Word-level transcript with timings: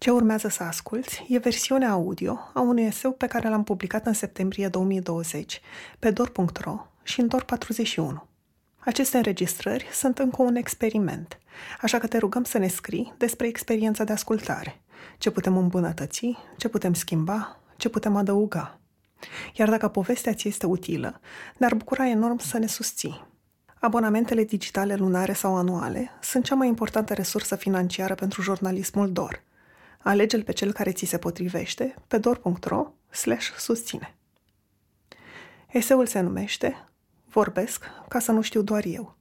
Ce 0.00 0.10
urmează 0.10 0.48
să 0.48 0.62
asculți 0.62 1.26
e 1.28 1.38
versiunea 1.38 1.90
audio 1.90 2.38
a 2.54 2.60
unui 2.60 2.82
eseu 2.82 3.12
pe 3.12 3.26
care 3.26 3.48
l-am 3.48 3.64
publicat 3.64 4.06
în 4.06 4.12
septembrie 4.12 4.68
2020 4.68 5.60
pe 5.98 6.10
dor.ro 6.10 6.86
și 7.02 7.20
în 7.20 7.28
Dor 7.28 7.44
41. 7.44 8.26
Aceste 8.78 9.16
înregistrări 9.16 9.88
sunt 9.92 10.18
încă 10.18 10.42
un 10.42 10.54
experiment, 10.54 11.38
așa 11.80 11.98
că 11.98 12.06
te 12.06 12.18
rugăm 12.18 12.44
să 12.44 12.58
ne 12.58 12.68
scrii 12.68 13.14
despre 13.16 13.46
experiența 13.46 14.04
de 14.04 14.12
ascultare, 14.12 14.80
ce 15.18 15.30
putem 15.30 15.56
îmbunătăți, 15.56 16.36
ce 16.56 16.68
putem 16.68 16.94
schimba, 16.94 17.60
ce 17.76 17.88
putem 17.88 18.16
adăuga. 18.16 18.78
Iar 19.54 19.70
dacă 19.70 19.88
povestea 19.88 20.34
ți 20.34 20.48
este 20.48 20.66
utilă, 20.66 21.20
ne-ar 21.56 21.74
bucura 21.74 22.08
enorm 22.08 22.38
să 22.38 22.58
ne 22.58 22.66
susții. 22.66 23.26
Abonamentele 23.80 24.44
digitale 24.44 24.94
lunare 24.94 25.32
sau 25.32 25.56
anuale 25.56 26.10
sunt 26.22 26.44
cea 26.44 26.54
mai 26.54 26.68
importantă 26.68 27.14
resursă 27.14 27.56
financiară 27.56 28.14
pentru 28.14 28.42
jurnalismul 28.42 29.12
DOR– 29.12 29.42
Alege-l 30.02 30.42
pe 30.42 30.52
cel 30.52 30.72
care 30.72 30.92
ți 30.92 31.04
se 31.04 31.18
potrivește 31.18 31.94
pe 32.06 32.18
dor.ro 32.18 32.92
slash 33.10 33.50
susține. 33.56 34.14
Eseul 35.68 36.06
se 36.06 36.20
numește 36.20 36.84
Vorbesc 37.24 37.84
ca 38.08 38.18
să 38.18 38.32
nu 38.32 38.40
știu 38.40 38.62
doar 38.62 38.84
eu. 38.84 39.16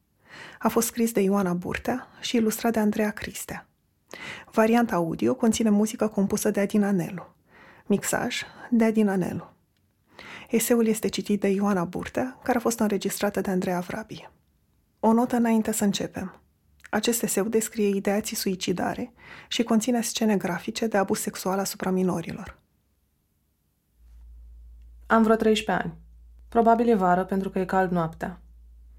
A 0.59 0.67
fost 0.67 0.87
scris 0.87 1.11
de 1.11 1.19
Ioana 1.19 1.53
Burtea 1.53 2.07
și 2.19 2.35
ilustrat 2.35 2.71
de 2.71 2.79
Andreea 2.79 3.11
Cristea. 3.11 3.67
Varianta 4.51 4.95
audio 4.95 5.35
conține 5.35 5.69
muzică 5.69 6.07
compusă 6.07 6.51
de 6.51 6.59
Adina 6.59 6.91
Nelu. 6.91 7.33
Mixaj 7.85 8.41
de 8.69 8.83
Adina 8.83 9.15
Nelu. 9.15 9.53
Eseul 10.49 10.87
este 10.87 11.07
citit 11.07 11.39
de 11.39 11.47
Ioana 11.47 11.83
Burtea, 11.83 12.39
care 12.43 12.57
a 12.57 12.61
fost 12.61 12.79
înregistrată 12.79 13.41
de 13.41 13.51
Andreea 13.51 13.79
Vrabie. 13.79 14.31
O 14.99 15.13
notă 15.13 15.35
înainte 15.35 15.71
să 15.71 15.83
începem. 15.83 16.41
Acest 16.89 17.23
eseu 17.23 17.43
descrie 17.43 17.87
ideații 17.87 18.35
suicidare 18.35 19.13
și 19.47 19.63
conține 19.63 20.01
scene 20.01 20.37
grafice 20.37 20.87
de 20.87 20.97
abuz 20.97 21.19
sexual 21.19 21.59
asupra 21.59 21.89
minorilor. 21.89 22.57
Am 25.07 25.23
vreo 25.23 25.35
13 25.35 25.85
ani. 25.85 25.97
Probabil 26.49 26.89
e 26.89 26.95
vară 26.95 27.25
pentru 27.25 27.49
că 27.49 27.59
e 27.59 27.65
cald 27.65 27.91
noaptea. 27.91 28.41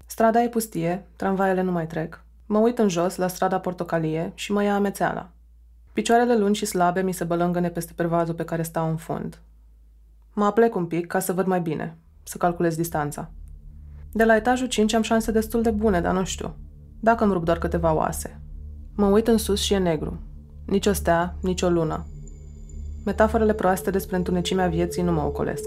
Strada 0.05 0.43
e 0.43 0.49
pustie, 0.49 1.07
tramvaiele 1.15 1.61
nu 1.61 1.71
mai 1.71 1.87
trec. 1.87 2.23
Mă 2.45 2.57
uit 2.57 2.79
în 2.79 2.89
jos 2.89 3.15
la 3.15 3.27
strada 3.27 3.59
portocalie 3.59 4.31
și 4.35 4.51
mă 4.51 4.63
ia 4.63 4.75
amețeala. 4.75 5.29
Picioarele 5.93 6.37
lungi 6.37 6.59
și 6.59 6.65
slabe 6.65 7.01
mi 7.01 7.11
se 7.11 7.23
bălângăne 7.23 7.69
peste 7.69 7.93
pervazul 7.93 8.33
pe 8.33 8.45
care 8.45 8.61
stau 8.61 8.89
în 8.89 8.95
fund. 8.95 9.39
Mă 10.33 10.45
aplec 10.45 10.75
un 10.75 10.85
pic 10.85 11.07
ca 11.07 11.19
să 11.19 11.33
văd 11.33 11.45
mai 11.45 11.61
bine, 11.61 11.97
să 12.23 12.37
calculez 12.37 12.75
distanța. 12.75 13.31
De 14.11 14.23
la 14.23 14.35
etajul 14.35 14.67
5 14.67 14.93
am 14.93 15.01
șanse 15.01 15.31
destul 15.31 15.61
de 15.61 15.71
bune, 15.71 16.01
dar 16.01 16.13
nu 16.13 16.23
știu. 16.25 16.55
Dacă 17.03 17.23
îmi 17.23 17.33
rup 17.33 17.45
doar 17.45 17.57
câteva 17.57 17.93
oase. 17.93 18.41
Mă 18.95 19.05
uit 19.05 19.27
în 19.27 19.37
sus 19.37 19.61
și 19.61 19.73
e 19.73 19.77
negru. 19.77 20.19
Nici 20.65 20.85
o 20.85 20.93
stea, 20.93 21.35
nici 21.41 21.61
o 21.61 21.69
lună. 21.69 22.05
Metaforele 23.05 23.53
proaste 23.53 23.89
despre 23.89 24.15
întunecimea 24.15 24.67
vieții 24.67 25.01
nu 25.01 25.11
mă 25.11 25.21
ocolesc. 25.21 25.63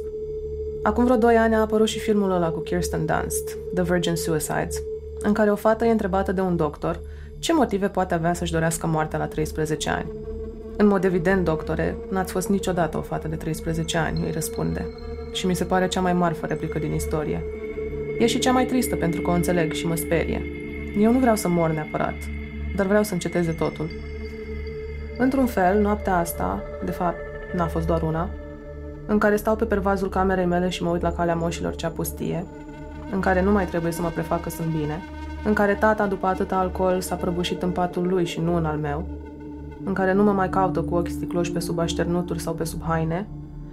Acum 0.82 1.04
vreo 1.04 1.16
doi 1.16 1.36
ani 1.36 1.54
a 1.54 1.60
apărut 1.60 1.88
și 1.88 1.98
filmul 1.98 2.30
ăla 2.30 2.48
cu 2.48 2.60
Kirsten 2.60 3.06
Dunst, 3.06 3.56
The 3.74 3.82
Virgin 3.82 4.14
Suicides, 4.14 4.76
în 5.18 5.32
care 5.32 5.50
o 5.50 5.54
fată 5.54 5.84
e 5.84 5.90
întrebată 5.90 6.32
de 6.32 6.40
un 6.40 6.56
doctor 6.56 7.00
ce 7.38 7.52
motive 7.52 7.88
poate 7.88 8.14
avea 8.14 8.34
să-și 8.34 8.52
dorească 8.52 8.86
moartea 8.86 9.18
la 9.18 9.26
13 9.26 9.90
ani. 9.90 10.12
În 10.76 10.86
mod 10.86 11.04
evident, 11.04 11.44
doctore, 11.44 11.96
n-ați 12.10 12.32
fost 12.32 12.48
niciodată 12.48 12.96
o 12.96 13.00
fată 13.00 13.28
de 13.28 13.36
13 13.36 13.98
ani, 13.98 14.24
îi 14.24 14.30
răspunde. 14.30 14.86
Și 15.32 15.46
mi 15.46 15.56
se 15.56 15.64
pare 15.64 15.88
cea 15.88 16.00
mai 16.00 16.12
marfă 16.12 16.46
replică 16.46 16.78
din 16.78 16.92
istorie. 16.92 17.44
E 18.18 18.26
și 18.26 18.38
cea 18.38 18.52
mai 18.52 18.66
tristă 18.66 18.96
pentru 18.96 19.20
că 19.20 19.30
o 19.30 19.34
înțeleg 19.34 19.72
și 19.72 19.86
mă 19.86 19.94
sperie. 19.94 20.63
Eu 20.98 21.12
nu 21.12 21.18
vreau 21.18 21.36
să 21.36 21.48
mor 21.48 21.70
neapărat, 21.70 22.14
dar 22.76 22.86
vreau 22.86 23.02
să 23.02 23.12
înceteze 23.12 23.52
totul. 23.52 23.90
Într-un 25.18 25.46
fel, 25.46 25.80
noaptea 25.80 26.16
asta, 26.16 26.62
de 26.84 26.90
fapt, 26.90 27.16
n-a 27.54 27.66
fost 27.66 27.86
doar 27.86 28.02
una, 28.02 28.30
în 29.06 29.18
care 29.18 29.36
stau 29.36 29.56
pe 29.56 29.64
pervazul 29.64 30.08
camerei 30.08 30.44
mele 30.44 30.68
și 30.68 30.82
mă 30.82 30.90
uit 30.90 31.02
la 31.02 31.12
calea 31.12 31.34
moșilor 31.34 31.74
cea 31.74 31.88
pustie, 31.88 32.46
în 33.10 33.20
care 33.20 33.42
nu 33.42 33.52
mai 33.52 33.66
trebuie 33.66 33.92
să 33.92 34.02
mă 34.02 34.08
prefac 34.08 34.40
că 34.40 34.50
sunt 34.50 34.68
bine, 34.68 35.02
în 35.44 35.52
care 35.52 35.74
tata, 35.74 36.06
după 36.06 36.26
atâta 36.26 36.56
alcool, 36.56 37.00
s-a 37.00 37.14
prăbușit 37.14 37.62
în 37.62 37.70
patul 37.70 38.06
lui 38.06 38.24
și 38.24 38.40
nu 38.40 38.56
în 38.56 38.64
al 38.64 38.76
meu, 38.76 39.06
în 39.84 39.92
care 39.92 40.12
nu 40.12 40.22
mă 40.22 40.32
mai 40.32 40.48
caută 40.48 40.82
cu 40.82 40.94
ochii 40.94 41.14
sticloși 41.14 41.52
pe 41.52 41.58
sub 41.58 41.78
așternuturi 41.78 42.40
sau 42.40 42.54
pe 42.54 42.64
sub 42.64 42.82
haine, 42.82 43.28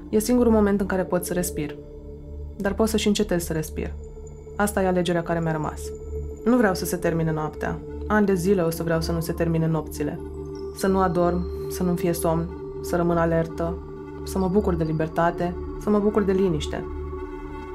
e 0.10 0.20
singurul 0.20 0.52
moment 0.52 0.82
în 0.82 0.86
care 0.86 1.04
pot 1.04 1.26
să 1.26 1.34
respir. 1.34 1.76
Dar 2.58 2.74
pot 2.74 2.88
să 2.88 2.98
și 2.98 3.08
încetez 3.08 3.44
să 3.44 3.54
respir. 3.54 3.94
Asta 4.56 4.82
e 4.82 4.88
alegerea 4.88 5.24
care 5.24 5.40
mi-a 5.40 5.52
rămas. 5.52 5.82
Nu 6.44 6.58
vreau 6.58 6.74
să 6.74 6.86
se 6.86 6.98
termine 6.98 7.32
noaptea. 7.32 7.80
Ani 8.08 8.26
de 8.26 8.34
zile 8.34 8.62
o 8.62 8.70
să 8.70 8.84
vreau 8.84 9.02
să 9.02 9.12
nu 9.12 9.20
se 9.20 9.34
termine 9.34 9.68
nopțile. 9.68 10.20
Să 10.76 10.88
nu 10.88 11.00
adorm, 11.00 11.46
să 11.70 11.84
nu 11.84 11.96
fie 11.96 12.14
somn, 12.14 12.50
să 12.84 12.96
rămân 12.96 13.18
alertă, 13.18 13.78
să 14.24 14.38
mă 14.38 14.48
bucur 14.48 14.76
de 14.76 14.84
libertate, 14.84 15.56
să 15.82 15.90
mă 15.90 16.00
bucur 16.00 16.24
de 16.24 16.32
liniște. 16.32 16.86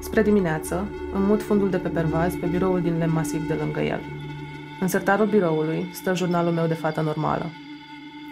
Spre 0.00 0.22
dimineață, 0.22 0.88
îmi 1.15 1.25
mut 1.25 1.43
fundul 1.43 1.71
de 1.71 1.77
pe 1.77 1.88
pervaz 1.88 2.34
pe 2.34 2.47
biroul 2.47 2.81
din 2.81 2.99
lemn 2.99 3.12
masiv 3.12 3.47
de 3.47 3.54
lângă 3.54 3.81
el. 3.81 4.00
În 4.81 4.88
sertarul 4.88 5.27
biroului 5.27 5.91
stă 5.93 6.15
jurnalul 6.15 6.53
meu 6.53 6.66
de 6.66 6.75
fată 6.75 7.00
normală. 7.00 7.44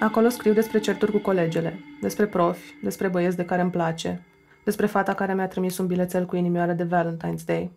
Acolo 0.00 0.28
scriu 0.28 0.52
despre 0.52 0.78
certuri 0.78 1.12
cu 1.12 1.18
colegele, 1.18 1.80
despre 2.00 2.26
profi, 2.26 2.74
despre 2.82 3.08
băieți 3.08 3.36
de 3.36 3.44
care 3.44 3.62
îmi 3.62 3.70
place, 3.70 4.22
despre 4.64 4.86
fata 4.86 5.14
care 5.14 5.34
mi-a 5.34 5.48
trimis 5.48 5.78
un 5.78 5.86
bilețel 5.86 6.26
cu 6.26 6.36
inimioară 6.36 6.72
de 6.72 6.86
Valentine's 6.86 7.44
Day. 7.46 7.70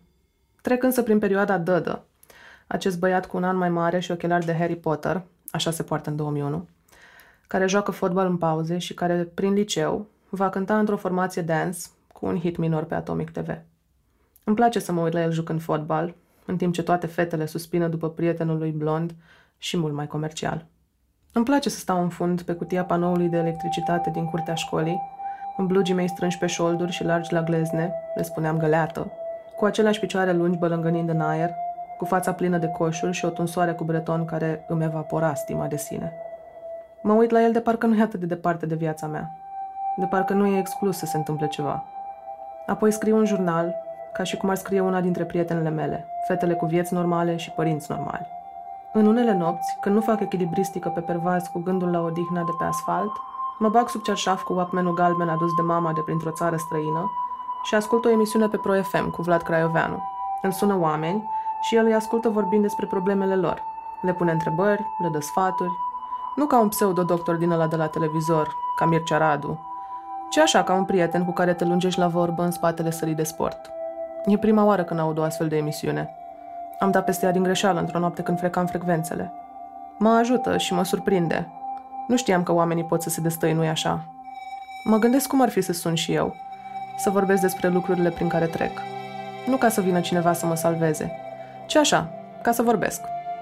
Trec 0.61 0.83
însă 0.83 1.01
prin 1.01 1.19
perioada 1.19 1.57
dădă, 1.57 2.05
acest 2.67 2.99
băiat 2.99 3.25
cu 3.25 3.37
un 3.37 3.43
an 3.43 3.57
mai 3.57 3.69
mare 3.69 3.99
și 3.99 4.11
ochelari 4.11 4.45
de 4.45 4.55
Harry 4.55 4.75
Potter, 4.75 5.21
așa 5.51 5.71
se 5.71 5.83
poartă 5.83 6.09
în 6.09 6.15
2001, 6.15 6.67
care 7.47 7.67
joacă 7.67 7.91
fotbal 7.91 8.27
în 8.27 8.37
pauze 8.37 8.77
și 8.77 8.93
care, 8.93 9.23
prin 9.33 9.53
liceu, 9.53 10.07
va 10.29 10.49
cânta 10.49 10.79
într-o 10.79 10.97
formație 10.97 11.41
dance 11.41 11.79
cu 12.13 12.25
un 12.25 12.39
hit 12.39 12.57
minor 12.57 12.83
pe 12.83 12.95
Atomic 12.95 13.29
TV. 13.29 13.57
Îmi 14.43 14.55
place 14.55 14.79
să 14.79 14.91
mă 14.91 15.01
uit 15.01 15.13
la 15.13 15.21
el 15.21 15.31
jucând 15.31 15.61
fotbal, 15.61 16.15
în 16.45 16.57
timp 16.57 16.73
ce 16.73 16.83
toate 16.83 17.07
fetele 17.07 17.45
suspină 17.45 17.87
după 17.87 18.09
prietenul 18.09 18.57
lui 18.57 18.71
blond 18.71 19.15
și 19.57 19.77
mult 19.77 19.93
mai 19.93 20.07
comercial. 20.07 20.65
Îmi 21.31 21.45
place 21.45 21.69
să 21.69 21.79
stau 21.79 22.01
în 22.01 22.09
fund 22.09 22.41
pe 22.41 22.53
cutia 22.53 22.85
panoului 22.85 23.27
de 23.27 23.37
electricitate 23.37 24.09
din 24.09 24.25
curtea 24.25 24.53
școlii, 24.53 25.01
în 25.57 25.67
blugii 25.67 25.93
mei 25.93 26.09
strânși 26.09 26.37
pe 26.37 26.45
șolduri 26.45 26.91
și 26.91 27.03
largi 27.03 27.33
la 27.33 27.43
glezne, 27.43 27.93
le 28.15 28.23
spuneam 28.23 28.57
găleată, 28.57 29.11
cu 29.57 29.65
aceleași 29.65 29.99
picioare 29.99 30.33
lungi 30.33 30.57
bălângănind 30.57 31.09
în 31.09 31.21
aer, 31.21 31.51
cu 31.97 32.05
fața 32.05 32.33
plină 32.33 32.57
de 32.57 32.67
coșuri 32.67 33.13
și 33.13 33.25
o 33.25 33.29
tunsoare 33.29 33.73
cu 33.73 33.83
breton 33.83 34.25
care 34.25 34.65
îmi 34.67 34.83
evapora 34.83 35.33
stima 35.33 35.65
de 35.65 35.77
sine. 35.77 36.13
Mă 37.01 37.13
uit 37.13 37.31
la 37.31 37.41
el 37.41 37.51
de 37.51 37.59
parcă 37.59 37.85
nu 37.85 37.95
e 37.95 38.01
atât 38.01 38.19
de 38.19 38.25
departe 38.25 38.65
de 38.65 38.75
viața 38.75 39.07
mea, 39.07 39.31
de 39.97 40.05
parcă 40.05 40.33
nu 40.33 40.45
e 40.45 40.57
exclus 40.57 40.97
să 40.97 41.05
se 41.05 41.17
întâmple 41.17 41.47
ceva. 41.47 41.83
Apoi 42.65 42.91
scriu 42.91 43.17
un 43.17 43.25
jurnal, 43.25 43.75
ca 44.13 44.23
și 44.23 44.37
cum 44.37 44.49
ar 44.49 44.55
scrie 44.55 44.81
una 44.81 45.01
dintre 45.01 45.23
prietenele 45.23 45.69
mele, 45.69 46.07
fetele 46.27 46.53
cu 46.53 46.65
vieți 46.65 46.93
normale 46.93 47.35
și 47.35 47.51
părinți 47.51 47.91
normali. 47.91 48.27
În 48.93 49.05
unele 49.05 49.33
nopți, 49.33 49.77
când 49.81 49.95
nu 49.95 50.01
fac 50.01 50.19
echilibristică 50.19 50.89
pe 50.89 50.99
pervaz 50.99 51.47
cu 51.47 51.59
gândul 51.59 51.91
la 51.91 52.01
odihna 52.01 52.43
de 52.43 52.51
pe 52.57 52.63
asfalt, 52.63 53.11
mă 53.59 53.69
bag 53.69 53.89
sub 53.89 54.01
cerșaf 54.01 54.41
cu 54.41 54.53
walkman 54.53 54.93
galben 54.93 55.29
adus 55.29 55.53
de 55.53 55.61
mama 55.61 55.93
de 55.93 56.01
printr-o 56.01 56.31
țară 56.31 56.55
străină 56.55 57.11
și 57.63 57.75
ascult 57.75 58.05
o 58.05 58.09
emisiune 58.09 58.47
pe 58.47 58.57
Pro 58.57 58.81
FM 58.81 59.09
cu 59.09 59.21
Vlad 59.21 59.41
Craioveanu. 59.41 60.03
Îmi 60.41 60.53
sună 60.53 60.77
oameni 60.79 61.23
și 61.61 61.75
el 61.75 61.85
îi 61.85 61.93
ascultă 61.93 62.29
vorbind 62.29 62.61
despre 62.61 62.85
problemele 62.85 63.35
lor. 63.35 63.63
Le 64.01 64.13
pune 64.13 64.31
întrebări, 64.31 64.81
le 65.01 65.09
dă 65.11 65.19
sfaturi. 65.19 65.71
Nu 66.35 66.45
ca 66.45 66.59
un 66.59 66.69
pseudo-doctor 66.69 67.35
din 67.35 67.51
ăla 67.51 67.67
de 67.67 67.75
la 67.75 67.87
televizor, 67.87 68.55
ca 68.75 68.85
Mircea 68.85 69.17
Radu, 69.17 69.59
ci 70.29 70.37
așa 70.37 70.63
ca 70.63 70.73
un 70.73 70.85
prieten 70.85 71.25
cu 71.25 71.31
care 71.31 71.53
te 71.53 71.65
lungești 71.65 71.99
la 71.99 72.07
vorbă 72.07 72.43
în 72.43 72.51
spatele 72.51 72.91
sării 72.91 73.15
de 73.15 73.23
sport. 73.23 73.71
E 74.25 74.37
prima 74.37 74.63
oară 74.63 74.83
când 74.83 74.99
aud 74.99 75.17
o 75.17 75.23
astfel 75.23 75.47
de 75.47 75.57
emisiune. 75.57 76.09
Am 76.79 76.91
dat 76.91 77.05
peste 77.05 77.25
ea 77.25 77.31
din 77.31 77.43
greșeală 77.43 77.79
într-o 77.79 77.99
noapte 77.99 78.21
când 78.21 78.39
frecam 78.39 78.65
frecvențele. 78.65 79.33
Mă 79.97 80.09
ajută 80.09 80.57
și 80.57 80.73
mă 80.73 80.83
surprinde. 80.83 81.47
Nu 82.07 82.17
știam 82.17 82.43
că 82.43 82.51
oamenii 82.51 82.83
pot 82.83 83.01
să 83.01 83.09
se 83.09 83.21
destăinui 83.21 83.67
așa. 83.67 84.03
Mă 84.83 84.97
gândesc 84.97 85.27
cum 85.27 85.41
ar 85.41 85.49
fi 85.49 85.61
să 85.61 85.73
sun 85.73 85.93
și 85.93 86.13
eu, 86.13 86.35
să 86.97 87.09
vorbesc 87.09 87.41
despre 87.41 87.67
lucrurile 87.67 88.09
prin 88.09 88.27
care 88.27 88.45
trec. 88.45 88.81
Nu 89.45 89.55
ca 89.55 89.69
să 89.69 89.81
vină 89.81 89.99
cineva 89.99 90.33
să 90.33 90.45
mă 90.45 90.55
salveze, 90.55 91.26
ci 91.67 91.75
așa, 91.75 92.09
ca 92.41 92.51
să 92.51 92.61
vorbesc, 92.61 93.01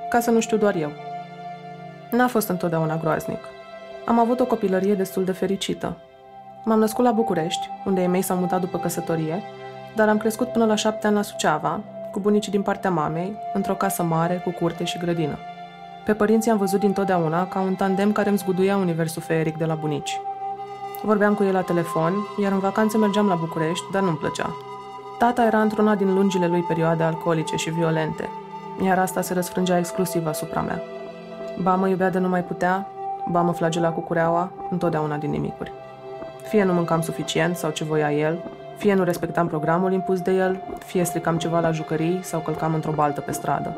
ca 0.10 0.20
să 0.20 0.32
nu 0.32 0.40
știu 0.40 0.58
doar 0.58 0.76
eu. 0.76 0.92
N-a 2.12 2.28
fost 2.28 2.48
întotdeauna 2.48 2.98
groaznic. 2.98 3.40
Am 4.06 4.20
avut 4.20 4.40
o 4.40 4.46
copilărie 4.46 4.94
destul 4.94 5.24
de 5.24 5.32
fericită. 5.32 5.98
M-am 6.64 6.80
născut 6.80 7.06
la 7.06 7.12
București, 7.12 7.70
unde 7.86 8.02
ei 8.02 8.08
mei 8.08 8.22
s-au 8.22 8.38
mutat 8.38 8.60
după 8.60 8.78
căsătorie, 8.78 9.44
dar 9.96 10.10
am 10.10 10.18
crescut 10.18 10.52
până 10.52 10.66
la 10.66 10.76
șapte 10.76 11.08
ani 11.08 11.16
la 11.16 11.22
Suceava, 11.22 11.82
cu 12.12 12.20
bunicii 12.20 12.52
din 12.52 12.62
partea 12.62 12.90
mamei, 12.90 13.38
într-o 13.54 13.76
casă 13.76 14.04
mare, 14.04 14.42
cu 14.44 14.50
curte 14.50 14.84
și 14.84 14.98
grădină. 14.98 15.38
Pe 16.06 16.14
părinții 16.14 16.52
am 16.52 16.58
văzut 16.58 16.80
dintotdeauna 16.80 17.48
ca 17.48 17.60
un 17.60 17.76
tandem 17.76 18.12
care 18.12 18.30
îmi 18.30 18.38
zguduia 18.38 18.78
universul 18.78 19.22
feeric 19.22 19.58
de 19.58 19.66
la 19.66 19.76
bunici. 19.76 20.20
Vorbeam 21.04 21.34
cu 21.34 21.44
ei 21.44 21.52
la 21.52 21.62
telefon, 21.62 22.14
iar 22.42 22.52
în 22.52 22.60
vacanțe 22.60 22.98
mergeam 22.98 23.28
la 23.28 23.36
București, 23.36 23.86
dar 23.92 24.02
nu-mi 24.02 24.18
plăcea. 24.18 24.56
Tata 25.18 25.46
era 25.46 25.62
într-una 25.62 25.96
din 25.96 26.14
lungile 26.14 26.48
lui 26.48 26.62
perioade 26.62 27.04
alcoolice 27.04 27.56
și 27.56 27.70
violente, 27.70 28.30
iar 28.84 29.00
asta 29.00 29.22
se 29.22 29.34
răsfrângea 29.34 29.78
exclusiv 29.78 30.28
asupra 30.28 30.62
mea. 30.62 30.82
Ba 31.62 31.76
mă 31.76 31.88
iubea 31.88 32.10
de 32.10 32.20
nu 32.20 32.30
mai 32.30 32.44
putea, 32.44 32.88
ba 33.32 33.42
mă 33.42 33.52
flagela 33.52 33.90
cu 33.90 34.00
cureaua, 34.00 34.52
întotdeauna 34.70 35.18
din 35.18 35.30
nimicuri. 35.30 35.74
Fie 36.50 36.64
nu 36.64 36.74
mâncam 36.74 37.02
suficient 37.02 37.56
sau 37.56 37.72
ce 37.72 37.84
voia 37.84 38.12
el, 38.12 38.44
fie 38.78 38.94
nu 38.94 39.04
respectam 39.04 39.48
programul 39.48 39.92
impus 39.92 40.20
de 40.20 40.32
el, 40.32 40.62
fie 40.86 41.04
stricam 41.04 41.38
ceva 41.38 41.60
la 41.60 41.72
jucării 41.72 42.20
sau 42.24 42.40
călcam 42.40 42.74
într-o 42.74 42.92
baltă 42.92 43.22
pe 43.22 43.32
stradă. 43.32 43.74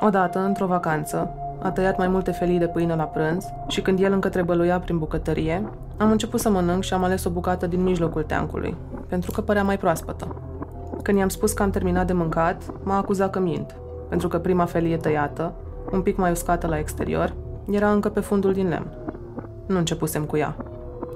Odată, 0.00 0.38
într-o 0.38 0.66
vacanță, 0.66 1.34
a 1.62 1.70
tăiat 1.70 1.98
mai 1.98 2.08
multe 2.08 2.30
felii 2.30 2.58
de 2.58 2.66
pâine 2.66 2.94
la 2.94 3.04
prânz 3.04 3.52
și 3.66 3.80
când 3.80 4.00
el 4.00 4.12
încă 4.12 4.28
trebăluia 4.28 4.78
prin 4.78 4.98
bucătărie, 4.98 5.62
am 5.96 6.10
început 6.10 6.40
să 6.40 6.50
mănânc 6.50 6.82
și 6.82 6.94
am 6.94 7.04
ales 7.04 7.24
o 7.24 7.30
bucată 7.30 7.66
din 7.66 7.82
mijlocul 7.82 8.22
teancului, 8.22 8.76
pentru 9.08 9.30
că 9.30 9.40
părea 9.40 9.62
mai 9.62 9.78
proaspătă. 9.78 10.36
Când 11.04 11.18
i-am 11.18 11.28
spus 11.28 11.52
că 11.52 11.62
am 11.62 11.70
terminat 11.70 12.06
de 12.06 12.12
mâncat, 12.12 12.62
m-a 12.82 12.96
acuzat 12.96 13.30
că 13.30 13.38
mint, 13.38 13.76
pentru 14.08 14.28
că 14.28 14.38
prima 14.38 14.64
felie 14.64 14.96
tăiată, 14.96 15.52
un 15.92 16.00
pic 16.00 16.16
mai 16.16 16.30
uscată 16.30 16.66
la 16.66 16.78
exterior, 16.78 17.34
era 17.70 17.90
încă 17.90 18.08
pe 18.08 18.20
fundul 18.20 18.52
din 18.52 18.68
lemn. 18.68 18.86
Nu 19.66 19.78
începusem 19.78 20.24
cu 20.24 20.36
ea. 20.36 20.56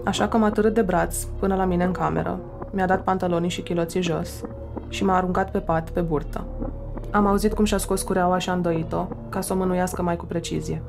Așa 0.04 0.28
că 0.28 0.36
m-a 0.36 0.50
târât 0.50 0.74
de 0.74 0.82
braț 0.82 1.22
până 1.22 1.54
la 1.54 1.64
mine 1.64 1.84
în 1.84 1.92
cameră, 1.92 2.38
mi-a 2.70 2.86
dat 2.86 3.02
pantalonii 3.02 3.48
și 3.48 3.62
chiloții 3.62 4.02
jos 4.02 4.40
și 4.88 5.04
m-a 5.04 5.16
aruncat 5.16 5.50
pe 5.50 5.58
pat, 5.58 5.90
pe 5.90 6.00
burtă. 6.00 6.44
Am 7.10 7.26
auzit 7.26 7.52
cum 7.52 7.64
și-a 7.64 7.78
scos 7.78 8.02
cureaua 8.02 8.38
și 8.38 8.50
a 8.50 8.52
îndoit-o, 8.52 9.06
ca 9.28 9.40
să 9.40 9.52
o 9.52 9.56
mânuiască 9.56 10.02
mai 10.02 10.16
cu 10.16 10.24
precizie. 10.24 10.82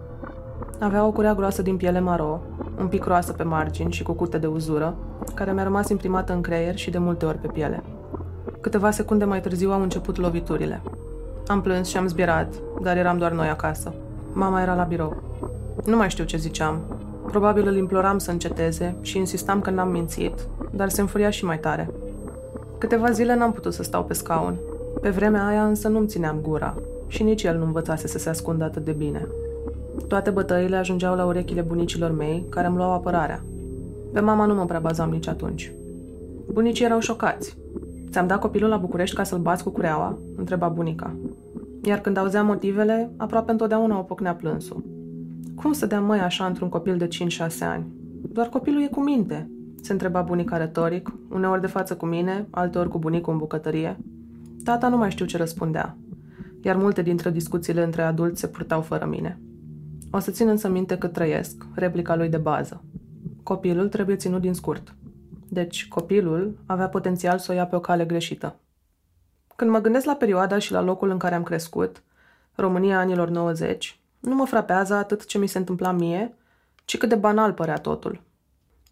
Avea 0.80 1.06
o 1.06 1.12
curea 1.12 1.34
groasă 1.34 1.62
din 1.62 1.78
piele 1.78 2.00
maro, 2.00 2.42
un 2.80 2.88
pic 2.88 3.04
groasă 3.04 3.34
pe 3.34 3.44
margini 3.44 3.92
și 3.92 4.04
cu 4.04 4.12
curte 4.12 4.38
de 4.38 4.48
uzură, 4.48 4.96
care 5.34 5.52
mi-a 5.52 5.64
rămas 5.64 5.90
imprimată 5.90 6.34
în 6.34 6.42
creier 6.42 6.76
și 6.76 6.92
de 6.92 6.98
multe 6.98 7.26
ori 7.26 7.38
pe 7.38 7.48
piele. 7.48 7.84
Câteva 8.62 8.92
secunde 8.92 9.26
mai 9.26 9.42
târziu 9.42 9.72
au 9.72 9.82
început 9.82 10.18
loviturile. 10.18 10.82
Am 11.48 11.62
plâns 11.62 11.88
și 11.88 11.98
am 11.98 12.08
zbierat, 12.08 12.54
dar 12.82 12.98
eram 12.98 13.18
doar 13.18 13.32
noi 13.32 13.48
acasă. 13.48 13.94
Mama 14.34 14.62
era 14.62 14.76
la 14.76 14.84
birou. 14.84 15.24
Nu 15.86 15.96
mai 15.96 16.10
știu 16.10 16.24
ce 16.24 16.38
ziceam. 16.38 16.80
Probabil 17.26 17.68
îl 17.68 17.76
imploram 17.76 18.18
să 18.18 18.32
înceteze 18.32 18.96
și 19.02 19.18
insistam 19.18 19.62
că 19.62 19.70
n-am 19.70 19.90
mințit, 19.90 20.34
dar 20.72 20.90
se 20.90 21.02
înfuria 21.02 21.30
și 21.30 21.46
mai 21.46 21.60
tare. 21.60 21.90
Câteva 22.78 23.12
zile 23.12 23.36
n-am 23.36 23.52
putut 23.52 23.74
să 23.74 23.84
stau 23.84 24.04
pe 24.04 24.14
scaun. 24.14 24.56
Pe 25.02 25.10
vremea 25.10 25.48
aia 25.48 25.66
însă 25.66 25.88
nu-mi 25.88 26.08
țineam 26.08 26.40
gura 26.42 26.76
și 27.08 27.24
nici 27.24 27.44
el 27.44 27.58
nu 27.58 27.66
învățase 27.66 28.08
să 28.08 28.18
se 28.18 28.30
ascundă 28.30 28.64
atât 28.64 28.86
de 28.86 28.92
bine. 28.92 29.28
Toate 30.08 30.30
bătăile 30.30 30.76
ajungeau 30.76 31.16
la 31.16 31.26
urechile 31.26 31.62
bunicilor 31.62 32.12
mei, 32.12 32.46
care 32.50 32.68
îmi 32.68 32.78
luau 32.78 32.94
apărarea. 32.94 33.44
Pe 34.14 34.20
mama 34.20 34.46
nu 34.46 34.54
mă 34.54 34.66
prea 34.66 34.80
bazam 34.80 35.10
nici 35.10 35.28
atunci. 35.28 35.72
Bunicii 36.54 36.86
erau 36.86 37.00
șocați. 37.00 37.58
Ți-am 38.10 38.28
dat 38.28 38.40
copilul 38.40 38.70
la 38.70 38.78
București 38.78 39.16
ca 39.16 39.24
să-l 39.24 39.40
bați 39.40 39.64
cu 39.64 39.70
cureaua? 39.70 40.18
întreba 40.36 40.68
bunica. 40.68 41.16
Iar 41.84 42.00
când 42.00 42.18
auzeam 42.18 42.46
motivele, 42.46 43.12
aproape 43.18 43.52
întotdeauna 43.52 44.00
o 44.00 44.04
pocnea 44.04 44.36
plânsul. 44.36 44.84
Cum 45.56 45.72
să 45.72 45.86
dea 45.86 46.02
măi 46.02 46.20
așa 46.20 46.46
într-un 46.46 46.70
copil 46.70 46.98
de 46.98 47.08
5-6 47.08 47.10
ani? 47.60 47.86
Doar 48.32 48.48
copilul 48.48 48.82
e 48.82 48.88
cu 48.88 49.02
minte, 49.02 49.50
se 49.82 49.92
întreba 49.92 50.22
bunica 50.22 50.58
retoric, 50.58 51.14
uneori 51.30 51.62
de 51.62 51.68
față 51.68 51.96
cu 51.96 52.06
mine, 52.06 52.48
alteori 52.50 52.90
cu 52.90 53.00
bunicul 53.00 53.34
în 53.34 53.40
bucătărie. 53.40 53.98
Tata 54.64 54.88
nu 54.88 54.98
mai 54.98 55.12
știu 55.12 55.26
ce 55.26 55.38
răspundea, 55.38 55.98
iar 56.62 56.76
multe 56.76 57.02
dintre 57.02 57.32
discuțiile 57.32 57.84
între 57.84 58.02
adulți 58.02 58.40
se 58.40 58.48
purtau 58.48 58.82
fără 58.82 59.06
mine. 59.06 59.40
O 60.12 60.20
să 60.20 60.32
țin 60.32 60.48
însă 60.48 60.70
minte 60.70 60.98
că 60.98 61.08
trăiesc, 61.08 61.66
replica 61.74 62.16
lui 62.16 62.30
de 62.30 62.38
bază. 62.38 62.84
Copilul 63.44 63.88
trebuie 63.88 64.16
ținut 64.16 64.42
din 64.42 64.54
scurt. 64.54 64.96
Deci, 65.50 65.88
copilul 65.88 66.58
avea 66.66 66.90
potențial 66.90 67.38
să 67.38 67.52
o 67.52 67.56
ia 67.56 67.66
pe 67.66 67.76
o 67.76 67.80
cale 67.80 68.06
greșită. 68.06 68.56
Când 69.56 69.72
mă 69.72 69.80
gândesc 69.80 70.06
la 70.06 70.16
perioada 70.16 70.58
și 70.58 70.72
la 70.72 70.82
locul 70.82 71.10
în 71.10 71.18
care 71.18 71.36
am 71.36 71.44
crescut, 71.44 72.04
România 72.56 73.00
anilor 73.00 73.30
90, 73.30 74.00
nu 74.20 74.36
mă 74.36 74.46
frapează 74.46 74.94
atât 74.94 75.26
ce 75.26 75.38
mi 75.38 75.48
se 75.48 75.58
întâmpla 75.58 75.92
mie, 75.92 76.38
ci 76.86 76.98
cât 76.98 77.10
de 77.10 77.16
banal 77.16 77.54
părea 77.54 77.78
totul. 77.78 78.22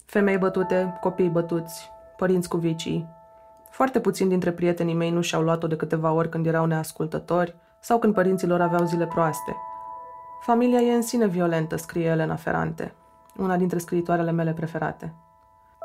Femei 0.05 0.37
bătute, 0.37 0.97
copii 1.01 1.29
bătuți, 1.29 1.89
părinți 2.17 2.49
cu 2.49 2.57
vicii. 2.57 3.07
Foarte 3.69 3.99
puțini 3.99 4.29
dintre 4.29 4.51
prietenii 4.51 4.93
mei 4.93 5.09
nu 5.09 5.21
și-au 5.21 5.41
luat-o 5.41 5.67
de 5.67 5.75
câteva 5.75 6.11
ori 6.11 6.29
când 6.29 6.45
erau 6.45 6.65
neascultători 6.65 7.55
sau 7.81 7.99
când 7.99 8.13
părinților 8.13 8.61
aveau 8.61 8.85
zile 8.85 9.07
proaste. 9.07 9.55
Familia 10.41 10.79
e 10.79 10.93
în 10.93 11.01
sine 11.01 11.27
violentă, 11.27 11.75
scrie 11.75 12.05
Elena 12.05 12.35
Ferrante, 12.35 12.93
una 13.37 13.57
dintre 13.57 13.77
scriitoarele 13.77 14.31
mele 14.31 14.53
preferate. 14.53 15.13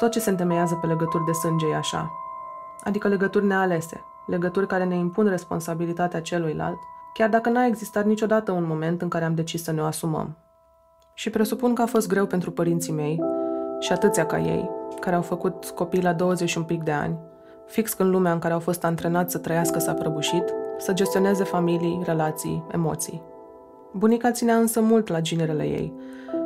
Tot 0.02 0.10
ce 0.10 0.20
se 0.20 0.30
întemeiază 0.30 0.74
pe 0.74 0.86
legături 0.86 1.24
de 1.24 1.32
sânge 1.32 1.66
e 1.66 1.74
așa, 1.74 2.12
adică 2.84 3.08
legături 3.08 3.46
nealese, 3.46 4.04
legături 4.26 4.66
care 4.66 4.84
ne 4.84 4.96
impun 4.96 5.28
responsabilitatea 5.28 6.20
celuilalt, 6.20 6.78
chiar 7.14 7.28
dacă 7.28 7.48
n-a 7.48 7.66
existat 7.66 8.04
niciodată 8.04 8.52
un 8.52 8.64
moment 8.66 9.02
în 9.02 9.08
care 9.08 9.24
am 9.24 9.34
decis 9.34 9.62
să 9.62 9.72
ne 9.72 9.80
o 9.80 9.84
asumăm. 9.84 10.36
Și 11.14 11.30
presupun 11.30 11.74
că 11.74 11.82
a 11.82 11.86
fost 11.86 12.08
greu 12.08 12.26
pentru 12.26 12.50
părinții 12.50 12.92
mei 12.92 13.20
și 13.80 13.92
atâția 13.92 14.26
ca 14.26 14.38
ei, 14.38 14.70
care 15.00 15.16
au 15.16 15.22
făcut 15.22 15.70
copii 15.74 16.02
la 16.02 16.12
20 16.12 16.54
un 16.54 16.62
pic 16.62 16.82
de 16.82 16.92
ani, 16.92 17.18
fix 17.66 17.92
când 17.92 18.10
lumea 18.10 18.32
în 18.32 18.38
care 18.38 18.54
au 18.54 18.60
fost 18.60 18.84
antrenați 18.84 19.32
să 19.32 19.38
trăiască 19.38 19.78
s-a 19.78 19.92
prăbușit, 19.92 20.44
să 20.78 20.92
gestioneze 20.92 21.44
familii, 21.44 22.02
relații, 22.04 22.64
emoții. 22.72 23.22
Bunica 23.92 24.30
ținea 24.30 24.56
însă 24.56 24.80
mult 24.80 25.08
la 25.08 25.20
ginerele 25.20 25.64
ei 25.64 25.92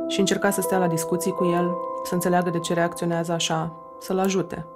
și 0.06 0.20
încerca 0.20 0.50
să 0.50 0.60
stea 0.60 0.78
la 0.78 0.86
discuții 0.86 1.32
cu 1.32 1.44
el, 1.44 1.70
să 2.06 2.14
înțeleagă 2.14 2.50
de 2.50 2.58
ce 2.58 2.74
reacționează 2.74 3.32
așa, 3.32 3.72
să-l 3.98 4.18
ajute. 4.18 4.66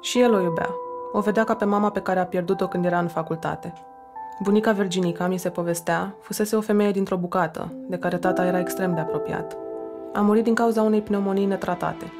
Și 0.00 0.20
el 0.20 0.34
o 0.34 0.40
iubea. 0.40 0.70
O 1.12 1.20
vedea 1.20 1.44
ca 1.44 1.54
pe 1.54 1.64
mama 1.64 1.90
pe 1.90 2.00
care 2.00 2.20
a 2.20 2.26
pierdut-o 2.26 2.68
când 2.68 2.84
era 2.84 2.98
în 2.98 3.08
facultate. 3.08 3.72
Bunica 4.42 4.72
Virginica, 4.72 5.26
mi 5.26 5.38
se 5.38 5.48
povestea, 5.48 6.14
fusese 6.20 6.56
o 6.56 6.60
femeie 6.60 6.90
dintr-o 6.90 7.16
bucată, 7.16 7.72
de 7.88 7.96
care 7.96 8.16
tata 8.16 8.46
era 8.46 8.58
extrem 8.58 8.94
de 8.94 9.00
apropiat. 9.00 9.56
A 10.14 10.20
murit 10.20 10.44
din 10.44 10.54
cauza 10.54 10.82
unei 10.82 11.02
pneumonii 11.02 11.44
netratate. 11.44 12.12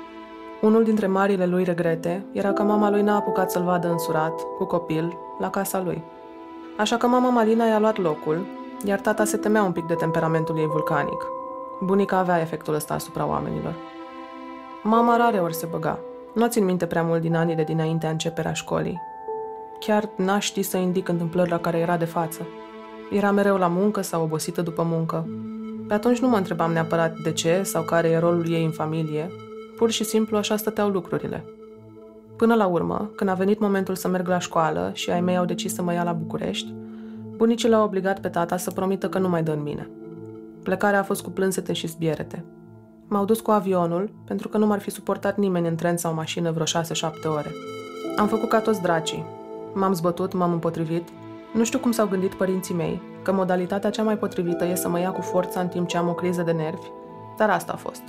Unul 0.62 0.84
dintre 0.84 1.06
marile 1.06 1.46
lui 1.46 1.64
regrete 1.64 2.24
era 2.32 2.52
că 2.52 2.62
mama 2.62 2.90
lui 2.90 3.02
n-a 3.02 3.16
apucat 3.16 3.50
să-l 3.50 3.62
vadă 3.62 3.90
însurat, 3.90 4.40
cu 4.58 4.64
copil, 4.64 5.16
la 5.38 5.50
casa 5.50 5.80
lui. 5.80 6.04
Așa 6.76 6.96
că 6.96 7.06
mama 7.06 7.30
Malina 7.30 7.66
i-a 7.66 7.78
luat 7.78 7.98
locul, 7.98 8.46
iar 8.84 9.00
tata 9.00 9.24
se 9.24 9.36
temea 9.36 9.62
un 9.62 9.72
pic 9.72 9.86
de 9.86 9.94
temperamentul 9.94 10.58
ei 10.58 10.66
vulcanic. 10.66 11.26
Bunica 11.80 12.16
avea 12.16 12.40
efectul 12.40 12.74
ăsta 12.74 12.94
asupra 12.94 13.26
oamenilor. 13.26 13.74
Mama 14.82 15.16
rare 15.16 15.38
ori 15.38 15.54
se 15.54 15.66
băga. 15.70 15.98
Nu 16.34 16.46
țin 16.46 16.64
minte 16.64 16.86
prea 16.86 17.02
mult 17.02 17.20
din 17.20 17.34
anii 17.34 17.54
de 17.54 17.62
dinaintea 17.62 18.10
începerea 18.10 18.52
școlii. 18.52 19.00
Chiar 19.80 20.10
n-aș 20.16 20.44
ști 20.44 20.62
să 20.62 20.76
indic 20.76 21.08
întâmplări 21.08 21.50
la 21.50 21.58
care 21.58 21.78
era 21.78 21.96
de 21.96 22.04
față. 22.04 22.46
Era 23.10 23.30
mereu 23.30 23.56
la 23.56 23.66
muncă 23.66 24.00
sau 24.00 24.22
obosită 24.22 24.62
după 24.62 24.82
muncă. 24.82 25.28
Pe 25.88 25.94
atunci 25.94 26.18
nu 26.18 26.28
mă 26.28 26.36
întrebam 26.36 26.72
neapărat 26.72 27.18
de 27.18 27.32
ce 27.32 27.62
sau 27.62 27.82
care 27.82 28.08
e 28.08 28.18
rolul 28.18 28.52
ei 28.52 28.64
în 28.64 28.70
familie. 28.70 29.30
Pur 29.76 29.90
și 29.90 30.04
simplu 30.04 30.36
așa 30.36 30.56
stăteau 30.56 30.88
lucrurile. 30.88 31.44
Până 32.36 32.54
la 32.54 32.66
urmă, 32.66 33.10
când 33.16 33.30
a 33.30 33.34
venit 33.34 33.58
momentul 33.58 33.94
să 33.94 34.08
merg 34.08 34.28
la 34.28 34.38
școală 34.38 34.90
și 34.94 35.10
ai 35.10 35.20
mei 35.20 35.36
au 35.36 35.44
decis 35.44 35.74
să 35.74 35.82
mă 35.82 35.92
ia 35.92 36.02
la 36.02 36.12
București, 36.12 36.74
bunicii 37.36 37.68
l-au 37.68 37.84
obligat 37.84 38.20
pe 38.20 38.28
tata 38.28 38.56
să 38.56 38.70
promită 38.70 39.08
că 39.08 39.18
nu 39.18 39.28
mai 39.28 39.42
dă 39.42 39.52
în 39.52 39.62
mine. 39.62 39.90
Plecarea 40.62 40.98
a 40.98 41.02
fost 41.02 41.22
cu 41.22 41.30
plânsete 41.30 41.72
și 41.72 41.86
zbierete. 41.86 42.44
M-au 43.10 43.24
dus 43.24 43.40
cu 43.40 43.50
avionul, 43.50 44.10
pentru 44.24 44.48
că 44.48 44.58
nu 44.58 44.66
m-ar 44.66 44.78
fi 44.78 44.90
suportat 44.90 45.36
nimeni 45.36 45.68
în 45.68 45.74
tren 45.74 45.96
sau 45.96 46.14
mașină 46.14 46.50
vreo 46.50 46.64
6-7 46.64 46.66
ore. 47.36 47.54
Am 48.16 48.26
făcut 48.26 48.48
ca 48.48 48.60
toți 48.60 48.82
dracii. 48.82 49.24
M-am 49.74 49.92
zbătut, 49.92 50.32
m-am 50.32 50.52
împotrivit. 50.52 51.08
Nu 51.52 51.64
știu 51.64 51.78
cum 51.78 51.90
s-au 51.90 52.06
gândit 52.06 52.34
părinții 52.34 52.74
mei, 52.74 53.02
că 53.22 53.32
modalitatea 53.32 53.90
cea 53.90 54.02
mai 54.02 54.18
potrivită 54.18 54.64
e 54.64 54.74
să 54.74 54.88
mă 54.88 55.00
ia 55.00 55.10
cu 55.10 55.20
forța 55.20 55.60
în 55.60 55.68
timp 55.68 55.88
ce 55.88 55.96
am 55.96 56.08
o 56.08 56.14
criză 56.14 56.42
de 56.42 56.52
nervi, 56.52 56.86
dar 57.36 57.50
asta 57.50 57.72
a 57.72 57.76
fost. 57.76 58.02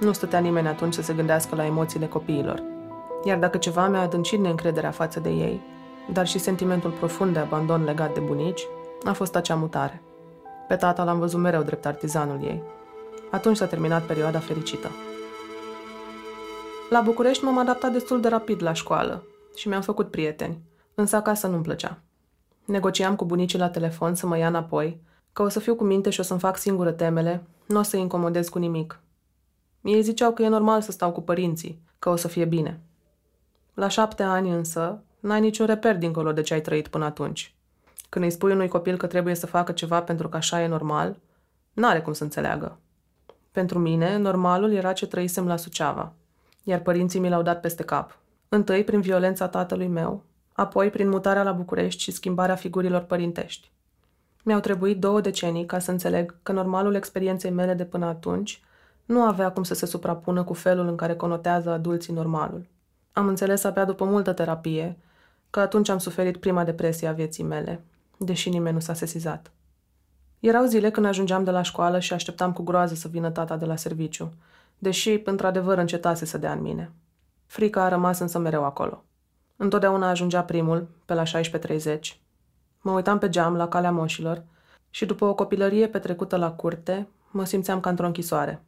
Nu 0.00 0.12
stătea 0.12 0.38
nimeni 0.38 0.68
atunci 0.68 0.94
să 0.94 1.02
se 1.02 1.12
gândească 1.12 1.54
la 1.54 1.66
emoțiile 1.66 2.06
copiilor. 2.06 2.62
Iar 3.24 3.38
dacă 3.38 3.58
ceva 3.58 3.88
mi-a 3.88 4.00
adâncit 4.00 4.38
neîncrederea 4.38 4.90
față 4.90 5.20
de 5.20 5.28
ei, 5.28 5.60
dar 6.12 6.26
și 6.26 6.38
sentimentul 6.38 6.90
profund 6.90 7.32
de 7.32 7.38
abandon 7.38 7.84
legat 7.84 8.14
de 8.14 8.20
bunici, 8.20 8.66
a 9.04 9.12
fost 9.12 9.36
acea 9.36 9.54
mutare. 9.54 10.02
Pe 10.68 10.76
tata 10.76 11.04
l-am 11.04 11.18
văzut 11.18 11.40
mereu 11.40 11.62
drept 11.62 11.86
artizanul 11.86 12.38
ei. 12.42 12.62
Atunci 13.32 13.56
s-a 13.56 13.66
terminat 13.66 14.02
perioada 14.02 14.38
fericită. 14.38 14.90
La 16.90 17.00
București 17.00 17.44
m-am 17.44 17.58
adaptat 17.58 17.92
destul 17.92 18.20
de 18.20 18.28
rapid 18.28 18.62
la 18.62 18.72
școală 18.72 19.24
și 19.56 19.68
mi-am 19.68 19.82
făcut 19.82 20.10
prieteni, 20.10 20.62
însă 20.94 21.16
acasă 21.16 21.46
nu-mi 21.46 21.62
plăcea. 21.62 21.98
Negociam 22.64 23.16
cu 23.16 23.24
bunicii 23.24 23.58
la 23.58 23.68
telefon 23.68 24.14
să 24.14 24.26
mă 24.26 24.38
ia 24.38 24.46
înapoi, 24.46 25.00
că 25.32 25.42
o 25.42 25.48
să 25.48 25.60
fiu 25.60 25.74
cu 25.74 25.84
minte 25.84 26.10
și 26.10 26.20
o 26.20 26.22
să-mi 26.22 26.40
fac 26.40 26.56
singură 26.56 26.90
temele, 26.90 27.42
nu 27.66 27.78
o 27.78 27.82
să-i 27.82 28.00
incomodez 28.00 28.48
cu 28.48 28.58
nimic. 28.58 29.00
Ei 29.82 30.02
ziceau 30.02 30.32
că 30.32 30.42
e 30.42 30.48
normal 30.48 30.80
să 30.80 30.92
stau 30.92 31.12
cu 31.12 31.20
părinții, 31.20 31.82
că 31.98 32.08
o 32.08 32.16
să 32.16 32.28
fie 32.28 32.44
bine. 32.44 32.80
La 33.74 33.88
șapte 33.88 34.22
ani 34.22 34.50
însă, 34.50 35.02
n-ai 35.20 35.40
niciun 35.40 35.66
reper 35.66 35.96
dincolo 35.96 36.32
de 36.32 36.40
ce 36.40 36.54
ai 36.54 36.60
trăit 36.60 36.88
până 36.88 37.04
atunci. 37.04 37.54
Când 38.08 38.24
îi 38.24 38.30
spui 38.30 38.52
unui 38.52 38.68
copil 38.68 38.96
că 38.96 39.06
trebuie 39.06 39.34
să 39.34 39.46
facă 39.46 39.72
ceva 39.72 40.02
pentru 40.02 40.28
că 40.28 40.36
așa 40.36 40.62
e 40.62 40.66
normal, 40.66 41.16
n-are 41.72 42.00
cum 42.00 42.12
să 42.12 42.22
înțeleagă. 42.22 42.78
Pentru 43.52 43.78
mine, 43.78 44.16
normalul 44.16 44.72
era 44.72 44.92
ce 44.92 45.06
trăisem 45.06 45.46
la 45.46 45.56
Suceava, 45.56 46.12
iar 46.62 46.80
părinții 46.80 47.20
mi 47.20 47.28
l-au 47.28 47.42
dat 47.42 47.60
peste 47.60 47.82
cap. 47.82 48.18
Întâi 48.48 48.84
prin 48.84 49.00
violența 49.00 49.48
tatălui 49.48 49.88
meu, 49.88 50.22
apoi 50.52 50.90
prin 50.90 51.08
mutarea 51.08 51.42
la 51.42 51.52
București 51.52 52.02
și 52.02 52.10
schimbarea 52.10 52.54
figurilor 52.54 53.00
părintești. 53.00 53.70
Mi-au 54.44 54.60
trebuit 54.60 55.00
două 55.00 55.20
decenii 55.20 55.66
ca 55.66 55.78
să 55.78 55.90
înțeleg 55.90 56.36
că 56.42 56.52
normalul 56.52 56.94
experienței 56.94 57.50
mele 57.50 57.74
de 57.74 57.84
până 57.84 58.06
atunci 58.06 58.62
nu 59.04 59.22
avea 59.22 59.50
cum 59.52 59.62
să 59.62 59.74
se 59.74 59.86
suprapună 59.86 60.44
cu 60.44 60.52
felul 60.52 60.86
în 60.88 60.96
care 60.96 61.14
conotează 61.14 61.70
adulții 61.70 62.12
normalul. 62.12 62.66
Am 63.12 63.28
înțeles 63.28 63.64
abia 63.64 63.84
după 63.84 64.04
multă 64.04 64.32
terapie 64.32 64.98
că 65.50 65.60
atunci 65.60 65.88
am 65.88 65.98
suferit 65.98 66.36
prima 66.36 66.64
depresie 66.64 67.08
a 67.08 67.12
vieții 67.12 67.44
mele, 67.44 67.84
deși 68.18 68.48
nimeni 68.48 68.74
nu 68.74 68.80
s-a 68.80 68.94
sesizat. 68.94 69.50
Erau 70.42 70.64
zile 70.64 70.90
când 70.90 71.06
ajungeam 71.06 71.44
de 71.44 71.50
la 71.50 71.62
școală 71.62 71.98
și 71.98 72.12
așteptam 72.12 72.52
cu 72.52 72.62
groază 72.62 72.94
să 72.94 73.08
vină 73.08 73.30
tata 73.30 73.56
de 73.56 73.64
la 73.64 73.76
serviciu, 73.76 74.32
deși, 74.78 75.20
într-adevăr, 75.24 75.78
încetase 75.78 76.24
să 76.24 76.38
dea 76.38 76.52
în 76.52 76.60
mine. 76.60 76.92
Frica 77.46 77.84
a 77.84 77.88
rămas 77.88 78.18
însă 78.18 78.38
mereu 78.38 78.64
acolo. 78.64 79.04
Întotdeauna 79.56 80.08
ajungea 80.08 80.42
primul, 80.42 80.88
pe 81.04 81.14
la 81.14 81.22
16.30. 81.22 81.98
Mă 82.80 82.90
uitam 82.90 83.18
pe 83.18 83.28
geam 83.28 83.56
la 83.56 83.68
calea 83.68 83.90
moșilor 83.90 84.42
și 84.90 85.06
după 85.06 85.24
o 85.24 85.34
copilărie 85.34 85.88
petrecută 85.88 86.36
la 86.36 86.52
curte, 86.52 87.08
mă 87.30 87.44
simțeam 87.44 87.80
ca 87.80 87.90
într-o 87.90 88.06
închisoare. 88.06 88.62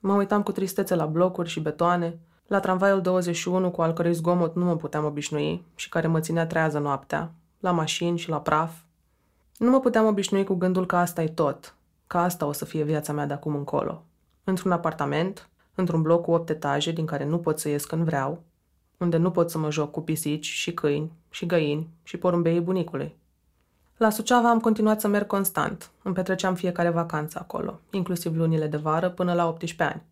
Mă 0.00 0.12
uitam 0.12 0.42
cu 0.42 0.52
tristețe 0.52 0.94
la 0.94 1.06
blocuri 1.06 1.48
și 1.48 1.60
betoane, 1.60 2.18
la 2.46 2.60
tramvaiul 2.60 3.00
21 3.00 3.70
cu 3.70 3.82
al 3.82 3.92
cărui 3.92 4.14
zgomot 4.14 4.56
nu 4.56 4.64
mă 4.64 4.76
puteam 4.76 5.04
obișnui 5.04 5.64
și 5.74 5.88
care 5.88 6.06
mă 6.06 6.20
ținea 6.20 6.46
trează 6.46 6.78
noaptea, 6.78 7.32
la 7.60 7.70
mașini 7.70 8.18
și 8.18 8.28
la 8.28 8.40
praf. 8.40 8.72
Nu 9.60 9.70
mă 9.70 9.80
puteam 9.80 10.06
obișnui 10.06 10.44
cu 10.44 10.54
gândul 10.54 10.86
că 10.86 10.96
asta 10.96 11.22
e 11.22 11.28
tot, 11.28 11.74
că 12.06 12.18
asta 12.18 12.46
o 12.46 12.52
să 12.52 12.64
fie 12.64 12.82
viața 12.82 13.12
mea 13.12 13.26
de 13.26 13.32
acum 13.32 13.54
încolo. 13.54 14.02
Într-un 14.44 14.72
apartament, 14.72 15.48
într-un 15.74 16.02
bloc 16.02 16.24
cu 16.24 16.30
opt 16.30 16.48
etaje 16.48 16.90
din 16.90 17.06
care 17.06 17.24
nu 17.24 17.38
pot 17.38 17.58
să 17.58 17.68
ies 17.68 17.84
când 17.84 18.04
vreau, 18.04 18.42
unde 18.98 19.16
nu 19.16 19.30
pot 19.30 19.50
să 19.50 19.58
mă 19.58 19.70
joc 19.70 19.90
cu 19.90 20.00
pisici 20.00 20.46
și 20.46 20.74
câini 20.74 21.12
și 21.30 21.46
găini 21.46 21.88
și 22.02 22.16
porumbeii 22.16 22.60
bunicului. 22.60 23.16
La 23.96 24.10
Suceava 24.10 24.50
am 24.50 24.60
continuat 24.60 25.00
să 25.00 25.08
merg 25.08 25.26
constant. 25.26 25.90
Îmi 26.02 26.14
petreceam 26.14 26.54
fiecare 26.54 26.90
vacanță 26.90 27.38
acolo, 27.40 27.80
inclusiv 27.90 28.36
lunile 28.36 28.66
de 28.66 28.76
vară, 28.76 29.10
până 29.10 29.32
la 29.32 29.48
18 29.48 29.82
ani. 29.82 30.02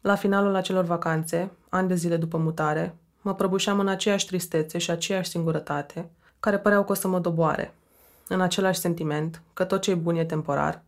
La 0.00 0.14
finalul 0.14 0.54
acelor 0.54 0.84
vacanțe, 0.84 1.50
ani 1.68 1.88
de 1.88 1.94
zile 1.94 2.16
după 2.16 2.38
mutare, 2.38 2.96
mă 3.22 3.34
prăbușeam 3.34 3.78
în 3.78 3.88
aceeași 3.88 4.26
tristețe 4.26 4.78
și 4.78 4.90
aceeași 4.90 5.30
singurătate, 5.30 6.10
care 6.40 6.58
păreau 6.58 6.84
că 6.84 6.92
o 6.92 6.94
să 6.94 7.08
mă 7.08 7.18
doboare. 7.18 7.74
În 8.32 8.40
același 8.40 8.80
sentiment, 8.80 9.42
că 9.54 9.64
tot 9.64 9.80
ce 9.80 9.90
e 9.90 9.94
bun 9.94 10.16
e 10.16 10.24
temporar, 10.24 10.82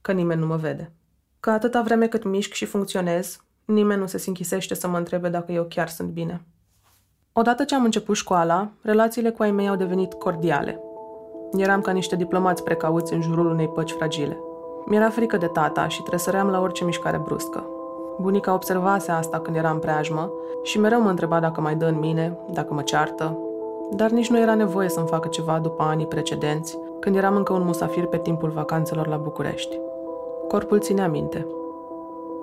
că 0.00 0.12
nimeni 0.12 0.40
nu 0.40 0.46
mă 0.46 0.56
vede. 0.56 0.92
Că 1.40 1.50
atâta 1.50 1.82
vreme 1.82 2.06
cât 2.06 2.24
mișc 2.24 2.52
și 2.52 2.64
funcționez, 2.64 3.40
nimeni 3.64 4.00
nu 4.00 4.06
se 4.06 4.22
închisește 4.26 4.74
să 4.74 4.88
mă 4.88 4.98
întrebe 4.98 5.28
dacă 5.28 5.52
eu 5.52 5.64
chiar 5.64 5.88
sunt 5.88 6.08
bine. 6.08 6.44
Odată 7.32 7.64
ce 7.64 7.74
am 7.74 7.84
început 7.84 8.16
școala, 8.16 8.68
relațiile 8.82 9.30
cu 9.30 9.42
ai 9.42 9.50
mei 9.50 9.68
au 9.68 9.76
devenit 9.76 10.12
cordiale. 10.12 10.80
Eram 11.56 11.80
ca 11.80 11.92
niște 11.92 12.16
diplomați 12.16 12.62
precauți 12.62 13.12
în 13.12 13.22
jurul 13.22 13.46
unei 13.46 13.68
păci 13.68 13.92
fragile. 13.92 14.38
Mi-era 14.86 15.10
frică 15.10 15.36
de 15.36 15.46
tata 15.46 15.88
și 15.88 16.02
tresăream 16.02 16.48
la 16.48 16.60
orice 16.60 16.84
mișcare 16.84 17.18
bruscă. 17.18 17.66
Bunica 18.20 18.54
observase 18.54 19.10
asta 19.10 19.40
când 19.40 19.56
eram 19.56 19.78
preajmă 19.78 20.32
și 20.62 20.78
mereu 20.78 21.00
mă 21.00 21.10
întreba 21.10 21.40
dacă 21.40 21.60
mai 21.60 21.74
dă 21.74 21.86
în 21.86 21.98
mine, 21.98 22.38
dacă 22.50 22.74
mă 22.74 22.82
ceartă, 22.82 23.38
dar 23.96 24.10
nici 24.10 24.30
nu 24.30 24.38
era 24.38 24.54
nevoie 24.54 24.88
să-mi 24.88 25.06
facă 25.06 25.28
ceva 25.28 25.58
după 25.58 25.82
anii 25.82 26.06
precedenți, 26.06 26.78
când 27.00 27.16
eram 27.16 27.36
încă 27.36 27.52
un 27.52 27.64
musafir 27.64 28.06
pe 28.06 28.18
timpul 28.18 28.50
vacanțelor 28.50 29.06
la 29.06 29.16
București. 29.16 29.78
Corpul 30.48 30.78
ținea 30.78 31.08
minte. 31.08 31.46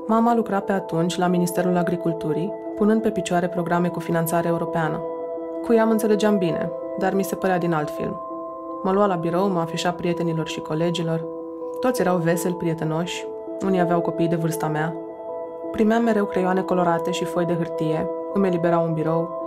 Mama 0.08 0.36
lucra 0.36 0.60
pe 0.60 0.72
atunci 0.72 1.18
la 1.18 1.28
Ministerul 1.28 1.78
Agriculturii, 1.78 2.54
punând 2.76 3.02
pe 3.02 3.10
picioare 3.10 3.48
programe 3.48 3.88
cu 3.88 4.00
finanțare 4.00 4.48
europeană. 4.48 5.02
Cu 5.66 5.74
ea 5.74 5.86
mă 5.86 5.92
înțelegeam 5.92 6.38
bine, 6.38 6.72
dar 6.98 7.14
mi 7.14 7.24
se 7.24 7.36
părea 7.36 7.58
din 7.58 7.74
alt 7.74 7.90
film. 7.90 8.22
Mă 8.84 8.92
lua 8.92 9.06
la 9.06 9.16
birou, 9.16 9.48
mă 9.48 9.60
afișa 9.60 9.92
prietenilor 9.92 10.48
și 10.48 10.60
colegilor. 10.60 11.26
Toți 11.80 12.02
erau 12.02 12.18
veseli, 12.18 12.54
prietenoși, 12.54 13.28
unii 13.66 13.80
aveau 13.80 14.02
copii 14.02 14.28
de 14.28 14.36
vârsta 14.36 14.68
mea. 14.68 14.96
Primeam 15.72 16.04
mereu 16.04 16.26
creioane 16.26 16.62
colorate 16.62 17.12
și 17.12 17.26
foi 17.26 17.46
de 17.46 17.54
hârtie, 17.54 18.10
îmi 18.34 18.48
eliberau 18.48 18.86
un 18.86 18.94
birou, 18.94 19.39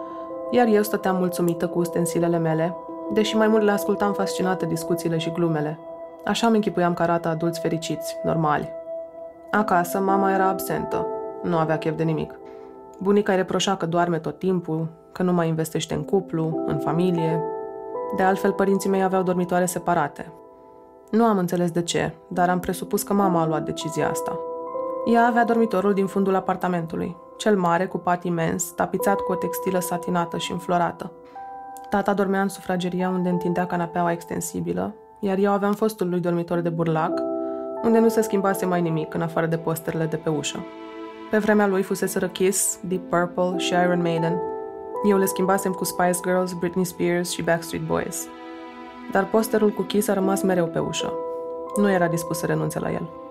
iar 0.53 0.67
eu 0.67 0.83
stăteam 0.83 1.17
mulțumită 1.17 1.67
cu 1.67 1.79
ustensilele 1.79 2.39
mele, 2.39 2.77
deși 3.13 3.37
mai 3.37 3.49
mult 3.49 3.63
le 3.63 3.71
ascultam 3.71 4.13
fascinată 4.13 4.65
discuțiile 4.65 5.19
și 5.19 5.31
glumele. 5.31 5.79
Așa 6.25 6.47
îmi 6.47 6.57
închipuiam 6.57 6.95
că 6.95 7.03
arată 7.03 7.29
adulți 7.29 7.61
fericiți, 7.61 8.17
normali. 8.25 8.71
Acasă, 9.51 9.99
mama 9.99 10.33
era 10.33 10.49
absentă. 10.49 11.07
Nu 11.43 11.57
avea 11.57 11.79
chef 11.79 11.97
de 11.97 12.03
nimic. 12.03 12.35
Bunica 12.99 13.33
îi 13.33 13.39
reproșa 13.39 13.77
că 13.77 13.87
doarme 13.87 14.19
tot 14.19 14.39
timpul, 14.39 14.89
că 15.13 15.23
nu 15.23 15.33
mai 15.33 15.49
investește 15.49 15.95
în 15.95 16.05
cuplu, 16.05 16.65
în 16.67 16.79
familie. 16.79 17.43
De 18.17 18.23
altfel, 18.23 18.53
părinții 18.53 18.91
mei 18.91 19.03
aveau 19.03 19.23
dormitoare 19.23 19.67
separate. 19.67 20.33
Nu 21.11 21.25
am 21.25 21.39
înțeles 21.39 21.71
de 21.71 21.83
ce, 21.83 22.15
dar 22.29 22.49
am 22.49 22.59
presupus 22.59 23.03
că 23.03 23.13
mama 23.13 23.41
a 23.41 23.47
luat 23.47 23.65
decizia 23.65 24.11
asta. 24.11 24.39
Ea 25.13 25.27
avea 25.27 25.45
dormitorul 25.45 25.93
din 25.93 26.07
fundul 26.07 26.35
apartamentului, 26.35 27.17
cel 27.43 27.57
mare, 27.57 27.87
cu 27.87 27.99
pat 27.99 28.25
imens, 28.25 28.65
tapizat 28.65 29.21
cu 29.21 29.33
o 29.33 29.35
textilă 29.35 29.79
satinată 29.79 30.39
și 30.39 30.53
înflorată. 30.53 31.13
Tata 31.91 32.15
dormea 32.15 32.41
în 32.41 32.49
sufrageria 32.49 33.09
unde 33.09 33.29
întindea 33.29 33.67
canapeaua 33.67 34.13
extensibilă, 34.13 34.95
iar 35.21 35.39
eu 35.39 35.53
aveam 35.53 35.73
fostul 35.73 36.09
lui 36.09 36.21
dormitor 36.21 36.59
de 36.59 36.69
burlac, 36.69 37.13
unde 37.83 37.99
nu 37.99 38.09
se 38.09 38.21
schimbase 38.21 38.67
mai 38.67 38.81
nimic 38.81 39.15
în 39.15 39.23
afară 39.23 39.47
de 39.47 39.57
posterele 39.57 40.05
de 40.05 40.17
pe 40.17 40.29
ușă. 40.29 40.65
Pe 41.31 41.39
vremea 41.39 41.67
lui 41.67 41.83
fusese 41.83 42.31
Kiss, 42.33 42.79
Deep 42.83 43.09
Purple 43.09 43.59
și 43.59 43.73
Iron 43.73 44.03
Maiden. 44.03 44.41
Eu 45.09 45.19
le 45.19 45.25
schimbasem 45.25 45.73
cu 45.73 45.85
Spice 45.85 46.19
Girls, 46.25 46.53
Britney 46.53 46.85
Spears 46.85 47.31
și 47.31 47.43
Backstreet 47.43 47.87
Boys. 47.87 48.27
Dar 49.13 49.25
posterul 49.25 49.71
cu 49.71 49.83
Kiss 49.83 50.09
a 50.09 50.13
rămas 50.13 50.43
mereu 50.43 50.67
pe 50.67 50.79
ușă. 50.79 51.13
Nu 51.77 51.91
era 51.91 52.09
dispus 52.09 52.39
să 52.39 52.47
renunțe 52.47 52.79
la 52.79 52.93
el. 52.93 53.22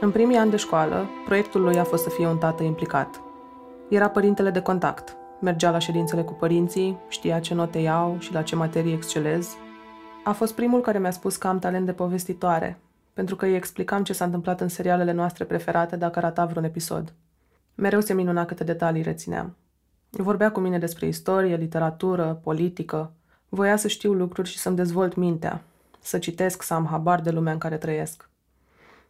În 0.00 0.10
primii 0.10 0.36
ani 0.36 0.50
de 0.50 0.56
școală, 0.56 1.06
proiectul 1.24 1.60
lui 1.60 1.78
a 1.78 1.84
fost 1.84 2.02
să 2.02 2.08
fie 2.08 2.26
un 2.26 2.38
tată 2.38 2.62
implicat. 2.62 3.20
Era 3.88 4.08
părintele 4.08 4.50
de 4.50 4.60
contact. 4.60 5.16
Mergea 5.40 5.70
la 5.70 5.78
ședințele 5.78 6.22
cu 6.22 6.32
părinții, 6.32 6.98
știa 7.08 7.40
ce 7.40 7.54
note 7.54 7.78
iau 7.78 8.16
și 8.18 8.32
la 8.32 8.42
ce 8.42 8.56
materii 8.56 8.92
excelez. 8.92 9.56
A 10.24 10.32
fost 10.32 10.54
primul 10.54 10.80
care 10.80 10.98
mi-a 10.98 11.10
spus 11.10 11.36
că 11.36 11.46
am 11.48 11.58
talent 11.58 11.86
de 11.86 11.92
povestitoare, 11.92 12.78
pentru 13.12 13.36
că 13.36 13.44
îi 13.44 13.54
explicam 13.54 14.02
ce 14.02 14.12
s-a 14.12 14.24
întâmplat 14.24 14.60
în 14.60 14.68
serialele 14.68 15.12
noastre 15.12 15.44
preferate 15.44 15.96
dacă 15.96 16.20
rata 16.20 16.44
vreun 16.44 16.64
episod. 16.64 17.12
Mereu 17.74 18.00
se 18.00 18.14
minuna 18.14 18.44
câte 18.44 18.64
detalii 18.64 19.02
rețineam. 19.02 19.56
Vorbea 20.10 20.50
cu 20.52 20.60
mine 20.60 20.78
despre 20.78 21.06
istorie, 21.06 21.56
literatură, 21.56 22.40
politică. 22.42 23.12
Voia 23.48 23.76
să 23.76 23.88
știu 23.88 24.12
lucruri 24.12 24.48
și 24.48 24.58
să-mi 24.58 24.76
dezvolt 24.76 25.14
mintea, 25.14 25.62
să 26.00 26.18
citesc, 26.18 26.62
să 26.62 26.74
am 26.74 26.86
habar 26.86 27.20
de 27.20 27.30
lumea 27.30 27.52
în 27.52 27.58
care 27.58 27.76
trăiesc. 27.76 28.28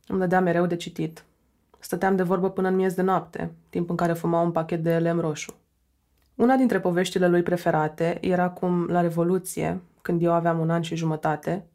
Îmi 0.07 0.19
dădea 0.19 0.41
mereu 0.41 0.67
de 0.67 0.77
citit. 0.77 1.25
Stăteam 1.79 2.17
de 2.17 2.23
vorbă 2.23 2.51
până 2.51 2.69
în 2.69 2.75
miez 2.75 2.95
de 2.95 3.03
noapte, 3.03 3.53
timp 3.71 3.91
în 3.91 3.97
care 3.97 4.13
fuma 4.13 4.41
un 4.41 4.51
pachet 4.51 4.83
de 4.83 4.99
lem 4.99 5.21
roșu. 5.21 5.55
Una 6.35 6.57
dintre 6.57 6.81
poveștile 6.81 7.29
lui 7.29 7.43
preferate 7.43 8.19
era 8.21 8.51
cum, 8.51 8.87
la 8.87 9.01
Revoluție, 9.01 9.81
când 10.03 10.23
eu 10.23 10.33
aveam 10.33 10.59
un 10.59 10.71
an 10.71 10.83
și 10.83 10.97
jumătate, 10.97 11.67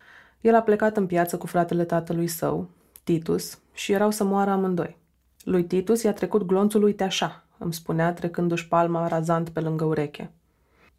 el 0.41 0.55
a 0.55 0.61
plecat 0.61 0.97
în 0.97 1.05
piață 1.05 1.37
cu 1.37 1.47
fratele 1.47 1.83
tatălui 1.83 2.27
său, 2.27 2.69
Titus, 3.03 3.59
și 3.73 3.91
erau 3.91 4.11
să 4.11 4.23
moară 4.23 4.49
amândoi. 4.49 4.97
Lui 5.43 5.63
Titus 5.63 6.03
i-a 6.03 6.13
trecut 6.13 6.43
glonțul 6.43 6.79
lui 6.79 6.95
așa, 6.99 7.43
îmi 7.57 7.73
spunea 7.73 8.13
trecându-și 8.13 8.67
palma 8.67 9.07
razant 9.07 9.49
pe 9.49 9.59
lângă 9.59 9.85
ureche. 9.85 10.31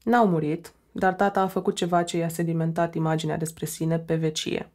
N-au 0.04 0.26
murit, 0.26 0.72
dar 0.92 1.14
tata 1.14 1.40
a 1.40 1.46
făcut 1.46 1.76
ceva 1.76 2.02
ce 2.02 2.16
i-a 2.16 2.28
sedimentat 2.28 2.94
imaginea 2.94 3.36
despre 3.36 3.66
sine 3.66 3.98
pe 3.98 4.14
vecie. 4.14 4.70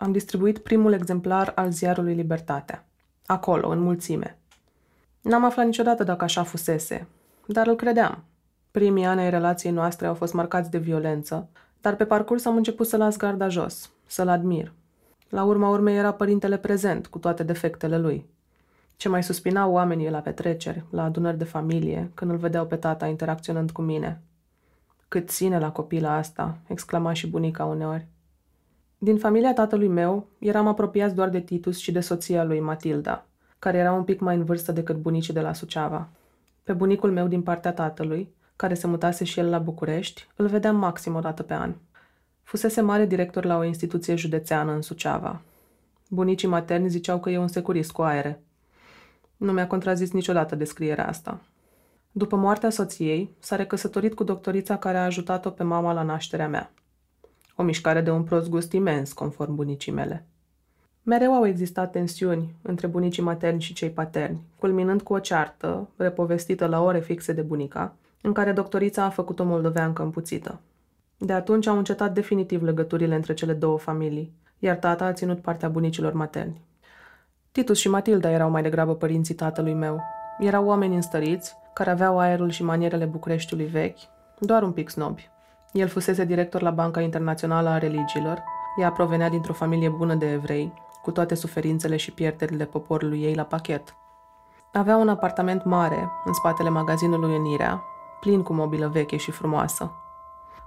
Am 0.00 0.12
distribuit 0.12 0.58
primul 0.58 0.92
exemplar 0.92 1.52
al 1.54 1.70
ziarului 1.70 2.14
Libertatea. 2.14 2.86
Acolo, 3.26 3.68
în 3.68 3.78
mulțime. 3.78 4.38
N-am 5.20 5.44
aflat 5.44 5.66
niciodată 5.66 6.04
dacă 6.04 6.24
așa 6.24 6.42
fusese, 6.42 7.06
dar 7.46 7.66
îl 7.66 7.76
credeam. 7.76 8.24
Primii 8.70 9.04
ani 9.04 9.20
ai 9.20 9.30
relației 9.30 9.72
noastre 9.72 10.06
au 10.06 10.14
fost 10.14 10.32
marcați 10.32 10.70
de 10.70 10.78
violență, 10.78 11.48
dar 11.80 11.96
pe 11.96 12.04
parcurs 12.04 12.44
am 12.44 12.56
început 12.56 12.86
să 12.86 12.96
las 12.96 13.16
garda 13.16 13.48
jos, 13.48 13.90
să-l 14.06 14.28
admir. 14.28 14.72
La 15.28 15.44
urma 15.44 15.68
urmei 15.68 15.96
era 15.96 16.12
părintele 16.12 16.58
prezent, 16.58 17.06
cu 17.06 17.18
toate 17.18 17.42
defectele 17.42 17.98
lui. 17.98 18.26
Ce 18.96 19.08
mai 19.08 19.22
suspinau 19.22 19.72
oamenii 19.72 20.10
la 20.10 20.20
petreceri, 20.20 20.84
la 20.90 21.04
adunări 21.04 21.38
de 21.38 21.44
familie, 21.44 22.10
când 22.14 22.30
îl 22.30 22.36
vedeau 22.36 22.66
pe 22.66 22.76
tata 22.76 23.06
interacționând 23.06 23.70
cu 23.70 23.82
mine. 23.82 24.20
Cât 25.08 25.30
ține 25.30 25.58
la 25.58 25.72
copila 25.72 26.14
asta, 26.14 26.58
exclama 26.66 27.12
și 27.12 27.26
bunica 27.26 27.64
uneori. 27.64 28.06
Din 29.02 29.18
familia 29.18 29.52
tatălui 29.52 29.88
meu, 29.88 30.26
eram 30.38 30.66
apropiați 30.66 31.14
doar 31.14 31.28
de 31.28 31.40
Titus 31.40 31.78
și 31.78 31.92
de 31.92 32.00
soția 32.00 32.44
lui, 32.44 32.60
Matilda, 32.60 33.26
care 33.58 33.78
era 33.78 33.92
un 33.92 34.04
pic 34.04 34.20
mai 34.20 34.36
în 34.36 34.44
vârstă 34.44 34.72
decât 34.72 34.96
bunicii 34.96 35.32
de 35.32 35.40
la 35.40 35.52
Suceava. 35.52 36.08
Pe 36.62 36.72
bunicul 36.72 37.10
meu 37.10 37.26
din 37.26 37.42
partea 37.42 37.72
tatălui, 37.72 38.28
care 38.56 38.74
se 38.74 38.86
mutase 38.86 39.24
și 39.24 39.38
el 39.38 39.50
la 39.50 39.58
București, 39.58 40.26
îl 40.36 40.46
vedeam 40.46 40.76
maxim 40.76 41.14
o 41.14 41.20
dată 41.20 41.42
pe 41.42 41.54
an. 41.54 41.74
Fusese 42.42 42.80
mare 42.80 43.06
director 43.06 43.44
la 43.44 43.56
o 43.56 43.64
instituție 43.64 44.14
județeană 44.16 44.72
în 44.72 44.82
Suceava. 44.82 45.40
Bunicii 46.08 46.48
materni 46.48 46.88
ziceau 46.88 47.20
că 47.20 47.30
e 47.30 47.38
un 47.38 47.48
securist 47.48 47.90
cu 47.92 48.02
aere. 48.02 48.42
Nu 49.36 49.52
mi-a 49.52 49.66
contrazis 49.66 50.12
niciodată 50.12 50.54
descrierea 50.54 51.08
asta. 51.08 51.40
După 52.12 52.36
moartea 52.36 52.70
soției, 52.70 53.34
s-a 53.38 53.56
recăsătorit 53.56 54.14
cu 54.14 54.24
doctorița 54.24 54.76
care 54.76 54.96
a 54.98 55.04
ajutat-o 55.04 55.50
pe 55.50 55.62
mama 55.62 55.92
la 55.92 56.02
nașterea 56.02 56.48
mea. 56.48 56.72
O 57.60 57.62
mișcare 57.62 58.00
de 58.00 58.10
un 58.10 58.22
prost 58.22 58.48
gust 58.48 58.72
imens, 58.72 59.12
conform 59.12 59.54
bunicii 59.54 59.92
mele. 59.92 60.26
Mereu 61.02 61.32
au 61.32 61.46
existat 61.46 61.90
tensiuni 61.90 62.54
între 62.62 62.86
bunicii 62.86 63.22
materni 63.22 63.60
și 63.60 63.72
cei 63.72 63.90
paterni, 63.90 64.40
culminând 64.58 65.02
cu 65.02 65.12
o 65.12 65.18
ceartă, 65.18 65.88
repovestită 65.96 66.66
la 66.66 66.82
ore 66.82 67.00
fixe 67.00 67.32
de 67.32 67.40
bunica, 67.40 67.94
în 68.22 68.32
care 68.32 68.52
doctorița 68.52 69.04
a 69.04 69.08
făcut 69.08 69.40
o 69.40 69.44
moldoveancă 69.44 70.02
împuțită. 70.02 70.60
De 71.16 71.32
atunci 71.32 71.66
au 71.66 71.76
încetat 71.76 72.14
definitiv 72.14 72.62
legăturile 72.62 73.14
între 73.14 73.34
cele 73.34 73.52
două 73.52 73.78
familii, 73.78 74.32
iar 74.58 74.76
tata 74.76 75.04
a 75.04 75.12
ținut 75.12 75.40
partea 75.40 75.68
bunicilor 75.68 76.12
materni. 76.12 76.60
Titus 77.52 77.78
și 77.78 77.88
Matilda 77.88 78.30
erau 78.30 78.50
mai 78.50 78.62
degrabă 78.62 78.94
părinții 78.94 79.34
tatălui 79.34 79.74
meu. 79.74 80.00
Erau 80.38 80.66
oameni 80.66 80.94
înstăriți, 80.94 81.56
care 81.74 81.90
aveau 81.90 82.18
aerul 82.18 82.50
și 82.50 82.62
manierele 82.62 83.04
Bucureștiului 83.04 83.66
vechi, 83.66 83.98
doar 84.38 84.62
un 84.62 84.72
pic 84.72 84.88
snobi. 84.88 85.30
El 85.72 85.88
fusese 85.88 86.24
director 86.24 86.62
la 86.62 86.70
Banca 86.70 87.00
Internațională 87.00 87.68
a 87.68 87.78
Religiilor, 87.78 88.42
ea 88.80 88.90
provenea 88.90 89.28
dintr-o 89.28 89.52
familie 89.52 89.88
bună 89.88 90.14
de 90.14 90.32
evrei, 90.32 90.72
cu 91.02 91.10
toate 91.10 91.34
suferințele 91.34 91.96
și 91.96 92.12
pierderile 92.12 92.64
poporului 92.64 93.22
ei 93.22 93.34
la 93.34 93.42
pachet. 93.42 93.94
Avea 94.72 94.96
un 94.96 95.08
apartament 95.08 95.64
mare, 95.64 96.10
în 96.24 96.32
spatele 96.32 96.68
magazinului 96.68 97.36
Unirea, 97.36 97.82
plin 98.20 98.42
cu 98.42 98.52
mobilă 98.52 98.88
veche 98.88 99.16
și 99.16 99.30
frumoasă. 99.30 99.92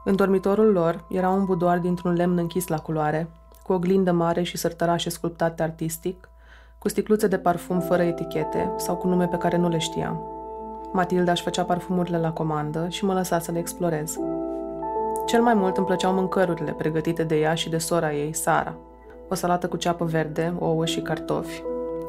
În 0.03 0.15
dormitorul 0.15 0.71
lor 0.71 1.05
era 1.09 1.29
un 1.29 1.45
budoar 1.45 1.79
dintr-un 1.79 2.13
lemn 2.13 2.37
închis 2.37 2.67
la 2.67 2.79
culoare, 2.79 3.29
cu 3.63 3.73
o 3.73 3.79
glindă 3.79 4.11
mare 4.11 4.43
și 4.43 4.57
sărtărașe 4.57 5.09
sculptate 5.09 5.63
artistic, 5.63 6.29
cu 6.77 6.89
sticluțe 6.89 7.27
de 7.27 7.37
parfum 7.37 7.79
fără 7.79 8.03
etichete 8.03 8.73
sau 8.77 8.95
cu 8.95 9.07
nume 9.07 9.27
pe 9.27 9.37
care 9.37 9.57
nu 9.57 9.69
le 9.69 9.77
știam. 9.77 10.21
Matilda 10.91 11.31
își 11.31 11.43
făcea 11.43 11.63
parfumurile 11.63 12.19
la 12.19 12.31
comandă 12.31 12.87
și 12.89 13.05
mă 13.05 13.13
lăsa 13.13 13.39
să 13.39 13.51
le 13.51 13.59
explorez. 13.59 14.17
Cel 15.25 15.41
mai 15.41 15.53
mult 15.53 15.77
îmi 15.77 15.85
plăceau 15.85 16.13
mâncărurile 16.13 16.71
pregătite 16.71 17.23
de 17.23 17.39
ea 17.39 17.53
și 17.53 17.69
de 17.69 17.77
sora 17.77 18.13
ei, 18.13 18.33
Sara. 18.33 18.75
O 19.29 19.35
salată 19.35 19.67
cu 19.67 19.77
ceapă 19.77 20.05
verde, 20.05 20.53
ouă 20.59 20.85
și 20.85 21.01
cartofi, 21.01 21.63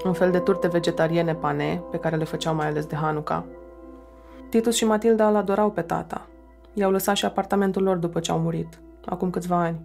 un 0.05 0.13
fel 0.13 0.31
de 0.31 0.39
turte 0.39 0.69
vegetariene 0.69 1.35
pane, 1.35 1.83
pe 1.91 1.97
care 1.97 2.17
le 2.17 2.25
făceau 2.25 2.55
mai 2.55 2.67
ales 2.67 2.87
de 2.87 2.97
Hanuca. 2.97 3.45
Titus 4.49 4.75
și 4.75 4.85
Matilda 4.85 5.29
îl 5.29 5.37
adorau 5.37 5.71
pe 5.71 5.81
tata. 5.81 6.27
I-au 6.73 6.91
lăsat 6.91 7.17
și 7.17 7.25
apartamentul 7.25 7.83
lor 7.83 7.97
după 7.97 8.21
ce 8.21 8.31
au 8.31 8.39
murit, 8.39 8.79
acum 9.05 9.31
câțiva 9.31 9.57
ani. 9.57 9.81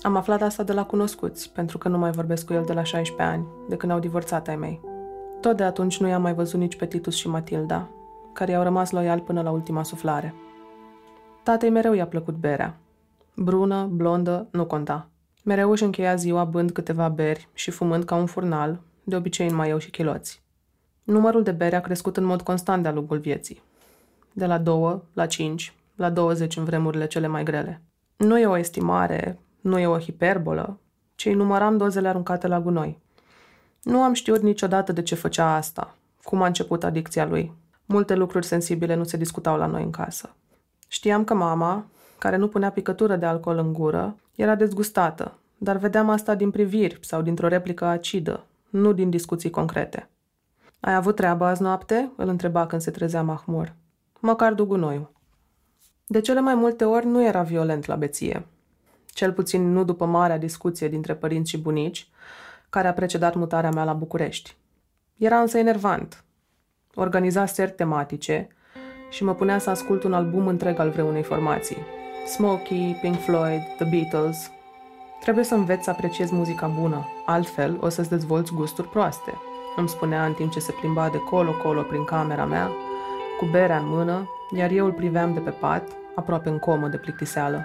Am 0.00 0.16
aflat 0.16 0.42
asta 0.42 0.62
de 0.62 0.72
la 0.72 0.84
cunoscuți, 0.84 1.50
pentru 1.54 1.78
că 1.78 1.88
nu 1.88 1.98
mai 1.98 2.10
vorbesc 2.10 2.46
cu 2.46 2.52
el 2.52 2.64
de 2.64 2.72
la 2.72 2.82
16 2.82 3.34
ani, 3.34 3.46
de 3.68 3.76
când 3.76 3.92
au 3.92 3.98
divorțat 3.98 4.48
ai 4.48 4.56
mei. 4.56 4.80
Tot 5.40 5.56
de 5.56 5.62
atunci 5.62 6.00
nu 6.00 6.08
i-am 6.08 6.22
mai 6.22 6.34
văzut 6.34 6.60
nici 6.60 6.76
pe 6.76 6.86
Titus 6.86 7.14
și 7.14 7.28
Matilda, 7.28 7.88
care 8.32 8.50
i-au 8.50 8.62
rămas 8.62 8.90
loiali 8.90 9.20
până 9.20 9.42
la 9.42 9.50
ultima 9.50 9.82
suflare. 9.82 10.34
Tatei 11.46 11.70
mereu 11.70 11.92
i-a 11.92 12.06
plăcut 12.06 12.34
berea. 12.34 12.76
Brună, 13.36 13.88
blondă, 13.92 14.48
nu 14.50 14.64
conta. 14.64 15.08
Mereu 15.44 15.70
își 15.70 15.84
încheia 15.84 16.14
ziua 16.14 16.44
bând 16.44 16.70
câteva 16.70 17.08
beri 17.08 17.48
și 17.52 17.70
fumând 17.70 18.04
ca 18.04 18.14
un 18.14 18.26
furnal, 18.26 18.80
de 19.04 19.16
obicei 19.16 19.48
în 19.48 19.54
maieu 19.54 19.78
și 19.78 19.90
chiloți. 19.90 20.42
Numărul 21.02 21.42
de 21.42 21.50
bere 21.50 21.76
a 21.76 21.80
crescut 21.80 22.16
în 22.16 22.24
mod 22.24 22.42
constant 22.42 22.82
de-a 22.82 22.92
lungul 22.92 23.18
vieții. 23.18 23.62
De 24.32 24.46
la 24.46 24.58
două, 24.58 25.02
la 25.12 25.26
cinci, 25.26 25.74
la 25.96 26.10
20 26.10 26.56
în 26.56 26.64
vremurile 26.64 27.06
cele 27.06 27.26
mai 27.26 27.42
grele. 27.42 27.82
Nu 28.16 28.38
e 28.38 28.46
o 28.46 28.58
estimare, 28.58 29.38
nu 29.60 29.78
e 29.78 29.86
o 29.86 29.98
hiperbolă, 29.98 30.78
ci 31.14 31.26
îi 31.26 31.34
număram 31.34 31.76
dozele 31.76 32.08
aruncate 32.08 32.46
la 32.46 32.60
gunoi. 32.60 32.98
Nu 33.82 34.02
am 34.02 34.12
știut 34.12 34.42
niciodată 34.42 34.92
de 34.92 35.02
ce 35.02 35.14
făcea 35.14 35.54
asta, 35.54 35.94
cum 36.22 36.42
a 36.42 36.46
început 36.46 36.84
adicția 36.84 37.26
lui. 37.26 37.52
Multe 37.84 38.14
lucruri 38.14 38.46
sensibile 38.46 38.94
nu 38.94 39.04
se 39.04 39.16
discutau 39.16 39.56
la 39.56 39.66
noi 39.66 39.82
în 39.82 39.90
casă. 39.90 40.34
Știam 40.86 41.24
că 41.24 41.34
mama, 41.34 41.86
care 42.18 42.36
nu 42.36 42.48
punea 42.48 42.70
picătură 42.70 43.16
de 43.16 43.26
alcool 43.26 43.58
în 43.58 43.72
gură, 43.72 44.16
era 44.34 44.54
dezgustată, 44.54 45.38
dar 45.58 45.76
vedeam 45.76 46.08
asta 46.08 46.34
din 46.34 46.50
priviri 46.50 46.98
sau 47.00 47.22
dintr-o 47.22 47.48
replică 47.48 47.84
acidă, 47.84 48.44
nu 48.70 48.92
din 48.92 49.10
discuții 49.10 49.50
concrete. 49.50 50.10
Ai 50.80 50.94
avut 50.94 51.16
treabă 51.16 51.44
azi 51.44 51.62
noapte?" 51.62 52.10
îl 52.16 52.28
întreba 52.28 52.66
când 52.66 52.82
se 52.82 52.90
trezea 52.90 53.22
Mahmur. 53.22 53.74
Măcar 54.20 54.54
du 54.54 54.66
gunoiul. 54.66 55.12
De 56.06 56.20
cele 56.20 56.40
mai 56.40 56.54
multe 56.54 56.84
ori 56.84 57.06
nu 57.06 57.24
era 57.24 57.42
violent 57.42 57.86
la 57.86 57.96
beție. 57.96 58.46
Cel 59.06 59.32
puțin 59.32 59.72
nu 59.72 59.84
după 59.84 60.04
marea 60.04 60.38
discuție 60.38 60.88
dintre 60.88 61.14
părinți 61.14 61.50
și 61.50 61.58
bunici, 61.58 62.08
care 62.70 62.88
a 62.88 62.92
precedat 62.92 63.34
mutarea 63.34 63.70
mea 63.70 63.84
la 63.84 63.92
București. 63.92 64.56
Era 65.16 65.40
însă 65.40 65.58
enervant. 65.58 66.24
Organiza 66.94 67.46
seri 67.46 67.70
tematice 67.70 68.48
și 69.16 69.24
mă 69.24 69.34
punea 69.34 69.58
să 69.58 69.70
ascult 69.70 70.02
un 70.02 70.12
album 70.12 70.46
întreg 70.46 70.78
al 70.78 70.90
vreunei 70.90 71.22
formații. 71.22 71.76
Smokey, 72.26 72.98
Pink 73.00 73.20
Floyd, 73.20 73.60
The 73.76 73.84
Beatles. 73.84 74.50
Trebuie 75.20 75.44
să 75.44 75.54
înveți 75.54 75.84
să 75.84 75.90
apreciezi 75.90 76.34
muzica 76.34 76.66
bună, 76.80 77.06
altfel 77.26 77.78
o 77.80 77.88
să-ți 77.88 78.08
dezvolți 78.08 78.52
gusturi 78.52 78.88
proaste, 78.88 79.32
îmi 79.76 79.88
spunea 79.88 80.24
în 80.24 80.32
timp 80.32 80.50
ce 80.50 80.58
se 80.58 80.72
plimba 80.72 81.08
de 81.08 81.18
colo-colo 81.18 81.82
prin 81.82 82.04
camera 82.04 82.44
mea, 82.44 82.70
cu 83.38 83.46
berea 83.50 83.78
în 83.78 83.88
mână, 83.88 84.30
iar 84.54 84.70
eu 84.70 84.84
îl 84.84 84.92
priveam 84.92 85.34
de 85.34 85.40
pe 85.40 85.50
pat, 85.50 85.82
aproape 86.14 86.48
în 86.48 86.58
comă 86.58 86.86
de 86.88 86.96
plictiseală. 86.96 87.64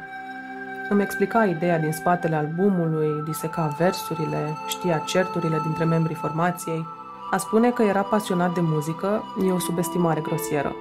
Îmi 0.90 1.02
explica 1.02 1.46
ideea 1.46 1.80
din 1.80 1.92
spatele 1.92 2.36
albumului, 2.36 3.24
diseca 3.26 3.76
versurile, 3.78 4.58
știa 4.68 4.98
certurile 4.98 5.60
dintre 5.64 5.84
membrii 5.84 6.16
formației. 6.16 6.86
A 7.32 7.38
spune 7.38 7.72
că 7.72 7.84
era 7.84 8.02
pasionat 8.02 8.54
de 8.54 8.62
muzică 8.64 9.24
e 9.46 9.52
o 9.52 9.60
subestimare 9.60 10.22
grosieră. 10.22 10.76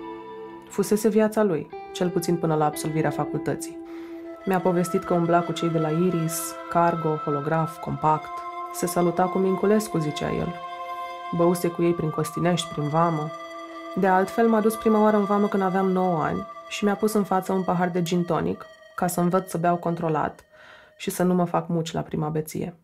Fusese 0.71 1.09
viața 1.09 1.43
lui, 1.43 1.69
cel 1.93 2.11
puțin 2.11 2.37
până 2.37 2.55
la 2.55 2.65
absolvirea 2.65 3.11
facultății. 3.11 3.79
Mi-a 4.45 4.61
povestit 4.61 5.05
că 5.05 5.15
umbla 5.15 5.43
cu 5.43 5.53
cei 5.53 5.69
de 5.69 5.79
la 5.79 5.89
Iris, 5.89 6.55
Cargo, 6.69 7.15
Holograf, 7.17 7.81
Compact. 7.81 8.31
Se 8.73 8.87
saluta 8.87 9.25
cu 9.25 9.39
Minculescu, 9.39 9.99
zicea 9.99 10.33
el. 10.33 10.55
Băuse 11.37 11.69
cu 11.69 11.83
ei 11.83 11.93
prin 11.93 12.11
Costinești, 12.11 12.73
prin 12.73 12.89
Vamă. 12.89 13.31
De 13.97 14.07
altfel, 14.07 14.49
m-a 14.49 14.61
dus 14.61 14.77
prima 14.77 15.03
oară 15.03 15.17
în 15.17 15.25
Vamă 15.25 15.47
când 15.47 15.63
aveam 15.63 15.91
9 15.91 16.23
ani 16.23 16.47
și 16.69 16.85
mi-a 16.85 16.95
pus 16.95 17.13
în 17.13 17.25
față 17.25 17.53
un 17.53 17.63
pahar 17.63 17.89
de 17.89 18.03
gin 18.03 18.25
tonic, 18.25 18.67
ca 18.95 19.07
să 19.07 19.21
învăț 19.21 19.51
să 19.51 19.59
beau 19.59 19.77
controlat 19.77 20.45
și 20.97 21.11
să 21.11 21.23
nu 21.23 21.35
mă 21.35 21.45
fac 21.45 21.69
muci 21.69 21.93
la 21.93 22.01
prima 22.01 22.29
beție. 22.29 22.75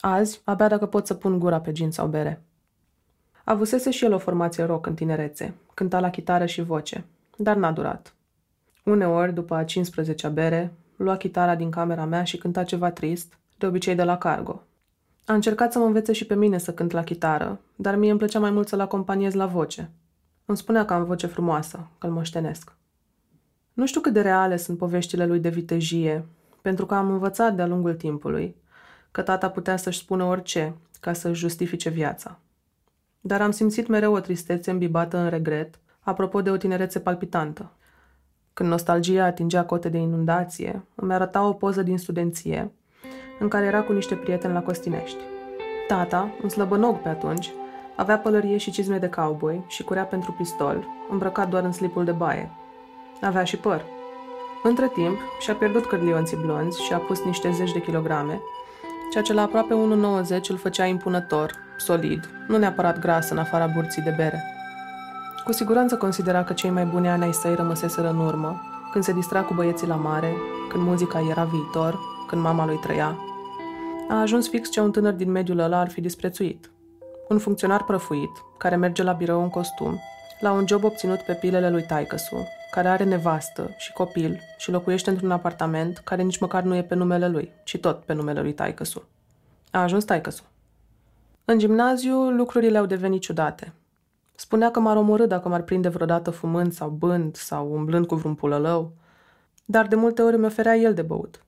Azi, 0.00 0.40
abia 0.44 0.68
dacă 0.68 0.86
pot 0.86 1.06
să 1.06 1.14
pun 1.14 1.38
gura 1.38 1.60
pe 1.60 1.72
gin 1.72 1.90
sau 1.90 2.06
bere. 2.06 2.42
Avusese 3.44 3.90
și 3.90 4.04
el 4.04 4.12
o 4.12 4.18
formație 4.18 4.64
rock 4.64 4.86
în 4.86 4.94
tinerețe, 4.94 5.54
cânta 5.74 6.00
la 6.00 6.10
chitară 6.10 6.46
și 6.46 6.62
voce, 6.62 7.04
dar 7.36 7.56
n-a 7.56 7.72
durat. 7.72 8.14
Uneori, 8.84 9.32
după 9.32 9.54
a 9.54 9.64
15-a 9.64 10.28
bere, 10.28 10.72
lua 10.96 11.16
chitara 11.16 11.54
din 11.54 11.70
camera 11.70 12.04
mea 12.04 12.24
și 12.24 12.38
cânta 12.38 12.64
ceva 12.64 12.90
trist, 12.90 13.38
de 13.58 13.66
obicei 13.66 13.94
de 13.94 14.04
la 14.04 14.18
cargo. 14.18 14.62
A 15.26 15.34
încercat 15.34 15.72
să 15.72 15.78
mă 15.78 15.84
învețe 15.84 16.12
și 16.12 16.26
pe 16.26 16.34
mine 16.34 16.58
să 16.58 16.74
cânt 16.74 16.90
la 16.90 17.02
chitară, 17.02 17.60
dar 17.76 17.96
mie 17.96 18.10
îmi 18.10 18.18
plăcea 18.18 18.38
mai 18.38 18.50
mult 18.50 18.68
să-l 18.68 18.80
acompaniez 18.80 19.34
la 19.34 19.46
voce. 19.46 19.90
Îmi 20.44 20.56
spunea 20.56 20.84
că 20.84 20.92
am 20.92 21.04
voce 21.04 21.26
frumoasă, 21.26 21.86
că-l 21.98 22.10
moștenesc. 22.10 22.72
Nu 23.72 23.86
știu 23.86 24.00
cât 24.00 24.12
de 24.12 24.20
reale 24.20 24.56
sunt 24.56 24.78
poveștile 24.78 25.26
lui 25.26 25.38
de 25.38 25.48
vitejie, 25.48 26.24
pentru 26.62 26.86
că 26.86 26.94
am 26.94 27.10
învățat 27.10 27.54
de-a 27.54 27.66
lungul 27.66 27.94
timpului 27.94 28.56
că 29.10 29.22
tata 29.22 29.50
putea 29.50 29.76
să-și 29.76 29.98
spună 29.98 30.24
orice 30.24 30.74
ca 31.00 31.12
să-și 31.12 31.40
justifice 31.40 31.88
viața. 31.88 32.38
Dar 33.20 33.40
am 33.40 33.50
simțit 33.50 33.86
mereu 33.86 34.12
o 34.12 34.20
tristețe 34.20 34.70
îmbibată 34.70 35.16
în 35.16 35.28
regret, 35.28 35.78
apropo 36.04 36.42
de 36.42 36.50
o 36.50 36.56
tinerețe 36.56 36.98
palpitantă. 36.98 37.70
Când 38.52 38.68
nostalgia 38.68 39.24
atingea 39.24 39.64
cote 39.64 39.88
de 39.88 39.98
inundație, 39.98 40.84
îmi 40.94 41.12
arăta 41.12 41.46
o 41.46 41.52
poză 41.52 41.82
din 41.82 41.98
studenție, 41.98 42.72
în 43.38 43.48
care 43.48 43.64
era 43.64 43.82
cu 43.82 43.92
niște 43.92 44.14
prieteni 44.14 44.52
la 44.52 44.62
Costinești. 44.62 45.18
Tata, 45.88 46.34
un 46.42 46.48
slăbănog 46.48 46.96
pe 46.96 47.08
atunci, 47.08 47.52
avea 47.96 48.18
pălărie 48.18 48.56
și 48.56 48.70
cizme 48.70 48.98
de 48.98 49.08
cowboy 49.08 49.64
și 49.66 49.82
curea 49.82 50.04
pentru 50.04 50.32
pistol, 50.32 50.86
îmbrăcat 51.10 51.48
doar 51.48 51.64
în 51.64 51.72
slipul 51.72 52.04
de 52.04 52.12
baie, 52.12 52.50
avea 53.20 53.44
și 53.44 53.56
păr. 53.56 53.84
Între 54.62 54.88
timp, 54.88 55.18
și-a 55.40 55.54
pierdut 55.54 55.86
cărlionții 55.86 56.38
blonzi 56.44 56.82
și 56.82 56.92
a 56.92 56.98
pus 56.98 57.24
niște 57.24 57.50
zeci 57.50 57.72
de 57.72 57.80
kilograme, 57.80 58.40
ceea 59.10 59.24
ce 59.24 59.32
la 59.32 59.42
aproape 59.42 59.74
1,90 59.74 60.40
îl 60.48 60.56
făcea 60.56 60.84
impunător, 60.84 61.54
solid, 61.78 62.28
nu 62.48 62.56
neapărat 62.56 62.98
gras 62.98 63.30
în 63.30 63.38
afara 63.38 63.66
burții 63.66 64.02
de 64.02 64.14
bere. 64.16 64.42
Cu 65.44 65.52
siguranță 65.52 65.96
considera 65.96 66.44
că 66.44 66.52
cei 66.52 66.70
mai 66.70 66.84
buni 66.84 67.08
ani 67.08 67.22
ai 67.22 67.32
săi 67.32 67.54
rămăseseră 67.54 68.08
în 68.08 68.18
urmă, 68.18 68.60
când 68.92 69.04
se 69.04 69.12
distra 69.12 69.42
cu 69.42 69.54
băieții 69.54 69.86
la 69.86 69.94
mare, 69.94 70.36
când 70.70 70.84
muzica 70.84 71.26
era 71.30 71.44
viitor, 71.44 71.98
când 72.26 72.42
mama 72.42 72.66
lui 72.66 72.76
trăia. 72.76 73.18
A 74.08 74.20
ajuns 74.20 74.48
fix 74.48 74.70
ce 74.70 74.80
un 74.80 74.90
tânăr 74.90 75.12
din 75.12 75.30
mediul 75.30 75.58
ăla 75.58 75.78
ar 75.78 75.90
fi 75.90 76.00
disprețuit. 76.00 76.70
Un 77.28 77.38
funcționar 77.38 77.84
prăfuit, 77.84 78.30
care 78.58 78.76
merge 78.76 79.02
la 79.02 79.12
birou 79.12 79.42
în 79.42 79.48
costum, 79.48 80.00
la 80.40 80.52
un 80.52 80.66
job 80.66 80.84
obținut 80.84 81.20
pe 81.20 81.32
pilele 81.32 81.70
lui 81.70 81.82
taicăsu, 81.82 82.48
care 82.70 82.88
are 82.88 83.04
nevastă 83.04 83.70
și 83.76 83.92
copil 83.92 84.40
și 84.58 84.70
locuiește 84.70 85.10
într-un 85.10 85.30
apartament 85.30 85.98
care 85.98 86.22
nici 86.22 86.38
măcar 86.38 86.62
nu 86.62 86.74
e 86.74 86.82
pe 86.82 86.94
numele 86.94 87.28
lui, 87.28 87.52
ci 87.64 87.78
tot 87.78 88.04
pe 88.04 88.12
numele 88.12 88.40
lui 88.40 88.52
taicăsu. 88.52 89.02
A 89.70 89.82
ajuns 89.82 90.04
taicăsu. 90.04 90.42
În 91.44 91.58
gimnaziu, 91.58 92.30
lucrurile 92.30 92.78
au 92.78 92.86
devenit 92.86 93.20
ciudate. 93.20 93.72
Spunea 94.36 94.70
că 94.70 94.80
m-ar 94.80 94.96
omorâ 94.96 95.26
dacă 95.26 95.48
m-ar 95.48 95.62
prinde 95.62 95.88
vreodată 95.88 96.30
fumând 96.30 96.72
sau 96.72 96.88
bând 96.88 97.36
sau 97.36 97.72
umblând 97.72 98.06
cu 98.06 98.14
vreun 98.14 98.34
pulălău, 98.34 98.92
dar 99.64 99.86
de 99.86 99.94
multe 99.94 100.22
ori 100.22 100.38
mi 100.38 100.44
oferea 100.44 100.76
el 100.76 100.94
de 100.94 101.02
băut. 101.02 101.44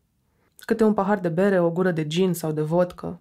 Câte 0.59 0.85
un 0.85 0.95
pahar 0.95 1.19
de 1.19 1.29
bere, 1.29 1.61
o 1.61 1.71
gură 1.71 1.91
de 1.91 2.07
gin 2.07 2.35
sau 2.35 2.53
de 2.53 2.61
vodcă. 2.61 3.21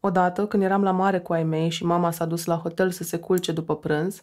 Odată, 0.00 0.46
când 0.46 0.62
eram 0.62 0.82
la 0.82 0.90
mare 0.90 1.20
cu 1.20 1.32
ai 1.32 1.44
mei 1.44 1.70
și 1.70 1.84
mama 1.84 2.10
s-a 2.10 2.24
dus 2.24 2.44
la 2.44 2.56
hotel 2.56 2.90
să 2.90 3.04
se 3.04 3.18
culce 3.18 3.52
după 3.52 3.76
prânz, 3.76 4.22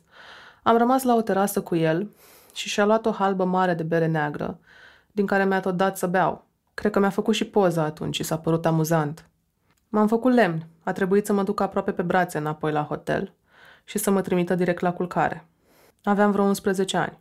am 0.63 0.77
rămas 0.77 1.03
la 1.03 1.15
o 1.15 1.21
terasă 1.21 1.61
cu 1.61 1.75
el 1.75 2.09
și 2.53 2.69
și-a 2.69 2.85
luat 2.85 3.05
o 3.05 3.11
halbă 3.11 3.43
mare 3.43 3.73
de 3.73 3.83
bere 3.83 4.07
neagră, 4.07 4.59
din 5.11 5.25
care 5.25 5.45
mi-a 5.45 5.59
tot 5.59 5.77
dat 5.77 5.97
să 5.97 6.07
beau. 6.07 6.45
Cred 6.73 6.91
că 6.91 6.99
mi-a 6.99 7.09
făcut 7.09 7.33
și 7.33 7.45
poza 7.45 7.83
atunci 7.83 8.15
și 8.15 8.23
s-a 8.23 8.37
părut 8.37 8.65
amuzant. 8.65 9.29
M-am 9.89 10.07
făcut 10.07 10.33
lemn, 10.33 10.67
a 10.83 10.91
trebuit 10.91 11.25
să 11.25 11.33
mă 11.33 11.43
duc 11.43 11.59
aproape 11.59 11.91
pe 11.91 12.01
brațe 12.01 12.37
înapoi 12.37 12.71
la 12.71 12.83
hotel 12.83 13.33
și 13.91 13.97
să 13.97 14.11
mă 14.11 14.21
trimită 14.21 14.55
direct 14.55 14.81
la 14.81 14.93
culcare. 14.93 15.45
Aveam 16.03 16.31
vreo 16.31 16.43
11 16.43 16.97
ani. 16.97 17.19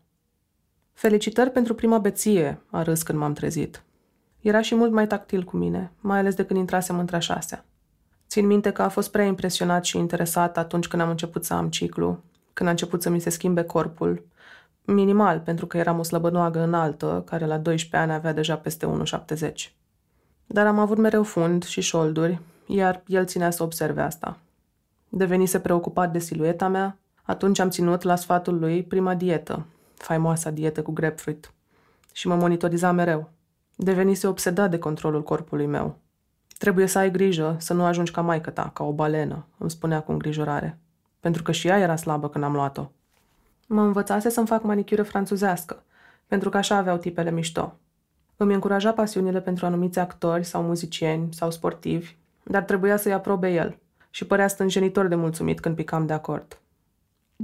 Felicitări 0.93 1.51
pentru 1.51 1.75
prima 1.75 1.99
beție, 1.99 2.63
a 2.71 2.83
râs 2.83 3.03
când 3.03 3.19
m-am 3.19 3.33
trezit. 3.33 3.83
Era 4.41 4.61
și 4.61 4.75
mult 4.75 4.93
mai 4.93 5.07
tactil 5.07 5.43
cu 5.43 5.57
mine, 5.57 5.93
mai 6.01 6.19
ales 6.19 6.35
de 6.35 6.45
când 6.45 6.59
intrasem 6.59 6.99
între 6.99 7.17
a 7.17 7.19
șasea. 7.19 7.65
Țin 8.29 8.47
minte 8.47 8.71
că 8.73 8.83
a 8.83 8.89
fost 8.89 9.11
prea 9.11 9.25
impresionat 9.25 9.85
și 9.85 9.99
interesat 9.99 10.59
atunci 10.59 10.89
când 10.89 11.03
am 11.03 11.09
început 11.09 11.45
să 11.45 11.55
am 11.55 11.69
ciclu, 11.69 12.23
când 12.53 12.69
a 12.69 12.73
început 12.73 13.03
să 13.03 13.11
mi 13.11 13.21
se 13.21 13.31
schimbe 13.31 13.63
corpul, 13.63 14.27
minimal, 14.85 15.41
pentru 15.41 15.67
că 15.67 15.77
eram 15.77 15.99
o 15.99 16.03
slăbănoagă 16.03 16.61
înaltă, 16.61 17.23
care 17.27 17.47
la 17.47 17.59
12 17.59 17.97
ani 17.97 18.19
avea 18.19 18.33
deja 18.33 18.57
peste 18.57 18.87
1,70. 18.87 19.53
Dar 20.47 20.67
am 20.67 20.79
avut 20.79 20.99
mereu 20.99 21.23
fund 21.23 21.65
și 21.65 21.81
șolduri, 21.81 22.41
iar 22.67 23.03
el 23.07 23.27
ținea 23.27 23.51
să 23.51 23.63
observe 23.63 24.01
asta. 24.01 24.39
Devenise 25.13 25.61
preocupat 25.61 26.13
de 26.13 26.19
silueta 26.19 26.69
mea, 26.69 26.99
atunci 27.23 27.59
am 27.59 27.71
ținut 27.71 28.03
la 28.03 28.17
sfatul 28.17 28.59
lui 28.59 28.83
prima 28.83 29.15
dietă, 29.15 29.67
faimoasa 29.95 30.51
dietă 30.51 30.83
cu 30.83 30.93
grapefruit, 30.93 31.53
și 32.13 32.29
mă 32.29 32.35
monitoriza 32.35 32.93
mereu. 32.93 33.31
Devenise 33.77 34.27
obsedat 34.27 34.71
de 34.71 34.79
controlul 34.79 35.23
corpului 35.23 35.67
meu. 35.67 35.99
Trebuie 36.59 36.87
să 36.87 36.99
ai 36.99 37.11
grijă 37.11 37.57
să 37.59 37.73
nu 37.75 37.85
ajungi 37.85 38.13
ca 38.13 38.21
maică 38.21 38.51
ta, 38.51 38.71
ca 38.75 38.85
o 38.85 38.93
balenă, 38.93 39.47
îmi 39.59 39.71
spunea 39.71 40.01
cu 40.01 40.13
îngrijorare. 40.13 40.79
Pentru 41.21 41.43
că 41.43 41.53
și 41.53 41.69
ea 41.69 41.79
era 41.79 41.97
slabă 41.97 42.29
când 42.29 42.45
am 42.45 42.53
luat-o. 42.53 42.91
Mă 43.67 43.83
învățase 43.83 44.29
să-mi 44.29 44.47
fac 44.47 44.63
manicură 44.63 45.03
franțuzească, 45.03 45.83
pentru 46.27 46.49
că 46.49 46.57
așa 46.57 46.77
aveau 46.77 46.97
tipele 46.97 47.31
mișto. 47.31 47.77
Îmi 48.37 48.55
încuraja 48.55 48.93
pasiunile 48.93 49.41
pentru 49.41 49.67
anumiți 49.67 49.99
actori 49.99 50.45
sau 50.45 50.63
muzicieni 50.63 51.35
sau 51.35 51.51
sportivi, 51.51 52.17
dar 52.43 52.63
trebuia 52.63 52.97
să-i 52.97 53.13
aprobe 53.13 53.49
el 53.49 53.79
și 54.11 54.27
părea 54.27 54.49
stânjenitor 54.49 55.07
de 55.07 55.15
mulțumit 55.15 55.61
când 55.61 55.75
picam 55.75 56.07
de 56.07 56.13
acord. 56.13 56.61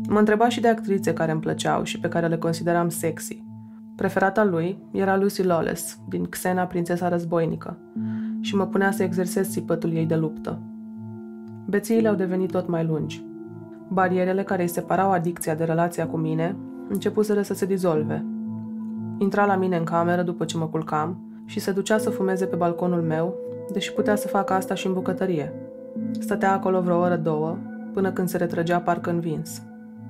Mă 0.09 0.19
întreba 0.19 0.49
și 0.49 0.61
de 0.61 0.69
actrițe 0.69 1.13
care 1.13 1.33
îmi 1.33 1.41
plăceau 1.41 1.83
și 1.83 2.01
pe 2.01 2.09
care 2.09 2.27
le 2.27 2.37
consideram 2.37 2.89
sexy. 2.89 3.43
Preferata 3.97 4.45
lui 4.45 4.79
era 4.93 5.17
Lucy 5.17 5.43
Lawless, 5.43 5.99
din 6.09 6.25
Xena, 6.25 6.65
prințesa 6.65 7.09
războinică, 7.09 7.79
și 8.41 8.55
mă 8.55 8.67
punea 8.67 8.91
să 8.91 9.03
exersez 9.03 9.49
țipătul 9.51 9.93
ei 9.93 10.07
de 10.07 10.17
luptă. 10.17 10.61
Bețiile 11.67 12.09
au 12.09 12.15
devenit 12.15 12.51
tot 12.51 12.69
mai 12.69 12.85
lungi. 12.85 13.25
Barierele 13.89 14.43
care 14.43 14.63
îi 14.63 14.69
separau 14.69 15.11
adicția 15.11 15.55
de 15.55 15.65
relația 15.65 16.07
cu 16.07 16.17
mine 16.17 16.57
începuseră 16.89 17.43
să 17.43 17.55
se 17.55 17.67
dizolve. 17.67 18.25
Intra 19.19 19.45
la 19.45 19.57
mine 19.57 19.77
în 19.77 19.85
cameră 19.85 20.23
după 20.23 20.45
ce 20.45 20.57
mă 20.57 20.67
culcam 20.67 21.21
și 21.45 21.61
se 21.61 21.73
ducea 21.73 21.99
să 21.99 22.11
fumeze 22.11 22.45
pe 22.45 22.57
balconul 22.57 23.03
meu, 23.03 23.35
deși 23.73 23.93
putea 23.93 24.17
să 24.17 24.29
facă 24.29 24.53
asta 24.53 24.75
și 24.75 24.87
în 24.87 24.93
bucătărie. 24.93 25.53
Stătea 26.19 26.53
acolo 26.53 26.81
vreo 26.81 26.99
oră, 26.99 27.17
două, 27.17 27.59
până 27.93 28.13
când 28.13 28.29
se 28.29 28.37
retrăgea 28.37 28.81
parcă 28.81 29.11
învins. 29.11 29.63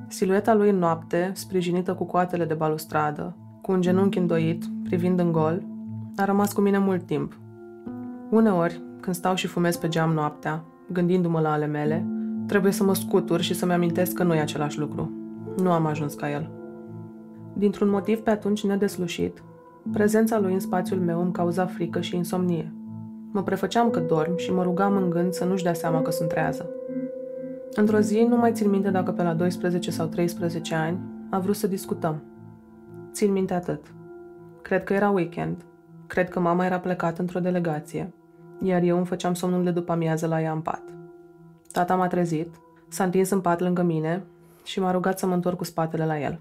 Silueta 0.09 0.55
lui 0.55 0.71
în 0.71 0.79
noapte, 0.79 1.31
sprijinită 1.35 1.95
cu 1.95 2.05
coatele 2.05 2.45
de 2.45 2.55
balustradă, 2.55 3.37
cu 3.63 3.73
un 3.73 3.81
genunchi 3.81 4.19
îndoit, 4.19 4.65
privind 4.85 5.19
în 5.19 5.33
gol, 5.33 5.63
a 6.17 6.25
rămas 6.25 6.53
cu 6.53 6.61
mine 6.61 6.79
mult 6.79 7.03
timp. 7.03 7.39
Uneori, 8.31 8.83
când 9.01 9.17
stau 9.17 9.35
și 9.35 9.47
fumez 9.47 9.77
pe 9.77 9.89
geam 9.89 10.13
noaptea, 10.13 10.65
gândindu-mă 10.93 11.41
la 11.41 11.53
ale 11.53 11.67
mele, 11.67 12.07
trebuie 12.47 12.73
să 12.73 12.85
mă 12.85 12.95
scutur 12.95 13.41
și 13.41 13.55
să-mi 13.55 13.73
amintesc 13.73 14.13
că 14.13 14.23
nu 14.23 14.35
e 14.35 14.41
același 14.41 14.79
lucru. 14.79 15.13
Nu 15.57 15.71
am 15.71 15.87
ajuns 15.87 16.15
ca 16.15 16.31
el. 16.31 16.51
Dintr-un 17.53 17.89
motiv 17.89 18.19
pe 18.19 18.31
atunci 18.31 18.67
nedeslușit, 18.67 19.43
prezența 19.93 20.39
lui 20.39 20.53
în 20.53 20.61
spațiul 20.61 21.01
meu 21.01 21.21
îmi 21.23 21.33
cauza 21.33 21.67
frică 21.67 22.01
și 22.01 22.17
insomnie. 22.17 22.76
Mă 23.37 23.43
prefăceam 23.43 23.91
că 23.91 24.01
dorm 24.01 24.37
și 24.37 24.53
mă 24.53 24.63
rugam 24.63 24.97
în 24.97 25.11
gând 25.11 25.33
să 25.33 25.45
nu-și 25.45 25.63
dea 25.63 25.73
seama 25.73 26.03
că 26.03 26.11
sunt 26.11 26.29
trează. 26.29 26.71
Într-o 27.75 27.99
zi, 27.99 28.27
nu 28.29 28.37
mai 28.37 28.53
țin 28.53 28.71
minte 28.71 28.91
dacă 28.91 29.13
pe 29.13 29.23
la 29.23 29.35
12 29.35 29.91
sau 29.91 30.07
13 30.07 30.75
ani, 30.75 30.99
a 31.31 31.39
vrut 31.39 31.57
să 31.57 31.67
discutăm. 31.67 32.23
Țin 33.13 33.33
minte 33.33 33.55
atât. 33.55 33.95
Cred 34.63 34.85
că 34.85 34.93
era 34.93 35.11
weekend. 35.11 35.65
Cred 36.07 36.29
că 36.29 36.41
mama 36.41 36.65
era 36.65 36.79
plecată 36.79 37.21
într-o 37.21 37.41
delegație, 37.41 38.13
iar 38.63 38.83
eu 38.83 38.97
îmi 38.97 39.07
făceam 39.07 39.35
somnul 39.35 39.65
de 39.65 39.71
după 39.71 39.93
amiază 39.93 40.27
la 40.27 40.41
ea 40.43 40.53
în 40.53 40.61
pat. 40.61 40.83
Tata 41.73 41.97
m-a 41.97 42.07
trezit, 42.07 42.55
s-a 42.89 43.05
întins 43.05 43.31
în 43.31 43.41
pat 43.41 43.61
lângă 43.61 43.83
mine 43.83 44.25
și 44.65 44.81
m-a 44.81 44.91
rugat 44.91 45.19
să 45.19 45.27
mă 45.27 45.35
întorc 45.35 45.57
cu 45.57 45.65
spatele 45.65 46.07
la 46.07 46.21
el. 46.21 46.41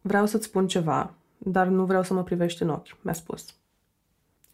Vreau 0.00 0.26
să-ți 0.26 0.44
spun 0.44 0.66
ceva, 0.66 1.14
dar 1.38 1.66
nu 1.66 1.84
vreau 1.84 2.02
să 2.02 2.14
mă 2.14 2.22
privești 2.22 2.62
în 2.62 2.68
ochi, 2.68 2.96
mi-a 3.02 3.12
spus. 3.14 3.57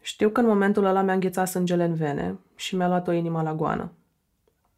Știu 0.05 0.29
că 0.29 0.39
în 0.39 0.47
momentul 0.47 0.85
ăla 0.85 1.01
mi-a 1.01 1.13
înghețat 1.13 1.47
sângele 1.47 1.83
în 1.83 1.93
vene 1.93 2.39
și 2.55 2.75
mi-a 2.75 2.87
luat 2.87 3.07
o 3.07 3.11
inima 3.11 3.41
la 3.41 3.53
goană. 3.53 3.91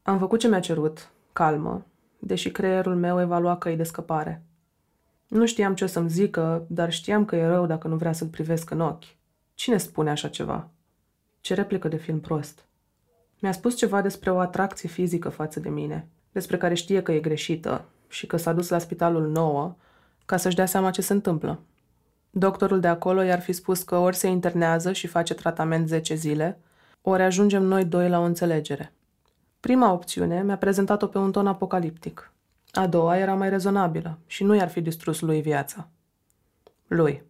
Am 0.02 0.20
făcut 0.20 0.40
ce 0.40 0.48
mi-a 0.48 0.60
cerut, 0.60 1.12
calmă, 1.34 1.86
deși 2.20 2.52
creierul 2.52 2.96
meu 2.96 3.22
evalua 3.22 3.58
căi 3.58 3.76
de 3.76 3.84
scăpare. 3.84 4.44
Nu 5.28 5.46
știam 5.46 5.76
ce 5.76 5.84
o 5.84 5.88
să-mi 5.88 6.10
zică, 6.10 6.66
dar 6.68 6.92
știam 6.92 7.26
că 7.26 7.36
e 7.36 7.48
rău 7.48 7.66
dacă 7.66 7.88
nu 7.88 7.96
vrea 7.96 8.12
să-l 8.12 8.28
privesc 8.28 8.70
în 8.70 8.80
ochi. 8.80 9.04
Cine 9.54 9.78
spune 9.78 10.10
așa 10.10 10.28
ceva? 10.28 10.70
Ce 11.42 11.54
replică 11.54 11.88
de 11.88 11.98
film 11.98 12.20
prost. 12.20 12.66
Mi-a 13.40 13.52
spus 13.52 13.76
ceva 13.76 14.02
despre 14.02 14.32
o 14.32 14.40
atracție 14.40 14.90
fizică 14.90 15.30
față 15.30 15.60
de 15.60 15.70
mine, 15.70 16.08
despre 16.32 16.58
care 16.58 16.74
știe 16.74 17.02
că 17.02 17.12
e 17.12 17.20
greșită 17.20 17.86
și 18.08 18.28
că 18.28 18.38
s-a 18.38 18.54
dus 18.54 18.70
la 18.70 18.78
spitalul 18.78 19.28
nouă 19.28 19.76
ca 20.26 20.38
să-și 20.38 20.56
dea 20.56 20.66
seama 20.66 20.92
ce 20.92 21.02
se 21.02 21.14
întâmplă. 21.14 21.60
Doctorul 22.30 22.80
de 22.80 22.88
acolo 22.88 23.22
i-ar 23.22 23.40
fi 23.40 23.54
spus 23.54 23.84
că 23.84 23.96
ori 23.96 24.16
se 24.16 24.28
internează 24.28 24.92
și 24.92 25.08
face 25.08 25.34
tratament 25.34 25.88
10 25.88 26.16
zile, 26.16 26.60
ori 27.02 27.24
ajungem 27.24 27.64
noi 27.64 27.86
doi 27.86 28.10
la 28.10 28.20
o 28.20 28.24
înțelegere. 28.24 28.94
Prima 29.60 29.92
opțiune 29.92 30.44
mi-a 30.44 30.58
prezentat-o 30.58 31.08
pe 31.08 31.18
un 31.18 31.32
ton 31.32 31.48
apocaliptic. 31.48 32.32
A 32.72 32.88
doua 32.88 33.18
era 33.18 33.34
mai 33.34 33.50
rezonabilă 33.50 34.20
și 34.26 34.44
nu 34.44 34.56
i-ar 34.56 34.70
fi 34.70 34.82
distrus 34.82 35.20
lui 35.20 35.42
viața. 35.42 35.90
Lui. 36.88 37.24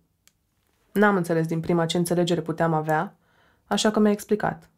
N-am 0.92 1.16
înțeles 1.16 1.48
din 1.48 1.60
prima 1.60 1.86
ce 1.86 1.98
înțelegere 1.98 2.42
puteam 2.42 2.74
avea, 2.74 3.18
așa 3.66 3.92
că 3.92 4.00
mi-a 4.00 4.12
explicat. 4.12 4.70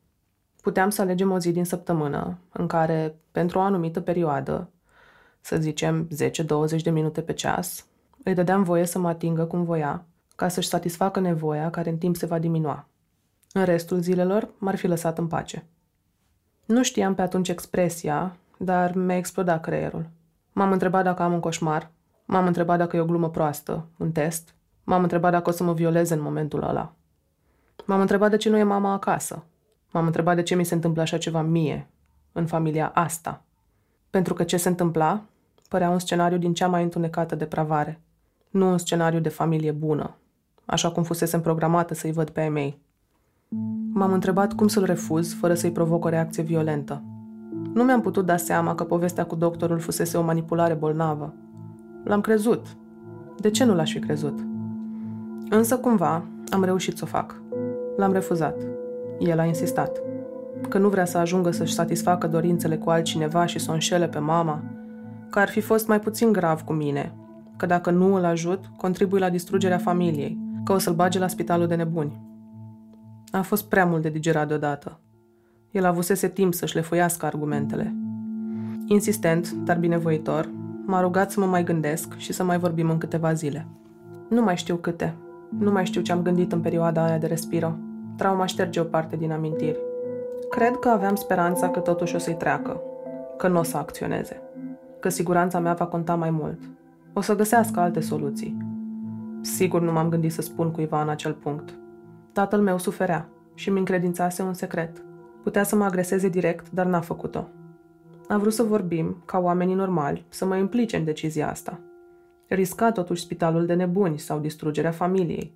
Puteam 0.62 0.89
să 0.89 1.01
alegem 1.01 1.32
o 1.32 1.39
zi 1.39 1.51
din 1.51 1.65
săptămână 1.65 2.38
în 2.51 2.67
care, 2.67 3.15
pentru 3.32 3.60
o 3.60 3.62
anumită 3.62 4.01
perioadă, 4.01 4.69
să 5.41 5.58
zicem 5.58 6.08
10-20 6.77 6.82
de 6.84 6.89
minute 6.89 7.21
pe 7.21 7.34
ceas, 7.34 7.86
îi 8.23 8.34
dădeam 8.34 8.63
voie 8.63 8.86
să 8.86 8.99
mă 8.99 9.08
atingă 9.08 9.45
cum 9.45 9.63
voia, 9.63 10.05
ca 10.36 10.47
să-și 10.47 10.67
satisfacă 10.67 11.19
nevoia 11.19 11.69
care 11.69 11.89
în 11.89 11.97
timp 11.97 12.15
se 12.15 12.25
va 12.25 12.39
diminua. 12.39 12.88
În 13.51 13.63
restul 13.63 13.99
zilelor 13.99 14.49
m-ar 14.58 14.75
fi 14.75 14.88
lăsat 14.88 15.17
în 15.17 15.27
pace. 15.27 15.65
Nu 16.65 16.84
știam 16.84 17.15
pe 17.15 17.21
atunci 17.21 17.49
expresia, 17.49 18.36
dar 18.58 18.93
mi-a 18.93 19.17
explodat 19.17 19.62
creierul. 19.62 20.10
M-am 20.51 20.71
întrebat 20.71 21.03
dacă 21.03 21.21
am 21.21 21.34
un 21.34 21.39
coșmar, 21.39 21.91
m-am 22.25 22.45
întrebat 22.45 22.77
dacă 22.77 22.95
e 22.95 22.99
o 22.99 23.05
glumă 23.05 23.29
proastă, 23.29 23.86
un 23.97 24.12
test, 24.12 24.55
m-am 24.84 25.01
întrebat 25.01 25.32
dacă 25.32 25.49
o 25.49 25.53
să 25.53 25.63
mă 25.63 25.73
violeze 25.73 26.13
în 26.13 26.21
momentul 26.21 26.63
ăla. 26.63 26.93
M-am 27.86 28.01
întrebat 28.01 28.29
de 28.29 28.38
ce 28.38 28.49
nu 28.49 28.58
e 28.58 28.63
mama 28.63 28.93
acasă. 28.93 29.43
M-am 29.91 30.05
întrebat 30.05 30.36
de 30.36 30.41
ce 30.41 30.55
mi 30.55 30.63
se 30.63 30.73
întâmplă 30.73 31.01
așa 31.01 31.17
ceva 31.17 31.41
mie, 31.41 31.89
în 32.32 32.45
familia 32.45 32.91
asta. 32.93 33.43
Pentru 34.10 34.34
că 34.34 34.43
ce 34.43 34.58
se 34.58 34.69
întâmpla 34.69 35.23
părea 35.69 35.89
un 35.89 35.99
scenariu 35.99 36.38
din 36.38 36.53
cea 36.53 36.67
mai 36.67 36.84
întunecată 36.84 37.36
depravare, 37.36 38.01
nu 38.49 38.69
un 38.69 38.77
scenariu 38.77 39.19
de 39.19 39.29
familie 39.29 39.71
bună, 39.71 40.15
așa 40.65 40.91
cum 40.91 41.03
fusesem 41.03 41.41
programată 41.41 41.93
să-i 41.93 42.12
văd 42.12 42.29
pe 42.29 42.39
ai 42.39 42.49
mei. 42.49 42.81
M-am 43.93 44.13
întrebat 44.13 44.53
cum 44.53 44.67
să-l 44.67 44.83
refuz 44.83 45.33
fără 45.33 45.53
să-i 45.53 45.71
provoc 45.71 46.05
o 46.05 46.09
reacție 46.09 46.43
violentă. 46.43 47.03
Nu 47.73 47.83
mi-am 47.83 48.01
putut 48.01 48.25
da 48.25 48.38
seama 48.38 48.75
că 48.75 48.83
povestea 48.83 49.25
cu 49.25 49.35
doctorul 49.35 49.79
fusese 49.79 50.17
o 50.17 50.21
manipulare 50.21 50.73
bolnavă. 50.73 51.33
L-am 52.03 52.21
crezut. 52.21 52.65
De 53.38 53.49
ce 53.49 53.63
nu 53.63 53.75
l-aș 53.75 53.91
fi 53.91 53.99
crezut? 53.99 54.39
Însă, 55.49 55.77
cumva, 55.77 56.23
am 56.51 56.63
reușit 56.63 56.97
să 56.97 57.03
o 57.03 57.07
fac. 57.07 57.41
L-am 57.97 58.12
refuzat. 58.12 58.55
El 59.19 59.39
a 59.39 59.45
insistat. 59.45 60.01
Că 60.69 60.77
nu 60.77 60.89
vrea 60.89 61.05
să 61.05 61.17
ajungă 61.17 61.51
să-și 61.51 61.73
satisfacă 61.73 62.27
dorințele 62.27 62.77
cu 62.77 62.89
altcineva 62.89 63.45
și 63.45 63.59
să 63.59 63.71
o 63.71 63.73
înșele 63.73 64.07
pe 64.07 64.19
mama. 64.19 64.63
Că 65.29 65.39
ar 65.39 65.49
fi 65.49 65.62
fost 65.62 65.88
mai 65.88 65.99
puțin 65.99 66.31
grav 66.31 66.62
cu 66.62 66.73
mine. 66.73 67.13
Că 67.59 67.65
dacă 67.65 67.91
nu 67.91 68.15
îl 68.15 68.25
ajut, 68.25 68.65
contribui 68.77 69.19
la 69.19 69.29
distrugerea 69.29 69.77
familiei. 69.77 70.37
Că 70.63 70.73
o 70.73 70.77
să-l 70.77 70.93
bage 70.93 71.19
la 71.19 71.27
spitalul 71.27 71.67
de 71.67 71.75
nebuni. 71.75 72.21
A 73.31 73.41
fost 73.41 73.69
prea 73.69 73.85
mult 73.85 74.01
de 74.01 74.09
digerat 74.09 74.47
deodată. 74.47 74.99
El 75.71 75.85
avusese 75.85 76.27
timp 76.27 76.53
să-și 76.53 76.75
lefuiască 76.75 77.25
argumentele. 77.25 77.95
Insistent, 78.85 79.51
dar 79.51 79.77
binevoitor, 79.77 80.49
m-a 80.85 81.01
rugat 81.01 81.31
să 81.31 81.39
mă 81.39 81.45
mai 81.45 81.63
gândesc 81.63 82.17
și 82.17 82.33
să 82.33 82.43
mai 82.43 82.59
vorbim 82.59 82.89
în 82.89 82.97
câteva 82.97 83.33
zile. 83.33 83.67
Nu 84.29 84.41
mai 84.41 84.57
știu 84.57 84.75
câte. 84.75 85.15
Nu 85.57 85.71
mai 85.71 85.85
știu 85.85 86.01
ce 86.01 86.11
am 86.11 86.21
gândit 86.21 86.51
în 86.51 86.59
perioada 86.59 87.05
aia 87.05 87.17
de 87.17 87.27
respiro. 87.27 87.75
Trauma 88.15 88.45
șterge 88.45 88.79
o 88.79 88.83
parte 88.83 89.15
din 89.15 89.31
amintiri. 89.31 89.79
Cred 90.49 90.75
că 90.75 90.89
aveam 90.89 91.15
speranța 91.15 91.69
că 91.69 91.79
totuși 91.79 92.15
o 92.15 92.17
să-i 92.17 92.35
treacă, 92.35 92.81
că 93.37 93.47
nu 93.47 93.59
o 93.59 93.63
să 93.63 93.77
acționeze, 93.77 94.41
că 94.99 95.09
siguranța 95.09 95.59
mea 95.59 95.73
va 95.73 95.85
conta 95.85 96.15
mai 96.15 96.29
mult. 96.29 96.59
O 97.13 97.21
să 97.21 97.35
găsească 97.35 97.79
alte 97.79 97.99
soluții. 97.99 98.57
Sigur 99.41 99.81
nu 99.81 99.91
m-am 99.91 100.09
gândit 100.09 100.31
să 100.31 100.41
spun 100.41 100.71
cuiva 100.71 101.01
în 101.01 101.09
acel 101.09 101.33
punct. 101.33 101.77
Tatăl 102.31 102.61
meu 102.61 102.77
suferea 102.77 103.29
și 103.53 103.69
mi 103.69 103.79
încredințase 103.79 104.41
un 104.41 104.53
secret. 104.53 105.03
Putea 105.43 105.63
să 105.63 105.75
mă 105.75 105.83
agreseze 105.83 106.29
direct, 106.29 106.71
dar 106.71 106.85
n-a 106.85 106.99
făcut-o. 106.99 107.47
A 108.27 108.37
vrut 108.37 108.53
să 108.53 108.63
vorbim, 108.63 109.21
ca 109.25 109.37
oamenii 109.37 109.75
normali, 109.75 110.25
să 110.29 110.45
mă 110.45 110.55
implice 110.55 110.97
în 110.97 111.03
decizia 111.03 111.49
asta. 111.49 111.79
Risca 112.47 112.91
totuși 112.91 113.21
spitalul 113.21 113.65
de 113.65 113.73
nebuni 113.73 114.19
sau 114.19 114.39
distrugerea 114.39 114.91
familiei, 114.91 115.53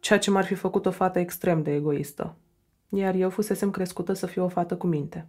ceea 0.00 0.18
ce 0.18 0.30
m-ar 0.30 0.44
fi 0.44 0.54
făcut 0.54 0.86
o 0.86 0.90
fată 0.90 1.18
extrem 1.18 1.62
de 1.62 1.74
egoistă. 1.74 2.34
Iar 2.88 3.14
eu 3.14 3.30
fusesem 3.30 3.70
crescută 3.70 4.12
să 4.12 4.26
fiu 4.26 4.44
o 4.44 4.48
fată 4.48 4.76
cu 4.76 4.86
minte. 4.86 5.28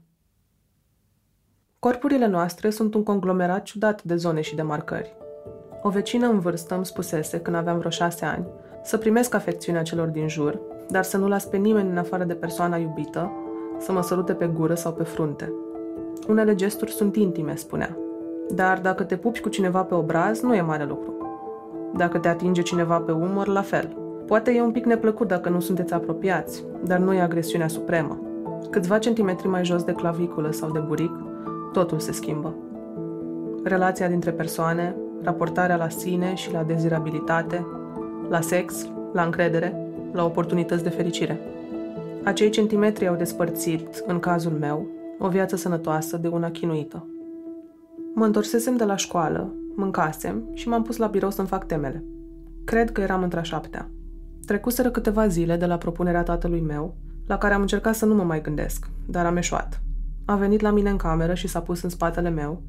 Corpurile 1.80 2.28
noastre 2.28 2.70
sunt 2.70 2.94
un 2.94 3.04
conglomerat 3.04 3.64
ciudat 3.64 4.04
de 4.04 4.16
zone 4.16 4.42
și 4.42 4.56
de 4.56 4.62
marcări. 4.62 5.14
O 5.86 5.90
vecină 5.90 6.28
în 6.28 6.40
vârstă 6.40 6.76
îmi 6.76 6.86
spusese, 6.86 7.40
când 7.40 7.56
aveam 7.56 7.78
vreo 7.78 7.90
șase 7.90 8.26
ani, 8.26 8.46
să 8.84 8.98
primesc 8.98 9.34
afecțiunea 9.34 9.82
celor 9.82 10.08
din 10.08 10.28
jur, 10.28 10.60
dar 10.90 11.04
să 11.04 11.18
nu 11.18 11.28
las 11.28 11.46
pe 11.46 11.58
nimeni 11.58 11.90
în 11.90 11.98
afară 11.98 12.24
de 12.24 12.34
persoana 12.34 12.78
iubită, 12.78 13.32
să 13.80 13.92
mă 13.92 14.02
sărute 14.02 14.34
pe 14.34 14.46
gură 14.46 14.74
sau 14.74 14.92
pe 14.92 15.04
frunte. 15.04 15.54
Unele 16.28 16.56
gesturi 16.56 16.92
sunt 16.92 17.16
intime, 17.16 17.56
spunea. 17.56 17.98
Dar 18.50 18.80
dacă 18.80 19.04
te 19.04 19.16
pupi 19.16 19.40
cu 19.40 19.50
cineva 19.50 19.84
pe 19.84 19.94
obraz, 19.94 20.42
nu 20.42 20.56
e 20.56 20.62
mare 20.62 20.86
lucru. 20.86 21.14
Dacă 21.98 22.18
te 22.18 22.28
atinge 22.28 22.62
cineva 22.62 22.98
pe 22.98 23.12
umăr, 23.12 23.48
la 23.48 23.62
fel. 23.62 23.98
Poate 24.28 24.52
e 24.52 24.62
un 24.62 24.72
pic 24.72 24.86
neplăcut 24.86 25.28
dacă 25.28 25.50
nu 25.50 25.60
sunteți 25.60 25.94
apropiați, 25.94 26.66
dar 26.86 27.00
nu 27.00 27.14
e 27.14 27.22
agresiunea 27.22 27.68
supremă. 27.68 28.20
Câțiva 28.70 28.98
centimetri 28.98 29.48
mai 29.48 29.66
jos 29.66 29.84
de 29.84 29.92
claviculă 29.92 30.52
sau 30.52 30.72
de 30.72 30.80
buric, 30.80 31.12
totul 31.72 32.00
se 32.00 32.12
schimbă. 32.12 32.56
Relația 33.64 34.08
dintre 34.08 34.32
persoane, 34.32 34.96
raportarea 35.24 35.76
la 35.76 35.90
sine 35.90 36.36
și 36.36 36.52
la 36.52 36.64
dezirabilitate, 36.64 37.66
la 38.30 38.42
sex, 38.42 38.88
la 39.14 39.24
încredere, 39.24 39.88
la 40.12 40.26
oportunități 40.26 40.84
de 40.84 40.90
fericire. 40.90 41.40
Acei 42.24 42.50
centimetri 42.50 43.08
au 43.08 43.16
despărțit, 43.16 44.04
în 44.08 44.20
cazul 44.20 44.52
meu, 44.52 44.88
o 45.20 45.28
viață 45.28 45.56
sănătoasă 45.56 46.18
de 46.18 46.28
una 46.28 46.52
chinuită. 46.52 47.08
Mă 48.16 48.26
întorsesem 48.26 48.76
de 48.76 48.84
la 48.84 48.96
școală, 48.96 49.54
mâncasem 49.76 50.44
și 50.54 50.68
m-am 50.68 50.84
pus 50.84 50.98
la 50.98 51.08
birou 51.08 51.32
să-mi 51.32 51.48
fac 51.48 51.66
temele. 51.66 52.04
Cred 52.64 52.92
că 52.92 53.02
eram 53.02 53.24
într-a 53.24 53.42
șaptea. 53.42 53.90
Trecuseră 54.46 54.90
câteva 54.90 55.28
zile 55.28 55.56
de 55.56 55.66
la 55.66 55.78
propunerea 55.78 56.24
tatălui 56.24 56.62
meu, 56.62 56.96
la 57.28 57.38
care 57.38 57.54
am 57.54 57.62
încercat 57.62 57.96
să 57.96 58.06
nu 58.06 58.16
mă 58.16 58.24
mai 58.24 58.42
gândesc, 58.42 58.90
dar 59.08 59.26
am 59.26 59.38
eșuat. 59.38 59.82
A 60.26 60.36
venit 60.36 60.62
la 60.62 60.72
mine 60.72 60.90
în 60.90 60.98
cameră 60.98 61.34
și 61.34 61.48
s-a 61.48 61.62
pus 61.62 61.82
în 61.82 61.90
spatele 61.90 62.30
meu, 62.30 62.62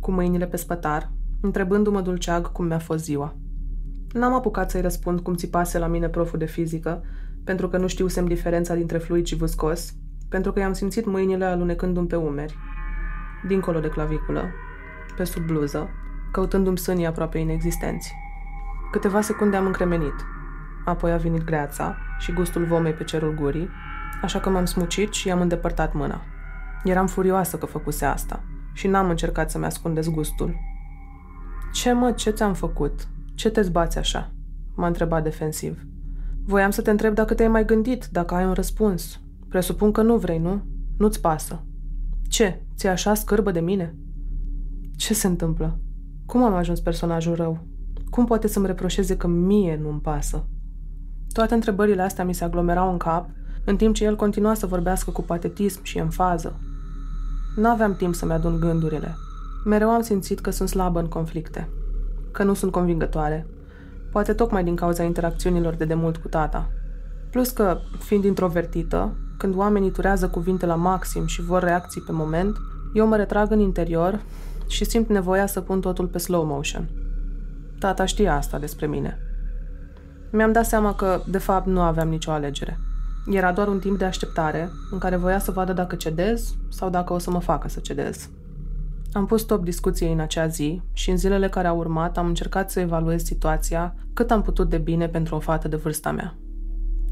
cu 0.00 0.10
mâinile 0.10 0.46
pe 0.46 0.56
spătar, 0.56 1.10
întrebându-mă 1.40 2.00
dulceag 2.00 2.52
cum 2.52 2.66
mi-a 2.66 2.78
fost 2.78 3.04
ziua. 3.04 3.36
N-am 4.12 4.34
apucat 4.34 4.70
să-i 4.70 4.80
răspund 4.80 5.20
cum 5.20 5.34
țipase 5.34 5.78
la 5.78 5.86
mine 5.86 6.08
proful 6.08 6.38
de 6.38 6.44
fizică, 6.44 7.02
pentru 7.44 7.68
că 7.68 7.76
nu 7.76 7.86
știusem 7.86 8.26
diferența 8.26 8.74
dintre 8.74 8.98
fluid 8.98 9.26
și 9.26 9.34
viscos, 9.34 9.94
pentru 10.28 10.52
că 10.52 10.60
i-am 10.60 10.72
simțit 10.72 11.06
mâinile 11.06 11.44
alunecându-mi 11.44 12.06
pe 12.06 12.16
umeri, 12.16 12.56
dincolo 13.46 13.80
de 13.80 13.88
claviculă, 13.88 14.44
pe 15.16 15.24
sub 15.24 15.42
bluză, 15.42 15.88
căutându-mi 16.32 16.78
sânii 16.78 17.06
aproape 17.06 17.38
inexistenți. 17.38 18.14
Câteva 18.90 19.20
secunde 19.20 19.56
am 19.56 19.66
încremenit. 19.66 20.14
Apoi 20.84 21.12
a 21.12 21.16
venit 21.16 21.44
greața 21.44 21.96
și 22.18 22.32
gustul 22.32 22.64
vomei 22.64 22.92
pe 22.92 23.04
cerul 23.04 23.34
gurii, 23.34 23.68
așa 24.22 24.40
că 24.40 24.48
m-am 24.48 24.64
smucit 24.64 25.12
și 25.12 25.28
i-am 25.28 25.40
îndepărtat 25.40 25.92
mâna. 25.92 26.20
Eram 26.84 27.06
furioasă 27.06 27.56
că 27.56 27.66
făcuse 27.66 28.04
asta 28.04 28.42
și 28.72 28.86
n-am 28.86 29.08
încercat 29.08 29.50
să-mi 29.50 29.64
ascund 29.64 29.94
dezgustul. 29.94 30.54
Ce 31.72 31.92
mă, 31.92 32.12
ce 32.12 32.30
ți-am 32.30 32.54
făcut? 32.54 33.08
Ce 33.34 33.50
te 33.50 33.62
zbați 33.62 33.98
așa?" 33.98 34.32
m-a 34.74 34.86
întrebat 34.86 35.22
defensiv. 35.22 35.86
Voiam 36.44 36.70
să 36.70 36.82
te 36.82 36.90
întreb 36.90 37.14
dacă 37.14 37.34
te-ai 37.34 37.48
mai 37.48 37.64
gândit, 37.64 38.08
dacă 38.12 38.34
ai 38.34 38.44
un 38.44 38.52
răspuns. 38.52 39.20
Presupun 39.48 39.92
că 39.92 40.02
nu 40.02 40.16
vrei, 40.16 40.38
nu? 40.38 40.62
Nu-ți 40.98 41.20
pasă. 41.20 41.62
Ce? 42.28 42.62
Ți-e 42.76 42.88
așa 42.88 43.14
scârbă 43.14 43.50
de 43.50 43.60
mine? 43.60 43.96
Ce 44.96 45.14
se 45.14 45.26
întâmplă? 45.26 45.80
Cum 46.26 46.42
am 46.42 46.54
ajuns 46.54 46.80
personajul 46.80 47.34
rău? 47.34 47.66
Cum 48.10 48.24
poate 48.24 48.48
să-mi 48.48 48.66
reproșeze 48.66 49.16
că 49.16 49.26
mie 49.26 49.78
nu-mi 49.82 50.00
pasă? 50.00 50.48
Toate 51.32 51.54
întrebările 51.54 52.02
astea 52.02 52.24
mi 52.24 52.34
se 52.34 52.44
aglomerau 52.44 52.90
în 52.90 52.98
cap, 52.98 53.30
în 53.64 53.76
timp 53.76 53.94
ce 53.94 54.04
el 54.04 54.16
continua 54.16 54.54
să 54.54 54.66
vorbească 54.66 55.10
cu 55.10 55.22
patetism 55.22 55.82
și 55.82 55.98
enfază. 55.98 56.60
Nu 57.56 57.68
aveam 57.68 57.96
timp 57.96 58.14
să-mi 58.14 58.32
adun 58.32 58.60
gândurile. 58.60 59.14
Mereu 59.64 59.90
am 59.90 60.02
simțit 60.02 60.40
că 60.40 60.50
sunt 60.50 60.68
slabă 60.68 61.00
în 61.00 61.06
conflicte, 61.06 61.68
că 62.32 62.42
nu 62.42 62.54
sunt 62.54 62.72
convingătoare, 62.72 63.46
poate 64.12 64.32
tocmai 64.32 64.64
din 64.64 64.76
cauza 64.76 65.02
interacțiunilor 65.02 65.74
de 65.74 65.84
demult 65.84 66.16
cu 66.16 66.28
tata. 66.28 66.70
Plus 67.30 67.50
că, 67.50 67.78
fiind 67.98 68.24
introvertită, 68.24 69.16
când 69.38 69.56
oamenii 69.56 69.90
turează 69.90 70.28
cuvinte 70.28 70.66
la 70.66 70.74
maxim 70.74 71.26
și 71.26 71.42
vor 71.42 71.62
reacții 71.62 72.00
pe 72.00 72.12
moment, 72.12 72.56
eu 72.94 73.06
mă 73.06 73.16
retrag 73.16 73.50
în 73.50 73.58
interior 73.58 74.20
și 74.66 74.84
simt 74.84 75.08
nevoia 75.08 75.46
să 75.46 75.60
pun 75.60 75.80
totul 75.80 76.06
pe 76.06 76.18
slow 76.18 76.44
motion. 76.44 76.88
Tata 77.78 78.04
știa 78.04 78.36
asta 78.36 78.58
despre 78.58 78.86
mine. 78.86 79.18
Mi-am 80.30 80.52
dat 80.52 80.66
seama 80.66 80.94
că, 80.94 81.22
de 81.26 81.38
fapt, 81.38 81.66
nu 81.66 81.80
aveam 81.80 82.08
nicio 82.08 82.30
alegere. 82.30 82.78
Era 83.30 83.52
doar 83.52 83.68
un 83.68 83.78
timp 83.78 83.98
de 83.98 84.04
așteptare 84.04 84.70
în 84.90 84.98
care 84.98 85.16
voia 85.16 85.38
să 85.38 85.50
vadă 85.50 85.72
dacă 85.72 85.96
cedez 85.96 86.54
sau 86.68 86.90
dacă 86.90 87.12
o 87.12 87.18
să 87.18 87.30
mă 87.30 87.40
facă 87.40 87.68
să 87.68 87.80
cedez. 87.80 88.28
Am 89.12 89.26
pus 89.26 89.40
stop 89.40 89.64
discuției 89.64 90.12
în 90.12 90.20
acea 90.20 90.46
zi 90.46 90.82
și 90.92 91.10
în 91.10 91.16
zilele 91.16 91.48
care 91.48 91.66
au 91.66 91.78
urmat 91.78 92.18
am 92.18 92.26
încercat 92.26 92.70
să 92.70 92.80
evaluez 92.80 93.22
situația 93.22 93.94
cât 94.14 94.30
am 94.30 94.42
putut 94.42 94.68
de 94.68 94.78
bine 94.78 95.08
pentru 95.08 95.34
o 95.34 95.38
fată 95.38 95.68
de 95.68 95.76
vârsta 95.76 96.12
mea. 96.12 96.34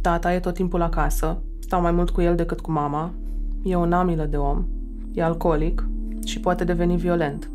Tata 0.00 0.34
e 0.34 0.40
tot 0.40 0.54
timpul 0.54 0.82
acasă, 0.82 1.42
stau 1.58 1.80
mai 1.80 1.92
mult 1.92 2.10
cu 2.10 2.20
el 2.20 2.36
decât 2.36 2.60
cu 2.60 2.70
mama, 2.70 3.14
e 3.62 3.76
o 3.76 3.86
namilă 3.86 4.24
de 4.24 4.36
om, 4.36 4.66
e 5.12 5.22
alcoolic 5.22 5.86
și 6.24 6.40
poate 6.40 6.64
deveni 6.64 6.96
violent. 6.96 7.50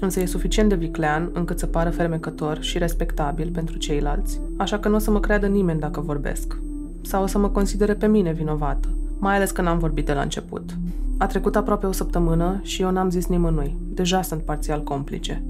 Însă 0.00 0.20
e 0.20 0.26
suficient 0.26 0.68
de 0.68 0.74
viclean 0.74 1.30
încât 1.32 1.58
să 1.58 1.66
pară 1.66 1.90
fermecător 1.90 2.60
și 2.60 2.78
respectabil 2.78 3.50
pentru 3.50 3.76
ceilalți, 3.76 4.40
așa 4.56 4.78
că 4.78 4.88
nu 4.88 4.94
o 4.94 4.98
să 4.98 5.10
mă 5.10 5.20
creadă 5.20 5.46
nimeni 5.46 5.80
dacă 5.80 6.00
vorbesc. 6.00 6.58
Sau 7.02 7.22
o 7.22 7.26
să 7.26 7.38
mă 7.38 7.48
considere 7.48 7.94
pe 7.94 8.06
mine 8.06 8.32
vinovată, 8.32 8.88
mai 9.18 9.34
ales 9.34 9.50
că 9.50 9.62
n-am 9.62 9.78
vorbit 9.78 10.06
de 10.06 10.12
la 10.12 10.20
început. 10.20 10.76
A 11.20 11.26
trecut 11.26 11.56
aproape 11.56 11.86
o 11.86 11.92
săptămână 11.92 12.60
și 12.62 12.82
eu 12.82 12.90
n-am 12.90 13.10
zis 13.10 13.26
nimănui. 13.26 13.76
Deja 13.94 14.22
sunt 14.22 14.42
parțial 14.42 14.82
complice. 14.82 15.42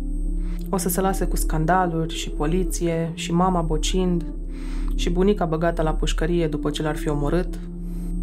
O 0.70 0.76
să 0.76 0.88
se 0.88 1.00
lase 1.00 1.26
cu 1.26 1.36
scandaluri 1.36 2.14
și 2.14 2.30
poliție 2.30 3.10
și 3.14 3.32
mama 3.32 3.60
bocind 3.60 4.24
și 4.94 5.10
bunica 5.10 5.44
băgată 5.44 5.82
la 5.82 5.94
pușcărie 5.94 6.46
după 6.46 6.70
ce 6.70 6.82
l-ar 6.82 6.96
fi 6.96 7.08
omorât. 7.08 7.58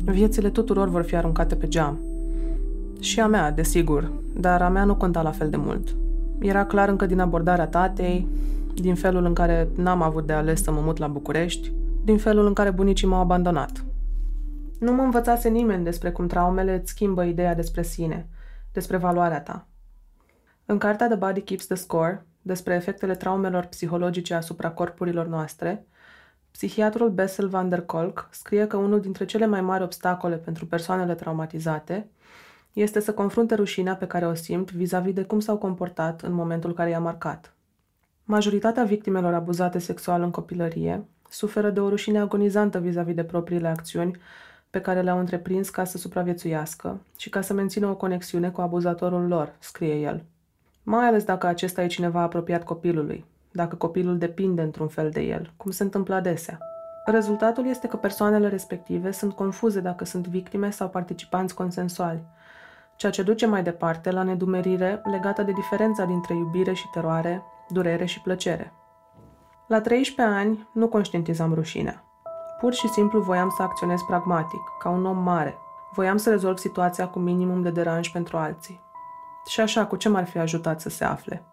Viețile 0.05 0.49
tuturor 0.49 0.89
vor 0.89 1.03
fi 1.03 1.15
aruncate 1.15 1.55
pe 1.55 1.67
geam. 1.67 1.99
Și 2.99 3.19
a 3.19 3.27
mea, 3.27 3.51
desigur, 3.51 4.11
dar 4.39 4.61
a 4.61 4.69
mea 4.69 4.83
nu 4.83 4.95
conta 4.95 5.21
la 5.21 5.31
fel 5.31 5.49
de 5.49 5.57
mult. 5.57 5.95
Era 6.39 6.65
clar 6.65 6.89
încă 6.89 7.05
din 7.05 7.19
abordarea 7.19 7.67
tatei, 7.67 8.27
din 8.73 8.95
felul 8.95 9.25
în 9.25 9.33
care 9.33 9.67
n-am 9.75 10.01
avut 10.01 10.25
de 10.25 10.33
ales 10.33 10.63
să 10.63 10.71
mă 10.71 10.81
mut 10.83 10.97
la 10.97 11.07
București, 11.07 11.71
din 12.03 12.17
felul 12.17 12.47
în 12.47 12.53
care 12.53 12.71
bunicii 12.71 13.07
m-au 13.07 13.21
abandonat. 13.21 13.85
Nu 14.79 14.91
mă 14.93 15.01
învățase 15.01 15.49
nimeni 15.49 15.83
despre 15.83 16.11
cum 16.11 16.27
traumele 16.27 16.73
îți 16.73 16.91
schimbă 16.91 17.23
ideea 17.23 17.55
despre 17.55 17.81
sine, 17.81 18.27
despre 18.73 18.97
valoarea 18.97 19.41
ta. 19.41 19.67
În 20.65 20.77
cartea 20.77 21.07
The 21.07 21.15
Body 21.15 21.41
Keeps 21.41 21.65
the 21.65 21.75
Score, 21.75 22.25
despre 22.41 22.73
efectele 22.73 23.15
traumelor 23.15 23.65
psihologice 23.65 24.33
asupra 24.33 24.71
corpurilor 24.71 25.27
noastre, 25.27 25.85
psihiatrul 26.51 27.09
Bessel 27.09 27.47
van 27.47 27.69
der 27.69 27.81
Kolk 27.81 28.27
scrie 28.31 28.67
că 28.67 28.77
unul 28.77 29.01
dintre 29.01 29.25
cele 29.25 29.45
mai 29.45 29.61
mari 29.61 29.83
obstacole 29.83 30.35
pentru 30.35 30.65
persoanele 30.65 31.15
traumatizate 31.15 32.09
este 32.73 32.99
să 32.99 33.13
confrunte 33.13 33.55
rușinea 33.55 33.95
pe 33.95 34.07
care 34.07 34.27
o 34.27 34.33
simt 34.33 34.71
vis-a-vis 34.71 35.13
de 35.13 35.23
cum 35.23 35.39
s-au 35.39 35.57
comportat 35.57 36.21
în 36.21 36.33
momentul 36.33 36.73
care 36.73 36.89
i-a 36.89 36.99
marcat. 36.99 37.53
Majoritatea 38.23 38.83
victimelor 38.83 39.33
abuzate 39.33 39.79
sexual 39.79 40.21
în 40.21 40.31
copilărie 40.31 41.05
suferă 41.29 41.69
de 41.69 41.79
o 41.79 41.89
rușine 41.89 42.19
agonizantă 42.19 42.79
vis-a-vis 42.79 43.15
de 43.15 43.23
propriile 43.23 43.67
acțiuni 43.67 44.17
pe 44.75 44.81
care 44.81 45.01
le-au 45.01 45.19
întreprins 45.19 45.69
ca 45.69 45.83
să 45.83 45.97
supraviețuiască 45.97 47.01
și 47.17 47.29
ca 47.29 47.41
să 47.41 47.53
mențină 47.53 47.87
o 47.87 47.95
conexiune 47.95 48.49
cu 48.49 48.61
abuzatorul 48.61 49.27
lor, 49.27 49.55
scrie 49.59 49.95
el. 49.95 50.23
Mai 50.83 51.07
ales 51.07 51.23
dacă 51.23 51.47
acesta 51.47 51.83
e 51.83 51.87
cineva 51.87 52.21
apropiat 52.21 52.63
copilului, 52.63 53.25
dacă 53.51 53.75
copilul 53.75 54.17
depinde 54.17 54.61
într-un 54.61 54.87
fel 54.87 55.09
de 55.09 55.21
el, 55.21 55.53
cum 55.57 55.71
se 55.71 55.83
întâmplă 55.83 56.15
adesea. 56.15 56.57
Rezultatul 57.05 57.67
este 57.67 57.87
că 57.87 57.97
persoanele 57.97 58.47
respective 58.47 59.11
sunt 59.11 59.33
confuze 59.33 59.79
dacă 59.79 60.05
sunt 60.05 60.27
victime 60.27 60.69
sau 60.69 60.89
participanți 60.89 61.55
consensuali, 61.55 62.23
ceea 62.95 63.11
ce 63.11 63.23
duce 63.23 63.45
mai 63.45 63.63
departe 63.63 64.11
la 64.11 64.23
nedumerire 64.23 65.01
legată 65.11 65.41
de 65.41 65.51
diferența 65.51 66.05
dintre 66.05 66.33
iubire 66.33 66.73
și 66.73 66.89
teroare, 66.93 67.43
durere 67.69 68.05
și 68.05 68.21
plăcere. 68.21 68.73
La 69.67 69.81
13 69.81 70.35
ani 70.35 70.69
nu 70.73 70.87
conștientizam 70.87 71.53
rușinea. 71.53 72.04
Pur 72.59 72.73
și 72.73 72.87
simplu 72.87 73.19
voiam 73.19 73.49
să 73.49 73.61
acționez 73.61 74.01
pragmatic, 74.01 74.61
ca 74.79 74.89
un 74.89 75.05
om 75.05 75.17
mare. 75.17 75.57
Voiam 75.93 76.17
să 76.17 76.29
rezolv 76.29 76.57
situația 76.57 77.07
cu 77.07 77.19
minimum 77.19 77.61
de 77.61 77.69
deranj 77.69 78.11
pentru 78.11 78.37
alții. 78.37 78.81
Și 79.45 79.61
așa, 79.61 79.85
cu 79.85 79.95
ce 79.95 80.09
m-ar 80.09 80.25
fi 80.25 80.37
ajutat 80.37 80.81
să 80.81 80.89
se 80.89 81.03
afle? 81.03 81.43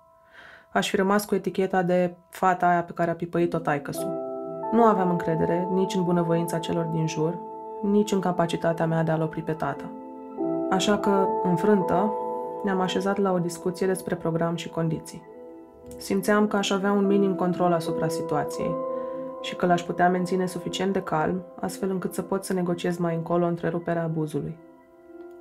Aș 0.73 0.89
fi 0.89 0.97
rămas 0.97 1.25
cu 1.25 1.35
eticheta 1.35 1.83
de 1.83 2.17
fata 2.29 2.67
aia 2.67 2.83
pe 2.83 2.93
care 2.93 3.11
a 3.11 3.15
pipăit-o 3.15 3.59
taicăsul. 3.59 4.21
Nu 4.73 4.85
aveam 4.85 5.11
încredere 5.11 5.69
nici 5.71 5.95
în 5.95 6.05
bunăvoința 6.05 6.59
celor 6.59 6.85
din 6.85 7.07
jur, 7.07 7.39
nici 7.83 8.13
în 8.13 8.21
capacitatea 8.21 8.87
mea 8.87 9.03
de 9.03 9.11
a-l 9.11 9.23
opri 9.23 9.43
pe 9.43 9.53
tata. 9.53 9.85
Așa 10.71 10.99
că, 10.99 11.29
înfrântă, 11.43 12.13
ne-am 12.65 12.81
așezat 12.81 13.19
la 13.19 13.33
o 13.33 13.39
discuție 13.39 13.87
despre 13.87 14.15
program 14.15 14.55
și 14.55 14.69
condiții. 14.69 15.23
Simțeam 15.97 16.47
că 16.47 16.57
aș 16.57 16.71
avea 16.71 16.93
un 16.93 17.07
minim 17.07 17.35
control 17.35 17.73
asupra 17.73 18.09
situației 18.09 18.75
și 19.43 19.57
că 19.57 19.67
l-aș 19.67 19.83
putea 19.83 20.09
menține 20.09 20.47
suficient 20.47 20.93
de 20.93 21.03
calm, 21.03 21.45
astfel 21.61 21.91
încât 21.91 22.15
să 22.15 22.23
pot 22.23 22.45
să 22.45 22.53
negociez 22.53 22.97
mai 22.97 23.15
încolo 23.15 23.47
întreruperea 23.47 24.03
abuzului. 24.03 24.57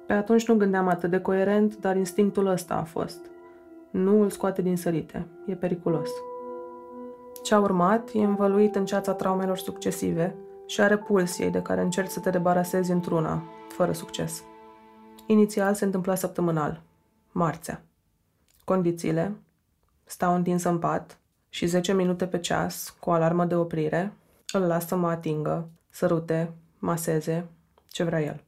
Pe 0.08 0.14
atunci 0.14 0.48
nu 0.48 0.56
gândeam 0.56 0.88
atât 0.88 1.10
de 1.10 1.20
coerent, 1.20 1.78
dar 1.78 1.96
instinctul 1.96 2.46
ăsta 2.46 2.74
a 2.74 2.84
fost. 2.84 3.20
Nu 3.92 4.22
îl 4.22 4.30
scoate 4.30 4.62
din 4.62 4.78
sărite, 4.78 5.28
e 5.46 5.56
periculos. 5.56 6.10
Ce 7.44 7.54
a 7.54 7.60
urmat 7.60 8.10
e 8.14 8.24
învăluit 8.24 8.76
în 8.76 8.86
ceața 8.86 9.14
traumelor 9.14 9.58
succesive 9.58 10.36
și 10.66 10.82
a 10.82 10.88
repulsiei 10.88 11.50
de 11.50 11.62
care 11.62 11.82
încerci 11.82 12.10
să 12.10 12.20
te 12.20 12.30
debarasezi 12.30 12.92
într-una, 12.92 13.44
fără 13.68 13.92
succes. 13.92 14.44
Inițial 15.26 15.74
se 15.74 15.86
întâmpla 15.86 16.16
săptămânal, 16.16 16.82
marțea. 17.32 17.84
Condițiile, 18.66 19.36
stau 20.04 20.36
întins 20.36 20.64
în 20.64 20.80
pat 20.80 21.21
și 21.54 21.66
10 21.66 21.94
minute 21.94 22.28
pe 22.28 22.40
ceas, 22.40 22.96
cu 23.00 23.12
alarmă 23.12 23.46
de 23.46 23.56
oprire, 23.56 24.14
îl 24.54 24.62
las 24.62 24.88
să 24.88 24.96
mă 24.96 25.10
atingă, 25.10 25.70
sărute, 25.90 26.54
maseze, 26.80 27.48
ce 27.88 28.04
vrea 28.04 28.22
el. 28.22 28.44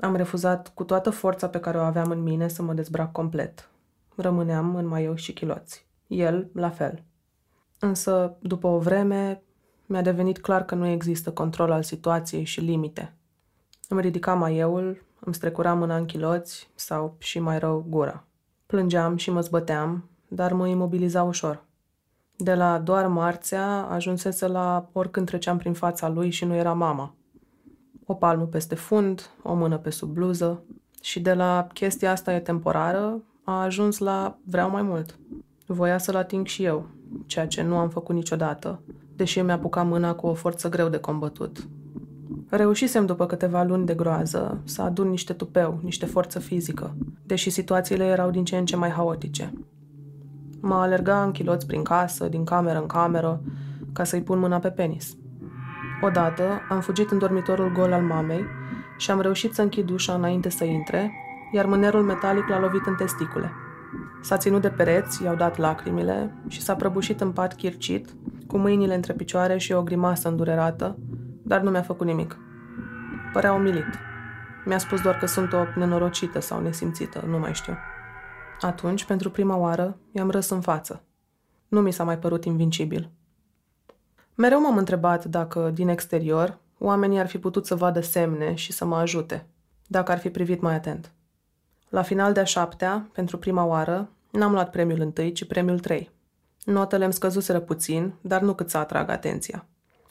Am 0.00 0.16
refuzat 0.16 0.68
cu 0.74 0.84
toată 0.84 1.10
forța 1.10 1.48
pe 1.48 1.60
care 1.60 1.78
o 1.78 1.82
aveam 1.82 2.10
în 2.10 2.22
mine 2.22 2.48
să 2.48 2.62
mă 2.62 2.74
dezbrac 2.74 3.12
complet. 3.12 3.70
Rămâneam 4.16 4.76
în 4.76 4.86
maieu 4.86 5.14
și 5.14 5.32
chiloți. 5.32 5.86
El, 6.06 6.50
la 6.52 6.70
fel. 6.70 7.02
Însă, 7.78 8.36
după 8.40 8.66
o 8.66 8.78
vreme, 8.78 9.42
mi-a 9.86 10.02
devenit 10.02 10.38
clar 10.38 10.64
că 10.64 10.74
nu 10.74 10.86
există 10.86 11.32
control 11.32 11.70
al 11.70 11.82
situației 11.82 12.44
și 12.44 12.60
limite. 12.60 13.14
Îmi 13.88 14.00
ridicam 14.00 14.38
maieul, 14.38 15.04
îmi 15.20 15.34
strecura 15.34 15.74
mâna 15.74 15.96
în 15.96 16.06
chiloți 16.06 16.70
sau, 16.74 17.14
și 17.18 17.38
mai 17.38 17.58
rău, 17.58 17.84
gura. 17.88 18.24
Plângeam 18.66 19.16
și 19.16 19.30
mă 19.30 19.40
zbăteam, 19.40 20.10
dar 20.28 20.52
mă 20.52 20.68
imobiliza 20.68 21.22
ușor. 21.22 21.64
De 22.36 22.54
la 22.54 22.78
doar 22.78 23.06
marțea 23.06 23.82
ajunsese 23.82 24.46
la 24.46 24.88
oricând 24.92 25.26
treceam 25.26 25.58
prin 25.58 25.72
fața 25.72 26.08
lui 26.08 26.30
și 26.30 26.44
nu 26.44 26.54
era 26.54 26.72
mama. 26.72 27.14
O 28.06 28.14
palmă 28.14 28.44
peste 28.44 28.74
fund, 28.74 29.30
o 29.42 29.54
mână 29.54 29.78
pe 29.78 29.90
sub 29.90 30.08
bluză 30.08 30.62
și 31.00 31.20
de 31.20 31.34
la 31.34 31.66
chestia 31.72 32.10
asta 32.10 32.34
e 32.34 32.40
temporară 32.40 33.22
a 33.44 33.62
ajuns 33.62 33.98
la 33.98 34.38
vreau 34.44 34.70
mai 34.70 34.82
mult. 34.82 35.18
Voia 35.66 35.98
să-l 35.98 36.16
ating 36.16 36.46
și 36.46 36.64
eu, 36.64 36.86
ceea 37.26 37.46
ce 37.46 37.62
nu 37.62 37.76
am 37.76 37.88
făcut 37.88 38.14
niciodată, 38.14 38.80
deși 39.16 39.40
mi-a 39.40 39.54
apucat 39.54 39.86
mâna 39.86 40.14
cu 40.14 40.26
o 40.26 40.34
forță 40.34 40.68
greu 40.68 40.88
de 40.88 40.96
combătut. 40.96 41.68
Reușisem 42.48 43.06
după 43.06 43.26
câteva 43.26 43.62
luni 43.62 43.86
de 43.86 43.94
groază 43.94 44.60
să 44.64 44.82
adun 44.82 45.08
niște 45.08 45.32
tupeu, 45.32 45.80
niște 45.82 46.06
forță 46.06 46.38
fizică, 46.38 46.96
deși 47.26 47.50
situațiile 47.50 48.04
erau 48.04 48.30
din 48.30 48.44
ce 48.44 48.56
în 48.56 48.66
ce 48.66 48.76
mai 48.76 48.90
haotice. 48.90 49.52
Mă 50.66 50.74
alerga 50.74 51.22
în 51.22 51.30
chiloți 51.30 51.66
prin 51.66 51.82
casă, 51.82 52.28
din 52.28 52.44
cameră 52.44 52.78
în 52.78 52.86
cameră, 52.86 53.40
ca 53.92 54.04
să-i 54.04 54.22
pun 54.22 54.38
mâna 54.38 54.58
pe 54.58 54.70
penis. 54.70 55.16
Odată 56.00 56.42
am 56.68 56.80
fugit 56.80 57.10
în 57.10 57.18
dormitorul 57.18 57.72
gol 57.72 57.92
al 57.92 58.02
mamei 58.02 58.44
și 58.98 59.10
am 59.10 59.20
reușit 59.20 59.54
să 59.54 59.62
închid 59.62 59.90
ușa 59.90 60.14
înainte 60.14 60.48
să 60.48 60.64
intre, 60.64 61.12
iar 61.52 61.66
mânerul 61.66 62.02
metalic 62.02 62.48
l-a 62.48 62.60
lovit 62.60 62.86
în 62.86 62.94
testicule. 62.94 63.52
S-a 64.20 64.36
ținut 64.36 64.62
de 64.62 64.68
pereți, 64.68 65.22
i-au 65.22 65.34
dat 65.34 65.56
lacrimile 65.56 66.34
și 66.48 66.62
s-a 66.62 66.74
prăbușit 66.74 67.20
în 67.20 67.30
pat 67.30 67.54
chircit, 67.54 68.08
cu 68.46 68.58
mâinile 68.58 68.94
între 68.94 69.12
picioare 69.12 69.58
și 69.58 69.72
o 69.72 69.82
grimasă 69.82 70.28
îndurerată, 70.28 70.98
dar 71.42 71.60
nu 71.60 71.70
mi-a 71.70 71.82
făcut 71.82 72.06
nimic. 72.06 72.36
Părea 73.32 73.52
umilit. 73.52 73.98
Mi-a 74.64 74.78
spus 74.78 75.00
doar 75.00 75.16
că 75.16 75.26
sunt 75.26 75.52
o 75.52 75.64
nenorocită 75.74 76.40
sau 76.40 76.60
nesimțită, 76.60 77.24
nu 77.28 77.38
mai 77.38 77.54
știu. 77.54 77.74
Atunci, 78.60 79.04
pentru 79.04 79.30
prima 79.30 79.56
oară, 79.56 79.96
i-am 80.12 80.30
râs 80.30 80.48
în 80.48 80.60
față. 80.60 81.02
Nu 81.68 81.80
mi 81.80 81.92
s-a 81.92 82.04
mai 82.04 82.18
părut 82.18 82.44
invincibil. 82.44 83.10
Mereu 84.34 84.60
m-am 84.60 84.76
întrebat 84.76 85.24
dacă, 85.24 85.70
din 85.70 85.88
exterior, 85.88 86.58
oamenii 86.78 87.18
ar 87.18 87.26
fi 87.26 87.38
putut 87.38 87.66
să 87.66 87.74
vadă 87.74 88.00
semne 88.00 88.54
și 88.54 88.72
să 88.72 88.84
mă 88.84 88.96
ajute, 88.96 89.46
dacă 89.86 90.12
ar 90.12 90.18
fi 90.18 90.30
privit 90.30 90.60
mai 90.60 90.74
atent. 90.74 91.12
La 91.88 92.02
final 92.02 92.32
de 92.32 92.40
a 92.40 92.44
șaptea, 92.44 93.08
pentru 93.12 93.38
prima 93.38 93.64
oară, 93.64 94.08
n-am 94.30 94.52
luat 94.52 94.70
premiul 94.70 95.00
întâi, 95.00 95.32
ci 95.32 95.46
premiul 95.46 95.78
trei. 95.78 96.10
Notele 96.64 97.04
îmi 97.04 97.12
scăzuseră 97.12 97.60
puțin, 97.60 98.14
dar 98.20 98.40
nu 98.40 98.54
cât 98.54 98.70
să 98.70 98.78
atrag 98.78 99.08
atenția. 99.08 99.66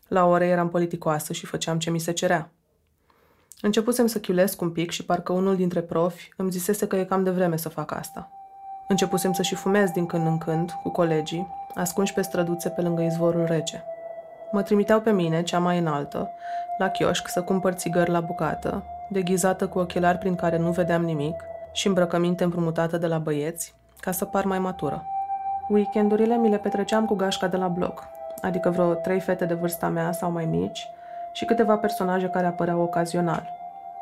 La 0.08 0.26
ore 0.26 0.48
eram 0.48 0.70
politicoasă 0.70 1.34
și 1.34 1.46
făceam 1.46 1.80
ce 1.80 1.90
mi 1.90 2.00
se 2.00 2.12
cerea. 2.12 2.52
Începusem 3.62 4.08
să 4.08 4.20
chiulesc 4.20 4.62
un 4.62 4.72
pic 4.72 4.92
și 4.92 5.06
parcă 5.06 5.34
unul 5.34 5.56
dintre 5.56 5.82
profi 5.82 6.34
îmi 6.38 6.52
zisese 6.52 6.88
că 6.88 6.96
e 6.96 7.06
cam 7.06 7.24
de 7.24 7.30
vreme 7.30 7.58
să 7.58 7.70
fac 7.70 7.92
asta. 7.92 8.30
Începusem 8.88 9.34
să 9.34 9.42
și 9.42 9.56
fumez 9.56 9.92
din 9.92 10.06
când 10.06 10.26
în 10.26 10.38
când, 10.38 10.72
cu 10.72 10.90
colegii, 10.90 11.48
ascunși 11.76 12.14
pe 12.14 12.22
străduțe 12.22 12.70
pe 12.70 12.82
lângă 12.82 13.02
izvorul 13.02 13.46
rece. 13.46 13.84
Mă 14.52 14.62
trimiteau 14.62 15.00
pe 15.00 15.12
mine, 15.12 15.44
cea 15.44 15.60
mai 15.60 15.78
înaltă, 15.78 16.32
la 16.78 16.90
chioșc 16.90 17.28
să 17.28 17.42
cumpăr 17.42 17.74
țigări 17.74 18.10
la 18.10 18.20
bucată, 18.20 18.84
deghizată 19.10 19.68
cu 19.68 19.80
ochelari 19.80 20.18
prin 20.18 20.36
care 20.36 20.58
nu 20.58 20.72
vedeam 20.72 21.04
nimic 21.04 21.44
și 21.72 21.88
îmbrăcăminte 21.88 22.44
împrumutată 22.44 22.98
de 22.98 23.08
la 23.08 23.18
băieți, 23.18 23.76
ca 24.00 24.12
să 24.12 24.26
par 24.26 24.46
mai 24.46 24.60
matură. 24.60 25.06
Weekendurile 25.70 26.36
mi 26.36 26.50
le 26.50 26.58
petreceam 26.58 27.06
cu 27.06 27.16
gașca 27.16 27.48
de 27.48 27.58
la 27.58 27.68
bloc, 27.68 28.08
adică 28.42 28.70
vreo 28.70 28.94
trei 28.94 29.20
fete 29.20 29.46
de 29.46 29.54
vârsta 29.54 29.88
mea 29.88 30.12
sau 30.12 30.32
mai 30.32 30.46
mici, 30.46 30.90
și 31.34 31.46
câteva 31.46 31.78
personaje 31.78 32.30
care 32.30 32.46
apăreau 32.46 32.82
ocazional. 32.82 33.50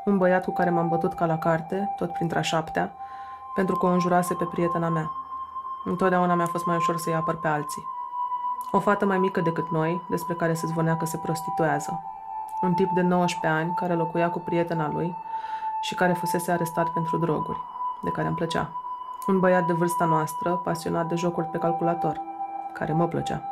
Un 0.05 0.17
băiat 0.17 0.43
cu 0.43 0.51
care 0.51 0.69
m-am 0.69 0.87
bătut 0.87 1.13
ca 1.13 1.25
la 1.25 1.37
carte, 1.37 1.93
tot 1.95 2.11
printre 2.11 2.37
a 2.37 2.41
șaptea, 2.41 2.91
pentru 3.53 3.75
că 3.75 3.85
o 3.85 3.89
înjurase 3.89 4.33
pe 4.33 4.43
prietena 4.43 4.89
mea. 4.89 5.11
Întotdeauna 5.83 6.35
mi-a 6.35 6.45
fost 6.45 6.65
mai 6.65 6.75
ușor 6.75 6.97
să-i 6.97 7.13
apăr 7.13 7.35
pe 7.35 7.47
alții. 7.47 7.83
O 8.71 8.79
fată 8.79 9.05
mai 9.05 9.17
mică 9.17 9.41
decât 9.41 9.69
noi, 9.69 10.01
despre 10.09 10.33
care 10.33 10.53
se 10.53 10.67
zvonea 10.67 10.97
că 10.97 11.05
se 11.05 11.17
prostituează. 11.17 12.03
Un 12.61 12.73
tip 12.73 12.89
de 12.89 13.01
19 13.01 13.61
ani 13.61 13.73
care 13.75 13.93
locuia 13.93 14.29
cu 14.29 14.39
prietena 14.39 14.91
lui 14.91 15.15
și 15.81 15.95
care 15.95 16.13
fusese 16.13 16.51
arestat 16.51 16.89
pentru 16.89 17.17
droguri, 17.17 17.57
de 18.03 18.09
care 18.09 18.27
îmi 18.27 18.35
plăcea. 18.35 18.69
Un 19.27 19.39
băiat 19.39 19.65
de 19.65 19.73
vârsta 19.73 20.05
noastră, 20.05 20.61
pasionat 20.63 21.07
de 21.07 21.15
jocuri 21.15 21.47
pe 21.47 21.57
calculator, 21.57 22.21
care 22.73 22.93
mă 22.93 23.07
plăcea. 23.07 23.43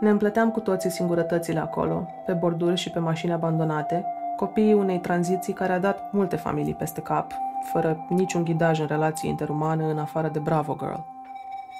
Ne 0.00 0.10
împlăteam 0.10 0.50
cu 0.50 0.60
toții 0.60 0.90
singurătățile 0.90 1.60
acolo, 1.60 2.06
pe 2.26 2.32
borduri 2.32 2.76
și 2.76 2.90
pe 2.90 2.98
mașini 2.98 3.32
abandonate, 3.32 4.04
copiii 4.36 4.72
unei 4.72 4.98
tranziții 4.98 5.52
care 5.52 5.72
a 5.72 5.78
dat 5.78 6.12
multe 6.12 6.36
familii 6.36 6.74
peste 6.74 7.00
cap, 7.00 7.32
fără 7.62 8.06
niciun 8.08 8.44
ghidaj 8.44 8.80
în 8.80 8.86
relații 8.86 9.28
interumane 9.28 9.84
în 9.84 9.98
afară 9.98 10.28
de 10.28 10.38
Bravo 10.38 10.76
Girl. 10.78 11.00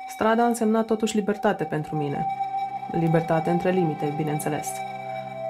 Strada 0.09 0.45
însemna 0.45 0.83
totuși 0.83 1.17
libertate 1.17 1.65
pentru 1.65 1.97
mine. 1.97 2.27
Libertate 2.91 3.51
între 3.51 3.71
limite, 3.71 4.15
bineînțeles. 4.17 4.69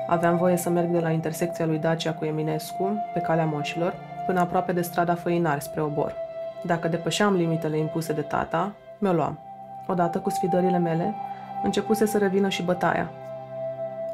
Aveam 0.06 0.36
voie 0.36 0.56
să 0.56 0.70
merg 0.70 0.88
de 0.90 1.00
la 1.00 1.10
intersecția 1.10 1.66
lui 1.66 1.78
Dacia 1.78 2.12
cu 2.12 2.24
Eminescu, 2.24 3.04
pe 3.12 3.20
calea 3.20 3.44
moșilor, 3.44 3.94
până 4.26 4.40
aproape 4.40 4.72
de 4.72 4.80
strada 4.80 5.14
Făinari 5.14 5.62
spre 5.62 5.80
Obor. 5.80 6.14
Dacă 6.62 6.88
depășeam 6.88 7.34
limitele 7.34 7.78
impuse 7.78 8.12
de 8.12 8.20
tata, 8.20 8.72
mi-o 8.98 9.12
luam. 9.12 9.38
Odată 9.86 10.18
cu 10.18 10.30
sfidările 10.30 10.78
mele, 10.78 11.14
începuse 11.62 12.06
să 12.06 12.18
revină 12.18 12.48
și 12.48 12.62
bătaia. 12.62 13.10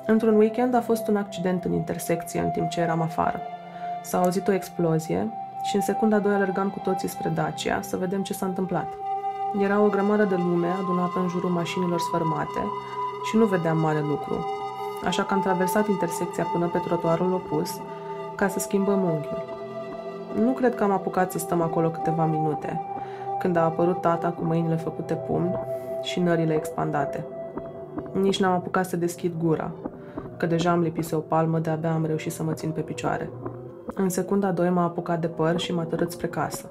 Într-un 0.07 0.37
weekend 0.37 0.75
a 0.75 0.81
fost 0.81 1.09
un 1.09 1.17
accident 1.17 1.65
în 1.65 1.73
intersecție 1.73 2.41
în 2.41 2.51
timp 2.51 2.69
ce 2.69 2.81
eram 2.81 3.01
afară. 3.01 3.41
S-a 4.03 4.19
auzit 4.19 4.49
o 4.49 4.53
explozie 4.53 5.33
și 5.63 5.77
în 5.77 5.83
secunda 5.83 6.19
doi 6.19 6.35
alergam 6.35 6.69
cu 6.69 6.79
toții 6.79 7.09
spre 7.09 7.29
Dacia 7.29 7.81
să 7.81 7.97
vedem 7.97 8.23
ce 8.23 8.33
s-a 8.33 8.47
întâmplat. 8.47 8.89
Era 9.61 9.81
o 9.81 9.89
grămadă 9.89 10.25
de 10.25 10.35
lume 10.35 10.67
adunată 10.83 11.19
în 11.19 11.29
jurul 11.29 11.51
mașinilor 11.51 12.01
sfărmate 12.01 12.63
și 13.25 13.37
nu 13.37 13.45
vedeam 13.45 13.79
mare 13.79 14.01
lucru, 14.01 14.47
așa 15.05 15.23
că 15.23 15.35
am 15.35 15.41
traversat 15.41 15.89
intersecția 15.89 16.45
până 16.45 16.67
pe 16.67 16.79
trotuarul 16.79 17.33
opus 17.33 17.81
ca 18.35 18.49
să 18.49 18.59
schimbăm 18.59 19.03
unghiul. 19.03 19.45
Nu 20.35 20.53
cred 20.53 20.75
că 20.75 20.83
am 20.83 20.91
apucat 20.91 21.33
să 21.33 21.39
stăm 21.39 21.61
acolo 21.61 21.91
câteva 21.91 22.25
minute, 22.25 22.81
când 23.39 23.57
a 23.57 23.65
apărut 23.65 24.01
tata 24.01 24.29
cu 24.29 24.45
mâinile 24.45 24.77
făcute 24.77 25.15
pumn 25.15 25.59
și 26.03 26.21
nările 26.21 26.55
expandate. 26.55 27.25
Nici 28.13 28.41
n-am 28.41 28.53
apucat 28.53 28.87
să 28.87 28.97
deschid 28.97 29.33
gura, 29.43 29.71
că 30.37 30.47
deja 30.47 30.71
am 30.71 30.81
lipise 30.81 31.15
o 31.15 31.19
palmă, 31.19 31.59
de-abia 31.59 31.93
am 31.93 32.05
reușit 32.05 32.33
să 32.33 32.43
mă 32.43 32.53
țin 32.53 32.71
pe 32.71 32.81
picioare. 32.81 33.31
În 33.95 34.09
secunda 34.09 34.53
doi 34.53 34.71
m-a 34.71 34.83
apucat 34.85 35.21
de 35.21 35.27
păr 35.27 35.59
și 35.59 35.75
m-a 35.75 35.85
tărât 35.85 36.11
spre 36.11 36.27
casă. 36.27 36.71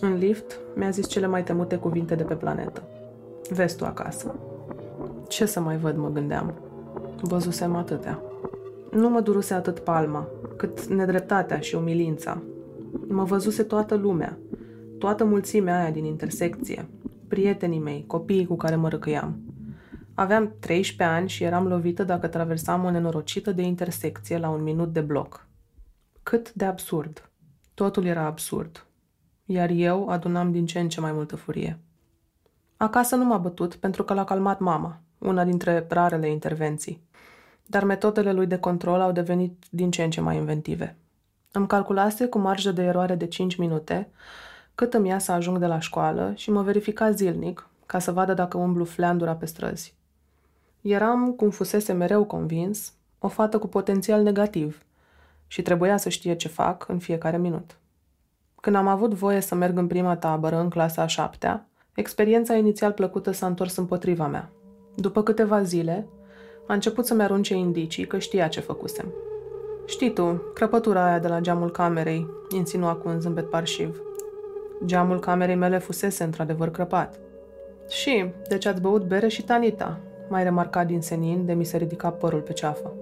În 0.00 0.16
lift 0.16 0.58
mi-a 0.74 0.90
zis 0.90 1.08
cele 1.08 1.26
mai 1.26 1.42
temute 1.42 1.76
cuvinte 1.76 2.14
de 2.14 2.22
pe 2.22 2.34
planetă. 2.34 2.82
Vezi 3.50 3.76
tu 3.76 3.84
acasă. 3.84 4.34
Ce 5.28 5.46
să 5.46 5.60
mai 5.60 5.76
văd, 5.76 5.96
mă 5.96 6.10
gândeam. 6.10 6.54
Văzusem 7.20 7.76
atâtea. 7.76 8.22
Nu 8.90 9.08
mă 9.08 9.20
duruse 9.20 9.54
atât 9.54 9.78
palma, 9.78 10.28
cât 10.56 10.84
nedreptatea 10.86 11.60
și 11.60 11.74
umilința. 11.74 12.42
Mă 13.08 13.24
văzuse 13.24 13.62
toată 13.62 13.94
lumea, 13.94 14.38
toată 14.98 15.24
mulțimea 15.24 15.80
aia 15.80 15.90
din 15.90 16.04
intersecție, 16.04 16.88
prietenii 17.28 17.78
mei, 17.78 18.04
copiii 18.06 18.46
cu 18.46 18.56
care 18.56 18.76
mă 18.76 18.88
răcăiam. 18.88 19.36
Aveam 20.14 20.54
13 20.58 21.16
ani 21.16 21.28
și 21.28 21.44
eram 21.44 21.66
lovită 21.66 22.04
dacă 22.04 22.26
traversam 22.26 22.84
o 22.84 22.90
nenorocită 22.90 23.52
de 23.52 23.62
intersecție 23.62 24.38
la 24.38 24.48
un 24.48 24.62
minut 24.62 24.92
de 24.92 25.00
bloc. 25.00 25.48
Cât 26.22 26.52
de 26.52 26.64
absurd. 26.64 27.30
Totul 27.74 28.04
era 28.04 28.24
absurd. 28.24 28.86
Iar 29.44 29.70
eu 29.70 30.08
adunam 30.08 30.52
din 30.52 30.66
ce 30.66 30.80
în 30.80 30.88
ce 30.88 31.00
mai 31.00 31.12
multă 31.12 31.36
furie. 31.36 31.78
Acasă 32.76 33.16
nu 33.16 33.24
m-a 33.24 33.38
bătut 33.38 33.74
pentru 33.74 34.04
că 34.04 34.14
l-a 34.14 34.24
calmat 34.24 34.58
mama, 34.58 35.00
una 35.18 35.44
dintre 35.44 35.86
rarele 35.88 36.30
intervenții. 36.30 37.02
Dar 37.66 37.84
metodele 37.84 38.32
lui 38.32 38.46
de 38.46 38.58
control 38.58 39.00
au 39.00 39.12
devenit 39.12 39.64
din 39.70 39.90
ce 39.90 40.02
în 40.02 40.10
ce 40.10 40.20
mai 40.20 40.36
inventive. 40.36 40.96
Îmi 41.52 41.66
calculase 41.66 42.26
cu 42.26 42.38
marjă 42.38 42.72
de 42.72 42.82
eroare 42.82 43.14
de 43.14 43.26
5 43.26 43.56
minute 43.56 44.10
cât 44.74 44.94
îmi 44.94 45.08
ia 45.08 45.18
să 45.18 45.32
ajung 45.32 45.58
de 45.58 45.66
la 45.66 45.78
școală 45.78 46.32
și 46.36 46.50
mă 46.50 46.62
verifica 46.62 47.10
zilnic 47.10 47.68
ca 47.86 47.98
să 47.98 48.12
vadă 48.12 48.34
dacă 48.34 48.56
umblu 48.56 48.84
fleandura 48.84 49.34
pe 49.34 49.46
străzi. 49.46 49.94
Eram, 50.80 51.32
cum 51.32 51.50
fusese 51.50 51.92
mereu 51.92 52.24
convins, 52.24 52.92
o 53.18 53.28
fată 53.28 53.58
cu 53.58 53.66
potențial 53.66 54.22
negativ 54.22 54.84
și 55.50 55.62
trebuia 55.62 55.96
să 55.96 56.08
știe 56.08 56.34
ce 56.34 56.48
fac 56.48 56.88
în 56.88 56.98
fiecare 56.98 57.38
minut. 57.38 57.76
Când 58.60 58.76
am 58.76 58.86
avut 58.86 59.14
voie 59.14 59.40
să 59.40 59.54
merg 59.54 59.78
în 59.78 59.86
prima 59.86 60.16
tabără, 60.16 60.56
în 60.56 60.68
clasa 60.68 61.02
a 61.02 61.06
șaptea, 61.06 61.66
experiența 61.94 62.54
inițial 62.54 62.92
plăcută 62.92 63.30
s-a 63.30 63.46
întors 63.46 63.76
împotriva 63.76 64.26
mea. 64.26 64.50
După 64.94 65.22
câteva 65.22 65.62
zile, 65.62 66.06
a 66.66 66.72
început 66.74 67.06
să-mi 67.06 67.22
arunce 67.22 67.54
indicii 67.54 68.06
că 68.06 68.18
știa 68.18 68.48
ce 68.48 68.60
făcusem. 68.60 69.12
Știi 69.86 70.12
tu, 70.12 70.42
crăpătura 70.54 71.04
aia 71.04 71.18
de 71.18 71.28
la 71.28 71.40
geamul 71.40 71.70
camerei, 71.70 72.28
insinua 72.48 72.94
cu 72.94 73.08
un 73.08 73.20
zâmbet 73.20 73.50
parșiv. 73.50 74.02
Geamul 74.84 75.18
camerei 75.18 75.54
mele 75.54 75.78
fusese 75.78 76.24
într-adevăr 76.24 76.70
crăpat. 76.70 77.18
Și, 77.88 78.32
deci 78.48 78.66
ați 78.66 78.80
băut 78.80 79.04
bere 79.04 79.28
și 79.28 79.44
tanita, 79.44 80.00
mai 80.28 80.42
remarcat 80.42 80.86
din 80.86 81.00
senin 81.00 81.46
de 81.46 81.52
mi 81.52 81.64
se 81.64 81.76
ridica 81.76 82.10
părul 82.10 82.40
pe 82.40 82.52
ceafă. 82.52 82.92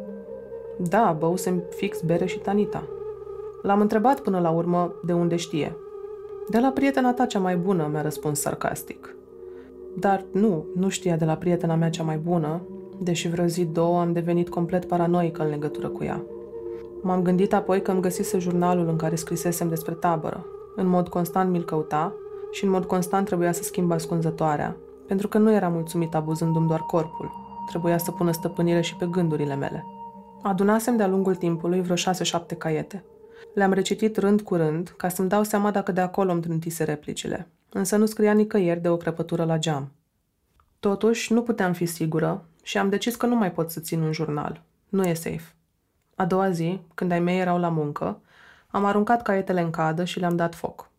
Da, 0.78 1.16
băusem 1.18 1.62
fix 1.70 2.00
bere 2.00 2.26
și 2.26 2.38
tanita. 2.38 2.82
L-am 3.62 3.80
întrebat 3.80 4.20
până 4.20 4.40
la 4.40 4.50
urmă 4.50 4.92
de 5.04 5.12
unde 5.12 5.36
știe. 5.36 5.76
De 6.48 6.58
la 6.58 6.68
prietena 6.68 7.12
ta 7.12 7.26
cea 7.26 7.38
mai 7.38 7.56
bună, 7.56 7.88
mi-a 7.90 8.02
răspuns 8.02 8.40
sarcastic. 8.40 9.16
Dar 9.96 10.24
nu, 10.32 10.64
nu 10.76 10.88
știa 10.88 11.16
de 11.16 11.24
la 11.24 11.34
prietena 11.34 11.74
mea 11.74 11.90
cea 11.90 12.02
mai 12.02 12.16
bună, 12.16 12.60
deși 12.98 13.28
vreo 13.28 13.46
zi, 13.46 13.64
două, 13.64 14.00
am 14.00 14.12
devenit 14.12 14.48
complet 14.48 14.84
paranoică 14.84 15.42
în 15.42 15.48
legătură 15.48 15.88
cu 15.88 16.04
ea. 16.04 16.22
M-am 17.02 17.22
gândit 17.22 17.52
apoi 17.52 17.82
că 17.82 17.90
îmi 17.90 18.00
găsise 18.00 18.38
jurnalul 18.38 18.88
în 18.88 18.96
care 18.96 19.14
scrisesem 19.14 19.68
despre 19.68 19.94
tabără. 19.94 20.46
În 20.76 20.86
mod 20.86 21.08
constant 21.08 21.50
mi-l 21.50 21.64
căuta 21.64 22.14
și 22.50 22.64
în 22.64 22.70
mod 22.70 22.84
constant 22.84 23.26
trebuia 23.26 23.52
să 23.52 23.62
schimb 23.62 23.92
ascunzătoarea, 23.92 24.76
pentru 25.06 25.28
că 25.28 25.38
nu 25.38 25.52
era 25.52 25.68
mulțumit 25.68 26.14
abuzându-mi 26.14 26.68
doar 26.68 26.80
corpul. 26.80 27.30
Trebuia 27.68 27.98
să 27.98 28.10
pună 28.10 28.32
stăpânire 28.32 28.80
și 28.80 28.96
pe 28.96 29.06
gândurile 29.06 29.54
mele. 29.54 29.86
Adunasem 30.42 30.96
de-a 30.96 31.06
lungul 31.06 31.34
timpului 31.34 31.82
vreo 31.82 31.96
șase-șapte 31.96 32.54
caiete. 32.54 33.04
Le-am 33.54 33.72
recitit 33.72 34.16
rând 34.16 34.40
cu 34.40 34.54
rând, 34.54 34.94
ca 34.96 35.08
să-mi 35.08 35.28
dau 35.28 35.42
seama 35.42 35.70
dacă 35.70 35.92
de 35.92 36.00
acolo 36.00 36.32
îmi 36.32 36.40
trântise 36.40 36.84
replicile, 36.84 37.48
însă 37.68 37.96
nu 37.96 38.06
scria 38.06 38.32
nicăieri 38.32 38.80
de 38.80 38.88
o 38.88 38.96
crăpătură 38.96 39.44
la 39.44 39.58
geam. 39.58 39.92
Totuși, 40.80 41.32
nu 41.32 41.42
puteam 41.42 41.72
fi 41.72 41.86
sigură 41.86 42.44
și 42.62 42.78
am 42.78 42.88
decis 42.88 43.16
că 43.16 43.26
nu 43.26 43.36
mai 43.36 43.52
pot 43.52 43.70
să 43.70 43.80
țin 43.80 44.00
un 44.02 44.12
jurnal. 44.12 44.62
Nu 44.88 45.04
e 45.04 45.14
safe. 45.14 45.54
A 46.14 46.24
doua 46.24 46.50
zi, 46.50 46.80
când 46.94 47.10
ai 47.10 47.20
mei 47.20 47.40
erau 47.40 47.58
la 47.58 47.68
muncă, 47.68 48.20
am 48.68 48.84
aruncat 48.84 49.22
caietele 49.22 49.60
în 49.60 49.70
cadă 49.70 50.04
și 50.04 50.18
le-am 50.18 50.36
dat 50.36 50.54
foc. 50.54 50.90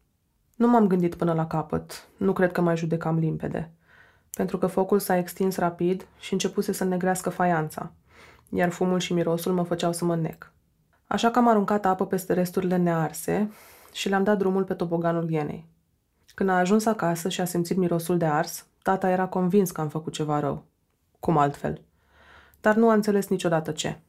Nu 0.56 0.68
m-am 0.68 0.88
gândit 0.88 1.16
până 1.16 1.34
la 1.34 1.48
capăt, 1.48 2.08
nu 2.18 2.34
cred 2.34 2.52
că 2.52 2.62
mai 2.62 2.78
judecam 2.78 3.18
limpede, 3.18 3.72
pentru 4.34 4.58
că 4.58 4.68
focul 4.68 5.00
s-a 5.00 5.18
extins 5.18 5.58
rapid 5.58 6.08
și 6.20 6.34
începuse 6.34 6.72
să 6.72 6.84
negrească 6.84 7.30
faianța, 7.30 7.92
iar 8.50 8.70
fumul 8.70 9.00
și 9.00 9.14
mirosul 9.14 9.54
mă 9.54 9.64
făceau 9.64 9.94
să 9.94 10.06
mă 10.06 10.16
nec. 10.16 10.52
Așa 11.08 11.32
că 11.32 11.40
am 11.40 11.48
aruncat 11.48 11.86
apă 11.86 12.06
peste 12.06 12.34
resturile 12.34 12.78
nearse 12.78 13.52
și 13.94 14.10
le-am 14.10 14.24
dat 14.24 14.38
drumul 14.38 14.64
pe 14.64 14.74
toboganul 14.74 15.30
ienei. 15.30 15.68
Când 16.36 16.50
a 16.50 16.58
ajuns 16.58 16.86
acasă 16.86 17.30
și 17.30 17.42
a 17.42 17.46
simțit 17.46 17.78
mirosul 17.78 18.18
de 18.18 18.26
ars, 18.26 18.66
tata 18.82 19.10
era 19.10 19.28
convins 19.28 19.72
că 19.72 19.82
am 19.82 19.88
făcut 19.88 20.14
ceva 20.14 20.40
rău. 20.40 20.64
Cum 21.20 21.38
altfel? 21.38 21.82
Dar 22.62 22.76
nu 22.76 22.90
a 22.90 22.94
înțeles 22.94 23.28
niciodată 23.28 23.72
ce. 23.72 24.00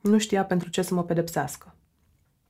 Nu 0.00 0.18
știa 0.18 0.44
pentru 0.44 0.68
ce 0.68 0.82
să 0.82 0.94
mă 0.94 1.04
pedepsească. 1.04 1.74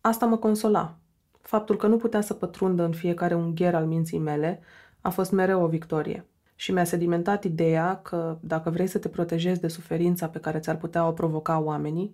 Asta 0.00 0.26
mă 0.26 0.36
consola. 0.36 0.96
Faptul 1.40 1.76
că 1.76 1.86
nu 1.86 1.96
putea 1.96 2.20
să 2.20 2.34
pătrundă 2.34 2.82
în 2.82 2.92
fiecare 2.92 3.34
ungher 3.34 3.74
al 3.74 3.86
minții 3.86 4.18
mele 4.18 4.60
a 5.00 5.10
fost 5.10 5.30
mereu 5.30 5.62
o 5.62 5.66
victorie. 5.66 6.26
Și 6.54 6.72
mi-a 6.72 6.84
sedimentat 6.84 7.44
ideea 7.44 8.00
că, 8.02 8.38
dacă 8.40 8.70
vrei 8.70 8.86
să 8.86 8.98
te 8.98 9.08
protejezi 9.08 9.60
de 9.60 9.68
suferința 9.68 10.28
pe 10.28 10.38
care 10.38 10.58
ți-ar 10.58 10.76
putea 10.76 11.06
o 11.06 11.12
provoca 11.12 11.58
oamenii, 11.58 12.12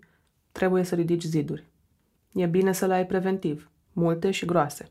trebuie 0.53 0.83
să 0.83 0.95
ridici 0.95 1.23
ziduri. 1.23 1.65
E 2.33 2.47
bine 2.47 2.73
să 2.73 2.87
le 2.87 2.95
ai 2.95 3.07
preventiv, 3.07 3.71
multe 3.93 4.31
și 4.31 4.45
groase. 4.45 4.91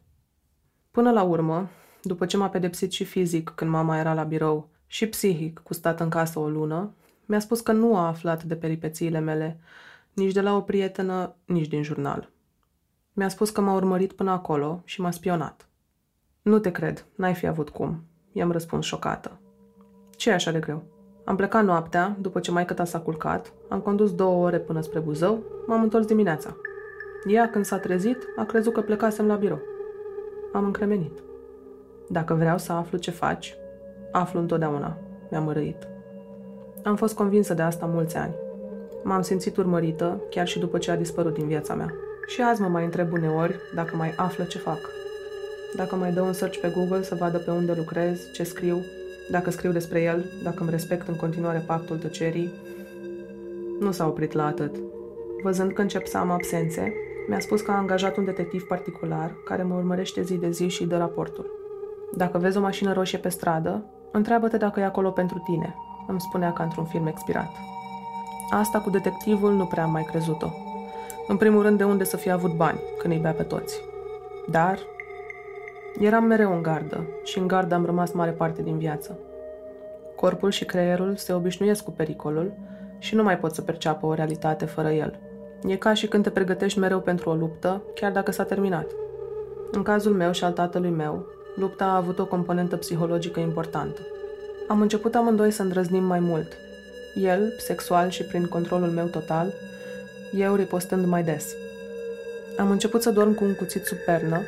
Până 0.92 1.12
la 1.12 1.24
urmă, 1.24 1.70
după 2.02 2.26
ce 2.26 2.38
m-a 2.38 2.50
pedepsit 2.50 2.92
și 2.92 3.04
fizic 3.04 3.50
când 3.56 3.72
mama 3.72 3.98
era 3.98 4.14
la 4.14 4.24
birou 4.24 4.70
și 4.88 5.08
psihic 5.08 5.60
cu 5.64 5.74
stat 5.74 6.00
în 6.00 6.10
casă 6.10 6.40
o 6.40 6.50
lună, 6.50 6.94
mi-a 7.26 7.40
spus 7.40 7.62
că 7.62 7.72
nu 7.72 7.98
a 7.98 8.08
aflat 8.08 8.44
de 8.44 8.56
peripețiile 8.56 9.20
mele, 9.20 9.60
nici 10.14 10.34
de 10.34 10.42
la 10.42 10.56
o 10.56 10.62
prietenă, 10.62 11.36
nici 11.46 11.68
din 11.68 11.84
jurnal. 11.84 12.32
Mi-a 13.14 13.30
spus 13.30 13.50
că 13.50 13.62
m-a 13.62 13.74
urmărit 13.74 14.14
până 14.14 14.32
acolo 14.32 14.82
și 14.86 15.02
m-a 15.02 15.12
spionat. 15.12 15.68
Nu 16.42 16.60
te 16.60 16.72
cred, 16.72 17.06
n-ai 17.16 17.34
fi 17.34 17.48
avut 17.48 17.70
cum, 17.70 18.04
i-am 18.40 18.52
răspuns 18.52 18.86
șocată. 18.86 19.32
ce 20.10 20.30
e 20.30 20.34
așa 20.34 20.52
de 20.52 20.60
greu? 20.60 20.84
Am 21.24 21.36
plecat 21.36 21.64
noaptea, 21.64 22.16
după 22.20 22.40
ce 22.40 22.52
mai 22.52 22.66
ta 22.66 22.86
s-a 22.86 23.00
culcat, 23.00 23.54
am 23.68 23.80
condus 23.80 24.16
două 24.16 24.46
ore 24.46 24.58
până 24.60 24.82
spre 24.82 25.00
Buzău, 25.00 25.44
m-am 25.66 25.82
întors 25.82 26.06
dimineața. 26.06 26.56
Ea, 27.26 27.50
când 27.50 27.66
s-a 27.66 27.78
trezit, 27.78 28.18
a 28.36 28.44
crezut 28.44 28.74
că 28.74 28.82
plecasem 28.82 29.28
la 29.28 29.36
birou. 29.36 29.62
Am 30.54 30.66
încremenit. 30.66 31.20
Dacă 32.08 32.34
vreau 32.34 32.58
să 32.58 32.72
aflu 32.72 32.98
ce 32.98 33.12
faci, 33.12 33.58
aflu 34.12 34.40
întotdeauna, 34.40 34.98
mi-am 35.30 35.44
mărăit. 35.44 35.88
Am 36.84 36.96
fost 36.96 37.16
convinsă 37.16 37.54
de 37.54 37.62
asta 37.62 37.86
mulți 37.86 38.18
ani. 38.18 38.34
M-am 39.04 39.22
simțit 39.22 39.58
urmărită, 39.58 40.22
chiar 40.30 40.48
și 40.48 40.60
după 40.60 40.78
ce 40.78 40.92
a 40.92 40.96
dispărut 40.96 41.34
din 41.34 41.48
viața 41.48 41.74
mea. 41.74 41.94
Și 42.28 42.42
azi 42.42 42.62
mă 42.62 42.68
mai 42.68 42.84
întreb 42.84 43.12
uneori 43.12 43.60
dacă 43.76 43.96
mai 43.96 44.14
află 44.18 44.44
ce 44.44 44.58
fac. 44.58 44.80
Dacă 45.76 45.96
mai 45.96 46.12
dau 46.12 46.26
un 46.26 46.34
search 46.34 46.58
pe 46.58 46.74
Google 46.76 47.02
să 47.02 47.16
vadă 47.16 47.38
pe 47.38 47.52
unde 47.52 47.74
lucrez, 47.74 48.32
ce 48.34 48.44
scriu, 48.44 48.86
dacă 49.32 49.52
scriu 49.52 49.72
despre 49.72 50.02
el, 50.02 50.26
dacă 50.44 50.58
îmi 50.62 50.70
respect 50.70 51.08
în 51.08 51.16
continuare 51.16 51.64
pactul 51.68 51.98
tăcerii. 51.98 52.54
Nu 53.80 53.92
s-a 53.92 54.08
oprit 54.08 54.32
la 54.32 54.46
atât. 54.46 54.76
Văzând 55.44 55.72
că 55.72 55.82
încep 55.82 56.06
să 56.06 56.18
am 56.18 56.30
absențe, 56.30 56.94
mi-a 57.28 57.40
spus 57.40 57.62
că 57.62 57.72
a 57.72 57.78
angajat 57.78 58.18
un 58.18 58.26
detectiv 58.26 58.64
particular 58.64 59.36
care 59.46 59.64
mă 59.64 59.76
urmărește 59.76 60.22
zi 60.22 60.36
de 60.36 60.50
zi 60.50 60.68
și 60.68 60.86
dă 60.86 60.98
raportul. 60.98 61.52
Dacă 62.16 62.38
vezi 62.38 62.58
o 62.58 62.62
mașină 62.62 62.94
roșie 62.94 63.18
pe 63.18 63.30
stradă, 63.30 63.86
întreabă-te 64.12 64.58
dacă 64.58 64.80
e 64.80 64.84
acolo 64.86 65.10
pentru 65.10 65.42
tine, 65.46 65.76
îmi 66.08 66.22
spunea 66.22 66.54
ca 66.54 66.64
într-un 66.64 66.86
film 66.86 67.08
expirat. 67.08 67.52
Asta 68.50 68.80
cu 68.80 68.90
detectivul 68.90 69.54
nu 69.54 69.66
prea 69.66 69.84
am 69.84 69.92
mai 69.92 70.04
crezut-o. 70.04 70.50
În 71.28 71.38
primul 71.38 71.62
rând 71.62 71.78
de 71.78 71.84
unde 71.84 72.04
să 72.04 72.18
fie 72.18 72.32
avut 72.32 72.56
bani, 72.56 72.80
când 72.98 73.14
îi 73.14 73.20
bea 73.20 73.32
pe 73.32 73.44
toți. 73.44 73.82
Dar 74.48 74.80
eram 76.00 76.24
mereu 76.24 76.54
în 76.54 76.62
gardă 76.62 77.08
și 77.24 77.38
în 77.38 77.48
gardă 77.48 77.76
am 77.76 77.86
rămas 77.86 78.12
mare 78.12 78.32
parte 78.32 78.62
din 78.62 78.78
viață. 78.78 79.20
Corpul 80.16 80.52
și 80.52 80.66
creierul 80.66 81.16
se 81.16 81.34
obișnuiesc 81.34 81.84
cu 81.84 81.92
pericolul 81.92 82.54
și 82.98 83.16
nu 83.16 83.24
mai 83.24 83.38
pot 83.38 83.54
să 83.54 83.62
perceapă 83.62 84.06
o 84.06 84.14
realitate 84.14 84.66
fără 84.66 84.90
el. 84.90 85.20
E 85.68 85.76
ca 85.76 85.94
și 85.94 86.08
când 86.08 86.24
te 86.24 86.30
pregătești 86.30 86.80
mereu 86.80 87.00
pentru 87.00 87.30
o 87.30 87.34
luptă, 87.34 87.82
chiar 87.96 88.12
dacă 88.12 88.32
s-a 88.32 88.44
terminat. 88.44 88.92
În 89.72 89.84
cazul 89.84 90.14
meu 90.14 90.32
și 90.32 90.44
al 90.44 90.52
tatălui 90.52 90.90
meu, 90.90 91.26
lupta 91.56 91.86
a 91.86 91.96
avut 91.96 92.20
o 92.20 92.26
componentă 92.26 92.76
psihologică 92.76 93.40
importantă. 93.40 94.02
Am 94.68 94.82
început 94.82 95.16
amândoi 95.16 95.52
să 95.52 95.62
îndrăznim 95.62 96.04
mai 96.04 96.20
mult. 96.20 96.58
El, 97.16 97.54
sexual 97.58 98.10
și 98.10 98.24
prin 98.24 98.46
controlul 98.46 98.90
meu 98.90 99.06
total, 99.06 99.54
eu 100.32 100.56
ripostând 100.56 101.06
mai 101.06 101.24
des. 101.24 101.56
Am 102.58 102.72
început 102.72 103.02
să 103.02 103.12
dorm 103.12 103.34
cu 103.34 103.44
un 103.44 103.56
cuțit 103.56 103.86
sub 103.86 103.98
pernă, 103.98 104.42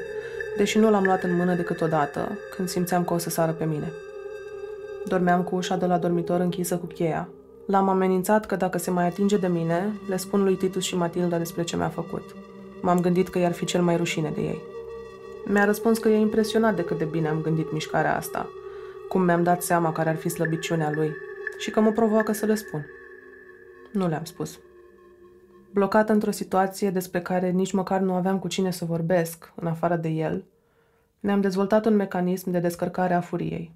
deși 0.58 0.78
nu 0.78 0.90
l-am 0.90 1.04
luat 1.04 1.24
în 1.24 1.36
mână 1.36 1.56
decât 1.56 1.82
odată, 1.82 2.38
când 2.56 2.68
simțeam 2.68 3.04
că 3.04 3.14
o 3.14 3.18
să 3.18 3.30
sară 3.30 3.52
pe 3.52 3.66
mine. 3.66 3.92
Dormeam 5.06 5.44
cu 5.44 5.56
ușa 5.56 5.76
de 5.76 5.86
la 5.86 5.98
dormitor 5.98 6.40
închisă 6.40 6.78
cu 6.78 6.86
cheia. 6.86 7.30
L-am 7.66 7.90
amenințat 7.90 8.46
că 8.46 8.56
dacă 8.56 8.78
se 8.78 8.92
mai 8.92 9.08
atinge 9.08 9.38
de 9.38 9.48
mine, 9.48 9.94
le 10.10 10.18
spun 10.18 10.44
lui 10.44 10.56
Titus 10.56 10.84
și 10.84 10.96
Matilda 10.96 11.38
despre 11.38 11.64
ce 11.64 11.76
mi-a 11.76 11.90
făcut. 11.90 12.36
M-am 12.82 13.00
gândit 13.00 13.30
că 13.30 13.40
i-ar 13.40 13.52
fi 13.52 13.66
cel 13.66 13.82
mai 13.82 13.98
rușine 13.98 14.32
de 14.36 14.42
ei. 14.42 14.62
Mi-a 15.46 15.66
răspuns 15.66 15.98
că 15.98 16.10
e 16.10 16.18
impresionat 16.18 16.76
de 16.76 16.84
cât 16.84 16.98
de 16.98 17.06
bine 17.06 17.28
am 17.28 17.42
gândit 17.42 17.72
mișcarea 17.72 18.16
asta, 18.18 18.50
cum 19.08 19.22
mi-am 19.22 19.44
dat 19.44 19.62
seama 19.62 19.92
care 19.92 20.10
ar 20.10 20.16
fi 20.16 20.30
slăbiciunea 20.30 20.92
lui 20.96 21.12
și 21.58 21.72
că 21.72 21.80
mă 21.80 21.92
provoacă 21.92 22.32
să 22.32 22.46
le 22.46 22.56
spun. 22.56 22.86
Nu 23.92 24.08
le-am 24.08 24.24
spus. 24.24 24.60
Blocată 25.74 26.12
într-o 26.12 26.32
situație 26.32 26.90
despre 26.90 27.22
care 27.22 27.50
nici 27.50 27.72
măcar 27.72 28.00
nu 28.00 28.14
aveam 28.14 28.40
cu 28.40 28.48
cine 28.48 28.72
să 28.72 28.86
vorbesc, 28.86 29.54
în 29.56 29.68
afară 29.68 29.96
de 29.96 30.10
el, 30.10 30.46
ne-am 31.20 31.42
dezvoltat 31.42 31.86
un 31.86 31.96
mecanism 31.96 32.50
de 32.50 32.60
descărcare 32.60 33.14
a 33.14 33.22
furiei. 33.22 33.76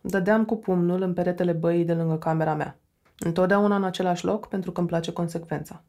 Dădeam 0.00 0.44
cu 0.44 0.56
pumnul 0.56 1.02
în 1.02 1.14
peretele 1.14 1.52
băii 1.52 1.84
de 1.84 1.94
lângă 1.94 2.16
camera 2.16 2.54
mea. 2.54 2.78
Întotdeauna 3.18 3.76
în 3.76 3.84
același 3.84 4.24
loc, 4.24 4.48
pentru 4.48 4.72
că 4.72 4.80
îmi 4.80 4.88
place 4.88 5.12
consecvența. 5.12 5.82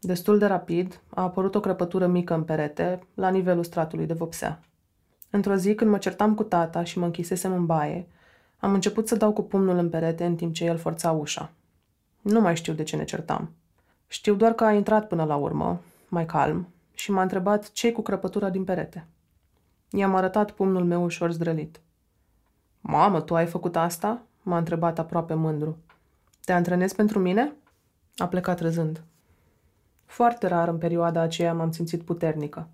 Destul 0.00 0.38
de 0.38 0.46
rapid, 0.46 1.00
a 1.08 1.22
apărut 1.22 1.54
o 1.54 1.60
crăpătură 1.60 2.06
mică 2.06 2.34
în 2.34 2.42
perete, 2.42 3.06
la 3.14 3.28
nivelul 3.28 3.64
stratului 3.64 4.06
de 4.06 4.14
vopsea. 4.14 4.60
Într-o 5.30 5.54
zi, 5.54 5.74
când 5.74 5.90
mă 5.90 5.98
certam 5.98 6.34
cu 6.34 6.42
tata 6.42 6.84
și 6.84 6.98
mă 6.98 7.04
închisesem 7.04 7.52
în 7.52 7.66
baie, 7.66 8.08
am 8.58 8.72
început 8.72 9.08
să 9.08 9.16
dau 9.16 9.32
cu 9.32 9.42
pumnul 9.42 9.78
în 9.78 9.88
perete 9.88 10.24
în 10.24 10.36
timp 10.36 10.54
ce 10.54 10.64
el 10.64 10.76
forța 10.76 11.10
ușa. 11.10 11.52
Nu 12.22 12.40
mai 12.40 12.56
știu 12.56 12.72
de 12.72 12.82
ce 12.82 12.96
ne 12.96 13.04
certam. 13.04 13.50
Știu 14.06 14.34
doar 14.34 14.52
că 14.52 14.64
a 14.64 14.72
intrat 14.72 15.08
până 15.08 15.24
la 15.24 15.36
urmă, 15.36 15.80
mai 16.08 16.26
calm, 16.26 16.68
și 16.94 17.10
m-a 17.10 17.22
întrebat 17.22 17.72
ce 17.72 17.92
cu 17.92 18.02
crăpătura 18.02 18.50
din 18.50 18.64
perete. 18.64 19.06
I-am 19.90 20.14
arătat 20.14 20.50
pumnul 20.50 20.84
meu 20.84 21.04
ușor 21.04 21.32
zdrălit. 21.32 21.80
Mamă, 22.80 23.20
tu 23.20 23.34
ai 23.34 23.46
făcut 23.46 23.76
asta?" 23.76 24.22
m-a 24.42 24.58
întrebat 24.58 24.98
aproape 24.98 25.34
mândru. 25.34 25.76
Te 26.44 26.52
antrenezi 26.52 26.94
pentru 26.94 27.18
mine?" 27.18 27.52
A 28.16 28.28
plecat 28.28 28.60
râzând. 28.60 29.02
Foarte 30.04 30.46
rar 30.46 30.68
în 30.68 30.78
perioada 30.78 31.20
aceea 31.20 31.54
m-am 31.54 31.70
simțit 31.70 32.02
puternică. 32.02 32.68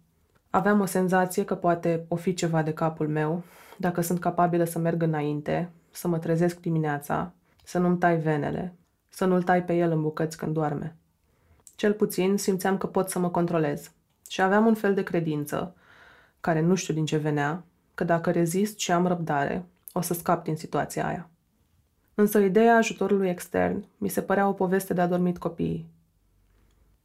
Aveam 0.51 0.81
o 0.81 0.85
senzație 0.85 1.45
că 1.45 1.55
poate 1.55 2.05
o 2.09 2.17
fi 2.17 2.35
ceva 2.35 2.63
de 2.63 2.73
capul 2.73 3.09
meu, 3.09 3.43
dacă 3.77 4.01
sunt 4.01 4.21
capabilă 4.21 4.65
să 4.65 4.79
merg 4.79 5.03
înainte, 5.03 5.71
să 5.91 6.09
mă 6.09 6.19
trezesc 6.19 6.61
dimineața, 6.61 7.33
să 7.65 7.79
nu-mi 7.79 7.99
tai 7.99 8.17
venele, 8.17 8.75
să 9.09 9.25
nu-l 9.25 9.43
tai 9.43 9.65
pe 9.65 9.77
el 9.77 9.91
în 9.91 10.03
bucăți 10.03 10.37
când 10.37 10.53
doarme. 10.53 10.97
Cel 11.83 11.93
puțin 11.93 12.37
simțeam 12.37 12.79
că 12.79 12.87
pot 12.87 13.09
să 13.09 13.19
mă 13.19 13.29
controlez 13.29 13.91
și 14.29 14.43
aveam 14.43 14.67
un 14.67 14.75
fel 14.75 14.95
de 14.95 15.03
credință, 15.03 15.75
care 16.41 16.61
nu 16.61 16.75
știu 16.75 16.95
din 16.95 17.05
ce 17.05 17.17
venea, 17.17 17.65
că 17.95 18.05
dacă 18.05 18.31
rezist 18.31 18.79
și 18.79 18.93
am 18.93 19.07
răbdare, 19.07 19.65
o 19.93 20.01
să 20.01 20.15
scap 20.15 20.45
din 20.45 20.57
situația 20.57 21.07
aia. 21.07 21.29
Însă 22.15 22.39
ideea 22.39 22.77
ajutorului 22.77 23.29
extern 23.29 23.85
mi 23.99 24.09
se 24.09 24.21
părea 24.21 24.49
o 24.49 24.53
poveste 24.53 24.95
de 24.95 25.01
adormit 25.01 25.39
copiii. 25.39 25.87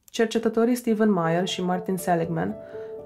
Cercetătorii 0.10 0.76
Stephen 0.76 1.12
Meyer 1.12 1.48
și 1.48 1.64
Martin 1.64 1.98
Seligman 1.98 2.56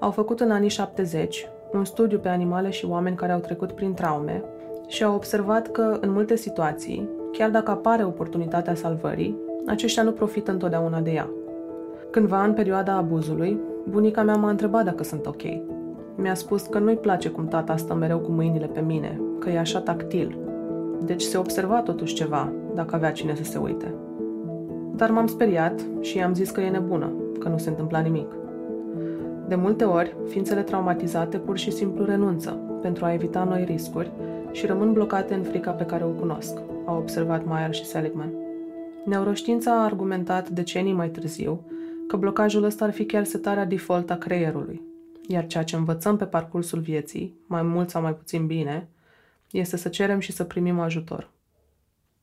au 0.00 0.10
făcut 0.10 0.40
în 0.40 0.50
anii 0.50 0.68
70 0.68 1.48
un 1.72 1.84
studiu 1.84 2.18
pe 2.18 2.28
animale 2.28 2.70
și 2.70 2.84
oameni 2.84 3.16
care 3.16 3.32
au 3.32 3.40
trecut 3.40 3.72
prin 3.72 3.94
traume 3.94 4.42
și 4.88 5.04
au 5.04 5.14
observat 5.14 5.70
că, 5.70 5.98
în 6.00 6.10
multe 6.10 6.36
situații, 6.36 7.08
chiar 7.32 7.50
dacă 7.50 7.70
apare 7.70 8.04
oportunitatea 8.04 8.74
salvării, 8.74 9.36
aceștia 9.66 10.02
nu 10.02 10.12
profită 10.12 10.50
întotdeauna 10.50 11.00
de 11.00 11.10
ea. 11.10 11.30
Cândva, 12.12 12.44
în 12.44 12.52
perioada 12.52 12.96
abuzului, 12.96 13.60
bunica 13.88 14.22
mea 14.22 14.36
m-a 14.36 14.50
întrebat 14.50 14.84
dacă 14.84 15.02
sunt 15.02 15.26
ok. 15.26 15.42
Mi-a 16.16 16.34
spus 16.34 16.62
că 16.62 16.78
nu-i 16.78 16.96
place 16.96 17.28
cum 17.28 17.48
tata 17.48 17.76
stă 17.76 17.94
mereu 17.94 18.18
cu 18.18 18.30
mâinile 18.30 18.66
pe 18.66 18.80
mine, 18.80 19.20
că 19.38 19.50
e 19.50 19.58
așa 19.58 19.80
tactil. 19.80 20.38
Deci 21.04 21.22
se 21.22 21.38
observa 21.38 21.80
totuși 21.80 22.14
ceva, 22.14 22.52
dacă 22.74 22.94
avea 22.94 23.12
cine 23.12 23.34
să 23.34 23.42
se 23.42 23.58
uite. 23.58 23.94
Dar 24.96 25.10
m-am 25.10 25.26
speriat 25.26 25.80
și 26.00 26.16
i-am 26.16 26.34
zis 26.34 26.50
că 26.50 26.60
e 26.60 26.68
nebună, 26.68 27.12
că 27.38 27.48
nu 27.48 27.58
se 27.58 27.68
întâmpla 27.68 27.98
nimic. 27.98 28.32
De 29.48 29.54
multe 29.54 29.84
ori, 29.84 30.16
ființele 30.28 30.62
traumatizate 30.62 31.38
pur 31.38 31.58
și 31.58 31.70
simplu 31.70 32.04
renunță 32.04 32.50
pentru 32.82 33.04
a 33.04 33.12
evita 33.12 33.44
noi 33.44 33.64
riscuri 33.64 34.12
și 34.50 34.66
rămân 34.66 34.92
blocate 34.92 35.34
în 35.34 35.42
frica 35.42 35.70
pe 35.70 35.84
care 35.84 36.04
o 36.04 36.08
cunosc, 36.08 36.58
au 36.84 36.96
observat 36.96 37.46
Meyer 37.46 37.74
și 37.74 37.84
Seligman. 37.84 38.32
Neuroștiința 39.04 39.72
a 39.72 39.84
argumentat 39.84 40.48
decenii 40.48 40.92
mai 40.92 41.08
târziu 41.08 41.60
că 42.12 42.18
blocajul 42.18 42.64
ăsta 42.64 42.84
ar 42.84 42.92
fi 42.92 43.06
chiar 43.06 43.24
setarea 43.24 43.64
default 43.64 44.10
a 44.10 44.16
creierului, 44.16 44.82
iar 45.28 45.46
ceea 45.46 45.64
ce 45.64 45.76
învățăm 45.76 46.16
pe 46.16 46.24
parcursul 46.24 46.80
vieții, 46.80 47.36
mai 47.46 47.62
mult 47.62 47.90
sau 47.90 48.02
mai 48.02 48.14
puțin 48.14 48.46
bine, 48.46 48.88
este 49.50 49.76
să 49.76 49.88
cerem 49.88 50.18
și 50.18 50.32
să 50.32 50.44
primim 50.44 50.80
ajutor. 50.80 51.30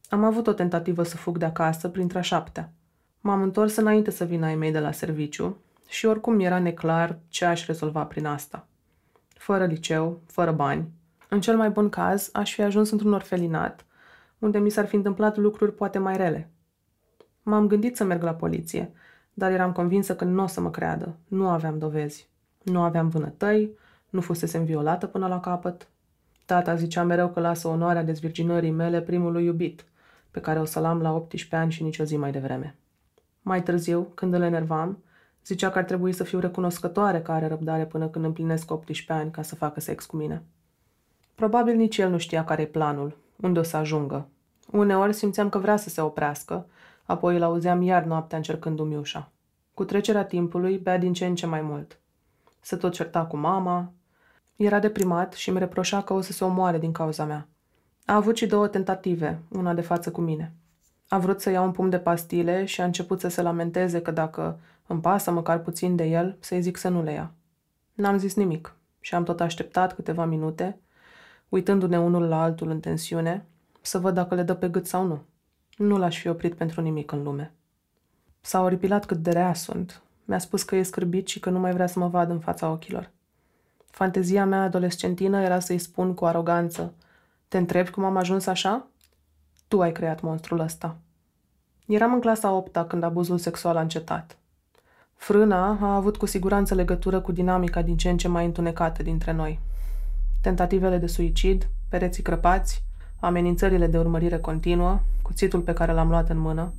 Am 0.09 0.23
avut 0.23 0.47
o 0.47 0.53
tentativă 0.53 1.03
să 1.03 1.17
fug 1.17 1.37
de 1.37 1.45
acasă 1.45 1.89
printre 1.89 2.17
a 2.17 2.21
șaptea. 2.21 2.71
M-am 3.21 3.41
întors 3.41 3.75
înainte 3.75 4.11
să 4.11 4.25
vină 4.25 4.45
ai 4.45 4.55
mei 4.55 4.71
de 4.71 4.79
la 4.79 4.91
serviciu 4.91 5.57
și 5.87 6.05
oricum 6.05 6.39
era 6.39 6.59
neclar 6.59 7.19
ce 7.27 7.45
aș 7.45 7.65
rezolva 7.65 8.03
prin 8.03 8.25
asta. 8.25 8.67
Fără 9.27 9.65
liceu, 9.65 10.21
fără 10.25 10.51
bani. 10.51 10.87
În 11.29 11.41
cel 11.41 11.57
mai 11.57 11.69
bun 11.69 11.89
caz, 11.89 12.29
aș 12.33 12.53
fi 12.53 12.61
ajuns 12.61 12.91
într-un 12.91 13.13
orfelinat, 13.13 13.85
unde 14.39 14.59
mi 14.59 14.69
s-ar 14.69 14.85
fi 14.85 14.95
întâmplat 14.95 15.37
lucruri 15.37 15.73
poate 15.73 15.97
mai 15.97 16.17
rele. 16.17 16.49
M-am 17.43 17.67
gândit 17.67 17.95
să 17.95 18.03
merg 18.03 18.23
la 18.23 18.33
poliție, 18.33 18.93
dar 19.39 19.51
eram 19.51 19.71
convinsă 19.71 20.15
că 20.15 20.23
nu 20.23 20.43
o 20.43 20.47
să 20.47 20.61
mă 20.61 20.69
creadă. 20.69 21.15
Nu 21.27 21.49
aveam 21.49 21.77
dovezi. 21.77 22.29
Nu 22.63 22.81
aveam 22.81 23.07
vânătăi, 23.07 23.71
nu 24.09 24.21
fusesem 24.21 24.63
violată 24.63 25.07
până 25.07 25.27
la 25.27 25.39
capăt. 25.39 25.87
Tata 26.45 26.75
zicea 26.75 27.03
mereu 27.03 27.29
că 27.29 27.39
lasă 27.39 27.67
onoarea 27.67 28.03
dezvirginării 28.03 28.71
mele 28.71 29.01
primului 29.01 29.45
iubit, 29.45 29.85
pe 30.31 30.39
care 30.39 30.59
o 30.59 30.65
să-l 30.65 30.85
am 30.85 31.01
la 31.01 31.13
18 31.13 31.55
ani 31.55 31.71
și 31.71 31.83
nicio 31.83 32.03
zi 32.03 32.17
mai 32.17 32.31
devreme. 32.31 32.75
Mai 33.41 33.63
târziu, 33.63 34.11
când 34.13 34.33
îl 34.33 34.41
enervam, 34.41 35.03
zicea 35.45 35.69
că 35.69 35.77
ar 35.77 35.83
trebui 35.83 36.11
să 36.11 36.23
fiu 36.23 36.39
recunoscătoare 36.39 37.21
că 37.21 37.31
are 37.31 37.47
răbdare 37.47 37.85
până 37.85 38.07
când 38.07 38.25
împlinesc 38.25 38.71
18 38.71 39.13
ani 39.13 39.31
ca 39.31 39.41
să 39.41 39.55
facă 39.55 39.79
sex 39.79 40.05
cu 40.05 40.15
mine. 40.15 40.43
Probabil 41.35 41.75
nici 41.75 41.97
el 41.97 42.09
nu 42.09 42.17
știa 42.17 42.43
care 42.43 42.61
e 42.61 42.65
planul, 42.65 43.17
unde 43.35 43.59
o 43.59 43.63
să 43.63 43.77
ajungă. 43.77 44.27
Uneori 44.71 45.13
simțeam 45.13 45.49
că 45.49 45.57
vrea 45.57 45.77
să 45.77 45.89
se 45.89 46.01
oprească, 46.01 46.65
apoi 47.09 47.35
îl 47.35 47.43
auzeam 47.43 47.81
iar 47.81 48.03
noaptea 48.03 48.37
încercându-mi 48.37 48.97
ușa. 48.97 49.31
Cu 49.73 49.83
trecerea 49.83 50.25
timpului, 50.25 50.77
bea 50.77 50.97
din 50.97 51.13
ce 51.13 51.25
în 51.25 51.35
ce 51.35 51.45
mai 51.45 51.61
mult. 51.61 51.99
Se 52.59 52.75
tot 52.75 52.93
certa 52.93 53.25
cu 53.25 53.37
mama. 53.37 53.91
Era 54.55 54.79
deprimat 54.79 55.33
și 55.33 55.49
îmi 55.49 55.59
reproșa 55.59 56.01
că 56.01 56.13
o 56.13 56.21
să 56.21 56.31
se 56.31 56.43
omoare 56.43 56.77
din 56.77 56.91
cauza 56.91 57.25
mea. 57.25 57.47
A 58.05 58.15
avut 58.15 58.37
și 58.37 58.45
două 58.45 58.67
tentative, 58.67 59.39
una 59.49 59.73
de 59.73 59.81
față 59.81 60.11
cu 60.11 60.21
mine. 60.21 60.53
A 61.07 61.19
vrut 61.19 61.41
să 61.41 61.49
iau 61.49 61.65
un 61.65 61.71
pumn 61.71 61.89
de 61.89 61.99
pastile 61.99 62.65
și 62.65 62.81
a 62.81 62.85
început 62.85 63.19
să 63.19 63.27
se 63.27 63.41
lamenteze 63.41 64.01
că 64.01 64.11
dacă 64.11 64.59
îmi 64.87 65.01
pasă 65.01 65.31
măcar 65.31 65.59
puțin 65.59 65.95
de 65.95 66.03
el, 66.03 66.37
să-i 66.39 66.61
zic 66.61 66.77
să 66.77 66.89
nu 66.89 67.03
le 67.03 67.11
ia. 67.11 67.31
N-am 67.93 68.17
zis 68.17 68.35
nimic 68.35 68.75
și 68.99 69.15
am 69.15 69.23
tot 69.23 69.41
așteptat 69.41 69.95
câteva 69.95 70.25
minute, 70.25 70.79
uitându-ne 71.49 71.99
unul 71.99 72.27
la 72.27 72.41
altul 72.41 72.69
în 72.69 72.79
tensiune, 72.79 73.45
să 73.81 73.99
văd 73.99 74.13
dacă 74.13 74.35
le 74.35 74.43
dă 74.43 74.53
pe 74.53 74.69
gât 74.69 74.87
sau 74.87 75.05
nu. 75.05 75.21
Nu 75.79 75.97
l-aș 75.97 76.19
fi 76.19 76.27
oprit 76.27 76.55
pentru 76.55 76.81
nimic 76.81 77.11
în 77.11 77.23
lume. 77.23 77.53
S-a 78.41 78.61
oripilat 78.61 79.05
cât 79.05 79.17
de 79.17 79.31
rea 79.31 79.53
sunt. 79.53 80.01
Mi-a 80.25 80.39
spus 80.39 80.63
că 80.63 80.75
e 80.75 80.83
scârbit 80.83 81.27
și 81.27 81.39
că 81.39 81.49
nu 81.49 81.59
mai 81.59 81.73
vrea 81.73 81.87
să 81.87 81.99
mă 81.99 82.07
vadă 82.07 82.31
în 82.31 82.39
fața 82.39 82.69
ochilor. 82.69 83.09
Fantezia 83.85 84.45
mea 84.45 84.61
adolescentină 84.61 85.41
era 85.41 85.59
să-i 85.59 85.79
spun 85.79 86.13
cu 86.13 86.25
aroganță– 86.25 86.93
te 87.49 87.57
întrebi 87.57 87.89
cum 87.89 88.03
am 88.03 88.17
ajuns 88.17 88.45
așa? 88.45 88.87
Tu 89.67 89.81
ai 89.81 89.91
creat 89.91 90.21
monstrul 90.21 90.59
ăsta. 90.59 90.97
Eram 91.85 92.13
în 92.13 92.19
clasa 92.19 92.51
8 92.51 92.85
când 92.87 93.03
abuzul 93.03 93.37
sexual 93.37 93.77
a 93.77 93.81
încetat. 93.81 94.37
Frâna 95.15 95.77
a 95.81 95.95
avut 95.95 96.17
cu 96.17 96.25
siguranță 96.25 96.75
legătură 96.75 97.21
cu 97.21 97.31
dinamica 97.31 97.81
din 97.81 97.97
ce 97.97 98.09
în 98.09 98.17
ce 98.17 98.27
mai 98.27 98.45
întunecată 98.45 99.03
dintre 99.03 99.31
noi. 99.31 99.59
Tentativele 100.41 100.97
de 100.97 101.07
suicid, 101.07 101.69
pereții 101.89 102.23
crăpați, 102.23 102.83
amenințările 103.19 103.87
de 103.87 103.97
urmărire 103.97 104.37
continuă, 104.37 104.99
cuțitul 105.21 105.59
pe 105.59 105.73
care 105.73 105.93
l-am 105.93 106.09
luat 106.09 106.29
în 106.29 106.39
mână. 106.39 106.73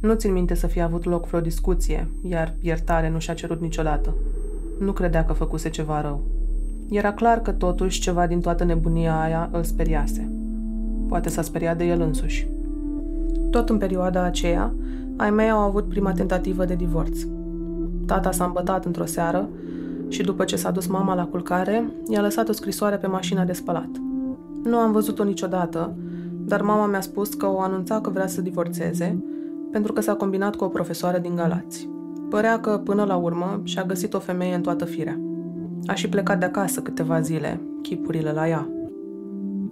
Nu 0.00 0.14
țin 0.14 0.32
minte 0.32 0.54
să 0.54 0.66
fie 0.66 0.82
avut 0.82 1.04
loc 1.04 1.26
vreo 1.26 1.40
discuție, 1.40 2.08
iar 2.22 2.54
iertare 2.60 3.08
nu 3.08 3.18
și-a 3.18 3.34
cerut 3.34 3.60
niciodată. 3.60 4.14
Nu 4.78 4.92
credea 4.92 5.24
că 5.24 5.32
făcuse 5.32 5.68
ceva 5.68 6.00
rău. 6.00 6.20
Era 6.90 7.12
clar 7.12 7.40
că 7.40 7.50
totuși 7.50 8.00
ceva 8.00 8.26
din 8.26 8.40
toată 8.40 8.64
nebunia 8.64 9.20
aia 9.20 9.48
îl 9.52 9.62
speriase. 9.62 10.32
Poate 11.08 11.28
s-a 11.28 11.42
speriat 11.42 11.76
de 11.76 11.84
el 11.84 12.00
însuși. 12.00 12.48
Tot 13.50 13.68
în 13.68 13.78
perioada 13.78 14.22
aceea, 14.22 14.74
ai 15.16 15.30
mei 15.30 15.50
au 15.50 15.58
avut 15.58 15.88
prima 15.88 16.12
tentativă 16.12 16.64
de 16.64 16.74
divorț. 16.74 17.18
Tata 18.06 18.30
s-a 18.30 18.44
îmbătat 18.44 18.84
într-o 18.84 19.04
seară 19.04 19.48
și 20.08 20.22
după 20.22 20.44
ce 20.44 20.56
s-a 20.56 20.70
dus 20.70 20.86
mama 20.86 21.14
la 21.14 21.24
culcare, 21.26 21.90
i-a 22.08 22.20
lăsat 22.20 22.48
o 22.48 22.52
scrisoare 22.52 22.96
pe 22.96 23.06
mașina 23.06 23.44
de 23.44 23.52
spălat. 23.52 24.11
Nu 24.62 24.76
am 24.76 24.92
văzut-o 24.92 25.24
niciodată, 25.24 25.94
dar 26.44 26.62
mama 26.62 26.86
mi-a 26.86 27.00
spus 27.00 27.34
că 27.34 27.46
o 27.46 27.60
anunța 27.60 28.00
că 28.00 28.10
vrea 28.10 28.26
să 28.26 28.40
divorțeze, 28.40 29.24
pentru 29.70 29.92
că 29.92 30.00
s-a 30.00 30.14
combinat 30.14 30.56
cu 30.56 30.64
o 30.64 30.68
profesoară 30.68 31.18
din 31.18 31.34
Galați. 31.34 31.88
Părea 32.28 32.60
că, 32.60 32.80
până 32.84 33.04
la 33.04 33.16
urmă, 33.16 33.60
și-a 33.64 33.84
găsit 33.84 34.14
o 34.14 34.18
femeie 34.18 34.54
în 34.54 34.62
toată 34.62 34.84
firea. 34.84 35.20
A 35.86 35.94
și 35.94 36.08
plecat 36.08 36.38
de 36.38 36.44
acasă 36.44 36.80
câteva 36.80 37.20
zile, 37.20 37.60
chipurile 37.82 38.32
la 38.32 38.48
ea. 38.48 38.68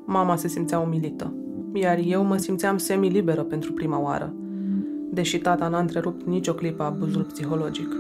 Mama 0.05 0.37
se 0.37 0.49
simțea 0.49 0.79
umilită, 0.79 1.33
iar 1.73 1.99
eu 2.05 2.25
mă 2.25 2.37
simțeam 2.37 2.77
semi-liberă 2.77 3.43
pentru 3.43 3.73
prima 3.73 4.01
oară, 4.01 4.35
deși 5.11 5.39
tata 5.39 5.69
n-a 5.69 5.79
întrerupt 5.79 6.27
nicio 6.27 6.53
clipă 6.53 6.83
abuzul 6.83 7.23
psihologic. 7.23 7.97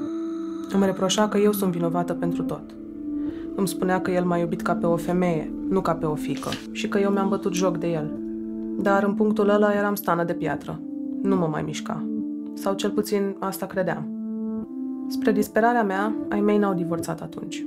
Îmi 0.72 0.84
reproșa 0.84 1.28
că 1.28 1.38
eu 1.38 1.52
sunt 1.52 1.72
vinovată 1.72 2.12
pentru 2.12 2.42
tot. 2.42 2.62
Îmi 3.60 3.68
spunea 3.68 4.00
că 4.00 4.10
el 4.10 4.24
m-a 4.24 4.36
iubit 4.36 4.62
ca 4.62 4.74
pe 4.74 4.86
o 4.86 4.96
femeie, 4.96 5.52
nu 5.68 5.80
ca 5.80 5.94
pe 5.94 6.06
o 6.06 6.14
fică, 6.14 6.50
și 6.72 6.88
că 6.88 6.98
eu 6.98 7.10
mi-am 7.10 7.28
bătut 7.28 7.54
joc 7.54 7.76
de 7.76 7.86
el. 7.86 8.18
Dar 8.78 9.02
în 9.02 9.14
punctul 9.14 9.48
ăla 9.48 9.72
eram 9.72 9.94
stană 9.94 10.24
de 10.24 10.34
piatră. 10.34 10.80
Nu 11.22 11.36
mă 11.36 11.46
mai 11.46 11.62
mișca. 11.62 12.06
sau 12.54 12.74
cel 12.74 12.90
puțin 12.90 13.36
asta 13.38 13.66
credeam. 13.66 14.08
Spre 15.08 15.32
disperarea 15.32 15.82
mea, 15.82 16.14
ai 16.28 16.40
mei 16.40 16.58
n-au 16.58 16.74
divorțat 16.74 17.20
atunci. 17.20 17.64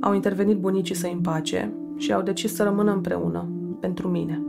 Au 0.00 0.14
intervenit 0.14 0.58
bunicii 0.58 0.94
să 0.94 1.06
împace 1.06 1.72
și 1.96 2.12
au 2.12 2.22
decis 2.22 2.54
să 2.54 2.62
rămână 2.62 2.92
împreună, 2.92 3.48
pentru 3.80 4.08
mine, 4.08 4.42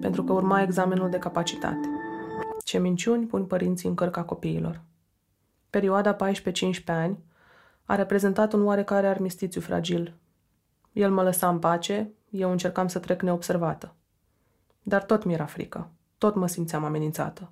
pentru 0.00 0.24
că 0.24 0.32
urma 0.32 0.62
examenul 0.62 1.10
de 1.10 1.18
capacitate. 1.18 1.88
Ce 2.64 2.78
minciuni 2.78 3.26
pun 3.26 3.44
părinții 3.44 3.88
în 3.88 3.94
cărca 3.94 4.22
copiilor. 4.22 4.80
Perioada 5.70 6.16
14-15 6.16 6.18
ani 6.86 7.18
a 7.84 7.94
reprezentat 7.94 8.52
un 8.52 8.64
oarecare 8.64 9.06
armistițiu 9.06 9.60
fragil. 9.60 10.14
El 10.94 11.10
mă 11.10 11.22
lăsa 11.22 11.48
în 11.48 11.58
pace, 11.58 12.10
eu 12.30 12.50
încercam 12.50 12.88
să 12.88 12.98
trec 12.98 13.22
neobservată. 13.22 13.94
Dar 14.82 15.02
tot 15.02 15.24
mi-era 15.24 15.44
frică, 15.44 15.90
tot 16.18 16.34
mă 16.34 16.46
simțeam 16.46 16.84
amenințată. 16.84 17.50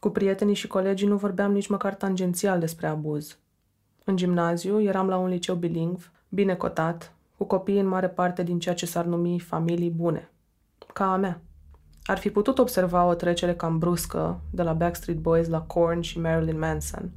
Cu 0.00 0.08
prietenii 0.08 0.54
și 0.54 0.66
colegii 0.66 1.06
nu 1.06 1.16
vorbeam 1.16 1.52
nici 1.52 1.68
măcar 1.68 1.94
tangențial 1.94 2.58
despre 2.58 2.86
abuz. 2.86 3.38
În 4.04 4.16
gimnaziu 4.16 4.80
eram 4.80 5.08
la 5.08 5.16
un 5.16 5.28
liceu 5.28 5.54
bilingv, 5.54 6.10
bine 6.28 6.54
cotat, 6.54 7.14
cu 7.36 7.44
copii 7.44 7.78
în 7.78 7.86
mare 7.86 8.08
parte 8.08 8.42
din 8.42 8.58
ceea 8.58 8.74
ce 8.74 8.86
s-ar 8.86 9.04
numi 9.04 9.38
familii 9.38 9.90
bune, 9.90 10.30
ca 10.92 11.12
a 11.12 11.16
mea. 11.16 11.40
Ar 12.04 12.18
fi 12.18 12.30
putut 12.30 12.58
observa 12.58 13.04
o 13.04 13.14
trecere 13.14 13.54
cam 13.54 13.78
bruscă 13.78 14.40
de 14.50 14.62
la 14.62 14.72
Backstreet 14.72 15.18
Boys 15.18 15.48
la 15.48 15.60
Korn 15.60 16.00
și 16.00 16.20
Marilyn 16.20 16.58
Manson, 16.58 17.10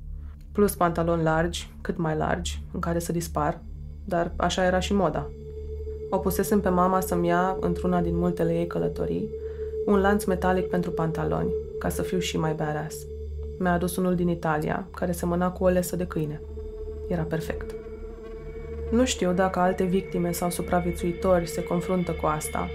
plus 0.51 0.75
pantaloni 0.75 1.23
largi, 1.23 1.73
cât 1.81 1.97
mai 1.97 2.15
largi, 2.15 2.63
în 2.71 2.79
care 2.79 2.99
să 2.99 3.11
dispar, 3.11 3.61
dar 4.05 4.31
așa 4.35 4.65
era 4.65 4.79
și 4.79 4.93
moda. 4.93 5.29
O 6.09 6.17
pusesem 6.17 6.61
pe 6.61 6.69
mama 6.69 6.99
să-mi 6.99 7.27
ia, 7.27 7.57
într-una 7.59 8.01
din 8.01 8.17
multele 8.17 8.53
ei 8.53 8.67
călătorii, 8.67 9.29
un 9.85 9.99
lanț 9.99 10.23
metalic 10.23 10.65
pentru 10.65 10.91
pantaloni, 10.91 11.53
ca 11.79 11.89
să 11.89 12.01
fiu 12.01 12.19
și 12.19 12.37
mai 12.37 12.53
badass. 12.53 12.95
Mi-a 13.59 13.73
adus 13.73 13.95
unul 13.95 14.15
din 14.15 14.27
Italia, 14.27 14.87
care 14.95 15.11
semăna 15.11 15.51
cu 15.51 15.63
o 15.63 15.67
lesă 15.67 15.95
de 15.95 16.07
câine. 16.07 16.41
Era 17.07 17.21
perfect. 17.21 17.75
Nu 18.91 19.05
știu 19.05 19.33
dacă 19.33 19.59
alte 19.59 19.83
victime 19.83 20.31
sau 20.31 20.49
supraviețuitori 20.49 21.47
se 21.47 21.63
confruntă 21.63 22.11
cu 22.11 22.25
asta, 22.25 22.69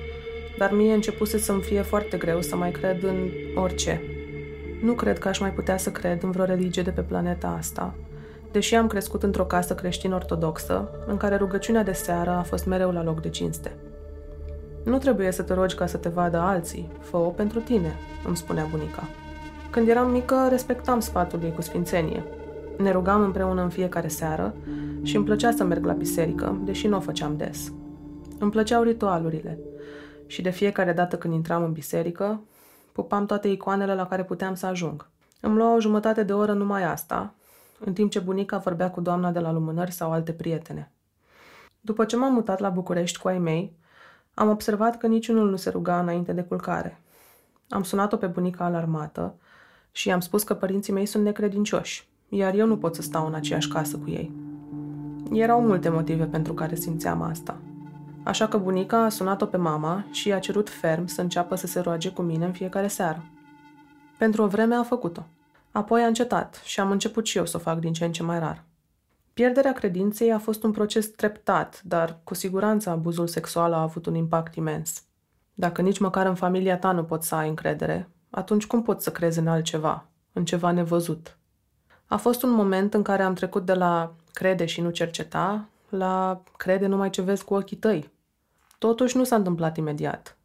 dar 0.58 0.72
mie 0.72 0.92
începuse 0.92 1.38
să-mi 1.38 1.62
fie 1.62 1.82
foarte 1.82 2.16
greu 2.16 2.40
să 2.40 2.56
mai 2.56 2.70
cred 2.70 3.02
în 3.02 3.30
orice. 3.54 4.02
Nu 4.82 4.92
cred 4.92 5.18
că 5.18 5.28
aș 5.28 5.38
mai 5.38 5.52
putea 5.52 5.76
să 5.76 5.90
cred 5.90 6.22
în 6.22 6.30
vreo 6.30 6.44
religie 6.44 6.82
de 6.82 6.90
pe 6.90 7.00
planeta 7.00 7.48
asta, 7.58 7.94
deși 8.50 8.74
am 8.74 8.86
crescut 8.86 9.22
într-o 9.22 9.44
casă 9.44 9.74
creștin-ortodoxă, 9.74 10.88
în 11.06 11.16
care 11.16 11.36
rugăciunea 11.36 11.82
de 11.82 11.92
seară 11.92 12.30
a 12.30 12.42
fost 12.42 12.66
mereu 12.66 12.90
la 12.90 13.02
loc 13.02 13.20
de 13.20 13.28
cinste. 13.28 13.76
Nu 14.84 14.98
trebuie 14.98 15.30
să 15.30 15.42
te 15.42 15.54
rogi 15.54 15.74
ca 15.74 15.86
să 15.86 15.96
te 15.96 16.08
vadă 16.08 16.36
alții, 16.36 16.90
fă-o 17.00 17.28
pentru 17.28 17.60
tine, 17.60 17.94
îmi 18.26 18.36
spunea 18.36 18.66
bunica. 18.70 19.08
Când 19.70 19.88
eram 19.88 20.10
mică, 20.10 20.46
respectam 20.48 21.00
sfatul 21.00 21.42
ei 21.42 21.52
cu 21.52 21.62
sfințenie. 21.62 22.24
Ne 22.78 22.90
rugam 22.90 23.22
împreună 23.22 23.62
în 23.62 23.68
fiecare 23.68 24.08
seară 24.08 24.54
și 25.02 25.16
îmi 25.16 25.24
plăcea 25.24 25.50
să 25.50 25.64
merg 25.64 25.84
la 25.84 25.92
biserică, 25.92 26.60
deși 26.64 26.86
nu 26.86 26.96
o 26.96 27.00
făceam 27.00 27.36
des. 27.36 27.72
Îmi 28.38 28.50
plăceau 28.50 28.82
ritualurile 28.82 29.58
și 30.26 30.42
de 30.42 30.50
fiecare 30.50 30.92
dată 30.92 31.16
când 31.16 31.34
intram 31.34 31.62
în 31.62 31.72
biserică, 31.72 32.40
pupam 32.92 33.26
toate 33.26 33.48
icoanele 33.48 33.94
la 33.94 34.06
care 34.06 34.24
puteam 34.24 34.54
să 34.54 34.66
ajung. 34.66 35.08
Îmi 35.40 35.56
lua 35.56 35.74
o 35.74 35.80
jumătate 35.80 36.22
de 36.22 36.32
oră 36.32 36.52
numai 36.52 36.84
asta, 36.84 37.34
în 37.84 37.92
timp 37.92 38.10
ce 38.10 38.18
bunica 38.18 38.58
vorbea 38.58 38.90
cu 38.90 39.00
doamna 39.00 39.30
de 39.30 39.38
la 39.38 39.52
lumânări 39.52 39.92
sau 39.92 40.12
alte 40.12 40.32
prietene. 40.32 40.92
După 41.80 42.04
ce 42.04 42.16
m-am 42.16 42.32
mutat 42.32 42.58
la 42.58 42.68
București 42.68 43.18
cu 43.18 43.28
ai 43.28 43.38
mei, 43.38 43.76
am 44.34 44.48
observat 44.48 44.96
că 44.96 45.06
niciunul 45.06 45.50
nu 45.50 45.56
se 45.56 45.70
ruga 45.70 46.00
înainte 46.00 46.32
de 46.32 46.42
culcare. 46.42 47.00
Am 47.68 47.82
sunat-o 47.82 48.16
pe 48.16 48.26
bunica 48.26 48.64
alarmată 48.64 49.34
și 49.92 50.08
i-am 50.08 50.20
spus 50.20 50.42
că 50.42 50.54
părinții 50.54 50.92
mei 50.92 51.06
sunt 51.06 51.24
necredincioși, 51.24 52.08
iar 52.28 52.54
eu 52.54 52.66
nu 52.66 52.78
pot 52.78 52.94
să 52.94 53.02
stau 53.02 53.26
în 53.26 53.34
aceeași 53.34 53.68
casă 53.68 53.96
cu 53.96 54.10
ei. 54.10 54.32
Erau 55.32 55.62
multe 55.62 55.88
motive 55.88 56.24
pentru 56.24 56.54
care 56.54 56.74
simțeam 56.74 57.22
asta. 57.22 57.58
Așa 58.22 58.48
că 58.48 58.58
bunica 58.58 59.04
a 59.04 59.08
sunat-o 59.08 59.46
pe 59.46 59.56
mama 59.56 60.04
și 60.10 60.28
i-a 60.28 60.38
cerut 60.38 60.68
ferm 60.68 61.06
să 61.06 61.20
înceapă 61.20 61.54
să 61.54 61.66
se 61.66 61.80
roage 61.80 62.10
cu 62.12 62.22
mine 62.22 62.44
în 62.44 62.52
fiecare 62.52 62.86
seară. 62.86 63.24
Pentru 64.18 64.42
o 64.42 64.46
vreme 64.46 64.74
a 64.74 64.82
făcut-o. 64.82 65.26
Apoi 65.72 66.02
a 66.02 66.06
încetat 66.06 66.60
și 66.64 66.80
am 66.80 66.90
început 66.90 67.26
și 67.26 67.38
eu 67.38 67.46
să 67.46 67.56
o 67.56 67.60
fac 67.60 67.78
din 67.78 67.92
ce 67.92 68.04
în 68.04 68.12
ce 68.12 68.22
mai 68.22 68.38
rar. 68.38 68.64
Pierderea 69.32 69.72
credinței 69.72 70.32
a 70.32 70.38
fost 70.38 70.62
un 70.62 70.70
proces 70.70 71.08
treptat, 71.08 71.82
dar 71.84 72.20
cu 72.24 72.34
siguranță 72.34 72.90
abuzul 72.90 73.26
sexual 73.26 73.72
a 73.72 73.82
avut 73.82 74.06
un 74.06 74.14
impact 74.14 74.54
imens. 74.54 75.02
Dacă 75.54 75.82
nici 75.82 75.98
măcar 75.98 76.26
în 76.26 76.34
familia 76.34 76.78
ta 76.78 76.92
nu 76.92 77.04
poți 77.04 77.28
să 77.28 77.34
ai 77.34 77.48
încredere, 77.48 78.08
atunci 78.30 78.66
cum 78.66 78.82
poți 78.82 79.04
să 79.04 79.10
crezi 79.10 79.38
în 79.38 79.46
altceva, 79.46 80.06
în 80.32 80.44
ceva 80.44 80.70
nevăzut? 80.70 81.38
A 82.06 82.16
fost 82.16 82.42
un 82.42 82.50
moment 82.50 82.94
în 82.94 83.02
care 83.02 83.22
am 83.22 83.34
trecut 83.34 83.64
de 83.64 83.74
la 83.74 84.14
crede 84.32 84.64
și 84.64 84.80
nu 84.80 84.90
cerceta 84.90 85.68
la 85.88 86.42
crede 86.56 86.86
numai 86.86 87.10
ce 87.10 87.22
vezi 87.22 87.44
cu 87.44 87.54
ochii 87.54 87.76
tăi. 87.76 88.12
Totuși 88.78 89.16
nu 89.16 89.24
s-a 89.24 89.36
întâmplat 89.36 89.76
imediat. 89.76 90.36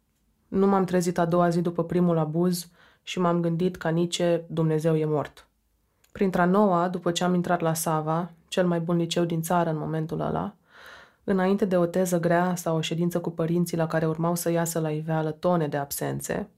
Nu 0.48 0.66
m-am 0.66 0.84
trezit 0.84 1.18
a 1.18 1.24
doua 1.24 1.48
zi 1.48 1.60
după 1.60 1.84
primul 1.84 2.18
abuz 2.18 2.68
și 3.08 3.18
m-am 3.18 3.40
gândit 3.40 3.76
ca 3.76 3.88
nici 3.88 4.22
Dumnezeu 4.46 4.96
e 4.96 5.04
mort. 5.04 5.46
Printre 6.12 6.40
a 6.40 6.44
noua, 6.44 6.88
după 6.88 7.10
ce 7.10 7.24
am 7.24 7.34
intrat 7.34 7.60
la 7.60 7.74
Sava, 7.74 8.30
cel 8.48 8.66
mai 8.66 8.80
bun 8.80 8.96
liceu 8.96 9.24
din 9.24 9.42
țară 9.42 9.70
în 9.70 9.78
momentul 9.78 10.20
ăla, 10.20 10.54
înainte 11.24 11.64
de 11.64 11.76
o 11.76 11.86
teză 11.86 12.20
grea 12.20 12.54
sau 12.54 12.76
o 12.76 12.80
ședință 12.80 13.20
cu 13.20 13.30
părinții 13.30 13.76
la 13.76 13.86
care 13.86 14.06
urmau 14.06 14.34
să 14.34 14.50
iasă 14.50 14.80
la 14.80 14.90
iveală 14.90 15.30
tone 15.30 15.68
de 15.68 15.76
absențe, 15.76 16.48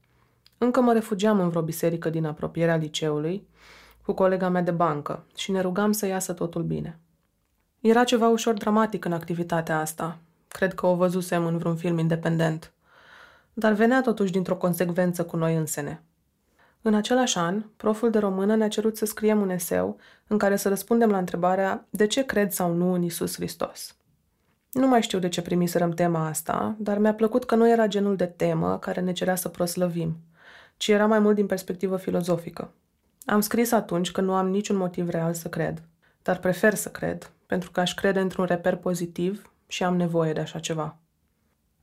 încă 0.57 0.81
mă 0.81 0.93
refugiam 0.93 1.39
în 1.39 1.49
vreo 1.49 1.61
biserică 1.61 2.09
din 2.09 2.25
apropierea 2.25 2.75
liceului 2.75 3.47
cu 4.05 4.13
colega 4.13 4.49
mea 4.49 4.61
de 4.61 4.71
bancă 4.71 5.25
și 5.35 5.51
ne 5.51 5.61
rugam 5.61 5.91
să 5.91 6.05
iasă 6.05 6.33
totul 6.33 6.63
bine. 6.63 6.99
Era 7.79 8.03
ceva 8.03 8.27
ușor 8.27 8.53
dramatic 8.53 9.05
în 9.05 9.13
activitatea 9.13 9.79
asta. 9.79 10.17
Cred 10.47 10.73
că 10.73 10.85
o 10.85 10.95
văzusem 10.95 11.45
în 11.45 11.57
vreun 11.57 11.75
film 11.75 11.97
independent. 11.97 12.71
Dar 13.53 13.73
venea 13.73 14.01
totuși 14.01 14.31
dintr-o 14.31 14.55
consecvență 14.55 15.25
cu 15.25 15.37
noi 15.37 15.55
însene. 15.55 16.03
În 16.81 16.93
același 16.93 17.37
an, 17.37 17.63
proful 17.75 18.09
de 18.09 18.19
română 18.19 18.55
ne-a 18.55 18.67
cerut 18.67 18.97
să 18.97 19.05
scriem 19.05 19.41
un 19.41 19.49
eseu 19.49 19.97
în 20.27 20.37
care 20.37 20.55
să 20.55 20.69
răspundem 20.69 21.09
la 21.09 21.17
întrebarea 21.17 21.87
de 21.89 22.07
ce 22.07 22.25
cred 22.25 22.51
sau 22.51 22.73
nu 22.73 22.93
în 22.93 23.03
Isus 23.03 23.35
Hristos. 23.35 23.95
Nu 24.71 24.87
mai 24.87 25.01
știu 25.01 25.19
de 25.19 25.29
ce 25.29 25.41
primiserăm 25.41 25.91
tema 25.91 26.27
asta, 26.27 26.75
dar 26.77 26.97
mi-a 26.97 27.13
plăcut 27.13 27.45
că 27.45 27.55
nu 27.55 27.69
era 27.69 27.87
genul 27.87 28.15
de 28.15 28.25
temă 28.25 28.77
care 28.77 29.01
ne 29.01 29.11
cerea 29.11 29.35
să 29.35 29.49
proslăvim, 29.49 30.17
ci 30.77 30.87
era 30.87 31.05
mai 31.05 31.19
mult 31.19 31.35
din 31.35 31.45
perspectivă 31.45 31.97
filozofică. 31.97 32.73
Am 33.25 33.39
scris 33.39 33.71
atunci 33.71 34.11
că 34.11 34.21
nu 34.21 34.33
am 34.33 34.49
niciun 34.49 34.75
motiv 34.75 35.09
real 35.09 35.33
să 35.33 35.49
cred, 35.49 35.81
dar 36.21 36.39
prefer 36.39 36.73
să 36.73 36.89
cred, 36.89 37.31
pentru 37.45 37.71
că 37.71 37.79
aș 37.79 37.93
crede 37.93 38.19
într-un 38.19 38.45
reper 38.45 38.75
pozitiv 38.75 39.51
și 39.67 39.83
am 39.83 39.95
nevoie 39.95 40.33
de 40.33 40.39
așa 40.39 40.59
ceva. 40.59 40.97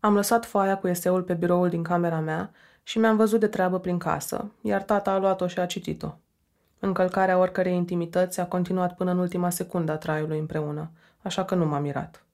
Am 0.01 0.14
lăsat 0.14 0.44
foaia 0.44 0.76
cu 0.76 0.88
eseul 0.88 1.22
pe 1.22 1.34
biroul 1.34 1.68
din 1.68 1.82
camera 1.82 2.20
mea 2.20 2.51
și 2.89 2.99
mi-am 2.99 3.16
văzut 3.16 3.41
de 3.41 3.47
treabă 3.47 3.78
prin 3.78 3.99
casă, 3.99 4.51
iar 4.61 4.82
tata 4.82 5.11
a 5.11 5.18
luat-o 5.18 5.47
și 5.47 5.59
a 5.59 5.66
citit-o. 5.66 6.14
Încălcarea 6.78 7.39
oricărei 7.39 7.74
intimități 7.74 8.41
a 8.41 8.47
continuat 8.47 8.95
până 8.95 9.11
în 9.11 9.18
ultima 9.18 9.51
secundă 9.51 9.93
a 9.93 9.97
traiului 9.97 10.39
împreună, 10.39 10.91
așa 11.22 11.45
că 11.45 11.55
nu 11.55 11.66
m-a 11.66 11.78
mirat. 11.78 12.24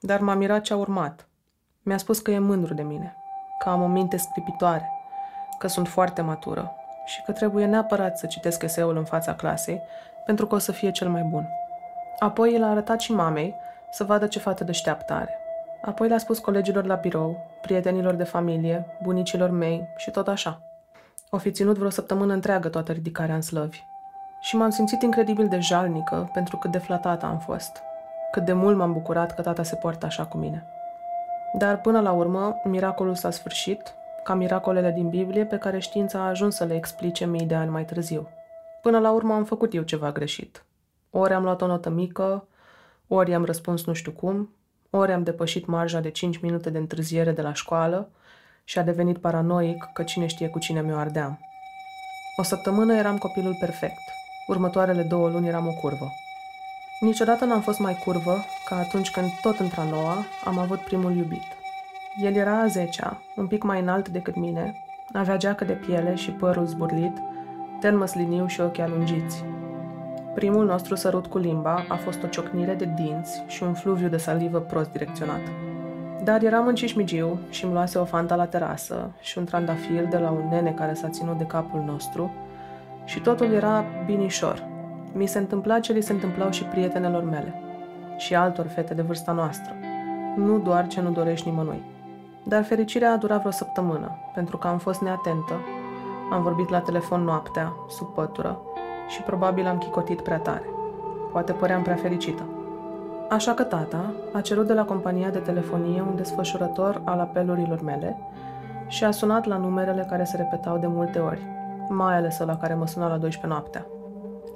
Dar 0.00 0.20
m-a 0.20 0.34
mirat 0.34 0.62
ce 0.62 0.72
a 0.72 0.76
urmat. 0.76 1.28
Mi-a 1.82 1.96
spus 1.96 2.18
că 2.18 2.30
e 2.30 2.38
mândru 2.38 2.74
de 2.74 2.82
mine, 2.82 3.16
că 3.62 3.68
am 3.68 3.82
o 3.82 3.86
minte 3.86 4.16
scripitoare, 4.16 4.88
că 5.58 5.66
sunt 5.66 5.88
foarte 5.88 6.22
matură 6.22 6.72
și 7.06 7.22
că 7.22 7.32
trebuie 7.32 7.66
neapărat 7.66 8.18
să 8.18 8.26
citesc 8.26 8.62
eseul 8.62 8.96
în 8.96 9.04
fața 9.04 9.34
clasei, 9.34 9.80
pentru 10.26 10.46
că 10.46 10.54
o 10.54 10.58
să 10.58 10.72
fie 10.72 10.90
cel 10.90 11.08
mai 11.08 11.22
bun. 11.22 11.48
Apoi 12.18 12.58
l-a 12.58 12.70
arătat 12.70 13.00
și 13.00 13.12
mamei 13.12 13.54
să 13.90 14.04
vadă 14.04 14.26
ce 14.26 14.38
fată 14.38 14.64
deșteaptă 14.64 15.12
are. 15.12 15.41
Apoi 15.84 16.08
le-a 16.08 16.18
spus 16.18 16.38
colegilor 16.38 16.84
la 16.84 16.94
birou, 16.94 17.36
prietenilor 17.62 18.14
de 18.14 18.24
familie, 18.24 18.86
bunicilor 19.02 19.50
mei 19.50 19.88
și 19.96 20.10
tot 20.10 20.28
așa. 20.28 20.62
O 21.30 21.38
fi 21.38 21.50
ținut 21.50 21.76
vreo 21.76 21.90
săptămână 21.90 22.32
întreagă 22.32 22.68
toată 22.68 22.92
ridicarea 22.92 23.34
în 23.34 23.40
slăvi. 23.40 23.82
Și 24.40 24.56
m-am 24.56 24.70
simțit 24.70 25.02
incredibil 25.02 25.48
de 25.48 25.58
jalnică 25.58 26.30
pentru 26.32 26.56
cât 26.56 26.70
de 26.70 26.78
flatată 26.78 27.26
am 27.26 27.38
fost. 27.38 27.82
Cât 28.32 28.44
de 28.44 28.52
mult 28.52 28.76
m-am 28.76 28.92
bucurat 28.92 29.34
că 29.34 29.42
tata 29.42 29.62
se 29.62 29.76
poartă 29.76 30.06
așa 30.06 30.24
cu 30.26 30.36
mine. 30.36 30.66
Dar 31.58 31.80
până 31.80 32.00
la 32.00 32.12
urmă, 32.12 32.60
miracolul 32.64 33.14
s-a 33.14 33.30
sfârșit, 33.30 33.94
ca 34.24 34.34
miracolele 34.34 34.90
din 34.90 35.08
Biblie 35.08 35.44
pe 35.44 35.58
care 35.58 35.78
știința 35.78 36.18
a 36.18 36.28
ajuns 36.28 36.54
să 36.54 36.64
le 36.64 36.74
explice 36.74 37.26
mii 37.26 37.46
de 37.46 37.54
ani 37.54 37.70
mai 37.70 37.84
târziu. 37.84 38.28
Până 38.82 38.98
la 38.98 39.10
urmă 39.10 39.34
am 39.34 39.44
făcut 39.44 39.74
eu 39.74 39.82
ceva 39.82 40.12
greșit. 40.12 40.64
Ori 41.10 41.32
am 41.32 41.42
luat 41.42 41.62
o 41.62 41.66
notă 41.66 41.90
mică, 41.90 42.46
ori 43.08 43.34
am 43.34 43.44
răspuns 43.44 43.84
nu 43.84 43.92
știu 43.92 44.12
cum, 44.12 44.50
ori 44.96 45.12
am 45.12 45.22
depășit 45.22 45.66
marja 45.66 46.00
de 46.00 46.10
5 46.10 46.38
minute 46.38 46.70
de 46.70 46.78
întârziere 46.78 47.32
de 47.32 47.42
la 47.42 47.52
școală 47.52 48.10
și 48.64 48.78
a 48.78 48.82
devenit 48.82 49.18
paranoic 49.18 49.90
că 49.92 50.02
cine 50.02 50.26
știe 50.26 50.48
cu 50.48 50.58
cine 50.58 50.82
mi-o 50.82 50.96
ardeam. 50.96 51.38
O 52.36 52.42
săptămână 52.42 52.94
eram 52.94 53.18
copilul 53.18 53.56
perfect. 53.60 54.02
Următoarele 54.46 55.02
două 55.02 55.28
luni 55.28 55.48
eram 55.48 55.66
o 55.66 55.72
curvă. 55.72 56.12
Niciodată 57.00 57.44
n-am 57.44 57.60
fost 57.60 57.78
mai 57.78 57.94
curvă 57.94 58.44
ca 58.68 58.76
atunci 58.76 59.10
când, 59.10 59.26
tot 59.42 59.58
într-a 59.58 59.82
noua, 59.82 60.24
am 60.44 60.58
avut 60.58 60.80
primul 60.80 61.16
iubit. 61.16 61.46
El 62.22 62.34
era 62.34 62.60
a 62.60 62.66
zecea, 62.66 63.22
un 63.36 63.46
pic 63.46 63.62
mai 63.62 63.80
înalt 63.80 64.08
decât 64.08 64.36
mine, 64.36 64.74
avea 65.12 65.36
geacă 65.36 65.64
de 65.64 65.72
piele 65.72 66.14
și 66.14 66.30
părul 66.30 66.66
zburlit, 66.66 67.16
ten 67.80 67.96
măsliniu 67.96 68.46
și 68.46 68.60
ochi 68.60 68.78
alungiți. 68.78 69.44
Primul 70.34 70.64
nostru 70.64 70.94
sărut 70.94 71.26
cu 71.26 71.38
limba 71.38 71.84
a 71.88 71.94
fost 71.94 72.22
o 72.22 72.26
ciocnire 72.26 72.74
de 72.74 72.88
dinți 72.94 73.44
și 73.46 73.62
un 73.62 73.72
fluviu 73.72 74.08
de 74.08 74.16
salivă 74.16 74.58
prost 74.58 74.90
direcționat. 74.90 75.40
Dar 76.24 76.42
eram 76.42 76.66
în 76.66 76.74
cișmigiu 76.74 77.38
și 77.50 77.64
îmi 77.64 77.72
luase 77.72 77.98
o 77.98 78.04
fanta 78.04 78.34
la 78.34 78.46
terasă 78.46 79.10
și 79.20 79.38
un 79.38 79.44
trandafir 79.44 80.04
de 80.04 80.18
la 80.18 80.30
un 80.30 80.48
nene 80.50 80.70
care 80.70 80.94
s-a 80.94 81.08
ținut 81.08 81.38
de 81.38 81.44
capul 81.44 81.82
nostru 81.86 82.30
și 83.04 83.20
totul 83.20 83.52
era 83.52 83.84
binișor. 84.06 84.62
Mi 85.12 85.26
se 85.26 85.38
întâmpla 85.38 85.80
ce 85.80 85.92
li 85.92 86.00
se 86.00 86.12
întâmplau 86.12 86.50
și 86.50 86.64
prietenelor 86.64 87.22
mele 87.22 87.54
și 88.16 88.34
altor 88.34 88.66
fete 88.66 88.94
de 88.94 89.02
vârsta 89.02 89.32
noastră. 89.32 89.74
Nu 90.36 90.58
doar 90.58 90.86
ce 90.86 91.00
nu 91.00 91.10
dorești 91.10 91.48
nimănui. 91.48 91.82
Dar 92.42 92.64
fericirea 92.64 93.12
a 93.12 93.16
durat 93.16 93.38
vreo 93.38 93.50
săptămână, 93.50 94.16
pentru 94.34 94.56
că 94.56 94.66
am 94.66 94.78
fost 94.78 95.00
neatentă, 95.00 95.54
am 96.30 96.42
vorbit 96.42 96.68
la 96.68 96.80
telefon 96.80 97.22
noaptea, 97.22 97.72
sub 97.88 98.06
pătură, 98.06 98.60
și 99.08 99.22
probabil 99.22 99.66
am 99.66 99.78
chicotit 99.78 100.20
prea 100.20 100.38
tare. 100.38 100.66
Poate 101.32 101.52
păream 101.52 101.82
prea 101.82 101.96
fericită. 101.96 102.42
Așa 103.30 103.54
că 103.54 103.62
tata 103.62 104.14
a 104.32 104.40
cerut 104.40 104.66
de 104.66 104.72
la 104.72 104.84
compania 104.84 105.30
de 105.30 105.38
telefonie 105.38 106.00
un 106.00 106.16
desfășurător 106.16 107.00
al 107.04 107.20
apelurilor 107.20 107.82
mele 107.82 108.18
și 108.86 109.04
a 109.04 109.10
sunat 109.10 109.44
la 109.44 109.56
numerele 109.56 110.06
care 110.08 110.24
se 110.24 110.36
repetau 110.36 110.78
de 110.78 110.86
multe 110.86 111.18
ori, 111.18 111.46
mai 111.88 112.16
ales 112.16 112.38
la 112.38 112.56
care 112.56 112.74
mă 112.74 112.86
suna 112.86 113.08
la 113.08 113.16
12 113.16 113.46
noaptea. 113.46 113.86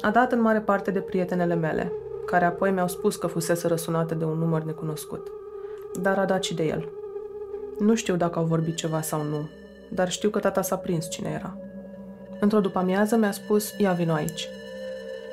A 0.01 0.11
dat 0.11 0.33
în 0.33 0.41
mare 0.41 0.61
parte 0.61 0.91
de 0.91 1.01
prietenele 1.01 1.55
mele, 1.55 1.93
care 2.27 2.45
apoi 2.45 2.71
mi-au 2.71 2.89
spus 2.89 3.17
că 3.17 3.27
fusese 3.27 3.69
răsunate 3.69 4.15
de 4.15 4.25
un 4.25 4.39
număr 4.39 4.63
necunoscut. 4.63 5.31
Dar 6.01 6.19
a 6.19 6.25
dat 6.25 6.43
și 6.43 6.55
de 6.55 6.65
el. 6.67 6.89
Nu 7.79 7.95
știu 7.95 8.17
dacă 8.17 8.39
au 8.39 8.45
vorbit 8.45 8.75
ceva 8.75 9.01
sau 9.01 9.23
nu, 9.23 9.49
dar 9.89 10.11
știu 10.11 10.31
că 10.31 10.39
tata 10.39 10.63
s-a 10.63 10.77
prins 10.77 11.11
cine 11.11 11.31
era. 11.35 11.57
Într-o 12.41 12.61
după-amiază 12.61 13.17
mi-a 13.17 13.31
spus, 13.31 13.75
ia 13.79 13.93
vino 13.93 14.13
aici. 14.13 14.49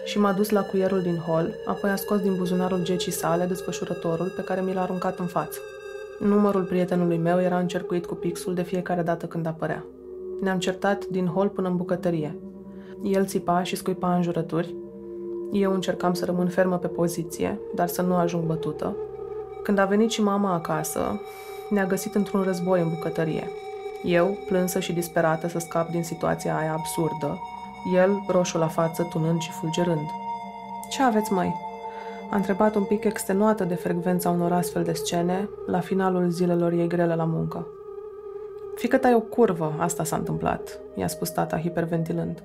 Și 0.04 0.20
m-a 0.20 0.32
dus 0.32 0.50
la 0.50 0.62
cuierul 0.62 1.02
din 1.02 1.18
hol, 1.18 1.54
apoi 1.66 1.90
a 1.90 1.96
scos 1.96 2.20
din 2.20 2.36
buzunarul 2.36 2.84
gecii 2.84 3.12
sale 3.12 3.46
desfășurătorul 3.46 4.34
pe 4.36 4.42
care 4.42 4.62
mi 4.62 4.74
l-a 4.74 4.82
aruncat 4.82 5.20
în 5.20 5.26
față. 5.26 5.60
Numărul 6.20 6.64
prietenului 6.64 7.18
meu 7.18 7.42
era 7.42 7.60
încercuit 7.60 8.06
cu 8.06 8.16
pixul 8.16 8.54
de 8.54 8.62
fiecare 8.62 9.02
dată 9.02 9.26
când 9.26 9.46
apărea. 9.46 9.86
Ne-am 10.42 10.60
certat 10.60 11.06
din 11.06 11.26
hol 11.26 11.50
până 11.50 11.68
în 11.68 11.76
bucătărie. 11.76 12.40
El 13.04 13.26
țipa 13.26 13.64
și 13.64 13.76
scuipa 13.76 14.16
în 14.16 14.22
jurături. 14.22 14.76
Eu 15.52 15.74
încercam 15.74 16.14
să 16.14 16.26
rămân 16.26 16.48
fermă 16.48 16.78
pe 16.78 16.88
poziție, 16.88 17.60
dar 17.76 17.88
să 17.88 18.02
nu 18.02 18.16
ajung 18.16 18.44
bătută. 18.44 18.96
Când 19.64 19.78
a 19.78 19.86
venit 19.86 20.10
și 20.10 20.24
mama 20.24 20.54
acasă, 20.54 21.22
ne-a 21.70 21.86
găsit 21.86 22.16
într-un 22.16 22.44
război 22.44 22.82
în 22.82 22.90
bucătărie. 22.90 23.50
Eu, 24.04 24.38
plânsă 24.46 24.80
și 24.80 24.94
disperată 24.94 25.48
să 25.48 25.60
scap 25.60 25.90
din 25.90 26.04
situația 26.04 26.58
aia 26.58 26.72
absurdă, 26.72 27.40
el, 27.96 28.24
roșu 28.28 28.58
la 28.58 28.68
față, 28.68 29.04
tunând 29.04 29.40
și 29.40 29.52
fulgerând. 29.52 30.10
Ce 30.90 31.04
aveți, 31.04 31.34
mai? 31.34 31.56
A 32.30 32.36
întrebat 32.36 32.76
un 32.76 32.84
pic 32.84 33.04
extenuată 33.04 33.64
de 33.64 33.76
frecvența 33.76 34.30
unor 34.30 34.52
astfel 34.52 34.84
de 34.84 34.94
scene 34.94 35.50
la 35.66 35.80
finalul 35.80 36.30
zilelor 36.30 36.72
ei 36.72 36.88
grele 36.88 37.16
la 37.16 37.24
muncă. 37.24 37.68
Fică 38.76 38.98
ta 38.98 39.10
e 39.10 39.16
o 39.16 39.20
curvă, 39.20 39.74
asta 39.78 40.04
s-a 40.04 40.16
întâmplat, 40.16 40.80
i-a 40.96 41.08
spus 41.08 41.30
tata 41.30 41.60
hiperventilând. 41.60 42.44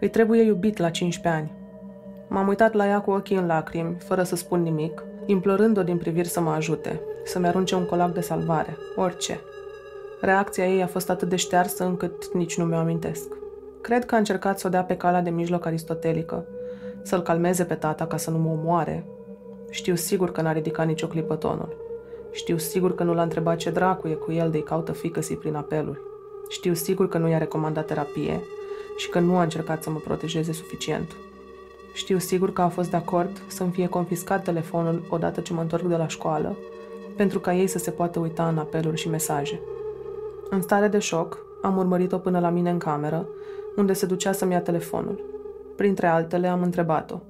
Îi 0.00 0.08
trebuie 0.08 0.42
iubit 0.42 0.78
la 0.78 0.90
15 0.90 1.40
ani. 1.40 1.52
M-am 2.28 2.48
uitat 2.48 2.72
la 2.72 2.86
ea 2.86 3.00
cu 3.00 3.10
ochii 3.10 3.36
în 3.36 3.46
lacrimi, 3.46 3.96
fără 3.98 4.22
să 4.22 4.36
spun 4.36 4.62
nimic, 4.62 5.04
implorând-o 5.26 5.82
din 5.82 5.96
priviri 5.96 6.28
să 6.28 6.40
mă 6.40 6.50
ajute, 6.50 7.00
să-mi 7.24 7.46
arunce 7.46 7.74
un 7.74 7.86
colac 7.86 8.12
de 8.12 8.20
salvare, 8.20 8.76
orice. 8.96 9.40
Reacția 10.24 10.66
ei 10.66 10.82
a 10.82 10.86
fost 10.86 11.10
atât 11.10 11.28
de 11.28 11.36
ștearsă 11.36 11.84
încât 11.84 12.34
nici 12.34 12.58
nu 12.58 12.64
mi-o 12.64 12.76
amintesc. 12.76 13.36
Cred 13.80 14.04
că 14.04 14.14
a 14.14 14.18
încercat 14.18 14.58
să 14.58 14.66
o 14.66 14.70
dea 14.70 14.84
pe 14.84 14.96
calea 14.96 15.20
de 15.20 15.30
mijloc 15.30 15.66
aristotelică, 15.66 16.46
să-l 17.02 17.22
calmeze 17.22 17.64
pe 17.64 17.74
tata 17.74 18.06
ca 18.06 18.16
să 18.16 18.30
nu 18.30 18.38
mă 18.38 18.50
omoare. 18.50 19.06
Știu 19.70 19.94
sigur 19.94 20.32
că 20.32 20.40
n-a 20.40 20.52
ridicat 20.52 20.86
nicio 20.86 21.06
clipă 21.06 21.34
tonul. 21.34 21.76
Știu 22.30 22.56
sigur 22.56 22.94
că 22.94 23.02
nu 23.02 23.14
l-a 23.14 23.22
întrebat 23.22 23.56
ce 23.56 23.70
dracu 23.70 24.08
e 24.08 24.12
cu 24.12 24.32
el 24.32 24.50
de-i 24.50 24.62
caută 24.62 24.92
fică 24.92 25.20
prin 25.38 25.54
apeluri. 25.54 26.00
Știu 26.48 26.74
sigur 26.74 27.08
că 27.08 27.18
nu 27.18 27.28
i-a 27.28 27.38
recomandat 27.38 27.86
terapie 27.86 28.40
și 28.96 29.08
că 29.08 29.18
nu 29.18 29.36
a 29.36 29.42
încercat 29.42 29.82
să 29.82 29.90
mă 29.90 29.98
protejeze 29.98 30.52
suficient. 30.52 31.16
Știu 31.92 32.18
sigur 32.18 32.52
că 32.52 32.62
a 32.62 32.68
fost 32.68 32.90
de 32.90 32.96
acord 32.96 33.42
să-mi 33.46 33.72
fie 33.72 33.86
confiscat 33.86 34.44
telefonul 34.44 35.06
odată 35.10 35.40
ce 35.40 35.52
mă 35.52 35.60
întorc 35.60 35.82
de 35.82 35.96
la 35.96 36.08
școală, 36.08 36.56
pentru 37.16 37.40
ca 37.40 37.54
ei 37.54 37.66
să 37.66 37.78
se 37.78 37.90
poată 37.90 38.18
uita 38.18 38.48
în 38.48 38.58
apeluri 38.58 38.96
și 38.96 39.08
mesaje. 39.08 39.60
În 40.50 40.62
stare 40.62 40.88
de 40.88 40.98
șoc, 40.98 41.38
am 41.62 41.76
urmărit-o 41.76 42.18
până 42.18 42.40
la 42.40 42.50
mine 42.50 42.70
în 42.70 42.78
cameră, 42.78 43.28
unde 43.76 43.92
se 43.92 44.06
ducea 44.06 44.32
să-mi 44.32 44.52
ia 44.52 44.60
telefonul. 44.60 45.24
Printre 45.76 46.06
altele, 46.06 46.48
am 46.48 46.62
întrebat-o. 46.62 47.20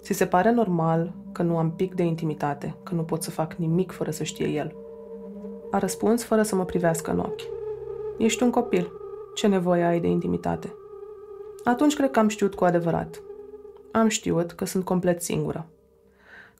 Ți 0.00 0.12
se 0.12 0.26
pare 0.26 0.50
normal 0.50 1.12
că 1.32 1.42
nu 1.42 1.58
am 1.58 1.72
pic 1.72 1.94
de 1.94 2.02
intimitate, 2.02 2.74
că 2.82 2.94
nu 2.94 3.02
pot 3.02 3.22
să 3.22 3.30
fac 3.30 3.54
nimic 3.54 3.92
fără 3.92 4.10
să 4.10 4.22
știe 4.22 4.46
el? 4.46 4.74
A 5.70 5.78
răspuns 5.78 6.24
fără 6.24 6.42
să 6.42 6.54
mă 6.54 6.64
privească 6.64 7.10
în 7.10 7.18
ochi. 7.18 7.42
Ești 8.18 8.42
un 8.42 8.50
copil. 8.50 8.92
Ce 9.34 9.46
nevoie 9.46 9.82
ai 9.82 10.00
de 10.00 10.06
intimitate? 10.06 10.74
Atunci 11.64 11.96
cred 11.96 12.10
că 12.10 12.18
am 12.18 12.28
știut 12.28 12.54
cu 12.54 12.64
adevărat. 12.64 13.22
Am 13.90 14.08
știut 14.08 14.52
că 14.52 14.64
sunt 14.64 14.84
complet 14.84 15.22
singură. 15.22 15.66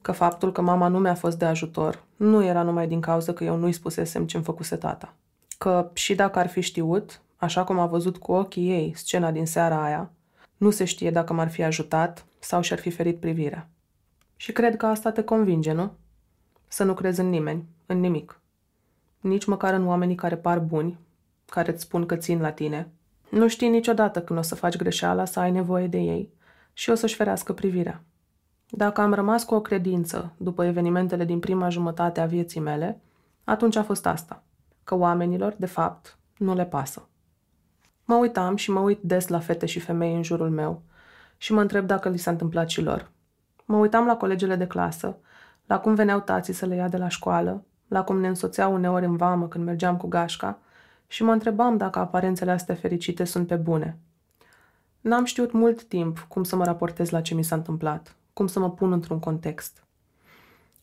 Că 0.02 0.12
faptul 0.12 0.52
că 0.52 0.60
mama 0.60 0.88
nu 0.88 0.98
mi-a 0.98 1.14
fost 1.14 1.38
de 1.38 1.44
ajutor 1.44 2.02
nu 2.16 2.44
era 2.44 2.62
numai 2.62 2.86
din 2.86 3.00
cauza 3.00 3.32
că 3.32 3.44
eu 3.44 3.56
nu-i 3.56 3.72
spusesem 3.72 4.26
ce-mi 4.26 4.44
făcuse 4.44 4.76
tata. 4.76 5.14
Că 5.62 5.90
și 5.92 6.14
dacă 6.14 6.38
ar 6.38 6.48
fi 6.48 6.60
știut, 6.60 7.20
așa 7.36 7.64
cum 7.64 7.78
a 7.78 7.86
văzut 7.86 8.16
cu 8.16 8.32
ochii 8.32 8.70
ei 8.70 8.92
scena 8.96 9.30
din 9.30 9.46
seara 9.46 9.84
aia, 9.84 10.10
nu 10.56 10.70
se 10.70 10.84
știe 10.84 11.10
dacă 11.10 11.32
m-ar 11.32 11.50
fi 11.50 11.62
ajutat 11.62 12.26
sau 12.38 12.60
și-ar 12.60 12.78
fi 12.78 12.90
ferit 12.90 13.20
privirea. 13.20 13.68
Și 14.36 14.52
cred 14.52 14.76
că 14.76 14.86
asta 14.86 15.10
te 15.10 15.22
convinge, 15.22 15.72
nu? 15.72 15.92
Să 16.68 16.84
nu 16.84 16.94
crezi 16.94 17.20
în 17.20 17.28
nimeni, 17.28 17.64
în 17.86 18.00
nimic. 18.00 18.40
Nici 19.20 19.44
măcar 19.44 19.74
în 19.74 19.86
oamenii 19.86 20.14
care 20.14 20.36
par 20.36 20.58
buni, 20.58 20.98
care 21.46 21.72
îți 21.72 21.82
spun 21.82 22.06
că 22.06 22.16
țin 22.16 22.40
la 22.40 22.50
tine. 22.50 22.88
Nu 23.30 23.48
știi 23.48 23.68
niciodată 23.68 24.22
când 24.22 24.38
o 24.38 24.42
să 24.42 24.54
faci 24.54 24.76
greșeala 24.76 25.24
să 25.24 25.40
ai 25.40 25.50
nevoie 25.50 25.86
de 25.86 25.98
ei 25.98 26.32
și 26.72 26.90
o 26.90 26.94
să-și 26.94 27.14
ferească 27.14 27.52
privirea. 27.52 28.02
Dacă 28.68 29.00
am 29.00 29.14
rămas 29.14 29.44
cu 29.44 29.54
o 29.54 29.60
credință 29.60 30.32
după 30.36 30.64
evenimentele 30.64 31.24
din 31.24 31.38
prima 31.38 31.68
jumătate 31.68 32.20
a 32.20 32.26
vieții 32.26 32.60
mele, 32.60 33.00
atunci 33.44 33.76
a 33.76 33.82
fost 33.82 34.06
asta, 34.06 34.42
că 34.84 34.94
oamenilor, 34.94 35.54
de 35.58 35.66
fapt, 35.66 36.18
nu 36.36 36.54
le 36.54 36.64
pasă. 36.64 37.08
Mă 38.04 38.14
uitam 38.14 38.56
și 38.56 38.70
mă 38.70 38.80
uit 38.80 39.00
des 39.02 39.28
la 39.28 39.38
fete 39.38 39.66
și 39.66 39.80
femei 39.80 40.14
în 40.14 40.22
jurul 40.22 40.50
meu 40.50 40.82
și 41.36 41.52
mă 41.52 41.60
întreb 41.60 41.86
dacă 41.86 42.08
li 42.08 42.16
s-a 42.16 42.30
întâmplat 42.30 42.68
și 42.68 42.82
lor. 42.82 43.10
Mă 43.64 43.76
uitam 43.76 44.06
la 44.06 44.16
colegele 44.16 44.56
de 44.56 44.66
clasă, 44.66 45.16
la 45.66 45.78
cum 45.80 45.94
veneau 45.94 46.20
tații 46.20 46.52
să 46.52 46.66
le 46.66 46.74
ia 46.74 46.88
de 46.88 46.96
la 46.96 47.08
școală, 47.08 47.64
la 47.88 48.04
cum 48.04 48.20
ne 48.20 48.28
însoțeau 48.28 48.74
uneori 48.74 49.04
în 49.04 49.16
vamă 49.16 49.48
când 49.48 49.64
mergeam 49.64 49.96
cu 49.96 50.06
gașca 50.06 50.58
și 51.06 51.22
mă 51.22 51.32
întrebam 51.32 51.76
dacă 51.76 51.98
aparențele 51.98 52.50
astea 52.50 52.74
fericite 52.74 53.24
sunt 53.24 53.46
pe 53.46 53.56
bune. 53.56 53.98
N-am 55.00 55.24
știut 55.24 55.52
mult 55.52 55.82
timp 55.82 56.18
cum 56.18 56.44
să 56.44 56.56
mă 56.56 56.64
raportez 56.64 57.10
la 57.10 57.20
ce 57.20 57.34
mi 57.34 57.44
s-a 57.44 57.54
întâmplat, 57.54 58.16
cum 58.32 58.46
să 58.46 58.58
mă 58.58 58.70
pun 58.70 58.92
într-un 58.92 59.18
context. 59.18 59.84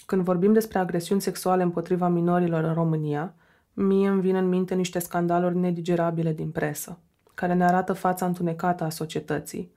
Când 0.06 0.22
vorbim 0.22 0.54
despre 0.54 0.80
agresiuni 0.80 1.22
sexuale 1.22 1.64
împotriva 1.64 2.08
minorilor 2.08 2.64
în 2.64 2.74
România, 2.74 3.34
mie 3.74 4.08
îmi 4.08 4.22
vin 4.22 4.36
în 4.36 4.50
minte 4.50 4.76
niște 4.76 5.00
scandaluri 5.00 5.58
nedigerabile 5.58 6.34
din 6.34 6.52
presă 6.52 7.00
care 7.40 7.54
ne 7.54 7.66
arată 7.66 7.94
fața 7.94 8.26
întunecată 8.26 8.84
a 8.84 8.90
societății, 8.90 9.72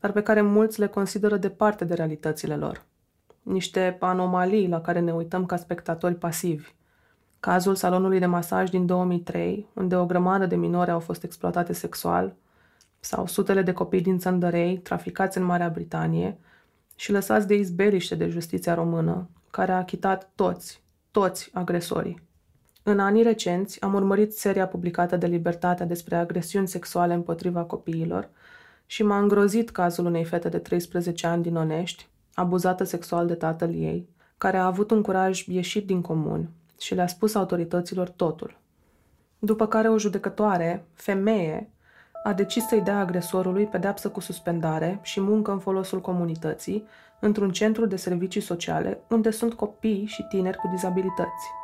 dar 0.00 0.12
pe 0.12 0.22
care 0.22 0.40
mulți 0.40 0.80
le 0.80 0.86
consideră 0.86 1.36
departe 1.36 1.84
de 1.84 1.94
realitățile 1.94 2.56
lor. 2.56 2.84
Niște 3.42 3.96
anomalii 4.00 4.68
la 4.68 4.80
care 4.80 5.00
ne 5.00 5.12
uităm 5.12 5.46
ca 5.46 5.56
spectatori 5.56 6.14
pasivi. 6.14 6.74
Cazul 7.40 7.74
salonului 7.74 8.18
de 8.18 8.26
masaj 8.26 8.70
din 8.70 8.86
2003, 8.86 9.66
unde 9.74 9.96
o 9.96 10.06
grămadă 10.06 10.46
de 10.46 10.56
minore 10.56 10.90
au 10.90 11.00
fost 11.00 11.22
exploatate 11.22 11.72
sexual, 11.72 12.34
sau 13.00 13.26
sutele 13.26 13.62
de 13.62 13.72
copii 13.72 14.00
din 14.00 14.18
Țăndărei 14.18 14.78
traficați 14.78 15.38
în 15.38 15.44
Marea 15.44 15.68
Britanie 15.68 16.38
și 16.96 17.12
lăsați 17.12 17.46
de 17.46 17.54
izbeliște 17.54 18.14
de 18.14 18.28
justiția 18.28 18.74
română, 18.74 19.28
care 19.50 19.72
a 19.72 19.76
achitat 19.76 20.30
toți, 20.34 20.82
toți 21.10 21.50
agresorii. 21.52 22.28
În 22.90 22.98
anii 22.98 23.22
recenți 23.22 23.80
am 23.80 23.94
urmărit 23.94 24.34
seria 24.34 24.66
publicată 24.66 25.16
de 25.16 25.26
Libertatea 25.26 25.86
despre 25.86 26.16
agresiuni 26.16 26.68
sexuale 26.68 27.14
împotriva 27.14 27.62
copiilor 27.62 28.28
și 28.86 29.02
m-a 29.02 29.18
îngrozit 29.18 29.70
cazul 29.70 30.06
unei 30.06 30.24
fete 30.24 30.48
de 30.48 30.58
13 30.58 31.26
ani 31.26 31.42
din 31.42 31.56
Onești, 31.56 32.08
abuzată 32.34 32.84
sexual 32.84 33.26
de 33.26 33.34
tatăl 33.34 33.74
ei, 33.74 34.08
care 34.38 34.56
a 34.56 34.66
avut 34.66 34.90
un 34.90 35.02
curaj 35.02 35.46
ieșit 35.46 35.86
din 35.86 36.00
comun 36.00 36.48
și 36.80 36.94
le-a 36.94 37.06
spus 37.06 37.34
autorităților 37.34 38.08
totul. 38.08 38.56
După 39.38 39.66
care 39.66 39.88
o 39.88 39.98
judecătoare, 39.98 40.84
femeie, 40.94 41.70
a 42.24 42.32
decis 42.32 42.66
să-i 42.66 42.80
dea 42.80 42.98
agresorului 42.98 43.66
pedeapsă 43.66 44.08
cu 44.08 44.20
suspendare 44.20 44.98
și 45.02 45.20
muncă 45.20 45.50
în 45.50 45.58
folosul 45.58 46.00
comunității, 46.00 46.86
într-un 47.20 47.50
centru 47.50 47.86
de 47.86 47.96
servicii 47.96 48.40
sociale 48.40 49.00
unde 49.08 49.30
sunt 49.30 49.54
copii 49.54 50.04
și 50.06 50.26
tineri 50.28 50.56
cu 50.56 50.68
dizabilități. 50.68 51.60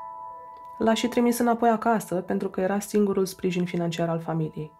L-a 0.79 0.95
și 0.95 1.09
trimis 1.09 1.39
înapoi 1.39 1.68
acasă 1.68 2.14
pentru 2.14 2.49
că 2.49 2.61
era 2.61 2.79
singurul 2.79 3.27
sprijin 3.27 3.64
financiar 3.64 4.09
al 4.09 4.20
familiei. 4.20 4.72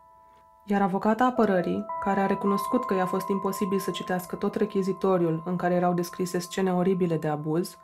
Iar 0.65 0.83
avocata 0.83 1.25
apărării, 1.25 1.85
care 2.05 2.21
a 2.21 2.27
recunoscut 2.27 2.85
că 2.85 2.95
i-a 2.95 3.07
fost 3.07 3.29
imposibil 3.29 3.79
să 3.79 3.91
citească 3.91 4.37
tot 4.37 4.55
rechizitoriul 4.55 5.43
în 5.45 5.57
care 5.57 5.75
erau 5.75 5.95
descrise 5.95 6.39
scene 6.39 6.73
oribile 6.73 7.17
de 7.17 7.29
abuz, 7.29 7.77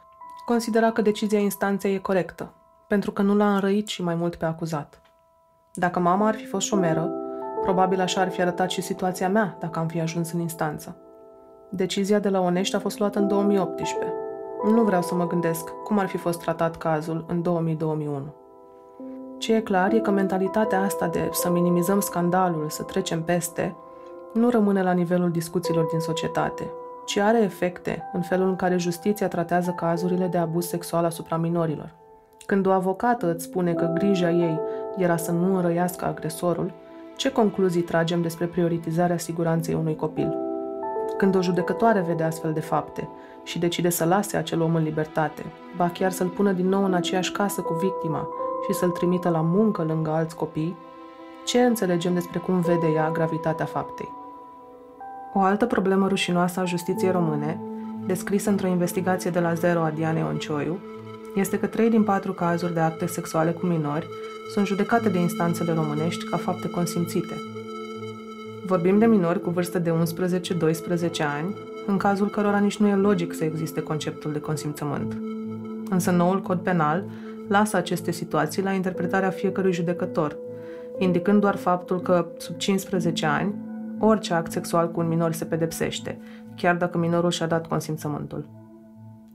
considera 0.45 0.93
că 0.93 1.03
decizia 1.03 1.39
instanței 1.39 1.95
e 1.95 1.99
corectă, 1.99 2.53
pentru 2.89 3.13
că 3.13 3.23
nu 3.23 3.35
l-a 3.35 3.55
înrăit 3.55 3.89
și 3.89 4.03
mai 4.03 4.15
mult 4.15 4.35
pe 4.35 4.45
acuzat. 4.45 5.01
Dacă 5.75 5.99
mama 5.99 6.27
ar 6.27 6.35
fi 6.35 6.47
fost 6.47 6.67
șomeră, 6.67 7.11
probabil 7.63 8.01
așa 8.01 8.21
ar 8.21 8.31
fi 8.31 8.41
arătat 8.41 8.71
și 8.71 8.81
situația 8.83 9.29
mea 9.29 9.57
dacă 9.61 9.79
am 9.79 9.87
fi 9.87 10.01
ajuns 10.01 10.33
în 10.33 10.41
instanță. 10.41 10.97
Decizia 11.71 12.19
de 12.19 12.29
la 12.29 12.41
Onești 12.41 12.77
a 12.77 12.79
fost 12.79 12.99
luată 12.99 13.19
în 13.19 13.29
2018. 13.29 14.22
Nu 14.65 14.83
vreau 14.83 15.03
să 15.03 15.15
mă 15.15 15.27
gândesc 15.27 15.69
cum 15.85 15.99
ar 15.99 16.07
fi 16.07 16.17
fost 16.17 16.41
tratat 16.41 16.77
cazul 16.77 17.25
în 17.29 17.43
2000-2001. 17.77 18.43
Ce 19.39 19.55
e 19.55 19.61
clar 19.61 19.93
e 19.93 19.99
că 19.99 20.11
mentalitatea 20.11 20.83
asta 20.83 21.09
de 21.09 21.29
să 21.33 21.51
minimizăm 21.51 22.01
scandalul, 22.01 22.69
să 22.69 22.83
trecem 22.83 23.23
peste, 23.23 23.77
nu 24.33 24.51
rămâne 24.51 24.83
la 24.83 24.93
nivelul 24.93 25.31
discuțiilor 25.31 25.85
din 25.85 25.99
societate, 25.99 26.71
ci 27.05 27.17
are 27.17 27.43
efecte 27.43 28.11
în 28.13 28.21
felul 28.21 28.49
în 28.49 28.57
care 28.57 28.77
justiția 28.77 29.29
tratează 29.29 29.71
cazurile 29.71 30.27
de 30.27 30.39
abuz 30.39 30.67
sexual 30.67 31.05
asupra 31.05 31.37
minorilor. 31.37 31.95
Când 32.47 32.67
o 32.67 32.71
avocată 32.71 33.33
îți 33.33 33.45
spune 33.45 33.75
că 33.75 33.93
grija 33.95 34.31
ei 34.31 34.61
era 34.97 35.17
să 35.17 35.33
nu 35.33 35.55
înrăiască 35.55 36.05
agresorul, 36.05 36.73
ce 37.17 37.33
concluzii 37.33 37.83
tragem 37.83 38.23
despre 38.23 38.47
prioritizarea 38.47 39.19
siguranței 39.19 39.75
unui 39.75 39.97
copil? 39.97 40.37
Când 41.17 41.35
o 41.35 41.43
judecătoare 41.43 42.01
vede 42.01 42.23
astfel 42.23 42.53
de 42.53 42.61
fapte 42.61 43.09
și 43.45 43.59
decide 43.59 43.89
să 43.89 44.05
lase 44.05 44.37
acel 44.37 44.61
om 44.61 44.75
în 44.75 44.83
libertate, 44.83 45.45
ba 45.77 45.89
chiar 45.89 46.11
să-l 46.11 46.29
pună 46.29 46.53
din 46.53 46.69
nou 46.69 46.85
în 46.85 46.95
aceeași 46.95 47.33
casă 47.33 47.61
cu 47.61 47.75
victima 47.75 48.29
și 48.67 48.79
să-l 48.79 48.91
trimită 48.91 49.29
la 49.29 49.41
muncă 49.41 49.83
lângă 49.83 50.11
alți 50.11 50.37
copii, 50.37 50.77
ce 51.45 51.61
înțelegem 51.61 52.15
despre 52.15 52.39
cum 52.39 52.61
vede 52.61 52.87
ea 52.95 53.11
gravitatea 53.11 53.65
faptei? 53.65 54.09
O 55.35 55.41
altă 55.41 55.67
problemă 55.67 56.09
rușinoasă 56.09 56.61
a 56.61 56.65
justiției 56.65 57.11
române, 57.11 57.61
descrisă 58.07 58.51
într-o 58.51 58.67
investigație 58.67 59.31
de 59.31 59.41
la 59.41 59.55
zero 59.55 59.81
a 59.81 59.91
Dianei 59.91 60.23
Oncioiu, 60.23 60.79
este 61.35 61.59
că 61.59 61.67
trei 61.67 61.91
din 61.91 62.03
patru 62.03 62.33
cazuri 62.33 62.75
de 62.75 62.81
acte 62.81 63.07
sexuale 63.07 63.51
cu 63.51 63.67
minori 63.67 64.09
sunt 64.53 64.67
judecate 64.67 65.09
de 65.09 65.19
instanțele 65.19 65.73
românești 65.73 66.25
ca 66.25 66.37
fapte 66.37 66.69
consimțite. 66.69 67.35
Vorbim 68.67 68.99
de 68.99 69.07
minori 69.07 69.41
cu 69.41 69.51
vârstă 69.51 69.79
de 69.79 69.91
11-12 69.91 69.95
ani, 71.39 71.55
în 71.87 71.97
cazul 71.97 72.31
cărora 72.31 72.59
nici 72.59 72.77
nu 72.77 72.89
e 72.89 72.95
logic 72.95 73.35
să 73.35 73.45
existe 73.45 73.81
conceptul 73.81 74.33
de 74.33 74.41
consimțământ. 74.41 75.17
Însă 75.91 76.11
noul 76.11 76.43
cod 76.43 76.59
penal 76.59 77.05
lasă 77.49 77.77
aceste 77.77 78.11
situații 78.11 78.63
la 78.63 78.73
interpretarea 78.73 79.31
fiecărui 79.31 79.73
judecător, 79.73 80.37
indicând 80.99 81.41
doar 81.41 81.57
faptul 81.57 82.01
că, 82.01 82.27
sub 82.39 82.57
15 82.57 83.27
ani, 83.27 83.55
orice 83.99 84.35
act 84.35 84.53
sexual 84.53 84.91
cu 84.91 85.01
un 85.01 85.09
minor 85.09 85.33
se 85.33 85.45
pedepsește, 85.45 86.19
chiar 86.57 86.77
dacă 86.77 86.99
minorul 86.99 87.31
și-a 87.31 87.47
dat 87.47 87.67
consimțământul. 87.67 88.49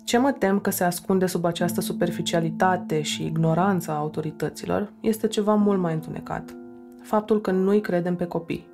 Ce 0.04 0.18
mă 0.18 0.32
tem 0.32 0.60
că 0.60 0.70
se 0.70 0.84
ascunde 0.84 1.26
sub 1.26 1.46
această 1.46 1.82
superficialitate 1.82 3.02
și 3.02 3.26
ignoranță 3.26 3.92
a 3.92 3.98
autorităților 3.98 4.92
este 5.00 5.28
ceva 5.28 5.54
mult 5.54 5.80
mai 5.80 5.94
întunecat. 5.94 6.56
Faptul 7.02 7.42
că 7.42 7.52
nu-i 7.52 7.82
credem 7.82 8.16
pe 8.16 8.26
copii. 8.26 8.68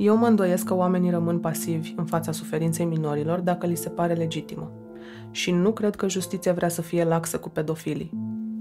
Eu 0.00 0.16
mă 0.16 0.26
îndoiesc 0.26 0.64
că 0.64 0.74
oamenii 0.74 1.10
rămân 1.10 1.38
pasivi 1.38 1.94
în 1.96 2.04
fața 2.04 2.32
suferinței 2.32 2.84
minorilor 2.84 3.38
dacă 3.38 3.66
li 3.66 3.74
se 3.74 3.88
pare 3.88 4.14
legitimă. 4.14 4.72
Și 5.30 5.50
nu 5.50 5.72
cred 5.72 5.96
că 5.96 6.08
justiția 6.08 6.52
vrea 6.52 6.68
să 6.68 6.82
fie 6.82 7.04
laxă 7.04 7.38
cu 7.38 7.48
pedofilii. 7.48 8.12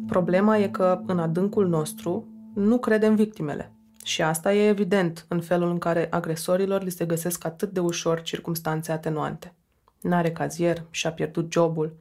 Problema 0.07 0.57
e 0.57 0.67
că, 0.67 1.01
în 1.05 1.19
adâncul 1.19 1.67
nostru, 1.67 2.27
nu 2.53 2.77
credem 2.77 3.15
victimele. 3.15 3.71
Și 4.03 4.21
asta 4.21 4.53
e 4.53 4.67
evident 4.67 5.25
în 5.27 5.41
felul 5.41 5.69
în 5.69 5.77
care 5.77 6.07
agresorilor 6.09 6.83
li 6.83 6.89
se 6.89 7.05
găsesc 7.05 7.45
atât 7.45 7.71
de 7.71 7.79
ușor 7.79 8.21
circumstanțe 8.21 8.91
atenuante 8.91 9.53
n-are 10.01 10.31
cazier, 10.31 10.83
și-a 10.89 11.11
pierdut 11.11 11.51
jobul, 11.51 11.95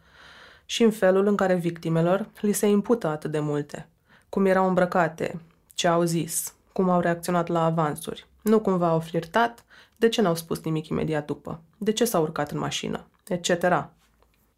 și 0.64 0.82
în 0.82 0.90
felul 0.90 1.26
în 1.26 1.36
care 1.36 1.54
victimelor 1.54 2.30
li 2.40 2.52
se 2.52 2.66
impută 2.66 3.06
atât 3.06 3.30
de 3.30 3.38
multe, 3.38 3.88
cum 4.28 4.46
erau 4.46 4.68
îmbrăcate, 4.68 5.40
ce 5.74 5.88
au 5.88 6.02
zis, 6.02 6.54
cum 6.72 6.90
au 6.90 7.00
reacționat 7.00 7.48
la 7.48 7.64
avansuri, 7.64 8.27
nu 8.48 8.60
cumva 8.60 8.88
au 8.88 9.00
flirtat, 9.00 9.64
de 9.96 10.08
ce 10.08 10.22
n-au 10.22 10.34
spus 10.34 10.62
nimic 10.62 10.88
imediat 10.88 11.26
după, 11.26 11.60
de 11.78 11.92
ce 11.92 12.04
s-au 12.04 12.22
urcat 12.22 12.50
în 12.50 12.58
mașină, 12.58 13.06
etc. 13.28 13.88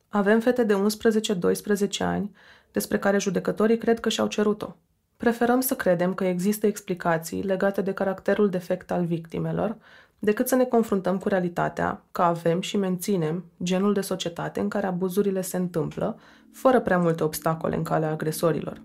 Avem 0.09 0.41
fete 0.41 0.65
de 0.65 0.75
11-12 0.75 1.99
ani 1.99 2.31
despre 2.73 2.99
care 2.99 3.19
judecătorii 3.19 3.79
cred 3.79 4.01
că 4.01 4.09
și-au 4.09 4.27
cerut-o. 4.27 4.77
Preferăm 5.17 5.61
să 5.61 5.75
credem 5.75 6.15
că 6.15 6.25
există 6.25 6.67
explicații 6.67 7.43
legate 7.43 7.81
de 7.81 7.93
caracterul 7.93 8.49
defect 8.49 8.91
al 8.91 9.05
victimelor 9.05 9.77
decât 10.19 10.49
să 10.49 10.55
ne 10.55 10.65
confruntăm 10.65 11.19
cu 11.19 11.29
realitatea 11.29 12.03
că 12.13 12.23
avem 12.23 12.61
și 12.61 12.77
menținem 12.77 13.45
genul 13.63 13.93
de 13.93 14.01
societate 14.01 14.61
în 14.61 14.69
care 14.69 14.87
abuzurile 14.87 15.41
se 15.41 15.57
întâmplă, 15.57 16.19
fără 16.53 16.81
prea 16.81 16.99
multe 16.99 17.23
obstacole 17.23 17.77
în 17.77 17.83
calea 17.83 18.11
agresorilor. 18.11 18.83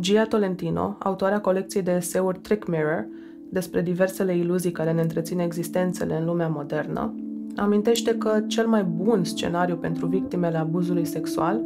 Gia 0.00 0.26
Tolentino, 0.26 0.96
autoarea 0.98 1.40
colecției 1.40 1.82
de 1.82 1.90
eseuri 1.90 2.38
Trick 2.38 2.66
Mirror, 2.66 3.06
despre 3.52 3.82
diversele 3.82 4.36
iluzii 4.36 4.70
care 4.70 4.92
ne 4.92 5.00
întrețin 5.00 5.38
existențele 5.38 6.16
în 6.18 6.24
lumea 6.24 6.48
modernă, 6.48 7.14
amintește 7.56 8.14
că 8.14 8.42
cel 8.46 8.66
mai 8.66 8.84
bun 8.84 9.24
scenariu 9.24 9.76
pentru 9.76 10.06
victimele 10.06 10.58
abuzului 10.58 11.04
sexual 11.04 11.60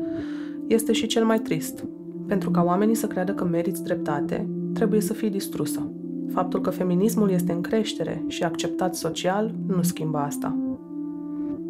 este 0.67 0.93
și 0.93 1.07
cel 1.07 1.25
mai 1.25 1.39
trist. 1.39 1.85
Pentru 2.27 2.51
ca 2.51 2.63
oamenii 2.63 2.95
să 2.95 3.07
creadă 3.07 3.33
că 3.33 3.45
meriți 3.45 3.83
dreptate, 3.83 4.49
trebuie 4.73 5.01
să 5.01 5.13
fii 5.13 5.31
distrusă. 5.31 5.91
Faptul 6.33 6.61
că 6.61 6.71
feminismul 6.71 7.31
este 7.31 7.53
în 7.53 7.61
creștere 7.61 8.25
și 8.27 8.43
acceptat 8.43 8.95
social 8.95 9.55
nu 9.67 9.83
schimbă 9.83 10.19
asta. 10.19 10.57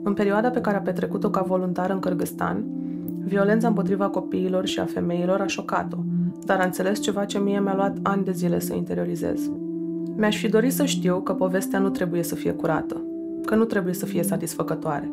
În 0.03 0.15
perioada 0.15 0.51
pe 0.51 0.61
care 0.61 0.77
a 0.77 0.81
petrecut-o 0.81 1.31
ca 1.31 1.43
voluntar 1.43 1.91
în 1.91 2.01
Kyrgyzstan, 2.01 2.65
violența 3.25 3.69
împotriva 3.69 4.09
copiilor 4.09 4.67
și 4.67 4.81
a 4.81 4.85
femeilor 4.85 5.41
a 5.41 5.47
șocat-o, 5.47 5.99
dar 6.45 6.61
a 6.61 6.65
înțeles 6.65 7.01
ceva 7.01 7.25
ce 7.25 7.39
mie 7.39 7.61
mi-a 7.61 7.75
luat 7.75 7.99
ani 8.03 8.25
de 8.25 8.33
zile 8.33 8.59
să 8.59 8.75
interiorizez. 8.75 9.51
Mi-aș 10.17 10.39
fi 10.41 10.49
dorit 10.49 10.73
să 10.73 10.85
știu 10.85 11.21
că 11.21 11.35
povestea 11.35 11.79
nu 11.79 11.89
trebuie 11.89 12.23
să 12.23 12.35
fie 12.35 12.53
curată, 12.53 13.03
că 13.45 13.55
nu 13.55 13.65
trebuie 13.65 13.95
să 13.95 14.07
fie 14.07 14.23
satisfăcătoare, 14.23 15.11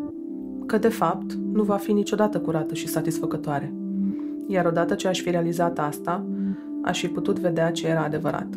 că 0.65 0.77
de 0.77 0.87
fapt 0.87 1.33
nu 1.33 1.63
va 1.63 1.75
fi 1.75 1.91
niciodată 1.91 2.39
curată 2.39 2.73
și 2.73 2.87
satisfăcătoare. 2.87 3.73
Iar 4.47 4.65
odată 4.65 4.93
ce 4.93 5.07
aș 5.07 5.21
fi 5.21 5.29
realizat 5.29 5.79
asta, 5.79 6.25
aș 6.83 6.99
fi 6.99 7.07
putut 7.07 7.39
vedea 7.39 7.71
ce 7.71 7.87
era 7.87 8.03
adevărat. 8.03 8.47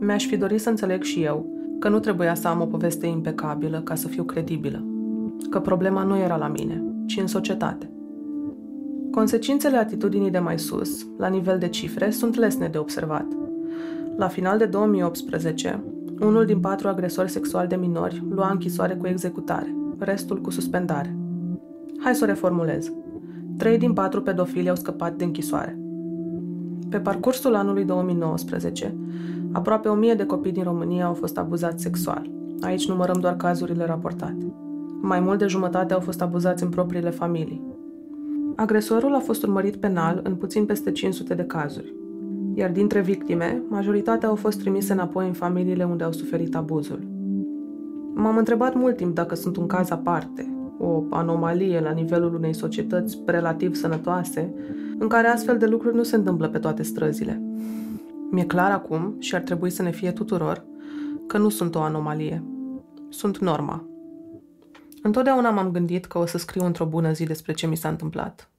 Mi-aș 0.00 0.26
fi 0.26 0.36
dorit 0.36 0.60
să 0.60 0.68
înțeleg 0.68 1.02
și 1.02 1.22
eu 1.22 1.46
că 1.78 1.88
nu 1.88 1.98
trebuia 1.98 2.34
să 2.34 2.48
am 2.48 2.60
o 2.60 2.66
poveste 2.66 3.06
impecabilă 3.06 3.80
ca 3.80 3.94
să 3.94 4.08
fiu 4.08 4.22
credibilă, 4.22 4.84
că 5.50 5.60
problema 5.60 6.02
nu 6.02 6.16
era 6.16 6.36
la 6.36 6.48
mine, 6.48 6.82
ci 7.06 7.18
în 7.20 7.26
societate. 7.26 7.90
Consecințele 9.10 9.76
atitudinii 9.76 10.30
de 10.30 10.38
mai 10.38 10.58
sus, 10.58 11.06
la 11.18 11.28
nivel 11.28 11.58
de 11.58 11.68
cifre, 11.68 12.10
sunt 12.10 12.36
lesne 12.36 12.68
de 12.68 12.78
observat. 12.78 13.26
La 14.16 14.28
final 14.28 14.58
de 14.58 14.64
2018, 14.64 15.84
unul 16.20 16.44
din 16.44 16.60
patru 16.60 16.88
agresori 16.88 17.30
sexuali 17.30 17.68
de 17.68 17.76
minori 17.76 18.24
lua 18.30 18.50
închisoare 18.50 18.94
cu 18.94 19.06
executare, 19.06 19.76
restul 19.98 20.40
cu 20.40 20.50
suspendare. 20.50 21.16
Hai 21.98 22.14
să 22.14 22.24
o 22.24 22.26
reformulez. 22.26 22.92
Trei 23.56 23.78
din 23.78 23.92
patru 23.92 24.22
pedofili 24.22 24.68
au 24.68 24.76
scăpat 24.76 25.14
de 25.14 25.24
închisoare. 25.24 25.78
Pe 26.88 26.98
parcursul 27.00 27.54
anului 27.54 27.84
2019, 27.84 28.96
Aproape 29.56 29.88
o 29.88 29.94
mie 29.94 30.14
de 30.14 30.26
copii 30.26 30.52
din 30.52 30.62
România 30.62 31.06
au 31.06 31.14
fost 31.14 31.38
abuzați 31.38 31.82
sexual. 31.82 32.30
Aici 32.60 32.88
numărăm 32.88 33.20
doar 33.20 33.36
cazurile 33.36 33.84
raportate. 33.84 34.52
Mai 35.00 35.20
mult 35.20 35.38
de 35.38 35.46
jumătate 35.46 35.94
au 35.94 36.00
fost 36.00 36.22
abuzați 36.22 36.62
în 36.62 36.68
propriile 36.68 37.10
familii. 37.10 37.62
Agresorul 38.56 39.14
a 39.14 39.18
fost 39.18 39.42
urmărit 39.42 39.76
penal 39.76 40.20
în 40.22 40.34
puțin 40.34 40.64
peste 40.64 40.92
500 40.92 41.34
de 41.34 41.42
cazuri, 41.42 41.94
iar 42.56 42.70
dintre 42.70 43.00
victime, 43.00 43.62
majoritatea 43.68 44.28
au 44.28 44.34
fost 44.34 44.58
trimise 44.58 44.92
înapoi 44.92 45.26
în 45.26 45.32
familiile 45.32 45.84
unde 45.84 46.04
au 46.04 46.12
suferit 46.12 46.54
abuzul. 46.54 47.06
M-am 48.14 48.36
întrebat 48.36 48.74
mult 48.74 48.96
timp 48.96 49.14
dacă 49.14 49.34
sunt 49.34 49.56
un 49.56 49.66
caz 49.66 49.90
aparte, 49.90 50.70
o 50.78 51.02
anomalie 51.10 51.80
la 51.80 51.90
nivelul 51.90 52.34
unei 52.34 52.54
societăți 52.54 53.18
relativ 53.26 53.74
sănătoase, 53.74 54.54
în 54.98 55.08
care 55.08 55.26
astfel 55.26 55.58
de 55.58 55.66
lucruri 55.66 55.94
nu 55.94 56.02
se 56.02 56.16
întâmplă 56.16 56.48
pe 56.48 56.58
toate 56.58 56.82
străzile. 56.82 57.42
Mi-e 58.30 58.44
clar 58.44 58.70
acum, 58.70 59.14
și 59.18 59.34
ar 59.34 59.40
trebui 59.40 59.70
să 59.70 59.82
ne 59.82 59.90
fie 59.90 60.10
tuturor, 60.10 60.64
că 61.26 61.38
nu 61.38 61.48
sunt 61.48 61.74
o 61.74 61.80
anomalie. 61.80 62.44
Sunt 63.08 63.38
norma. 63.38 63.88
Întotdeauna 65.02 65.50
m-am 65.50 65.70
gândit 65.70 66.04
că 66.04 66.18
o 66.18 66.26
să 66.26 66.38
scriu 66.38 66.64
într-o 66.64 66.84
bună 66.84 67.12
zi 67.12 67.24
despre 67.24 67.52
ce 67.52 67.66
mi 67.66 67.76
s-a 67.76 67.88
întâmplat. 67.88 68.50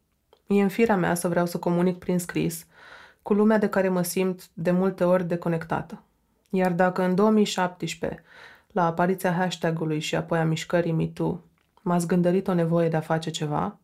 E 0.47 0.61
în 0.61 0.67
firea 0.67 0.97
mea 0.97 1.15
să 1.15 1.27
vreau 1.27 1.45
să 1.45 1.57
comunic 1.57 1.97
prin 1.97 2.19
scris 2.19 2.65
cu 3.27 3.33
lumea 3.33 3.57
de 3.57 3.69
care 3.69 3.89
mă 3.89 4.01
simt 4.01 4.49
de 4.53 4.71
multe 4.71 5.03
ori 5.03 5.27
deconectată. 5.27 6.01
Iar 6.49 6.71
dacă 6.71 7.03
în 7.03 7.15
2017, 7.15 8.23
la 8.67 8.85
apariția 8.85 9.31
hashtag-ului 9.31 9.99
și 9.99 10.15
apoi 10.15 10.39
a 10.39 10.43
mișcării 10.43 10.91
MeToo, 10.91 11.39
m-a 11.81 11.97
zgândărit 11.97 12.47
o 12.47 12.53
nevoie 12.53 12.89
de 12.89 12.95
a 12.95 12.99
face 12.99 13.29
ceva, 13.29 13.77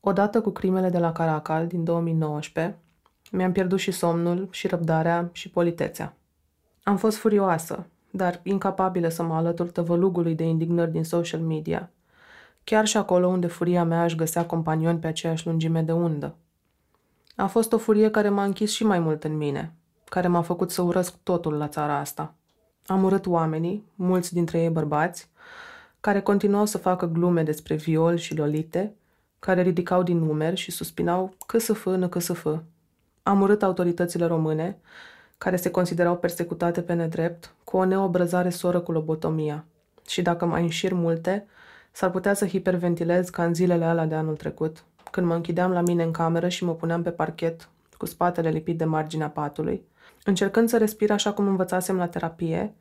odată 0.00 0.40
cu 0.40 0.50
crimele 0.50 0.88
de 0.88 0.98
la 0.98 1.12
Caracal 1.12 1.66
din 1.66 1.84
2019, 1.84 2.76
mi-am 3.30 3.52
pierdut 3.52 3.78
și 3.78 3.90
somnul, 3.90 4.48
și 4.50 4.66
răbdarea, 4.66 5.28
și 5.32 5.50
politețea. 5.50 6.14
Am 6.82 6.96
fost 6.96 7.16
furioasă, 7.16 7.86
dar 8.10 8.40
incapabilă 8.42 9.08
să 9.08 9.22
mă 9.22 9.34
alătur 9.34 9.70
tăvălugului 9.70 10.34
de 10.34 10.44
indignări 10.44 10.90
din 10.90 11.04
social 11.04 11.40
media. 11.40 11.90
Chiar 12.64 12.86
și 12.86 12.96
acolo 12.96 13.26
unde 13.26 13.46
furia 13.46 13.84
mea 13.84 14.04
își 14.04 14.16
găsea 14.16 14.46
companioni 14.46 14.98
pe 14.98 15.06
aceeași 15.06 15.46
lungime 15.46 15.82
de 15.82 15.92
undă. 15.92 16.34
A 17.36 17.46
fost 17.46 17.72
o 17.72 17.78
furie 17.78 18.10
care 18.10 18.28
m-a 18.28 18.44
închis 18.44 18.70
și 18.70 18.84
mai 18.84 18.98
mult 18.98 19.24
în 19.24 19.36
mine, 19.36 19.74
care 20.04 20.28
m-a 20.28 20.42
făcut 20.42 20.70
să 20.70 20.82
urăsc 20.82 21.14
totul 21.22 21.54
la 21.54 21.68
țara 21.68 21.98
asta. 21.98 22.34
Am 22.86 23.04
urât 23.04 23.26
oamenii, 23.26 23.84
mulți 23.94 24.32
dintre 24.32 24.62
ei 24.62 24.70
bărbați, 24.70 25.30
care 26.00 26.20
continuau 26.20 26.64
să 26.64 26.78
facă 26.78 27.06
glume 27.06 27.42
despre 27.42 27.74
viol 27.74 28.16
și 28.16 28.36
lolite, 28.36 28.94
care 29.38 29.62
ridicau 29.62 30.02
din 30.02 30.18
numeri 30.18 30.56
și 30.56 30.70
suspinau 30.70 31.34
că 31.46 31.58
să 31.58 31.72
fă, 31.72 31.96
nă 31.96 32.08
că 32.08 32.18
să 32.18 32.32
fă. 32.32 32.62
Am 33.22 33.40
urât 33.40 33.62
autoritățile 33.62 34.26
române, 34.26 34.78
care 35.38 35.56
se 35.56 35.70
considerau 35.70 36.16
persecutate 36.16 36.82
pe 36.82 36.92
nedrept, 36.92 37.54
cu 37.64 37.76
o 37.76 37.84
neobrăzare 37.84 38.50
soră 38.50 38.80
cu 38.80 38.92
lobotomia. 38.92 39.64
Și 40.06 40.22
dacă 40.22 40.44
mai 40.44 40.62
înșir 40.62 40.92
multe, 40.92 41.46
s-ar 41.92 42.10
putea 42.10 42.34
să 42.34 42.46
hiperventilez 42.46 43.28
ca 43.28 43.44
în 43.44 43.54
zilele 43.54 43.84
alea 43.84 44.06
de 44.06 44.14
anul 44.14 44.36
trecut, 44.36 44.84
când 45.14 45.26
mă 45.26 45.34
închideam 45.34 45.70
la 45.70 45.80
mine 45.80 46.02
în 46.02 46.10
cameră 46.10 46.48
și 46.48 46.64
mă 46.64 46.74
puneam 46.74 47.02
pe 47.02 47.10
parchet, 47.10 47.68
cu 47.96 48.06
spatele 48.06 48.50
lipit 48.50 48.78
de 48.78 48.84
marginea 48.84 49.30
patului, 49.30 49.84
încercând 50.24 50.68
să 50.68 50.78
respir 50.78 51.10
așa 51.10 51.32
cum 51.32 51.46
învățasem 51.46 51.96
la 51.96 52.06
terapie 52.06 52.74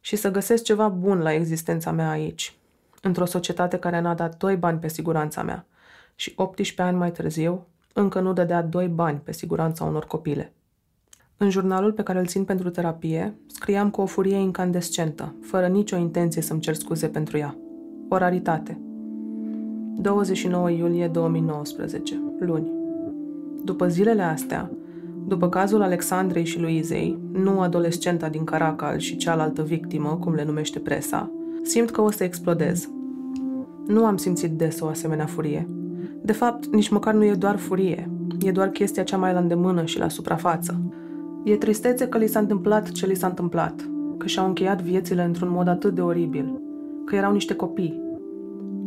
și 0.00 0.16
să 0.16 0.30
găsesc 0.30 0.62
ceva 0.62 0.88
bun 0.88 1.18
la 1.18 1.32
existența 1.32 1.90
mea 1.90 2.10
aici, 2.10 2.56
într-o 3.02 3.24
societate 3.24 3.78
care 3.78 4.00
n-a 4.00 4.14
dat 4.14 4.36
doi 4.36 4.56
bani 4.56 4.78
pe 4.78 4.88
siguranța 4.88 5.42
mea 5.42 5.66
și 6.14 6.32
18 6.36 6.82
ani 6.82 6.96
mai 6.96 7.12
târziu 7.12 7.66
încă 7.92 8.20
nu 8.20 8.32
dădea 8.32 8.62
doi 8.62 8.88
bani 8.88 9.18
pe 9.18 9.32
siguranța 9.32 9.84
unor 9.84 10.06
copile. 10.06 10.52
În 11.36 11.50
jurnalul 11.50 11.92
pe 11.92 12.02
care 12.02 12.18
îl 12.18 12.26
țin 12.26 12.44
pentru 12.44 12.70
terapie, 12.70 13.34
scriam 13.46 13.90
cu 13.90 14.00
o 14.00 14.06
furie 14.06 14.36
incandescentă, 14.36 15.34
fără 15.42 15.66
nicio 15.66 15.96
intenție 15.96 16.42
să-mi 16.42 16.60
cer 16.60 16.74
scuze 16.74 17.08
pentru 17.08 17.38
ea. 17.38 17.56
O 18.08 18.16
raritate. 18.16 18.78
29 19.96 20.70
iulie 20.70 21.08
2019, 21.08 22.22
luni. 22.38 22.72
După 23.64 23.88
zilele 23.88 24.22
astea, 24.22 24.70
după 25.26 25.48
cazul 25.48 25.82
Alexandrei 25.82 26.44
și 26.44 26.60
Luizei, 26.60 27.18
nu 27.32 27.60
adolescenta 27.60 28.28
din 28.28 28.44
Caracal 28.44 28.98
și 28.98 29.16
cealaltă 29.16 29.62
victimă, 29.62 30.18
cum 30.20 30.34
le 30.34 30.44
numește 30.44 30.78
presa, 30.78 31.30
simt 31.62 31.90
că 31.90 32.00
o 32.00 32.10
să 32.10 32.24
explodez. 32.24 32.88
Nu 33.86 34.04
am 34.04 34.16
simțit 34.16 34.50
des 34.50 34.80
o 34.80 34.86
asemenea 34.86 35.26
furie. 35.26 35.68
De 36.22 36.32
fapt, 36.32 36.66
nici 36.66 36.88
măcar 36.88 37.14
nu 37.14 37.24
e 37.24 37.34
doar 37.34 37.56
furie, 37.56 38.10
e 38.40 38.50
doar 38.50 38.68
chestia 38.68 39.02
cea 39.02 39.16
mai 39.16 39.32
la 39.32 39.38
îndemână 39.38 39.84
și 39.84 39.98
la 39.98 40.08
suprafață. 40.08 40.80
E 41.44 41.56
tristețe 41.56 42.06
că 42.08 42.18
li 42.18 42.26
s-a 42.26 42.38
întâmplat 42.38 42.90
ce 42.90 43.06
li 43.06 43.14
s-a 43.14 43.26
întâmplat, 43.26 43.88
că 44.18 44.26
și-au 44.26 44.46
încheiat 44.46 44.82
viețile 44.82 45.24
într-un 45.24 45.50
mod 45.50 45.68
atât 45.68 45.94
de 45.94 46.00
oribil, 46.00 46.60
că 47.04 47.16
erau 47.16 47.32
niște 47.32 47.54
copii. 47.54 48.03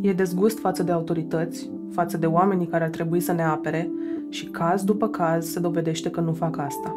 E 0.00 0.12
dezgust 0.12 0.58
față 0.58 0.82
de 0.82 0.92
autorități, 0.92 1.70
față 1.90 2.16
de 2.16 2.26
oamenii 2.26 2.66
care 2.66 2.84
ar 2.84 2.90
trebui 2.90 3.20
să 3.20 3.32
ne 3.32 3.42
apere 3.42 3.90
și 4.28 4.46
caz 4.46 4.84
după 4.84 5.08
caz 5.08 5.46
se 5.46 5.60
dovedește 5.60 6.10
că 6.10 6.20
nu 6.20 6.32
fac 6.32 6.58
asta. 6.58 6.94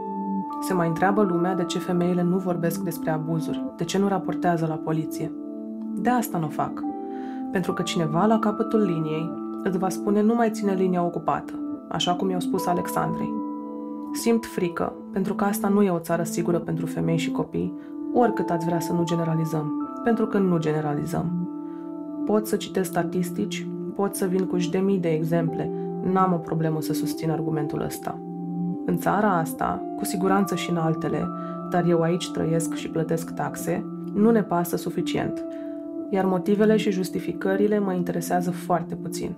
Se 0.61 0.73
mai 0.73 0.87
întreabă 0.87 1.21
lumea 1.21 1.55
de 1.55 1.63
ce 1.63 1.79
femeile 1.79 2.21
nu 2.21 2.37
vorbesc 2.37 2.79
despre 2.79 3.11
abuzuri, 3.11 3.63
de 3.77 3.83
ce 3.83 3.97
nu 3.97 4.07
raportează 4.07 4.65
la 4.65 4.75
poliție. 4.75 5.31
De 5.95 6.09
asta 6.09 6.37
nu 6.37 6.45
o 6.45 6.49
fac. 6.49 6.83
Pentru 7.51 7.73
că 7.73 7.81
cineva 7.81 8.25
la 8.25 8.39
capătul 8.39 8.81
liniei 8.81 9.31
îți 9.63 9.77
va 9.77 9.89
spune 9.89 10.21
nu 10.21 10.35
mai 10.35 10.49
ține 10.51 10.73
linia 10.73 11.03
ocupată, 11.03 11.53
așa 11.89 12.13
cum 12.13 12.29
i-au 12.29 12.39
spus 12.39 12.65
Alexandrei. 12.65 13.33
Simt 14.13 14.45
frică, 14.45 14.93
pentru 15.11 15.33
că 15.33 15.43
asta 15.43 15.67
nu 15.67 15.81
e 15.81 15.89
o 15.89 15.99
țară 15.99 16.23
sigură 16.23 16.59
pentru 16.59 16.85
femei 16.85 17.17
și 17.17 17.31
copii, 17.31 17.73
oricât 18.13 18.49
ați 18.49 18.65
vrea 18.65 18.79
să 18.79 18.93
nu 18.93 19.03
generalizăm, 19.03 19.89
pentru 20.03 20.27
că 20.27 20.37
nu 20.37 20.57
generalizăm. 20.57 21.40
Pot 22.31 22.47
să 22.47 22.55
citesc 22.55 22.89
statistici, 22.89 23.67
pot 23.95 24.15
să 24.15 24.25
vin 24.25 24.45
cu 24.45 24.57
de 24.71 24.77
mii 24.77 24.97
de 24.97 25.09
exemple, 25.09 25.71
n-am 26.03 26.33
o 26.33 26.37
problemă 26.37 26.81
să 26.81 26.93
susțin 26.93 27.29
argumentul 27.29 27.81
ăsta. 27.81 28.19
În 28.85 28.97
țara 28.97 29.37
asta, 29.37 29.83
cu 29.97 30.05
siguranță 30.05 30.55
și 30.55 30.69
în 30.69 30.77
altele, 30.77 31.27
dar 31.69 31.85
eu 31.85 32.01
aici 32.01 32.31
trăiesc 32.31 32.73
și 32.73 32.89
plătesc 32.89 33.31
taxe, 33.33 33.85
nu 34.13 34.31
ne 34.31 34.43
pasă 34.43 34.77
suficient, 34.77 35.45
iar 36.09 36.25
motivele 36.25 36.77
și 36.77 36.91
justificările 36.91 37.79
mă 37.79 37.93
interesează 37.93 38.51
foarte 38.51 38.95
puțin. 38.95 39.35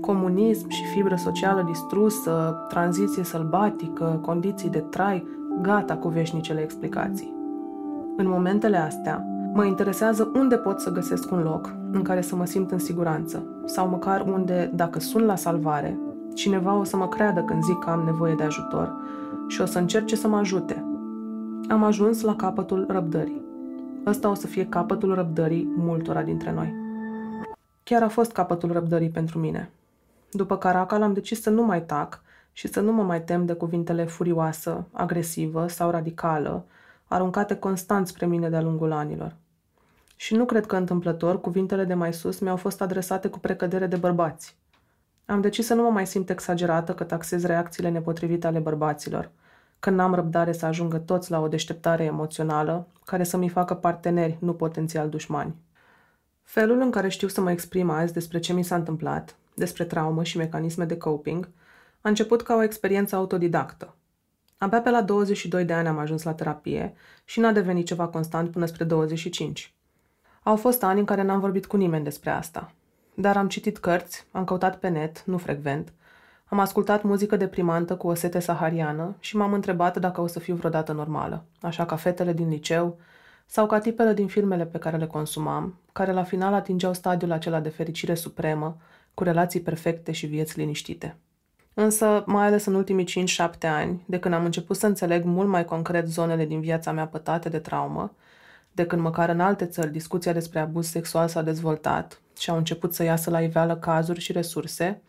Comunism 0.00 0.68
și 0.68 0.84
fibră 0.84 1.16
socială 1.16 1.62
distrusă, 1.62 2.56
tranziție 2.68 3.24
sălbatică, 3.24 4.20
condiții 4.22 4.70
de 4.70 4.84
trai, 4.90 5.26
gata 5.62 5.96
cu 5.96 6.08
veșnicele 6.08 6.60
explicații. 6.60 7.34
În 8.16 8.28
momentele 8.28 8.76
astea, 8.76 9.35
mă 9.56 9.64
interesează 9.64 10.30
unde 10.34 10.56
pot 10.56 10.80
să 10.80 10.90
găsesc 10.90 11.30
un 11.30 11.42
loc 11.42 11.74
în 11.90 12.02
care 12.02 12.20
să 12.20 12.36
mă 12.36 12.44
simt 12.44 12.70
în 12.70 12.78
siguranță, 12.78 13.46
sau 13.64 13.88
măcar 13.88 14.20
unde, 14.20 14.70
dacă 14.74 14.98
sun 14.98 15.24
la 15.24 15.36
salvare, 15.36 15.98
cineva 16.34 16.74
o 16.74 16.84
să 16.84 16.96
mă 16.96 17.08
creadă 17.08 17.42
când 17.42 17.64
zic 17.64 17.78
că 17.78 17.90
am 17.90 18.04
nevoie 18.04 18.34
de 18.34 18.42
ajutor 18.42 18.94
și 19.48 19.60
o 19.60 19.64
să 19.64 19.78
încerce 19.78 20.16
să 20.16 20.28
mă 20.28 20.36
ajute. 20.36 20.84
Am 21.68 21.82
ajuns 21.82 22.20
la 22.20 22.36
capătul 22.36 22.86
răbdării. 22.88 23.42
Ăsta 24.06 24.28
o 24.28 24.34
să 24.34 24.46
fie 24.46 24.66
capătul 24.66 25.14
răbdării 25.14 25.72
multora 25.76 26.22
dintre 26.22 26.52
noi. 26.52 26.74
Chiar 27.82 28.02
a 28.02 28.08
fost 28.08 28.32
capătul 28.32 28.72
răbdării 28.72 29.10
pentru 29.10 29.38
mine. 29.38 29.70
După 30.30 30.56
Caracal 30.56 31.02
am 31.02 31.12
decis 31.12 31.42
să 31.42 31.50
nu 31.50 31.62
mai 31.62 31.82
tac 31.82 32.20
și 32.52 32.68
să 32.68 32.80
nu 32.80 32.92
mă 32.92 33.02
mai 33.02 33.22
tem 33.22 33.46
de 33.46 33.52
cuvintele 33.52 34.04
furioasă, 34.04 34.84
agresivă 34.92 35.66
sau 35.68 35.90
radicală, 35.90 36.64
aruncate 37.06 37.54
constant 37.56 38.06
spre 38.06 38.26
mine 38.26 38.48
de-a 38.48 38.62
lungul 38.62 38.92
anilor. 38.92 39.34
Și 40.16 40.34
nu 40.34 40.44
cred 40.44 40.66
că 40.66 40.76
întâmplător 40.76 41.40
cuvintele 41.40 41.84
de 41.84 41.94
mai 41.94 42.14
sus 42.14 42.38
mi-au 42.38 42.56
fost 42.56 42.80
adresate 42.80 43.28
cu 43.28 43.38
precădere 43.38 43.86
de 43.86 43.96
bărbați. 43.96 44.56
Am 45.26 45.40
decis 45.40 45.66
să 45.66 45.74
nu 45.74 45.82
mă 45.82 45.90
mai 45.90 46.06
simt 46.06 46.30
exagerată 46.30 46.94
că 46.94 47.04
taxez 47.04 47.44
reacțiile 47.44 47.90
nepotrivite 47.90 48.46
ale 48.46 48.58
bărbaților, 48.58 49.30
că 49.78 49.90
n-am 49.90 50.14
răbdare 50.14 50.52
să 50.52 50.66
ajungă 50.66 50.98
toți 50.98 51.30
la 51.30 51.40
o 51.40 51.48
deșteptare 51.48 52.04
emoțională 52.04 52.86
care 53.04 53.24
să 53.24 53.36
mi 53.36 53.48
facă 53.48 53.74
parteneri, 53.74 54.36
nu 54.40 54.54
potențial 54.54 55.08
dușmani. 55.08 55.54
Felul 56.42 56.80
în 56.80 56.90
care 56.90 57.08
știu 57.08 57.28
să 57.28 57.40
mă 57.40 57.50
exprim 57.50 57.90
azi 57.90 58.12
despre 58.12 58.38
ce 58.38 58.52
mi 58.52 58.64
s-a 58.64 58.74
întâmplat, 58.74 59.36
despre 59.54 59.84
traumă 59.84 60.22
și 60.22 60.36
mecanisme 60.36 60.84
de 60.84 60.96
coping, 60.96 61.48
a 62.00 62.08
început 62.08 62.42
ca 62.42 62.54
o 62.54 62.62
experiență 62.62 63.16
autodidactă. 63.16 63.94
Abia 64.58 64.80
pe 64.80 64.90
la 64.90 65.02
22 65.02 65.64
de 65.64 65.72
ani 65.72 65.88
am 65.88 65.98
ajuns 65.98 66.22
la 66.22 66.34
terapie 66.34 66.94
și 67.24 67.40
n-a 67.40 67.52
devenit 67.52 67.86
ceva 67.86 68.08
constant 68.08 68.50
până 68.50 68.66
spre 68.66 68.84
25. 68.84 69.75
Au 70.46 70.56
fost 70.56 70.82
ani 70.82 70.98
în 70.98 71.04
care 71.04 71.22
n-am 71.22 71.40
vorbit 71.40 71.66
cu 71.66 71.76
nimeni 71.76 72.04
despre 72.04 72.30
asta. 72.30 72.72
Dar 73.14 73.36
am 73.36 73.48
citit 73.48 73.78
cărți, 73.78 74.26
am 74.30 74.44
căutat 74.44 74.78
pe 74.78 74.88
net, 74.88 75.22
nu 75.24 75.38
frecvent, 75.38 75.92
am 76.44 76.58
ascultat 76.58 77.02
muzică 77.02 77.36
deprimantă 77.36 77.96
cu 77.96 78.06
o 78.08 78.14
sete 78.14 78.38
sahariană 78.38 79.16
și 79.20 79.36
m-am 79.36 79.52
întrebat 79.52 79.96
dacă 79.96 80.20
o 80.20 80.26
să 80.26 80.38
fiu 80.38 80.54
vreodată 80.54 80.92
normală, 80.92 81.44
așa 81.60 81.86
ca 81.86 81.96
fetele 81.96 82.32
din 82.32 82.48
liceu 82.48 82.98
sau 83.46 83.66
ca 83.66 83.78
tipele 83.78 84.14
din 84.14 84.26
filmele 84.26 84.66
pe 84.66 84.78
care 84.78 84.96
le 84.96 85.06
consumam, 85.06 85.80
care 85.92 86.12
la 86.12 86.22
final 86.22 86.54
atingeau 86.54 86.92
stadiul 86.92 87.32
acela 87.32 87.60
de 87.60 87.68
fericire 87.68 88.14
supremă, 88.14 88.76
cu 89.14 89.22
relații 89.22 89.60
perfecte 89.60 90.12
și 90.12 90.26
vieți 90.26 90.58
liniștite. 90.58 91.16
Însă, 91.74 92.22
mai 92.26 92.46
ales 92.46 92.64
în 92.64 92.74
ultimii 92.74 93.06
5-7 93.06 93.58
ani, 93.60 94.04
de 94.06 94.18
când 94.18 94.34
am 94.34 94.44
început 94.44 94.76
să 94.76 94.86
înțeleg 94.86 95.24
mult 95.24 95.48
mai 95.48 95.64
concret 95.64 96.06
zonele 96.06 96.44
din 96.44 96.60
viața 96.60 96.92
mea 96.92 97.06
pătate 97.06 97.48
de 97.48 97.58
traumă, 97.58 98.14
de 98.76 98.86
când 98.86 99.02
măcar 99.02 99.28
în 99.28 99.40
alte 99.40 99.66
țări 99.66 99.90
discuția 99.90 100.32
despre 100.32 100.60
abuz 100.60 100.86
sexual 100.88 101.28
s-a 101.28 101.42
dezvoltat 101.42 102.20
și 102.38 102.50
au 102.50 102.56
început 102.56 102.94
să 102.94 103.02
iasă 103.02 103.30
la 103.30 103.40
iveală 103.40 103.76
cazuri 103.76 104.20
și 104.20 104.32
resurse, 104.32 105.02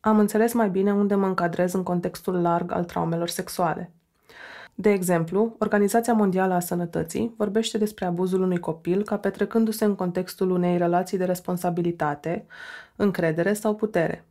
am 0.00 0.18
înțeles 0.18 0.52
mai 0.52 0.70
bine 0.70 0.92
unde 0.92 1.14
mă 1.14 1.26
încadrez 1.26 1.72
în 1.72 1.82
contextul 1.82 2.40
larg 2.40 2.72
al 2.72 2.84
traumelor 2.84 3.28
sexuale. 3.28 3.90
De 4.74 4.90
exemplu, 4.90 5.56
Organizația 5.58 6.12
Mondială 6.12 6.54
a 6.54 6.60
Sănătății 6.60 7.34
vorbește 7.36 7.78
despre 7.78 8.04
abuzul 8.04 8.42
unui 8.42 8.58
copil 8.58 9.02
ca 9.02 9.18
petrecându-se 9.18 9.84
în 9.84 9.94
contextul 9.94 10.50
unei 10.50 10.78
relații 10.78 11.18
de 11.18 11.24
responsabilitate, 11.24 12.46
încredere 12.96 13.52
sau 13.52 13.74
putere. 13.74 14.24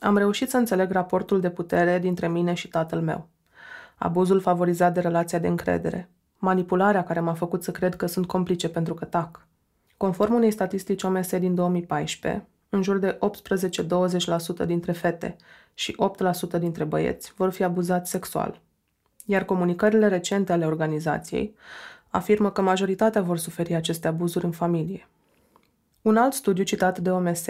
Am 0.00 0.16
reușit 0.16 0.50
să 0.50 0.56
înțeleg 0.56 0.90
raportul 0.90 1.40
de 1.40 1.50
putere 1.50 1.98
dintre 1.98 2.28
mine 2.28 2.54
și 2.54 2.68
tatăl 2.68 3.00
meu. 3.00 3.28
Abuzul 3.96 4.40
favorizat 4.40 4.94
de 4.94 5.00
relația 5.00 5.38
de 5.38 5.48
încredere, 5.48 6.08
manipularea 6.38 7.04
care 7.04 7.20
m-a 7.20 7.34
făcut 7.34 7.62
să 7.62 7.70
cred 7.70 7.96
că 7.96 8.06
sunt 8.06 8.26
complice 8.26 8.68
pentru 8.68 8.94
că 8.94 9.04
tac. 9.04 9.46
Conform 9.96 10.34
unei 10.34 10.50
statistici 10.50 11.02
OMS 11.02 11.38
din 11.38 11.54
2014, 11.54 12.46
în 12.68 12.82
jur 12.82 12.98
de 12.98 13.18
18-20% 14.62 14.66
dintre 14.66 14.92
fete 14.92 15.36
și 15.74 15.96
8% 16.56 16.58
dintre 16.58 16.84
băieți 16.84 17.32
vor 17.36 17.50
fi 17.50 17.62
abuzați 17.62 18.10
sexual. 18.10 18.60
Iar 19.24 19.44
comunicările 19.44 20.08
recente 20.08 20.52
ale 20.52 20.66
organizației 20.66 21.54
afirmă 22.08 22.50
că 22.50 22.62
majoritatea 22.62 23.22
vor 23.22 23.38
suferi 23.38 23.74
aceste 23.74 24.08
abuzuri 24.08 24.44
în 24.44 24.50
familie. 24.50 25.08
Un 26.02 26.16
alt 26.16 26.32
studiu 26.32 26.64
citat 26.64 26.98
de 26.98 27.10
OMS 27.10 27.46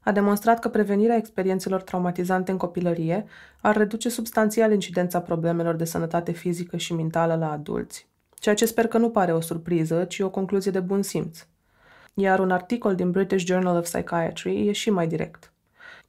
a 0.00 0.12
demonstrat 0.12 0.58
că 0.58 0.68
prevenirea 0.68 1.16
experiențelor 1.16 1.82
traumatizante 1.82 2.50
în 2.50 2.56
copilărie 2.56 3.26
ar 3.60 3.76
reduce 3.76 4.08
substanțial 4.08 4.72
incidența 4.72 5.20
problemelor 5.20 5.74
de 5.74 5.84
sănătate 5.84 6.32
fizică 6.32 6.76
și 6.76 6.94
mentală 6.94 7.34
la 7.34 7.50
adulți 7.50 8.06
ceea 8.46 8.58
ce 8.58 8.66
sper 8.66 8.86
că 8.86 8.98
nu 8.98 9.10
pare 9.10 9.32
o 9.32 9.40
surpriză, 9.40 10.04
ci 10.04 10.18
o 10.18 10.30
concluzie 10.30 10.70
de 10.70 10.80
bun 10.80 11.02
simț. 11.02 11.46
Iar 12.14 12.38
un 12.38 12.50
articol 12.50 12.94
din 12.94 13.10
British 13.10 13.44
Journal 13.44 13.76
of 13.76 13.82
Psychiatry 13.82 14.68
e 14.68 14.72
și 14.72 14.90
mai 14.90 15.06
direct. 15.06 15.52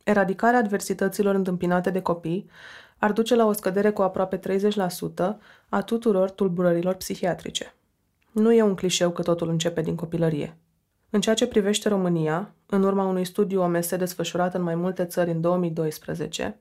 Eradicarea 0.04 0.60
adversităților 0.60 1.36
întâmpinate 1.36 1.90
de 1.90 2.02
copii 2.02 2.50
ar 2.98 3.12
duce 3.12 3.36
la 3.36 3.46
o 3.46 3.52
scădere 3.52 3.90
cu 3.90 4.02
aproape 4.02 4.40
30% 4.40 4.40
a 5.70 5.82
tuturor 5.82 6.30
tulburărilor 6.30 6.94
psihiatrice. 6.94 7.74
Nu 8.32 8.54
e 8.54 8.62
un 8.62 8.76
clișeu 8.76 9.12
că 9.12 9.22
totul 9.22 9.50
începe 9.50 9.82
din 9.82 9.96
copilărie. 9.96 10.58
În 11.10 11.22
ceea 11.22 11.36
ce 11.36 11.48
privește 11.48 11.90
România, 11.90 12.52
în 12.66 12.84
urma 12.84 13.06
unui 13.06 13.26
studiu 13.26 13.62
OMS 13.62 13.96
desfășurat 13.96 14.54
în 14.54 14.62
mai 14.62 14.76
multe 14.76 15.06
țări 15.06 15.32
în 15.32 15.42
2012, 15.42 16.58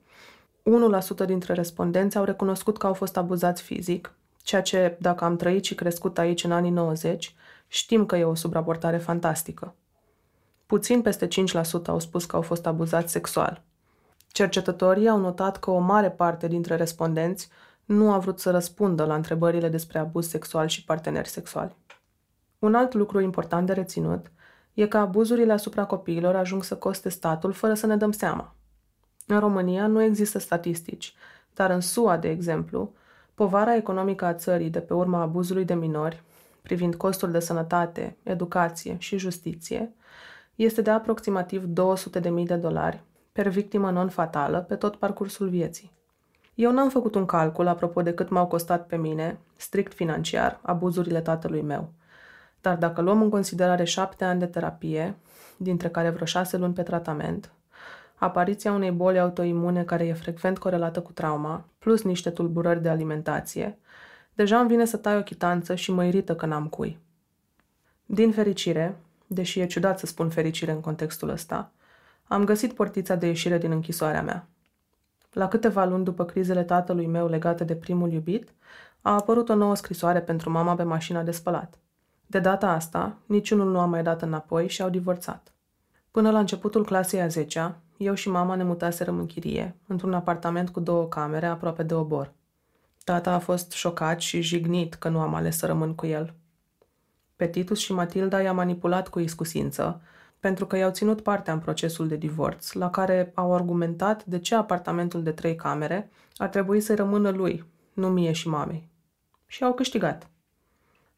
1% 1.23 1.25
dintre 1.25 1.53
respondenți 1.53 2.17
au 2.17 2.23
recunoscut 2.23 2.77
că 2.77 2.87
au 2.87 2.93
fost 2.93 3.17
abuzați 3.17 3.61
fizic, 3.61 4.11
ceea 4.47 4.61
ce, 4.61 4.97
dacă 4.99 5.23
am 5.23 5.35
trăit 5.35 5.63
și 5.63 5.75
crescut 5.75 6.17
aici 6.17 6.43
în 6.43 6.51
anii 6.51 6.71
90, 6.71 7.35
știm 7.67 8.05
că 8.05 8.15
e 8.15 8.23
o 8.23 8.35
subraportare 8.35 8.97
fantastică. 8.97 9.75
Puțin 10.65 11.01
peste 11.01 11.27
5% 11.27 11.29
au 11.85 11.99
spus 11.99 12.25
că 12.25 12.35
au 12.35 12.41
fost 12.41 12.65
abuzați 12.65 13.11
sexual. 13.11 13.61
Cercetătorii 14.27 15.07
au 15.07 15.19
notat 15.19 15.59
că 15.59 15.71
o 15.71 15.79
mare 15.79 16.11
parte 16.11 16.47
dintre 16.47 16.75
respondenți 16.75 17.49
nu 17.85 18.11
a 18.11 18.17
vrut 18.17 18.39
să 18.39 18.51
răspundă 18.51 19.05
la 19.05 19.15
întrebările 19.15 19.69
despre 19.69 19.99
abuz 19.99 20.27
sexual 20.27 20.67
și 20.67 20.83
parteneri 20.83 21.27
sexuali. 21.27 21.75
Un 22.59 22.75
alt 22.75 22.93
lucru 22.93 23.19
important 23.19 23.67
de 23.67 23.73
reținut 23.73 24.31
e 24.73 24.87
că 24.87 24.97
abuzurile 24.97 25.53
asupra 25.53 25.85
copiilor 25.85 26.35
ajung 26.35 26.63
să 26.63 26.75
coste 26.75 27.09
statul 27.09 27.51
fără 27.51 27.73
să 27.73 27.85
ne 27.85 27.97
dăm 27.97 28.11
seama. 28.11 28.55
În 29.25 29.39
România 29.39 29.87
nu 29.87 30.01
există 30.01 30.39
statistici, 30.39 31.13
dar 31.53 31.69
în 31.69 31.81
SUA, 31.81 32.17
de 32.17 32.29
exemplu, 32.29 32.93
povara 33.37 33.75
economică 33.75 34.25
a 34.25 34.33
țării 34.33 34.69
de 34.69 34.79
pe 34.79 34.93
urma 34.93 35.21
abuzului 35.21 35.65
de 35.65 35.73
minori, 35.73 36.23
privind 36.61 36.95
costul 36.95 37.31
de 37.31 37.39
sănătate, 37.39 38.17
educație 38.23 38.95
și 38.99 39.17
justiție, 39.17 39.93
este 40.55 40.81
de 40.81 40.89
aproximativ 40.89 41.63
200.000 41.63 42.43
de 42.43 42.55
dolari 42.55 43.03
per 43.31 43.47
victimă 43.47 43.91
non-fatală 43.91 44.59
pe 44.61 44.75
tot 44.75 44.95
parcursul 44.95 45.49
vieții. 45.49 45.91
Eu 46.55 46.71
n-am 46.71 46.89
făcut 46.89 47.15
un 47.15 47.25
calcul 47.25 47.67
apropo 47.67 48.01
de 48.01 48.13
cât 48.13 48.29
m-au 48.29 48.47
costat 48.47 48.87
pe 48.87 48.95
mine, 48.95 49.39
strict 49.55 49.93
financiar, 49.93 50.59
abuzurile 50.61 51.21
tatălui 51.21 51.61
meu. 51.61 51.93
Dar 52.61 52.77
dacă 52.77 53.01
luăm 53.01 53.21
în 53.21 53.29
considerare 53.29 53.83
șapte 53.83 54.23
ani 54.23 54.39
de 54.39 54.45
terapie, 54.45 55.17
dintre 55.57 55.89
care 55.89 56.09
vreo 56.09 56.25
șase 56.25 56.57
luni 56.57 56.73
pe 56.73 56.83
tratament, 56.83 57.51
apariția 58.19 58.71
unei 58.71 58.91
boli 58.91 59.19
autoimune 59.19 59.83
care 59.83 60.05
e 60.05 60.13
frecvent 60.13 60.57
corelată 60.57 61.01
cu 61.01 61.11
trauma, 61.11 61.65
plus 61.79 62.03
niște 62.03 62.29
tulburări 62.29 62.81
de 62.81 62.89
alimentație, 62.89 63.79
deja 64.33 64.59
îmi 64.59 64.67
vine 64.67 64.85
să 64.85 64.97
tai 64.97 65.17
o 65.17 65.23
chitanță 65.23 65.75
și 65.75 65.91
mă 65.91 66.05
irită 66.05 66.35
că 66.35 66.45
n-am 66.45 66.67
cui. 66.67 66.99
Din 68.05 68.31
fericire, 68.31 68.97
deși 69.27 69.59
e 69.59 69.65
ciudat 69.65 69.99
să 69.99 70.05
spun 70.05 70.29
fericire 70.29 70.71
în 70.71 70.81
contextul 70.81 71.29
ăsta, 71.29 71.71
am 72.23 72.43
găsit 72.43 72.73
portița 72.73 73.15
de 73.15 73.27
ieșire 73.27 73.57
din 73.57 73.71
închisoarea 73.71 74.21
mea. 74.21 74.47
La 75.31 75.47
câteva 75.47 75.85
luni 75.85 76.03
după 76.03 76.25
crizele 76.25 76.63
tatălui 76.63 77.07
meu 77.07 77.27
legate 77.27 77.63
de 77.63 77.75
primul 77.75 78.11
iubit, 78.11 78.53
a 79.01 79.13
apărut 79.13 79.49
o 79.49 79.55
nouă 79.55 79.75
scrisoare 79.75 80.21
pentru 80.21 80.49
mama 80.49 80.75
pe 80.75 80.83
mașina 80.83 81.23
de 81.23 81.31
spălat. 81.31 81.79
De 82.25 82.39
data 82.39 82.69
asta, 82.69 83.17
niciunul 83.25 83.71
nu 83.71 83.79
a 83.79 83.85
mai 83.85 84.03
dat 84.03 84.21
înapoi 84.21 84.67
și 84.67 84.81
au 84.81 84.89
divorțat. 84.89 85.53
Până 86.11 86.31
la 86.31 86.39
începutul 86.39 86.85
clasei 86.85 87.21
a 87.21 87.27
10 87.27 87.75
eu 87.97 88.13
și 88.13 88.29
mama 88.29 88.55
ne 88.55 88.63
mutaserăm 88.63 89.19
în 89.19 89.25
chirie, 89.25 89.75
într-un 89.87 90.13
apartament 90.13 90.69
cu 90.69 90.79
două 90.79 91.07
camere, 91.07 91.45
aproape 91.45 91.83
de 91.83 91.93
obor. 91.93 92.33
Tata 93.03 93.31
a 93.31 93.39
fost 93.39 93.71
șocat 93.71 94.19
și 94.19 94.41
jignit 94.41 94.93
că 94.93 95.09
nu 95.09 95.19
am 95.19 95.33
ales 95.33 95.57
să 95.57 95.65
rămân 95.65 95.95
cu 95.95 96.05
el. 96.05 96.33
Pe 97.35 97.47
Titus 97.47 97.79
și 97.79 97.93
Matilda 97.93 98.41
i-a 98.41 98.53
manipulat 98.53 99.07
cu 99.07 99.19
iscusință, 99.19 100.01
pentru 100.39 100.65
că 100.65 100.77
i-au 100.77 100.91
ținut 100.91 101.21
partea 101.21 101.53
în 101.53 101.59
procesul 101.59 102.07
de 102.07 102.15
divorț, 102.15 102.71
la 102.71 102.89
care 102.89 103.31
au 103.35 103.53
argumentat 103.53 104.25
de 104.25 104.39
ce 104.39 104.55
apartamentul 104.55 105.23
de 105.23 105.31
trei 105.31 105.55
camere 105.55 106.09
ar 106.35 106.49
trebui 106.49 106.81
să 106.81 106.95
rămână 106.95 107.29
lui, 107.29 107.65
nu 107.93 108.09
mie 108.09 108.31
și 108.31 108.47
mamei. 108.47 108.89
Și 109.45 109.63
au 109.63 109.73
câștigat. 109.73 110.29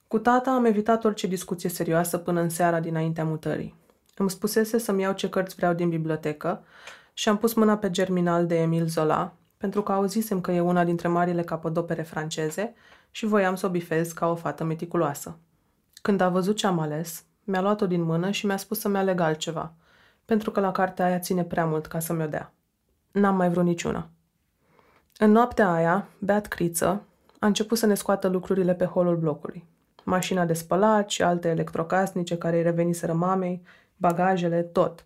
Cu 0.08 0.20
tata 0.20 0.52
am 0.52 0.66
evitat 0.66 1.04
orice 1.04 1.28
discuție 1.28 1.70
serioasă 1.70 2.18
până 2.18 2.42
în 2.42 2.50
seara 2.50 2.80
dinaintea 2.80 3.24
mutării. 3.24 3.76
Îmi 4.20 4.30
spusese 4.30 4.78
să-mi 4.78 5.02
iau 5.02 5.14
ce 5.14 5.30
cărți 5.30 5.56
vreau 5.56 5.74
din 5.74 5.90
bibliotecă 5.90 6.64
și 7.14 7.30
am 7.30 7.38
pus 7.38 7.54
mâna 7.54 7.78
pe 7.78 7.90
Germinal 7.90 8.46
de 8.46 8.62
Emil 8.62 8.86
Zola, 8.86 9.34
pentru 9.58 9.84
că 9.84 9.92
auzisem 9.92 10.42
că 10.42 10.52
e 10.52 10.60
una 10.60 10.84
dintre 10.84 11.08
marile 11.08 11.44
capodopere 11.44 12.02
franceze 12.02 12.74
și 13.12 13.26
voiam 13.26 13.56
să 13.56 13.66
o 13.66 13.70
bifez 13.70 14.12
ca 14.12 14.30
o 14.30 14.36
fată 14.36 14.64
meticuloasă. 14.64 15.38
Când 16.02 16.22
a 16.22 16.30
văzut 16.30 16.56
ce 16.56 16.68
am 16.68 16.80
ales, 16.80 17.24
mi-a 17.44 17.62
luat-o 17.62 17.88
din 17.88 18.02
mână 18.02 18.32
și 18.32 18.46
mi-a 18.46 18.58
spus 18.58 18.80
să-mi 18.80 18.98
aleg 18.98 19.20
altceva, 19.20 19.74
pentru 20.26 20.52
că 20.52 20.60
la 20.60 20.72
cartea 20.72 21.06
aia 21.06 21.20
ține 21.20 21.44
prea 21.44 21.66
mult 21.66 21.86
ca 21.86 22.00
să 22.00 22.14
mi-o 22.14 22.28
dea. 22.28 22.54
N-am 23.12 23.36
mai 23.36 23.50
vrut 23.50 23.66
niciuna. 23.66 24.10
În 25.18 25.32
noaptea 25.32 25.72
aia, 25.74 26.08
Beat 26.18 26.48
Criță 26.48 27.04
a 27.40 27.46
început 27.46 27.78
să 27.78 27.86
ne 27.86 27.96
scoată 27.96 28.28
lucrurile 28.28 28.74
pe 28.74 28.86
holul 28.86 29.18
blocului. 29.18 29.66
Mașina 30.04 30.46
de 30.46 30.54
spălat 30.54 31.10
și 31.10 31.22
alte 31.24 31.48
electrocasnice 31.48 32.38
care 32.38 32.58
îi 32.58 32.64
reveniseră 32.64 33.14
mamei, 33.14 33.62
bagajele, 34.00 34.62
tot. 34.62 35.06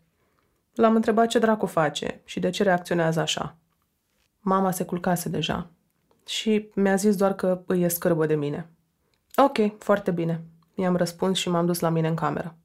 L-am 0.74 0.96
întrebat 0.96 1.28
ce 1.28 1.40
dracu 1.40 1.66
face 1.66 2.22
și 2.26 2.40
de 2.40 2.50
ce 2.50 2.64
reacționează 2.64 3.20
așa. 3.20 3.56
Mama 4.40 4.72
se 4.72 4.86
culcase 4.86 5.30
deja 5.30 5.70
și 6.26 6.70
mi-a 6.76 6.96
zis 6.96 7.16
doar 7.16 7.34
că 7.34 7.62
îi 7.66 7.82
e 7.82 7.88
scârbă 7.88 8.26
de 8.26 8.36
mine. 8.36 8.70
Ok, 9.36 9.58
foarte 9.78 10.12
bine, 10.12 10.44
i-am 10.76 10.96
răspuns 10.96 11.38
și 11.38 11.50
m-am 11.50 11.66
dus 11.66 11.80
la 11.80 11.90
mine 11.90 12.08
în 12.08 12.16
cameră. 12.16 12.56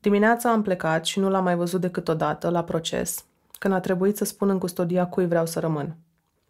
Dimineața 0.00 0.50
am 0.50 0.62
plecat 0.62 1.04
și 1.04 1.18
nu 1.18 1.28
l-am 1.28 1.44
mai 1.44 1.56
văzut 1.56 1.80
decât 1.80 2.08
o 2.08 2.14
dată, 2.14 2.48
la 2.48 2.64
proces, 2.64 3.24
când 3.58 3.74
a 3.74 3.80
trebuit 3.80 4.16
să 4.16 4.24
spun 4.24 4.48
în 4.48 4.58
custodia 4.58 5.06
cui 5.06 5.26
vreau 5.26 5.46
să 5.46 5.60
rămân. 5.60 5.96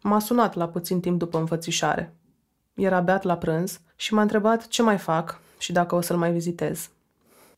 M-a 0.01 0.19
sunat 0.19 0.53
la 0.53 0.67
puțin 0.67 0.99
timp 0.99 1.19
după 1.19 1.37
înfățișare. 1.37 2.13
Era 2.73 3.01
beat 3.01 3.23
la 3.23 3.37
prânz 3.37 3.81
și 3.95 4.13
m-a 4.13 4.21
întrebat 4.21 4.67
ce 4.67 4.81
mai 4.81 4.97
fac 4.97 5.39
și 5.57 5.71
dacă 5.71 5.95
o 5.95 6.01
să-l 6.01 6.17
mai 6.17 6.31
vizitez. 6.31 6.89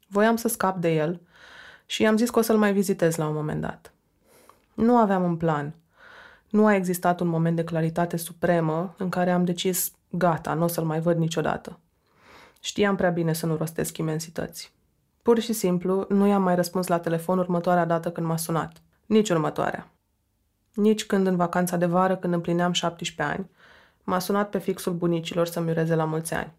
Voiam 0.08 0.36
să 0.36 0.48
scap 0.48 0.78
de 0.78 0.94
el 0.96 1.22
și 1.90 2.02
i-am 2.02 2.18
zis 2.18 2.30
că 2.30 2.40
o 2.40 2.42
să-l 2.42 2.58
mai 2.58 2.74
vizitez 2.74 3.16
la 3.16 3.28
un 3.28 3.34
moment 3.34 3.62
dat. 3.62 3.94
Nu 4.74 4.98
aveam 4.98 5.24
un 5.24 5.38
plan. 5.38 5.76
Nu 6.50 6.66
a 6.66 6.76
existat 6.76 7.20
un 7.20 7.28
moment 7.28 7.56
de 7.56 7.64
claritate 7.64 8.18
supremă 8.18 8.96
în 8.98 9.10
care 9.10 9.32
am 9.32 9.46
decis, 9.46 9.92
gata, 10.10 10.54
nu 10.54 10.64
o 10.64 10.68
să-l 10.68 10.84
mai 10.84 11.00
văd 11.00 11.18
niciodată. 11.18 11.80
Știam 12.60 12.96
prea 12.96 13.10
bine 13.10 13.34
să 13.34 13.46
nu 13.46 13.56
rostesc 13.56 13.98
imensități. 13.98 14.74
Pur 15.22 15.40
și 15.40 15.54
simplu, 15.54 16.06
nu 16.10 16.28
i-am 16.28 16.42
mai 16.42 16.56
răspuns 16.56 16.88
la 16.88 17.00
telefon 17.00 17.38
următoarea 17.38 17.86
dată 17.86 18.12
când 18.12 18.28
m-a 18.28 18.38
sunat. 18.38 18.82
Nici 19.06 19.30
următoarea. 19.30 19.92
Nici 20.74 21.06
când 21.06 21.28
în 21.28 21.36
vacanța 21.36 21.78
de 21.78 21.86
vară, 21.86 22.16
când 22.16 22.34
împlineam 22.34 22.72
17 22.72 23.36
ani, 23.36 23.50
m-a 24.04 24.20
sunat 24.20 24.50
pe 24.50 24.58
fixul 24.58 24.94
bunicilor 24.94 25.48
să-mi 25.48 25.70
ureze 25.70 25.96
la 25.96 26.06
mulți 26.06 26.34
ani. 26.34 26.54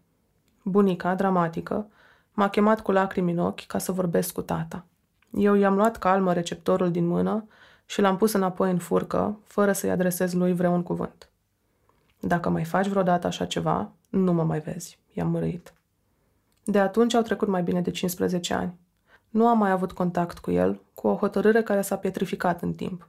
Bunica, 0.63 1.15
dramatică, 1.15 1.87
m-a 2.33 2.49
chemat 2.49 2.81
cu 2.81 2.91
lacrimi 2.91 3.31
în 3.31 3.39
ochi 3.39 3.65
ca 3.65 3.77
să 3.77 3.91
vorbesc 3.91 4.33
cu 4.33 4.41
tata. 4.41 4.85
Eu 5.31 5.53
i-am 5.53 5.75
luat 5.75 5.97
calmă 5.97 6.33
receptorul 6.33 6.91
din 6.91 7.07
mână 7.07 7.47
și 7.85 8.01
l-am 8.01 8.17
pus 8.17 8.33
înapoi 8.33 8.71
în 8.71 8.77
furcă, 8.77 9.39
fără 9.43 9.71
să-i 9.71 9.91
adresez 9.91 10.33
lui 10.33 10.53
vreun 10.53 10.83
cuvânt. 10.83 11.29
Dacă 12.19 12.49
mai 12.49 12.63
faci 12.63 12.87
vreodată 12.87 13.27
așa 13.27 13.45
ceva, 13.45 13.91
nu 14.09 14.33
mă 14.33 14.43
mai 14.43 14.59
vezi, 14.59 14.99
i-am 15.13 15.29
mărâit. 15.29 15.73
De 16.63 16.79
atunci 16.79 17.13
au 17.13 17.21
trecut 17.21 17.47
mai 17.47 17.63
bine 17.63 17.81
de 17.81 17.91
15 17.91 18.53
ani. 18.53 18.77
Nu 19.29 19.47
am 19.47 19.57
mai 19.57 19.71
avut 19.71 19.91
contact 19.91 20.39
cu 20.39 20.51
el, 20.51 20.81
cu 20.93 21.07
o 21.07 21.15
hotărâre 21.15 21.63
care 21.63 21.81
s-a 21.81 21.97
pietrificat 21.97 22.61
în 22.61 22.73
timp. 22.73 23.07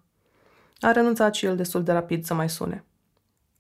A 0.80 0.90
renunțat 0.90 1.34
și 1.34 1.46
el 1.46 1.56
destul 1.56 1.82
de 1.82 1.92
rapid 1.92 2.24
să 2.24 2.34
mai 2.34 2.48
sune. 2.48 2.84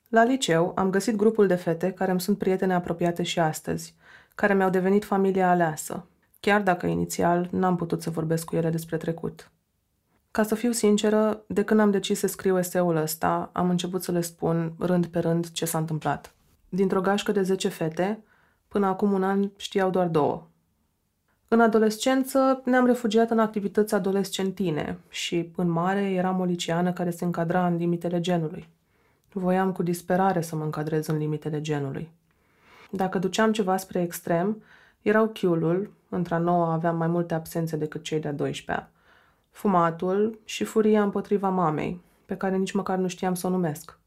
La 0.08 0.24
liceu 0.24 0.72
am 0.76 0.90
găsit 0.90 1.16
grupul 1.16 1.46
de 1.46 1.54
fete 1.54 1.92
care 1.92 2.10
îmi 2.10 2.20
sunt 2.20 2.38
prietene 2.38 2.74
apropiate 2.74 3.22
și 3.22 3.40
astăzi, 3.40 3.94
care 4.34 4.54
mi-au 4.54 4.70
devenit 4.70 5.04
familia 5.04 5.50
aleasă, 5.50 6.06
chiar 6.40 6.62
dacă 6.62 6.86
inițial 6.86 7.48
n-am 7.50 7.76
putut 7.76 8.02
să 8.02 8.10
vorbesc 8.10 8.44
cu 8.44 8.56
ele 8.56 8.70
despre 8.70 8.96
trecut. 8.96 9.50
Ca 10.30 10.42
să 10.42 10.54
fiu 10.54 10.72
sinceră, 10.72 11.42
de 11.46 11.64
când 11.64 11.80
am 11.80 11.90
decis 11.90 12.18
să 12.18 12.26
scriu 12.26 12.58
eseul 12.58 12.96
ăsta, 12.96 13.50
am 13.52 13.70
început 13.70 14.02
să 14.02 14.12
le 14.12 14.20
spun 14.20 14.72
rând 14.78 15.06
pe 15.06 15.18
rând 15.18 15.50
ce 15.50 15.64
s-a 15.64 15.78
întâmplat. 15.78 16.34
Dintr-o 16.68 17.00
gașcă 17.00 17.32
de 17.32 17.42
10 17.42 17.68
fete, 17.68 18.24
până 18.68 18.86
acum 18.86 19.12
un 19.12 19.22
an 19.22 19.50
știau 19.56 19.90
doar 19.90 20.06
două. 20.06 20.46
În 21.48 21.60
adolescență 21.60 22.62
ne-am 22.64 22.86
refugiat 22.86 23.30
în 23.30 23.38
activități 23.38 23.94
adolescentine 23.94 24.98
și, 25.08 25.52
în 25.56 25.68
mare, 25.68 26.10
eram 26.10 26.40
o 26.40 26.44
liceană 26.44 26.92
care 26.92 27.10
se 27.10 27.24
încadra 27.24 27.66
în 27.66 27.76
limitele 27.76 28.20
genului. 28.20 28.68
Voiam 29.32 29.72
cu 29.72 29.82
disperare 29.82 30.40
să 30.40 30.56
mă 30.56 30.64
încadrez 30.64 31.06
în 31.06 31.16
limitele 31.16 31.60
genului. 31.60 32.10
Dacă 32.90 33.18
duceam 33.18 33.52
ceva 33.52 33.76
spre 33.76 34.00
extrem, 34.00 34.62
erau 35.02 35.28
chiulul, 35.28 35.90
între 36.10 36.34
a 36.34 36.38
noua 36.38 36.72
aveam 36.72 36.96
mai 36.96 37.08
multe 37.08 37.34
absențe 37.34 37.76
decât 37.76 38.02
cei 38.02 38.20
de-a 38.20 38.34
12-a, 38.34 38.88
fumatul 39.50 40.40
și 40.44 40.64
furia 40.64 41.02
împotriva 41.02 41.48
mamei, 41.48 42.00
pe 42.26 42.36
care 42.36 42.56
nici 42.56 42.72
măcar 42.72 42.98
nu 42.98 43.08
știam 43.08 43.34
să 43.34 43.46
o 43.46 43.50
numesc. 43.50 43.98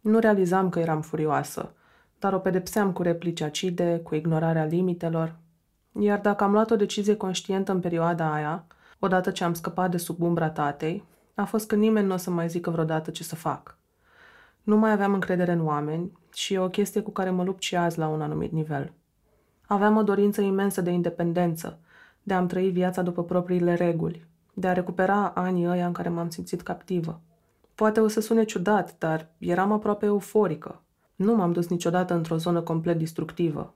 Nu 0.00 0.18
realizam 0.18 0.68
că 0.68 0.78
eram 0.78 1.00
furioasă, 1.00 1.72
dar 2.18 2.32
o 2.32 2.38
pedepseam 2.38 2.92
cu 2.92 3.02
replici 3.02 3.40
acide, 3.40 4.00
cu 4.04 4.14
ignorarea 4.14 4.64
limitelor. 4.64 5.36
Iar 6.00 6.20
dacă 6.20 6.44
am 6.44 6.52
luat 6.52 6.70
o 6.70 6.76
decizie 6.76 7.16
conștientă 7.16 7.72
în 7.72 7.80
perioada 7.80 8.32
aia, 8.32 8.66
odată 8.98 9.30
ce 9.30 9.44
am 9.44 9.54
scăpat 9.54 9.90
de 9.90 9.96
sub 9.96 10.22
umbra 10.22 10.50
tatei, 10.50 11.04
a 11.34 11.44
fost 11.44 11.66
că 11.66 11.74
nimeni 11.74 12.06
nu 12.06 12.14
o 12.14 12.16
să 12.16 12.30
mai 12.30 12.48
zică 12.48 12.70
vreodată 12.70 13.10
ce 13.10 13.22
să 13.22 13.34
fac. 13.34 13.78
Nu 14.62 14.76
mai 14.76 14.92
aveam 14.92 15.12
încredere 15.12 15.52
în 15.52 15.66
oameni 15.66 16.12
și 16.34 16.54
e 16.54 16.58
o 16.58 16.68
chestie 16.68 17.00
cu 17.00 17.10
care 17.10 17.30
mă 17.30 17.44
lupt 17.44 17.62
și 17.62 17.76
azi 17.76 17.98
la 17.98 18.08
un 18.08 18.20
anumit 18.20 18.52
nivel. 18.52 18.92
Aveam 19.72 19.96
o 19.96 20.02
dorință 20.02 20.40
imensă 20.40 20.80
de 20.80 20.90
independență, 20.90 21.78
de 22.22 22.34
a-mi 22.34 22.48
trăi 22.48 22.70
viața 22.70 23.02
după 23.02 23.24
propriile 23.24 23.74
reguli, 23.74 24.26
de 24.54 24.68
a 24.68 24.72
recupera 24.72 25.32
anii 25.34 25.66
ăia 25.66 25.86
în 25.86 25.92
care 25.92 26.08
m-am 26.08 26.30
simțit 26.30 26.62
captivă. 26.62 27.20
Poate 27.74 28.00
o 28.00 28.08
să 28.08 28.20
sune 28.20 28.44
ciudat, 28.44 28.98
dar 28.98 29.28
eram 29.38 29.72
aproape 29.72 30.06
euforică. 30.06 30.82
Nu 31.16 31.34
m-am 31.34 31.52
dus 31.52 31.68
niciodată 31.68 32.14
într-o 32.14 32.36
zonă 32.36 32.60
complet 32.60 32.98
destructivă. 32.98 33.74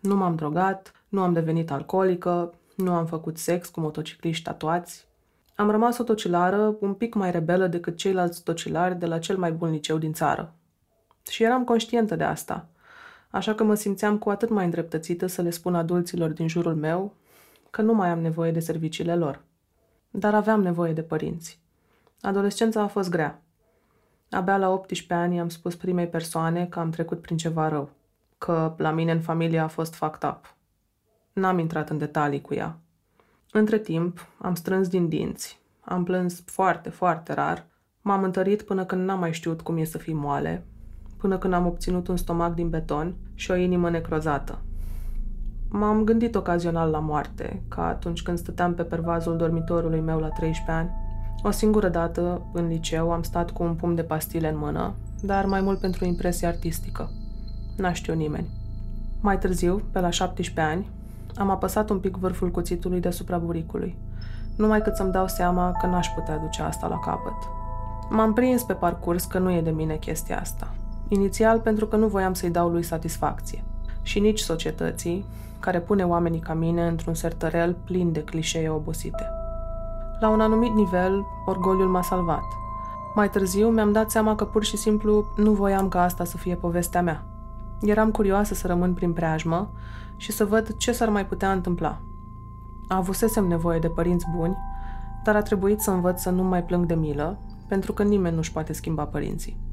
Nu 0.00 0.16
m-am 0.16 0.34
drogat, 0.34 0.92
nu 1.08 1.22
am 1.22 1.32
devenit 1.32 1.70
alcoolică, 1.70 2.54
nu 2.76 2.92
am 2.92 3.06
făcut 3.06 3.38
sex 3.38 3.68
cu 3.68 3.80
motocicliști 3.80 4.44
tatuați. 4.44 5.08
Am 5.54 5.70
rămas 5.70 5.98
o 5.98 6.02
tocilară 6.02 6.76
un 6.80 6.94
pic 6.94 7.14
mai 7.14 7.30
rebelă 7.30 7.66
decât 7.66 7.96
ceilalți 7.96 8.42
tocilari 8.42 8.98
de 8.98 9.06
la 9.06 9.18
cel 9.18 9.36
mai 9.36 9.52
bun 9.52 9.70
liceu 9.70 9.98
din 9.98 10.12
țară. 10.12 10.54
Și 11.30 11.42
eram 11.42 11.64
conștientă 11.64 12.16
de 12.16 12.24
asta, 12.24 12.68
așa 13.36 13.54
că 13.54 13.64
mă 13.64 13.74
simțeam 13.74 14.18
cu 14.18 14.30
atât 14.30 14.48
mai 14.48 14.64
îndreptățită 14.64 15.26
să 15.26 15.42
le 15.42 15.50
spun 15.50 15.74
adulților 15.74 16.30
din 16.30 16.48
jurul 16.48 16.74
meu 16.74 17.14
că 17.70 17.82
nu 17.82 17.94
mai 17.94 18.08
am 18.08 18.20
nevoie 18.20 18.50
de 18.50 18.60
serviciile 18.60 19.16
lor. 19.16 19.42
Dar 20.10 20.34
aveam 20.34 20.62
nevoie 20.62 20.92
de 20.92 21.02
părinți. 21.02 21.60
Adolescența 22.20 22.82
a 22.82 22.86
fost 22.86 23.10
grea. 23.10 23.42
Abia 24.30 24.56
la 24.56 24.68
18 24.68 25.14
ani 25.14 25.40
am 25.40 25.48
spus 25.48 25.74
primei 25.74 26.06
persoane 26.06 26.66
că 26.66 26.78
am 26.78 26.90
trecut 26.90 27.20
prin 27.20 27.36
ceva 27.36 27.68
rău, 27.68 27.90
că 28.38 28.74
la 28.76 28.90
mine 28.90 29.12
în 29.12 29.20
familie 29.20 29.58
a 29.58 29.68
fost 29.68 29.94
fucked 29.94 30.28
up. 30.30 30.54
N-am 31.32 31.58
intrat 31.58 31.90
în 31.90 31.98
detalii 31.98 32.40
cu 32.40 32.54
ea. 32.54 32.78
Între 33.50 33.78
timp, 33.78 34.26
am 34.38 34.54
strâns 34.54 34.88
din 34.88 35.08
dinți, 35.08 35.60
am 35.80 36.04
plâns 36.04 36.42
foarte, 36.44 36.90
foarte 36.90 37.32
rar, 37.32 37.66
m-am 38.00 38.22
întărit 38.22 38.62
până 38.62 38.84
când 38.84 39.04
n-am 39.04 39.18
mai 39.18 39.32
știut 39.32 39.60
cum 39.60 39.76
e 39.76 39.84
să 39.84 39.98
fii 39.98 40.14
moale, 40.14 40.66
până 41.16 41.38
când 41.38 41.52
am 41.52 41.66
obținut 41.66 42.08
un 42.08 42.16
stomac 42.16 42.54
din 42.54 42.68
beton 42.68 43.14
și 43.34 43.50
o 43.50 43.54
inimă 43.54 43.90
necrozată. 43.90 44.58
M-am 45.68 46.04
gândit 46.04 46.34
ocazional 46.34 46.90
la 46.90 46.98
moarte, 46.98 47.62
ca 47.68 47.86
atunci 47.86 48.22
când 48.22 48.38
stăteam 48.38 48.74
pe 48.74 48.82
pervazul 48.82 49.36
dormitorului 49.36 50.00
meu 50.00 50.18
la 50.18 50.28
13 50.28 50.70
ani. 50.70 50.90
O 51.42 51.50
singură 51.50 51.88
dată, 51.88 52.42
în 52.52 52.66
liceu, 52.66 53.12
am 53.12 53.22
stat 53.22 53.50
cu 53.50 53.62
un 53.62 53.74
pum 53.74 53.94
de 53.94 54.02
pastile 54.02 54.48
în 54.48 54.58
mână, 54.58 54.94
dar 55.22 55.44
mai 55.44 55.60
mult 55.60 55.78
pentru 55.78 56.04
impresie 56.04 56.46
artistică. 56.46 57.10
N-a 57.76 57.92
știu 57.92 58.14
nimeni. 58.14 58.48
Mai 59.20 59.38
târziu, 59.38 59.82
pe 59.92 60.00
la 60.00 60.10
17 60.10 60.74
ani, 60.74 60.88
am 61.34 61.50
apăsat 61.50 61.90
un 61.90 61.98
pic 61.98 62.16
vârful 62.16 62.50
cuțitului 62.50 63.00
deasupra 63.00 63.38
buricului, 63.38 63.96
numai 64.56 64.82
cât 64.82 64.96
să-mi 64.96 65.12
dau 65.12 65.28
seama 65.28 65.72
că 65.80 65.86
n-aș 65.86 66.08
putea 66.08 66.36
duce 66.36 66.62
asta 66.62 66.86
la 66.86 66.98
capăt. 66.98 67.34
M-am 68.10 68.32
prins 68.32 68.62
pe 68.62 68.72
parcurs 68.72 69.24
că 69.24 69.38
nu 69.38 69.52
e 69.52 69.60
de 69.60 69.70
mine 69.70 69.94
chestia 69.94 70.40
asta. 70.40 70.74
Inițial 71.08 71.60
pentru 71.60 71.86
că 71.86 71.96
nu 71.96 72.06
voiam 72.06 72.34
să-i 72.34 72.50
dau 72.50 72.68
lui 72.68 72.82
satisfacție. 72.82 73.64
Și 74.02 74.20
nici 74.20 74.40
societății, 74.40 75.24
care 75.60 75.80
pune 75.80 76.04
oamenii 76.04 76.40
ca 76.40 76.54
mine 76.54 76.86
într-un 76.86 77.14
sertărel 77.14 77.76
plin 77.84 78.12
de 78.12 78.24
clișee 78.24 78.68
obosite. 78.68 79.28
La 80.20 80.28
un 80.28 80.40
anumit 80.40 80.74
nivel, 80.74 81.24
orgoliul 81.46 81.88
m-a 81.88 82.02
salvat. 82.02 82.44
Mai 83.14 83.30
târziu 83.30 83.68
mi-am 83.68 83.92
dat 83.92 84.10
seama 84.10 84.34
că 84.34 84.44
pur 84.44 84.64
și 84.64 84.76
simplu 84.76 85.24
nu 85.36 85.52
voiam 85.52 85.88
ca 85.88 86.02
asta 86.02 86.24
să 86.24 86.36
fie 86.36 86.54
povestea 86.54 87.02
mea. 87.02 87.24
Eram 87.80 88.10
curioasă 88.10 88.54
să 88.54 88.66
rămân 88.66 88.94
prin 88.94 89.12
preajmă 89.12 89.70
și 90.16 90.32
să 90.32 90.44
văd 90.44 90.76
ce 90.76 90.92
s-ar 90.92 91.08
mai 91.08 91.26
putea 91.26 91.52
întâmpla. 91.52 92.00
Avusesem 92.88 93.44
nevoie 93.44 93.78
de 93.78 93.88
părinți 93.88 94.26
buni, 94.36 94.56
dar 95.24 95.36
a 95.36 95.42
trebuit 95.42 95.80
să 95.80 95.90
învăț 95.90 96.20
să 96.20 96.30
nu 96.30 96.42
mai 96.42 96.64
plâng 96.64 96.86
de 96.86 96.94
milă, 96.94 97.38
pentru 97.68 97.92
că 97.92 98.02
nimeni 98.02 98.34
nu-și 98.34 98.52
poate 98.52 98.72
schimba 98.72 99.04
părinții. 99.04 99.65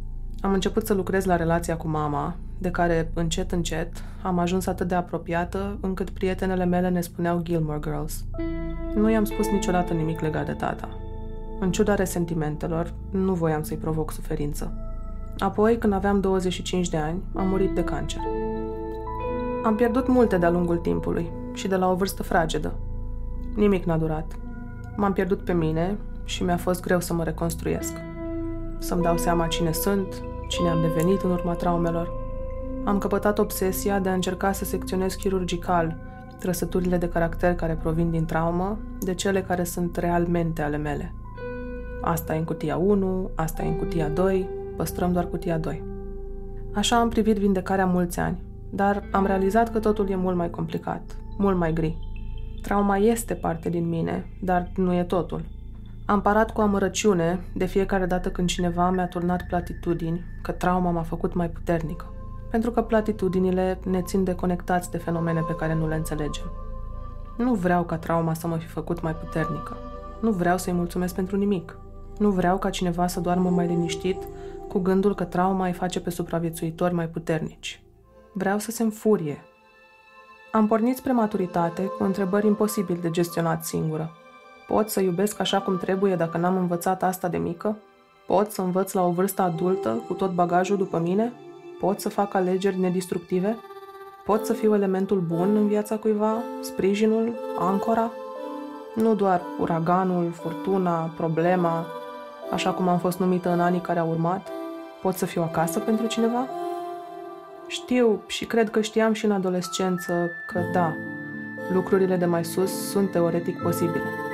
Am 0.44 0.54
început 0.54 0.86
să 0.86 0.94
lucrez 0.94 1.26
la 1.26 1.36
relația 1.36 1.78
cu 1.78 1.88
mama, 1.88 2.36
de 2.58 2.72
care, 2.72 3.12
încet, 3.14 3.52
încet, 3.52 4.04
am 4.22 4.40
ajuns 4.40 4.66
atât 4.66 4.88
de 4.88 4.96
apropiată, 4.96 5.78
încât 5.82 6.10
prietenele 6.10 6.66
mele 6.66 6.90
ne 6.90 7.02
spuneau 7.02 7.42
Gilmore 7.42 7.80
Girls. 7.80 8.26
Nu 8.96 9.10
i-am 9.10 9.24
spus 9.24 9.50
niciodată 9.50 9.94
nimic 9.94 10.20
legat 10.20 10.46
de 10.46 10.52
tata. 10.52 10.90
În 11.60 11.72
ciuda 11.72 11.96
resentimentelor, 11.96 12.94
nu 13.10 13.34
voiam 13.34 13.64
să-i 13.64 13.78
provoc 13.78 14.12
suferință. 14.12 14.74
Apoi, 15.38 15.78
când 15.78 15.94
aveam 15.94 16.20
25 16.20 16.90
de 16.90 16.98
ani, 16.98 17.22
am 17.36 17.48
murit 17.48 17.76
de 17.76 17.84
cancer. 17.84 18.22
Am 19.64 19.76
pierdut 19.76 20.08
multe 20.08 20.38
de-a 20.38 20.50
lungul 20.50 20.78
timpului 20.78 21.32
și 21.54 21.68
de 21.68 21.76
la 21.76 21.92
o 21.92 21.96
vârstă 21.96 22.24
fragedă. 22.24 22.74
Nimic 23.56 23.84
n-a 23.84 23.98
durat. 23.98 24.36
M-am 24.96 25.14
pierdut 25.14 25.42
pe 25.42 25.54
mine 25.54 25.98
și 26.24 26.44
mi-a 26.44 26.58
fost 26.58 26.82
greu 26.82 27.00
să 27.00 27.14
mă 27.14 27.24
reconstruiesc. 27.24 27.94
Să-mi 28.78 29.02
dau 29.02 29.18
seama 29.18 29.48
cine 29.48 29.72
sunt, 29.72 30.24
cine 30.54 30.70
am 30.70 30.82
devenit 30.82 31.22
în 31.22 31.32
urma 31.32 31.54
traumelor. 31.54 32.12
Am 32.84 32.98
căpătat 32.98 33.40
obsesia 33.40 34.00
de 34.00 34.10
a 34.10 34.14
încerca 34.14 34.52
să 34.52 34.66
secționez 34.66 35.14
chirurgical 35.14 35.98
trăsăturile 36.40 36.98
de 36.98 37.10
caracter 37.10 37.56
care 37.56 37.74
provin 37.74 38.12
din 38.12 38.26
traumă 38.26 38.78
de 39.00 39.14
cele 39.14 39.42
care 39.42 39.64
sunt 39.64 39.98
realmente 39.98 40.62
ale 40.62 40.78
mele. 40.78 41.14
Asta 42.02 42.36
e 42.36 42.38
în 42.38 42.44
cutia 42.44 42.78
1, 42.78 43.30
asta 43.36 43.64
e 43.64 43.68
în 43.68 43.78
cutia 43.78 44.10
2, 44.10 44.50
păstrăm 44.78 45.12
doar 45.12 45.28
cutia 45.28 45.58
2. 45.58 45.84
Așa 46.74 47.00
am 47.00 47.10
privit 47.10 47.38
vindecarea 47.38 47.86
mulți 47.86 48.20
ani, 48.20 48.44
dar 48.70 49.04
am 49.12 49.26
realizat 49.26 49.72
că 49.72 49.80
totul 49.80 50.10
e 50.10 50.16
mult 50.16 50.36
mai 50.36 50.50
complicat, 50.50 51.02
mult 51.38 51.58
mai 51.58 51.74
gri. 51.74 51.98
Trauma 52.62 52.98
este 52.98 53.34
parte 53.34 53.70
din 53.70 53.90
mine, 53.90 54.26
dar 54.42 54.72
nu 54.76 54.94
e 54.94 55.04
totul. 55.04 55.42
Am 56.14 56.22
parat 56.22 56.52
cu 56.52 56.62
amărăciune 56.62 57.44
de 57.54 57.66
fiecare 57.66 58.06
dată 58.06 58.32
când 58.32 58.48
cineva 58.48 58.90
mi-a 58.90 59.08
turnat 59.08 59.44
platitudini 59.48 60.24
că 60.42 60.52
trauma 60.52 60.92
m-a 60.92 61.02
făcut 61.02 61.34
mai 61.34 61.50
puternică. 61.50 62.14
Pentru 62.50 62.72
că 62.72 62.82
platitudinile 62.82 63.80
ne 63.86 64.02
țin 64.02 64.24
de 64.24 64.36
conectați 64.36 64.92
de 64.92 64.98
fenomene 64.98 65.40
pe 65.48 65.56
care 65.56 65.74
nu 65.74 65.88
le 65.88 65.96
înțelegem. 65.96 66.52
Nu 67.38 67.54
vreau 67.54 67.84
ca 67.84 67.98
trauma 67.98 68.34
să 68.34 68.48
mă 68.48 68.58
fi 68.58 68.68
făcut 68.68 69.02
mai 69.02 69.16
puternică. 69.16 69.78
Nu 70.22 70.32
vreau 70.32 70.58
să-i 70.58 70.74
mulțumesc 70.74 71.16
pentru 71.16 71.38
nimic. 71.38 71.78
Nu 72.18 72.30
vreau 72.30 72.58
ca 72.58 72.70
cineva 72.70 73.08
să 73.08 73.20
doarmă 73.20 73.50
mai 73.50 73.68
liniștit 73.68 74.24
cu 74.68 74.80
gândul 74.80 75.16
că 75.16 75.24
trauma 75.24 75.66
îi 75.66 75.74
face 75.74 76.02
pe 76.02 76.10
supraviețuitori 76.10 76.94
mai 76.94 77.08
puternici. 77.08 77.84
Vreau 78.34 78.60
să 78.60 78.72
se 78.72 78.84
înfurie. 78.84 79.42
Am 80.52 80.68
pornit 80.68 80.98
spre 80.98 81.12
maturitate 81.12 81.82
cu 81.82 82.04
întrebări 82.04 82.48
imposibil 82.48 82.98
de 83.02 83.10
gestionat 83.10 83.66
singură. 83.66 84.12
Pot 84.68 84.90
să 84.90 85.02
iubesc 85.02 85.40
așa 85.40 85.62
cum 85.62 85.78
trebuie 85.78 86.16
dacă 86.16 86.38
n-am 86.38 86.58
învățat 86.58 87.04
asta 87.04 87.28
de 87.28 87.38
mică? 87.38 87.78
Pot 88.28 88.52
să 88.52 88.62
învăț 88.62 88.92
la 88.92 89.06
o 89.06 89.12
vârstă 89.12 89.42
adultă 89.42 90.04
cu 90.08 90.14
tot 90.14 90.32
bagajul 90.32 90.78
după 90.78 91.00
mine? 91.00 91.34
Pot 91.80 92.00
să 92.00 92.10
fac 92.10 92.34
alegeri 92.34 92.80
nedistructive? 92.80 93.58
Pot 94.26 94.46
să 94.46 94.54
fiu 94.54 94.74
elementul 94.76 95.20
bun 95.20 95.56
în 95.56 95.68
viața 95.68 95.96
cuiva? 95.96 96.44
Sprijinul? 96.62 97.34
Ancora? 97.60 98.12
Nu 98.96 99.16
doar 99.16 99.42
uraganul, 99.60 100.32
furtuna, 100.32 101.12
problema, 101.18 101.86
așa 102.52 102.72
cum 102.72 102.88
am 102.88 103.00
fost 103.00 103.20
numită 103.20 103.50
în 103.50 103.60
anii 103.60 103.82
care 103.82 104.00
au 104.00 104.10
urmat? 104.10 104.48
Pot 105.02 105.16
să 105.16 105.26
fiu 105.26 105.42
acasă 105.42 105.80
pentru 105.80 106.06
cineva? 106.06 106.48
Știu 107.68 108.24
și 108.28 108.46
cred 108.46 108.70
că 108.70 108.82
știam 108.82 109.14
și 109.14 109.26
în 109.26 109.32
adolescență 109.32 110.32
că 110.48 110.60
da, 110.74 110.96
lucrurile 111.74 112.16
de 112.16 112.26
mai 112.26 112.46
sus 112.46 112.90
sunt 112.90 113.12
teoretic 113.12 113.62
posibile. 113.62 114.33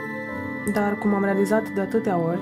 Dar, 0.74 0.98
cum 0.98 1.14
am 1.14 1.24
realizat 1.24 1.70
de 1.70 1.82
atâtea 1.82 2.18
ori, 2.18 2.40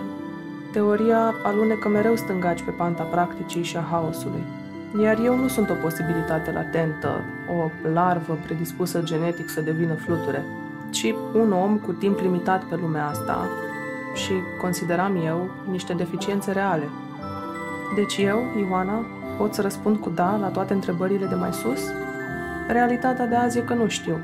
teoria 0.72 1.34
alunecă 1.44 1.88
mereu 1.88 2.16
stângaci 2.16 2.62
pe 2.62 2.72
panta 2.72 3.04
practicii 3.04 3.64
și 3.64 3.78
a 3.78 3.82
haosului. 3.82 4.44
Iar 5.02 5.20
eu 5.24 5.36
nu 5.36 5.48
sunt 5.48 5.70
o 5.70 5.74
posibilitate 5.74 6.52
latentă, 6.52 7.22
o 7.58 7.70
larvă 7.94 8.38
predispusă 8.46 9.02
genetic 9.04 9.50
să 9.50 9.62
devină 9.62 9.94
fluture, 9.94 10.44
ci 10.90 11.14
un 11.34 11.52
om 11.52 11.78
cu 11.78 11.92
timp 11.92 12.20
limitat 12.20 12.64
pe 12.64 12.76
lumea 12.76 13.08
asta 13.08 13.48
și, 14.14 14.34
consideram 14.62 15.26
eu, 15.26 15.50
niște 15.72 15.94
deficiențe 15.94 16.52
reale. 16.52 16.90
Deci 17.96 18.18
eu, 18.18 18.44
Ioana, 18.60 19.06
pot 19.38 19.54
să 19.54 19.62
răspund 19.62 19.98
cu 19.98 20.10
da 20.10 20.38
la 20.42 20.48
toate 20.48 20.74
întrebările 20.74 21.26
de 21.26 21.36
mai 21.36 21.54
sus? 21.54 21.82
Realitatea 22.68 23.28
de 23.28 23.36
azi 23.36 23.58
e 23.58 23.62
că 23.62 23.74
nu 23.74 23.88
știu. 23.88 24.18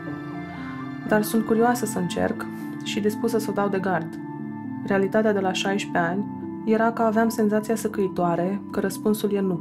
Dar 1.07 1.21
sunt 1.21 1.45
curioasă 1.45 1.85
să 1.85 1.99
încerc 1.99 2.45
și 2.83 2.99
dispusă 2.99 3.37
să 3.37 3.47
o 3.49 3.53
dau 3.53 3.69
de 3.69 3.79
gard. 3.79 4.19
Realitatea 4.85 5.33
de 5.33 5.39
la 5.39 5.51
16 5.51 6.11
ani 6.11 6.25
era 6.65 6.91
că 6.91 7.01
aveam 7.01 7.29
senzația 7.29 7.75
săcăitoare 7.75 8.61
că 8.71 8.79
răspunsul 8.79 9.31
e 9.31 9.39
nu. 9.39 9.59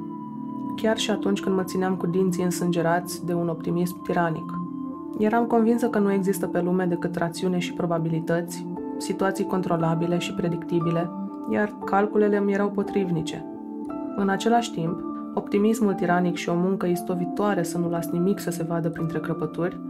Chiar 0.77 0.99
și 0.99 1.11
atunci 1.11 1.40
când 1.40 1.57
mă 1.57 1.62
țineam 1.62 1.97
cu 1.97 2.07
dinții 2.07 2.44
însângerați 2.44 3.27
de 3.27 3.35
un 3.35 3.49
optimism 3.49 4.03
tiranic. 4.03 4.53
Eram 5.19 5.47
convinsă 5.47 5.89
că 5.89 5.99
nu 5.99 6.12
există 6.12 6.47
pe 6.47 6.61
lume 6.61 6.85
decât 6.85 7.16
rațiune 7.16 7.59
și 7.59 7.73
probabilități, 7.73 8.66
situații 8.97 9.44
controlabile 9.44 10.19
și 10.19 10.35
predictibile, 10.35 11.11
iar 11.51 11.74
calculele 11.85 12.40
mi 12.40 12.53
erau 12.53 12.70
potrivnice. 12.70 13.44
În 14.16 14.28
același 14.28 14.73
timp, 14.73 15.01
optimismul 15.35 15.94
tiranic 15.94 16.36
și 16.36 16.49
o 16.49 16.55
muncă 16.55 16.86
istovitoare 16.86 17.62
să 17.62 17.78
nu 17.78 17.89
las 17.89 18.11
nimic 18.11 18.39
să 18.39 18.51
se 18.51 18.62
vadă 18.62 18.90
printre 18.90 19.19
crăpături, 19.19 19.81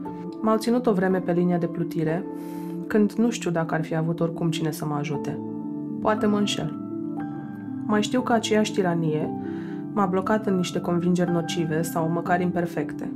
m-au 0.41 0.57
ținut 0.57 0.87
o 0.87 0.93
vreme 0.93 1.19
pe 1.19 1.33
linia 1.33 1.59
de 1.59 1.67
plutire, 1.67 2.25
când 2.93 3.13
nu 3.13 3.31
știu 3.31 3.51
dacă 3.51 3.75
ar 3.75 3.85
fi 3.85 3.97
avut 3.97 4.21
oricum 4.21 4.51
cine 4.51 4.71
să 4.71 4.87
mă 4.87 4.95
ajute. 4.95 5.39
Poate 6.01 6.27
mă 6.27 6.37
înșel. 6.37 6.75
Mai 7.87 8.03
știu 8.03 8.21
că 8.21 8.33
aceeași 8.33 8.73
tiranie 8.73 9.31
m-a 9.93 10.07
blocat 10.07 10.47
în 10.47 10.57
niște 10.57 10.81
convingeri 10.81 11.31
nocive 11.31 11.83
sau 11.83 12.09
măcar 12.09 12.41
imperfecte, 12.41 13.13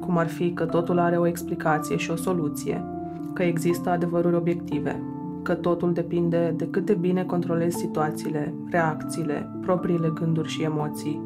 cum 0.00 0.18
ar 0.18 0.28
fi 0.28 0.52
că 0.52 0.64
totul 0.64 0.98
are 0.98 1.16
o 1.16 1.26
explicație 1.26 1.96
și 1.96 2.10
o 2.10 2.16
soluție, 2.16 2.84
că 3.32 3.42
există 3.42 3.90
adevăruri 3.90 4.36
obiective, 4.36 5.02
că 5.42 5.54
totul 5.54 5.92
depinde 5.92 6.54
de 6.56 6.68
cât 6.70 6.86
de 6.86 6.94
bine 6.94 7.24
controlezi 7.24 7.76
situațiile, 7.76 8.54
reacțiile, 8.70 9.50
propriile 9.60 10.10
gânduri 10.14 10.48
și 10.48 10.62
emoții, 10.62 11.22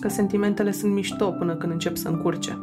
că 0.00 0.08
sentimentele 0.08 0.70
sunt 0.70 0.92
mișto 0.92 1.26
până 1.30 1.54
când 1.54 1.72
încep 1.72 1.96
să 1.96 2.08
încurce. 2.08 2.58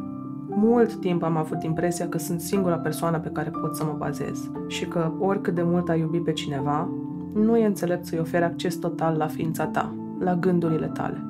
Mult 0.54 0.94
timp 0.94 1.22
am 1.22 1.36
avut 1.36 1.62
impresia 1.62 2.08
că 2.08 2.18
sunt 2.18 2.40
singura 2.40 2.76
persoană 2.76 3.18
pe 3.18 3.28
care 3.28 3.50
pot 3.60 3.76
să 3.76 3.84
mă 3.84 3.94
bazez 3.98 4.50
și 4.66 4.86
că 4.86 5.12
oricât 5.18 5.54
de 5.54 5.62
mult 5.62 5.88
ai 5.88 6.00
iubi 6.00 6.18
pe 6.18 6.32
cineva, 6.32 6.88
nu 7.34 7.56
e 7.56 7.66
înțelept 7.66 8.06
să-i 8.06 8.18
oferi 8.18 8.44
acces 8.44 8.76
total 8.76 9.16
la 9.16 9.26
ființa 9.26 9.66
ta, 9.66 9.94
la 10.18 10.34
gândurile 10.34 10.86
tale. 10.86 11.24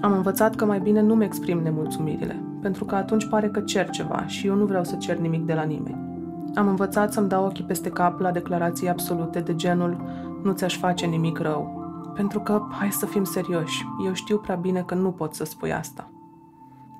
Am 0.00 0.12
învățat 0.12 0.54
că 0.54 0.64
mai 0.64 0.80
bine 0.80 1.00
nu-mi 1.00 1.24
exprim 1.24 1.58
nemulțumirile, 1.58 2.42
pentru 2.60 2.84
că 2.84 2.94
atunci 2.94 3.28
pare 3.28 3.48
că 3.48 3.60
cer 3.60 3.90
ceva 3.90 4.26
și 4.26 4.46
eu 4.46 4.54
nu 4.54 4.64
vreau 4.64 4.84
să 4.84 4.96
cer 4.96 5.16
nimic 5.16 5.46
de 5.46 5.54
la 5.54 5.62
nimeni. 5.62 6.10
Am 6.54 6.68
învățat 6.68 7.12
să-mi 7.12 7.28
dau 7.28 7.44
ochii 7.44 7.64
peste 7.64 7.90
cap 7.90 8.20
la 8.20 8.30
declarații 8.30 8.88
absolute 8.88 9.40
de 9.40 9.54
genul 9.54 10.00
nu 10.42 10.52
ți-aș 10.52 10.78
face 10.78 11.06
nimic 11.06 11.38
rău. 11.38 11.80
Pentru 12.14 12.40
că, 12.40 12.62
hai 12.70 12.90
să 12.90 13.06
fim 13.06 13.24
serioși, 13.24 13.84
eu 14.06 14.12
știu 14.12 14.38
prea 14.38 14.54
bine 14.54 14.80
că 14.80 14.94
nu 14.94 15.10
pot 15.10 15.34
să 15.34 15.44
spui 15.44 15.72
asta. 15.72 16.11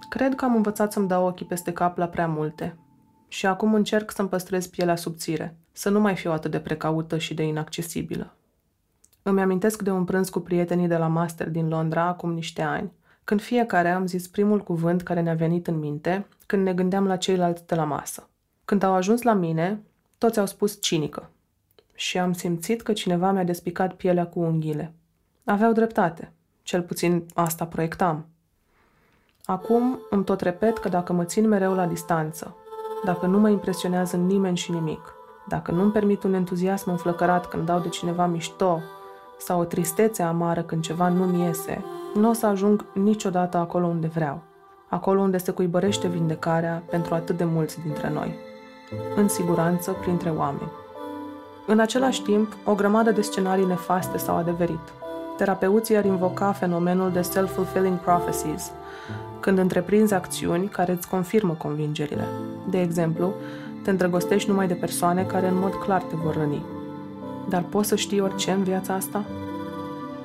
Cred 0.08 0.34
că 0.34 0.44
am 0.44 0.54
învățat 0.54 0.92
să-mi 0.92 1.08
dau 1.08 1.26
ochii 1.26 1.46
peste 1.46 1.72
cap 1.72 1.96
la 1.96 2.06
prea 2.06 2.26
multe. 2.26 2.76
Și 3.28 3.46
acum 3.46 3.74
încerc 3.74 4.10
să-mi 4.10 4.28
păstrez 4.28 4.66
pielea 4.66 4.96
subțire, 4.96 5.56
să 5.72 5.90
nu 5.90 6.00
mai 6.00 6.16
fiu 6.16 6.32
atât 6.32 6.50
de 6.50 6.60
precaută 6.60 7.18
și 7.18 7.34
de 7.34 7.42
inaccesibilă. 7.42 8.34
Îmi 9.22 9.40
amintesc 9.40 9.82
de 9.82 9.90
un 9.90 10.04
prânz 10.04 10.28
cu 10.28 10.40
prietenii 10.40 10.88
de 10.88 10.96
la 10.96 11.06
master 11.06 11.50
din 11.50 11.68
Londra 11.68 12.02
acum 12.02 12.32
niște 12.32 12.62
ani, 12.62 12.92
când 13.24 13.40
fiecare 13.40 13.90
am 13.90 14.06
zis 14.06 14.28
primul 14.28 14.60
cuvânt 14.60 15.02
care 15.02 15.20
ne-a 15.20 15.34
venit 15.34 15.66
în 15.66 15.78
minte 15.78 16.26
când 16.46 16.62
ne 16.62 16.74
gândeam 16.74 17.06
la 17.06 17.16
ceilalți 17.16 17.66
de 17.66 17.74
la 17.74 17.84
masă. 17.84 18.28
Când 18.64 18.82
au 18.82 18.92
ajuns 18.92 19.22
la 19.22 19.32
mine, 19.32 19.82
toți 20.18 20.38
au 20.38 20.46
spus 20.46 20.80
cinică. 20.80 21.30
Și 21.94 22.18
am 22.18 22.32
simțit 22.32 22.82
că 22.82 22.92
cineva 22.92 23.32
mi-a 23.32 23.44
despicat 23.44 23.94
pielea 23.94 24.26
cu 24.26 24.40
unghiile. 24.40 24.94
Aveau 25.44 25.72
dreptate. 25.72 26.32
Cel 26.62 26.82
puțin 26.82 27.26
asta 27.34 27.66
proiectam. 27.66 28.26
Acum 29.44 30.00
îmi 30.10 30.24
tot 30.24 30.40
repet 30.40 30.78
că 30.78 30.88
dacă 30.88 31.12
mă 31.12 31.24
țin 31.24 31.48
mereu 31.48 31.74
la 31.74 31.86
distanță, 31.86 32.56
dacă 33.04 33.26
nu 33.26 33.38
mă 33.38 33.48
impresionează 33.48 34.16
nimeni 34.16 34.56
și 34.56 34.72
nimic, 34.72 35.14
dacă 35.48 35.72
nu-mi 35.72 35.92
permit 35.92 36.22
un 36.22 36.34
entuziasm 36.34 36.90
înflăcărat 36.90 37.46
când 37.46 37.66
dau 37.66 37.78
de 37.78 37.88
cineva 37.88 38.26
mișto 38.26 38.80
sau 39.38 39.60
o 39.60 39.64
tristețe 39.64 40.22
amară 40.22 40.62
când 40.62 40.82
ceva 40.82 41.08
nu-mi 41.08 41.44
iese, 41.44 41.84
nu 42.14 42.28
o 42.28 42.32
să 42.32 42.46
ajung 42.46 42.84
niciodată 42.94 43.56
acolo 43.56 43.86
unde 43.86 44.06
vreau, 44.06 44.42
acolo 44.88 45.20
unde 45.20 45.38
se 45.38 45.50
cuibărește 45.50 46.08
vindecarea 46.08 46.82
pentru 46.90 47.14
atât 47.14 47.36
de 47.36 47.44
mulți 47.44 47.80
dintre 47.80 48.10
noi 48.10 48.34
în 49.16 49.28
siguranță 49.28 49.92
printre 50.00 50.30
oameni. 50.30 50.70
În 51.66 51.78
același 51.78 52.22
timp, 52.22 52.56
o 52.64 52.74
grămadă 52.74 53.10
de 53.10 53.20
scenarii 53.20 53.64
nefaste 53.64 54.18
s-au 54.18 54.36
adeverit. 54.36 55.01
Terapeuții 55.36 55.96
ar 55.96 56.04
invoca 56.04 56.52
fenomenul 56.52 57.10
de 57.12 57.20
self-fulfilling 57.20 57.98
prophecies, 57.98 58.70
când 59.40 59.58
întreprinzi 59.58 60.14
acțiuni 60.14 60.66
care 60.66 60.92
îți 60.92 61.08
confirmă 61.08 61.52
convingerile. 61.52 62.24
De 62.70 62.80
exemplu, 62.80 63.32
te 63.82 63.90
îndrăgostești 63.90 64.50
numai 64.50 64.66
de 64.66 64.74
persoane 64.74 65.22
care 65.22 65.48
în 65.48 65.58
mod 65.58 65.74
clar 65.74 66.02
te 66.02 66.14
vor 66.24 66.36
răni. 66.36 66.64
Dar 67.48 67.62
poți 67.62 67.88
să 67.88 67.96
știi 67.96 68.20
orice 68.20 68.50
în 68.50 68.62
viața 68.62 68.94
asta? 68.94 69.24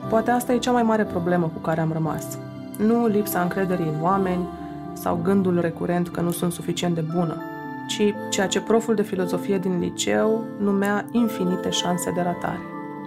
Poate 0.09 0.31
asta 0.31 0.53
e 0.53 0.57
cea 0.57 0.71
mai 0.71 0.83
mare 0.83 1.03
problemă 1.03 1.51
cu 1.53 1.59
care 1.59 1.81
am 1.81 1.91
rămas. 1.91 2.37
Nu 2.77 3.07
lipsa 3.07 3.41
încrederii 3.41 3.93
în 3.95 4.01
oameni 4.01 4.47
sau 4.93 5.19
gândul 5.23 5.59
recurent 5.59 6.09
că 6.09 6.21
nu 6.21 6.31
sunt 6.31 6.51
suficient 6.51 6.95
de 6.95 7.03
bună, 7.15 7.41
ci 7.87 8.13
ceea 8.29 8.47
ce 8.47 8.61
proful 8.61 8.95
de 8.95 9.01
filozofie 9.01 9.57
din 9.57 9.79
liceu 9.79 10.43
numea 10.57 11.05
infinite 11.11 11.69
șanse 11.69 12.11
de 12.11 12.21
ratare, 12.21 12.61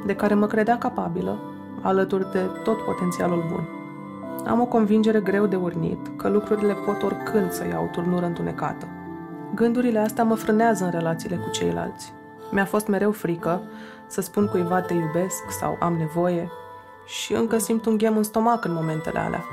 de 0.06 0.14
care 0.14 0.34
mă 0.34 0.46
credea 0.46 0.78
capabilă, 0.78 1.38
alături 1.82 2.30
de 2.32 2.50
tot 2.62 2.80
potențialul 2.82 3.44
bun. 3.50 3.68
Am 4.46 4.60
o 4.60 4.64
convingere 4.64 5.20
greu 5.20 5.46
de 5.46 5.56
urnit 5.56 6.10
că 6.16 6.28
lucrurile 6.28 6.72
pot 6.72 7.02
oricând 7.02 7.50
să 7.50 7.66
iau 7.66 7.88
turnură 7.92 8.26
întunecată. 8.26 8.86
Gândurile 9.54 9.98
astea 9.98 10.24
mă 10.24 10.34
frânează 10.34 10.84
în 10.84 10.90
relațiile 10.90 11.36
cu 11.36 11.50
ceilalți. 11.50 12.12
Mi-a 12.50 12.64
fost 12.64 12.86
mereu 12.86 13.10
frică 13.10 13.62
să 14.06 14.20
spun 14.20 14.46
cuiva 14.46 14.80
te 14.80 14.94
iubesc 14.94 15.50
sau 15.58 15.76
am 15.80 15.94
nevoie 15.94 16.50
și 17.06 17.34
încă 17.34 17.58
simt 17.58 17.86
un 17.86 17.96
ghem 17.96 18.16
în 18.16 18.22
stomac 18.22 18.64
în 18.64 18.72
momentele 18.72 19.18
alea. 19.18 19.44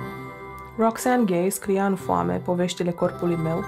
Roxanne 0.77 1.23
Gay 1.23 1.49
scria 1.49 1.85
în 1.85 1.95
foame 1.95 2.41
poveștile 2.43 2.91
corpului 2.91 3.35
meu 3.35 3.63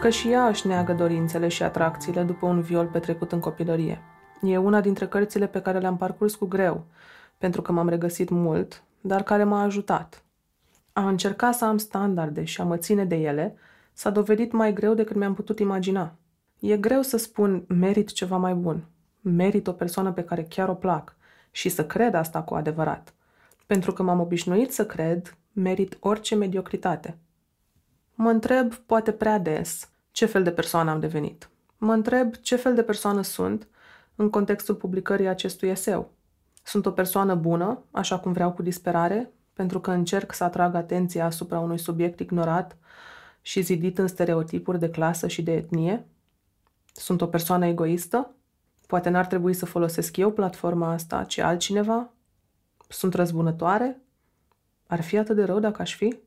că 0.00 0.08
și 0.08 0.30
ea 0.30 0.46
își 0.46 0.66
neagă 0.66 0.92
dorințele 0.92 1.48
și 1.48 1.62
atracțiile 1.62 2.22
după 2.22 2.46
un 2.46 2.60
viol 2.60 2.86
petrecut 2.86 3.32
în 3.32 3.40
copilărie. 3.40 4.02
E 4.42 4.56
una 4.56 4.80
dintre 4.80 5.06
cărțile 5.06 5.46
pe 5.46 5.60
care 5.60 5.78
le-am 5.78 5.96
parcurs 5.96 6.34
cu 6.34 6.46
greu, 6.46 6.84
pentru 7.38 7.62
că 7.62 7.72
m-am 7.72 7.88
regăsit 7.88 8.28
mult, 8.28 8.82
dar 9.00 9.22
care 9.22 9.44
m-a 9.44 9.62
ajutat. 9.62 10.22
A 10.92 11.08
încerca 11.08 11.52
să 11.52 11.64
am 11.64 11.78
standarde 11.78 12.44
și 12.44 12.60
a 12.60 12.64
mă 12.64 12.76
ține 12.76 13.04
de 13.04 13.16
ele 13.16 13.56
s-a 13.92 14.10
dovedit 14.10 14.52
mai 14.52 14.72
greu 14.72 14.94
decât 14.94 15.16
mi-am 15.16 15.34
putut 15.34 15.58
imagina. 15.58 16.14
E 16.60 16.76
greu 16.76 17.02
să 17.02 17.16
spun 17.16 17.64
merit 17.68 18.12
ceva 18.12 18.36
mai 18.36 18.54
bun, 18.54 18.84
merit 19.20 19.66
o 19.66 19.72
persoană 19.72 20.12
pe 20.12 20.24
care 20.24 20.42
chiar 20.42 20.68
o 20.68 20.74
plac 20.74 21.16
și 21.50 21.68
să 21.68 21.86
cred 21.86 22.14
asta 22.14 22.42
cu 22.42 22.54
adevărat, 22.54 23.14
pentru 23.66 23.92
că 23.92 24.02
m-am 24.02 24.20
obișnuit 24.20 24.72
să 24.72 24.86
cred 24.86 25.36
merit 25.52 25.96
orice 26.00 26.34
mediocritate– 26.34 27.16
Mă 28.20 28.30
întreb, 28.30 28.74
poate 28.74 29.12
prea 29.12 29.38
des, 29.38 29.88
ce 30.12 30.26
fel 30.26 30.42
de 30.42 30.52
persoană 30.52 30.90
am 30.90 31.00
devenit. 31.00 31.48
Mă 31.76 31.92
întreb 31.92 32.34
ce 32.34 32.56
fel 32.56 32.74
de 32.74 32.82
persoană 32.82 33.22
sunt 33.22 33.68
în 34.14 34.30
contextul 34.30 34.74
publicării 34.74 35.26
acestui 35.26 35.68
eseu. 35.68 36.10
Sunt 36.68 36.86
o 36.86 36.90
persoană 36.90 37.34
bună, 37.34 37.82
așa 37.90 38.18
cum 38.18 38.32
vreau 38.32 38.52
cu 38.52 38.62
disperare, 38.62 39.32
pentru 39.52 39.80
că 39.80 39.90
încerc 39.90 40.32
să 40.32 40.44
atrag 40.44 40.74
atenția 40.74 41.24
asupra 41.24 41.58
unui 41.58 41.78
subiect 41.78 42.20
ignorat 42.20 42.76
și 43.40 43.60
zidit 43.60 43.98
în 43.98 44.06
stereotipuri 44.06 44.78
de 44.78 44.90
clasă 44.90 45.28
și 45.28 45.42
de 45.42 45.52
etnie? 45.52 46.06
Sunt 46.92 47.20
o 47.20 47.26
persoană 47.26 47.66
egoistă? 47.66 48.34
Poate 48.86 49.08
n-ar 49.08 49.26
trebui 49.26 49.54
să 49.54 49.66
folosesc 49.66 50.16
eu 50.16 50.32
platforma 50.32 50.92
asta, 50.92 51.24
ci 51.24 51.38
altcineva? 51.38 52.10
Sunt 52.88 53.14
răzbunătoare? 53.14 54.00
Ar 54.86 55.00
fi 55.00 55.18
atât 55.18 55.36
de 55.36 55.44
rău 55.44 55.58
dacă 55.58 55.82
aș 55.82 55.94
fi? 55.94 56.18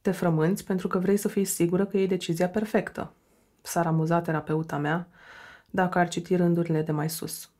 Te 0.00 0.10
frămânți 0.10 0.64
pentru 0.64 0.88
că 0.88 0.98
vrei 0.98 1.16
să 1.16 1.28
fii 1.28 1.44
sigură 1.44 1.86
că 1.86 1.98
e 1.98 2.06
decizia 2.06 2.48
perfectă. 2.48 3.12
S-ar 3.60 3.86
amuza 3.86 4.20
terapeuta 4.20 4.76
mea 4.76 5.08
dacă 5.70 5.98
ar 5.98 6.08
citi 6.08 6.36
rândurile 6.36 6.82
de 6.82 6.92
mai 6.92 7.10
sus. 7.10 7.50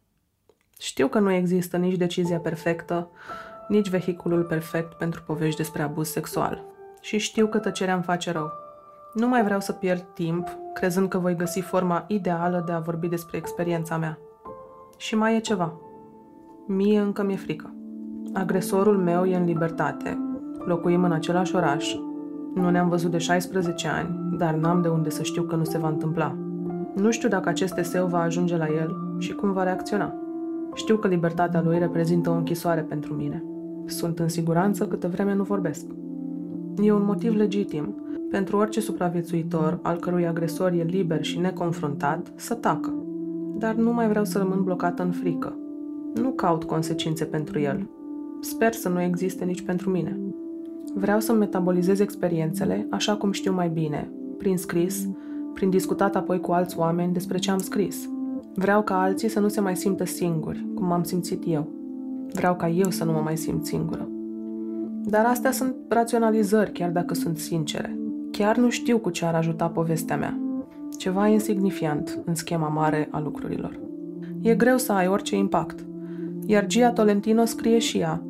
Știu 0.81 1.09
că 1.09 1.19
nu 1.19 1.33
există 1.33 1.77
nici 1.77 1.97
decizia 1.97 2.39
perfectă, 2.39 3.11
nici 3.69 3.89
vehiculul 3.89 4.43
perfect 4.43 4.93
pentru 4.93 5.23
povești 5.27 5.57
despre 5.57 5.83
abuz 5.83 6.09
sexual. 6.09 6.65
Și 7.01 7.19
știu 7.19 7.47
că 7.47 7.59
tăcerea 7.59 7.95
îmi 7.95 8.03
face 8.03 8.33
rău. 8.33 8.51
Nu 9.15 9.29
mai 9.29 9.45
vreau 9.45 9.61
să 9.61 9.73
pierd 9.73 10.05
timp 10.15 10.49
crezând 10.75 11.09
că 11.09 11.19
voi 11.19 11.37
găsi 11.37 11.61
forma 11.61 12.05
ideală 12.09 12.63
de 12.67 12.73
a 12.73 12.79
vorbi 12.79 13.09
despre 13.09 13.37
experiența 13.37 13.97
mea. 13.97 14.19
Și 14.97 15.15
mai 15.15 15.37
e 15.37 15.41
ceva. 15.41 15.73
Mie 16.67 17.01
încă 17.01 17.23
mi-e 17.23 17.37
frică. 17.37 17.75
Agresorul 18.33 18.99
meu 18.99 19.25
e 19.25 19.37
în 19.37 19.45
libertate. 19.45 20.19
Locuim 20.65 21.05
în 21.05 21.13
același 21.13 21.57
oraș 21.57 21.95
nu 22.55 22.71
ne-am 22.71 22.89
văzut 22.89 23.11
de 23.11 23.19
16 23.19 23.89
ani, 23.89 24.37
dar 24.39 24.55
n-am 24.55 24.83
de 24.83 24.89
unde 24.89 25.11
să 25.11 25.23
știu 25.23 25.43
că 25.43 25.57
nu 25.57 25.65
se 25.65 25.79
va 25.79 25.89
întâmpla. 25.89 26.37
Nu 26.95 27.11
știu 27.11 27.29
dacă 27.29 27.49
acest 27.49 27.77
eseu 27.77 28.07
va 28.07 28.21
ajunge 28.21 28.57
la 28.57 28.67
el 28.67 29.17
și 29.19 29.33
cum 29.33 29.53
va 29.53 29.63
reacționa. 29.63 30.15
Știu 30.75 30.97
că 30.97 31.09
libertatea 31.09 31.63
lui 31.63 31.79
reprezintă 31.79 32.31
o 32.31 32.35
închisoare 32.35 32.81
pentru 32.81 33.15
mine. 33.15 33.45
Sunt 33.87 34.19
în 34.19 34.29
siguranță 34.29 34.87
câtă 34.87 35.09
vreme 35.09 35.35
nu 35.35 35.43
vorbesc. 35.43 35.85
E 36.83 36.93
un 36.93 37.05
motiv 37.05 37.35
legitim 37.35 37.95
pentru 38.31 38.57
orice 38.57 38.81
supraviețuitor 38.81 39.79
al 39.83 39.97
cărui 39.97 40.27
agresor 40.27 40.73
e 40.73 40.83
liber 40.83 41.25
și 41.25 41.39
neconfruntat 41.39 42.33
să 42.35 42.55
tacă. 42.55 42.95
Dar 43.59 43.75
nu 43.75 43.93
mai 43.93 44.09
vreau 44.09 44.25
să 44.25 44.39
rămân 44.39 44.63
blocată 44.65 45.03
în 45.03 45.11
frică. 45.11 45.59
Nu 46.15 46.31
caut 46.31 46.65
consecințe 46.65 47.25
pentru 47.25 47.59
el. 47.59 47.89
Sper 48.41 48.73
să 48.73 48.89
nu 48.89 49.01
existe 49.01 49.45
nici 49.45 49.63
pentru 49.63 49.91
mine. 49.91 50.19
Vreau 50.95 51.21
să 51.21 51.33
metabolizez 51.33 51.99
experiențele 51.99 52.87
așa 52.91 53.17
cum 53.17 53.33
știu 53.33 53.53
mai 53.53 53.69
bine, 53.69 54.11
prin 54.39 54.57
scris, 54.57 55.09
prin 55.55 55.71
discutat 55.71 56.17
apoi 56.17 56.41
cu 56.41 56.53
alți 56.53 56.79
oameni 56.79 57.13
despre 57.13 57.39
ce 57.39 57.51
am 57.51 57.59
scris. 57.59 58.09
Vreau 58.61 58.83
ca 58.83 59.01
alții 59.01 59.29
să 59.29 59.41
nu 59.41 59.49
se 59.49 59.61
mai 59.61 59.77
simtă 59.77 60.05
singuri, 60.05 60.67
cum 60.75 60.87
m-am 60.87 61.03
simțit 61.03 61.43
eu. 61.47 61.69
Vreau 62.33 62.57
ca 62.57 62.69
eu 62.69 62.91
să 62.91 63.05
nu 63.05 63.13
mă 63.13 63.21
mai 63.21 63.37
simt 63.37 63.67
singură. 63.67 64.09
Dar 65.05 65.25
astea 65.25 65.51
sunt 65.51 65.75
raționalizări, 65.89 66.73
chiar 66.73 66.91
dacă 66.91 67.15
sunt 67.15 67.39
sincere. 67.39 67.99
Chiar 68.31 68.57
nu 68.57 68.71
știu 68.71 68.99
cu 68.99 69.11
ce 69.11 69.25
ar 69.25 69.35
ajuta 69.35 69.69
povestea 69.69 70.17
mea. 70.17 70.39
Ceva 70.99 71.27
insignifiant 71.27 72.19
în 72.25 72.35
schema 72.35 72.69
mare 72.69 73.09
a 73.11 73.21
lucrurilor. 73.21 73.79
E 74.41 74.55
greu 74.55 74.77
să 74.77 74.93
ai 74.93 75.09
orice 75.09 75.37
impact. 75.37 75.85
Iar 76.47 76.67
Gia 76.67 76.91
Tolentino 76.91 77.45
scrie 77.45 77.79
și 77.79 77.99
ea 77.99 78.23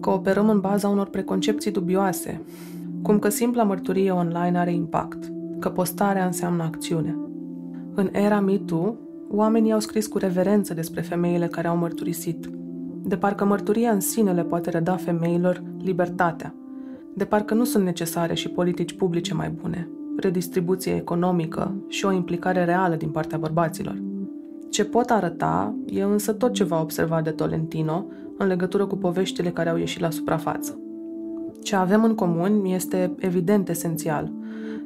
că 0.00 0.10
operăm 0.10 0.48
în 0.48 0.60
baza 0.60 0.88
unor 0.88 1.08
preconcepții 1.08 1.70
dubioase, 1.70 2.40
cum 3.02 3.18
că 3.18 3.28
simpla 3.28 3.62
mărturie 3.62 4.10
online 4.10 4.58
are 4.58 4.72
impact, 4.72 5.32
că 5.58 5.68
postarea 5.68 6.26
înseamnă 6.26 6.62
acțiune. 6.62 7.16
În 7.94 8.08
era 8.12 8.40
MeToo, 8.40 8.94
oamenii 9.30 9.72
au 9.72 9.80
scris 9.80 10.06
cu 10.06 10.18
reverență 10.18 10.74
despre 10.74 11.00
femeile 11.00 11.46
care 11.46 11.68
au 11.68 11.76
mărturisit, 11.76 12.50
de 13.02 13.16
parcă 13.16 13.44
mărturia 13.44 13.90
în 13.90 14.00
sine 14.00 14.32
le 14.32 14.42
poate 14.42 14.70
reda 14.70 14.96
femeilor 14.96 15.62
libertatea, 15.82 16.54
de 17.14 17.24
parcă 17.24 17.54
nu 17.54 17.64
sunt 17.64 17.84
necesare 17.84 18.34
și 18.34 18.48
politici 18.48 18.92
publice 18.92 19.34
mai 19.34 19.50
bune, 19.50 19.88
redistribuție 20.16 20.94
economică 20.94 21.74
și 21.88 22.04
o 22.04 22.12
implicare 22.12 22.64
reală 22.64 22.94
din 22.94 23.08
partea 23.08 23.38
bărbaților. 23.38 24.02
Ce 24.70 24.84
pot 24.84 25.10
arăta 25.10 25.74
e 25.86 26.02
însă 26.02 26.32
tot 26.32 26.52
ce 26.52 26.64
va 26.64 26.80
observa 26.80 27.20
de 27.20 27.30
Tolentino 27.30 28.06
în 28.36 28.46
legătură 28.46 28.86
cu 28.86 28.96
poveștile 28.96 29.50
care 29.50 29.68
au 29.68 29.76
ieșit 29.76 30.00
la 30.00 30.10
suprafață. 30.10 30.78
Ce 31.62 31.76
avem 31.76 32.04
în 32.04 32.14
comun 32.14 32.64
este 32.64 33.14
evident 33.18 33.68
esențial, 33.68 34.32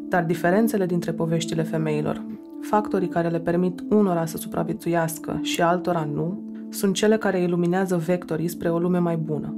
dar 0.09 0.25
diferențele 0.25 0.87
dintre 0.87 1.13
poveștile 1.13 1.63
femeilor, 1.63 2.23
factorii 2.63 3.09
care 3.09 3.29
le 3.29 3.41
permit 3.41 3.85
unora 3.91 4.27
să 4.27 4.37
supraviețuiască 4.37 5.39
și 5.43 5.63
altora 5.63 6.09
nu, 6.15 6.43
sunt 6.69 6.95
cele 6.95 7.17
care 7.17 7.41
iluminează 7.41 7.97
vectorii 7.97 8.49
spre 8.49 8.71
o 8.71 8.79
lume 8.79 8.99
mai 8.99 9.17
bună. 9.17 9.57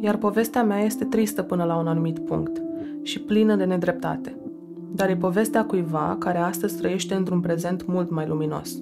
Iar 0.00 0.16
povestea 0.16 0.64
mea 0.64 0.80
este 0.80 1.04
tristă 1.04 1.42
până 1.42 1.64
la 1.64 1.76
un 1.76 1.86
anumit 1.86 2.18
punct 2.18 2.62
și 3.02 3.20
plină 3.20 3.56
de 3.56 3.64
nedreptate, 3.64 4.36
dar 4.94 5.08
e 5.08 5.16
povestea 5.16 5.64
cuiva 5.64 6.16
care 6.18 6.38
astăzi 6.38 6.78
trăiește 6.78 7.14
într-un 7.14 7.40
prezent 7.40 7.86
mult 7.86 8.10
mai 8.10 8.26
luminos. 8.26 8.78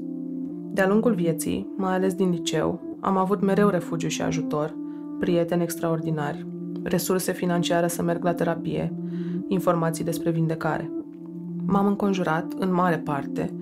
De-a 0.72 0.88
lungul 0.88 1.14
vieții, 1.14 1.74
mai 1.76 1.94
ales 1.94 2.14
din 2.14 2.30
liceu, 2.30 2.96
am 3.00 3.16
avut 3.16 3.40
mereu 3.40 3.68
refugiu 3.68 4.08
și 4.08 4.22
ajutor, 4.22 4.76
prieteni 5.18 5.62
extraordinari, 5.62 6.46
resurse 6.82 7.32
financiare 7.32 7.88
să 7.88 8.02
merg 8.02 8.24
la 8.24 8.34
terapie, 8.34 8.92
informații 9.48 10.04
despre 10.04 10.30
vindecare. 10.30 10.90
M-am 11.66 11.86
înconjurat, 11.86 12.52
în 12.58 12.72
mare 12.72 12.96
parte, 12.96 13.52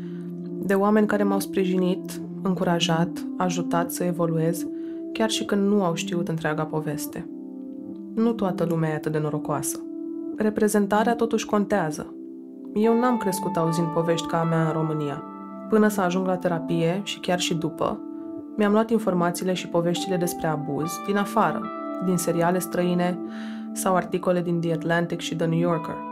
de 0.64 0.74
oameni 0.74 1.06
care 1.06 1.22
m-au 1.22 1.40
sprijinit, 1.40 2.20
încurajat, 2.42 3.26
ajutat 3.36 3.90
să 3.90 4.04
evoluez, 4.04 4.66
chiar 5.12 5.30
și 5.30 5.44
când 5.44 5.66
nu 5.66 5.84
au 5.84 5.94
știut 5.94 6.28
întreaga 6.28 6.64
poveste. 6.64 7.26
Nu 8.14 8.32
toată 8.32 8.64
lumea 8.64 8.90
e 8.90 8.94
atât 8.94 9.12
de 9.12 9.18
norocoasă. 9.18 9.80
Reprezentarea 10.36 11.14
totuși 11.14 11.46
contează. 11.46 12.14
Eu 12.74 12.98
n-am 12.98 13.16
crescut 13.16 13.56
auzind 13.56 13.86
povești 13.86 14.26
ca 14.26 14.40
a 14.40 14.44
mea 14.44 14.66
în 14.66 14.72
România. 14.72 15.22
Până 15.68 15.88
să 15.88 16.00
ajung 16.00 16.26
la 16.26 16.36
terapie 16.36 17.00
și 17.04 17.20
chiar 17.20 17.40
și 17.40 17.54
după, 17.54 18.00
mi-am 18.56 18.72
luat 18.72 18.90
informațiile 18.90 19.52
și 19.52 19.68
poveștile 19.68 20.16
despre 20.16 20.46
abuz 20.46 20.90
din 21.06 21.16
afară, 21.16 21.62
din 22.04 22.16
seriale 22.16 22.58
străine 22.58 23.18
sau 23.72 23.94
articole 23.94 24.42
din 24.42 24.60
The 24.60 24.72
Atlantic 24.72 25.20
și 25.20 25.36
The 25.36 25.46
New 25.46 25.58
Yorker. 25.58 26.11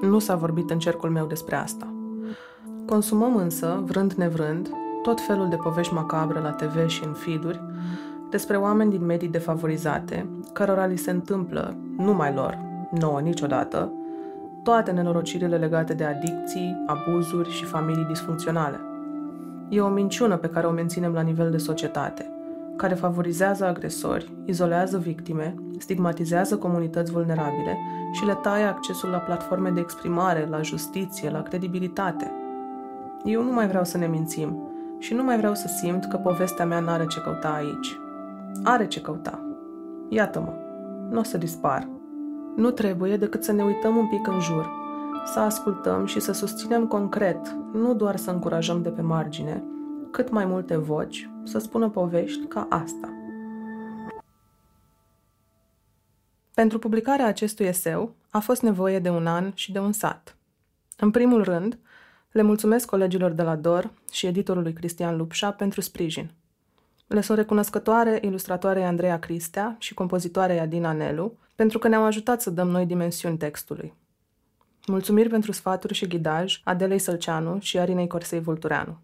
Nu 0.00 0.18
s-a 0.18 0.34
vorbit 0.36 0.70
în 0.70 0.78
cercul 0.78 1.10
meu 1.10 1.26
despre 1.26 1.56
asta. 1.56 1.94
Consumăm 2.86 3.36
însă, 3.36 3.82
vrând 3.84 4.12
nevrând, 4.12 4.70
tot 5.02 5.20
felul 5.20 5.48
de 5.48 5.56
povești 5.56 5.94
macabre 5.94 6.40
la 6.40 6.50
TV 6.50 6.86
și 6.86 7.04
în 7.04 7.12
feed 7.12 7.60
despre 8.30 8.56
oameni 8.56 8.90
din 8.90 9.04
medii 9.04 9.28
defavorizate, 9.28 10.28
cărora 10.52 10.86
li 10.86 10.96
se 10.96 11.10
întâmplă, 11.10 11.76
numai 11.96 12.34
lor, 12.34 12.58
nouă 12.98 13.20
niciodată, 13.20 13.92
toate 14.62 14.90
nenorocirile 14.90 15.56
legate 15.56 15.94
de 15.94 16.04
adicții, 16.04 16.84
abuzuri 16.86 17.50
și 17.50 17.64
familii 17.64 18.04
disfuncționale. 18.04 18.80
E 19.68 19.80
o 19.80 19.88
minciună 19.88 20.36
pe 20.36 20.48
care 20.48 20.66
o 20.66 20.70
menținem 20.70 21.12
la 21.12 21.20
nivel 21.20 21.50
de 21.50 21.56
societate, 21.56 22.30
care 22.80 22.94
favorizează 22.94 23.64
agresori, 23.64 24.32
izolează 24.44 24.98
victime, 24.98 25.54
stigmatizează 25.78 26.56
comunități 26.56 27.12
vulnerabile 27.12 27.78
și 28.12 28.24
le 28.24 28.34
taie 28.34 28.64
accesul 28.64 29.08
la 29.08 29.18
platforme 29.18 29.70
de 29.70 29.80
exprimare, 29.80 30.46
la 30.50 30.62
justiție, 30.62 31.30
la 31.30 31.42
credibilitate. 31.42 32.32
Eu 33.24 33.42
nu 33.42 33.52
mai 33.52 33.68
vreau 33.68 33.84
să 33.84 33.98
ne 33.98 34.06
mințim 34.06 34.70
și 34.98 35.14
nu 35.14 35.22
mai 35.22 35.36
vreau 35.36 35.54
să 35.54 35.68
simt 35.68 36.04
că 36.04 36.16
povestea 36.16 36.64
mea 36.66 36.80
n-are 36.80 37.06
ce 37.06 37.20
căuta 37.20 37.48
aici. 37.48 37.96
Are 38.64 38.86
ce 38.86 39.00
căuta. 39.00 39.38
Iată-mă, 40.08 40.52
nu 41.10 41.18
o 41.18 41.22
să 41.22 41.38
dispar. 41.38 41.88
Nu 42.56 42.70
trebuie 42.70 43.16
decât 43.16 43.44
să 43.44 43.52
ne 43.52 43.62
uităm 43.62 43.96
un 43.96 44.06
pic 44.06 44.26
în 44.26 44.40
jur, 44.40 44.70
să 45.24 45.40
ascultăm 45.40 46.04
și 46.04 46.20
să 46.20 46.32
susținem 46.32 46.86
concret, 46.86 47.56
nu 47.72 47.94
doar 47.94 48.16
să 48.16 48.30
încurajăm 48.30 48.82
de 48.82 48.88
pe 48.88 49.02
margine, 49.02 49.64
cât 50.10 50.30
mai 50.30 50.44
multe 50.44 50.76
voci 50.76 51.29
să 51.44 51.58
spună 51.58 51.90
povești 51.90 52.46
ca 52.46 52.66
asta. 52.70 53.14
Pentru 56.54 56.78
publicarea 56.78 57.26
acestui 57.26 57.66
eseu 57.66 58.14
a 58.30 58.38
fost 58.38 58.62
nevoie 58.62 58.98
de 58.98 59.10
un 59.10 59.26
an 59.26 59.52
și 59.54 59.72
de 59.72 59.78
un 59.78 59.92
sat. 59.92 60.36
În 60.96 61.10
primul 61.10 61.44
rând, 61.44 61.78
le 62.30 62.42
mulțumesc 62.42 62.86
colegilor 62.86 63.30
de 63.30 63.42
la 63.42 63.56
DOR 63.56 63.90
și 64.12 64.26
editorului 64.26 64.72
Cristian 64.72 65.16
Lupșa 65.16 65.50
pentru 65.50 65.80
sprijin. 65.80 66.30
Le 67.06 67.20
sunt 67.20 67.38
recunoscătoare 67.38 68.18
ilustratoarei 68.22 68.84
Andreea 68.84 69.18
Cristea 69.18 69.76
și 69.78 69.94
compozitoarei 69.94 70.58
Adina 70.58 70.92
Nelu 70.92 71.36
pentru 71.54 71.78
că 71.78 71.88
ne-au 71.88 72.04
ajutat 72.04 72.40
să 72.40 72.50
dăm 72.50 72.68
noi 72.68 72.86
dimensiuni 72.86 73.36
textului. 73.36 73.94
Mulțumiri 74.86 75.28
pentru 75.28 75.52
sfaturi 75.52 75.94
și 75.94 76.06
ghidaj 76.06 76.60
Adelei 76.64 76.98
Sălceanu 76.98 77.58
și 77.60 77.78
Arinei 77.78 78.06
Corsei 78.06 78.40
Vultureanu. 78.40 78.98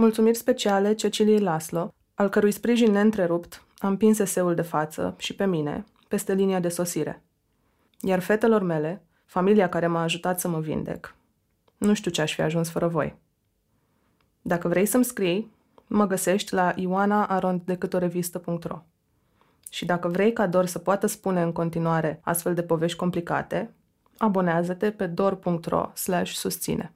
Mulțumiri 0.00 0.36
speciale 0.36 0.94
Ceciliei 0.94 1.40
Laslo, 1.40 1.94
al 2.14 2.28
cărui 2.28 2.50
sprijin 2.50 2.92
neîntrerupt 2.92 3.64
a 3.78 3.88
împins 3.88 4.18
eseul 4.18 4.54
de 4.54 4.62
față 4.62 5.14
și 5.18 5.34
pe 5.34 5.46
mine 5.46 5.84
peste 6.08 6.34
linia 6.34 6.60
de 6.60 6.68
sosire. 6.68 7.22
Iar 8.00 8.20
fetelor 8.20 8.62
mele, 8.62 9.02
familia 9.24 9.68
care 9.68 9.86
m-a 9.86 10.02
ajutat 10.02 10.40
să 10.40 10.48
mă 10.48 10.60
vindec, 10.60 11.14
nu 11.76 11.94
știu 11.94 12.10
ce 12.10 12.20
aș 12.20 12.34
fi 12.34 12.40
ajuns 12.40 12.70
fără 12.70 12.88
voi. 12.88 13.16
Dacă 14.42 14.68
vrei 14.68 14.86
să-mi 14.86 15.04
scrii, 15.04 15.52
mă 15.86 16.06
găsești 16.06 16.54
la 16.54 16.72
ioanaaronddecâtorevistă.ro 16.76 18.82
Și 19.70 19.84
dacă 19.84 20.08
vrei 20.08 20.32
ca 20.32 20.46
Dor 20.46 20.66
să 20.66 20.78
poată 20.78 21.06
spune 21.06 21.42
în 21.42 21.52
continuare 21.52 22.20
astfel 22.22 22.54
de 22.54 22.62
povești 22.62 22.98
complicate, 22.98 23.74
abonează-te 24.18 24.90
pe 24.90 25.06
dor.ro 25.06 25.90
susține. 26.24 26.94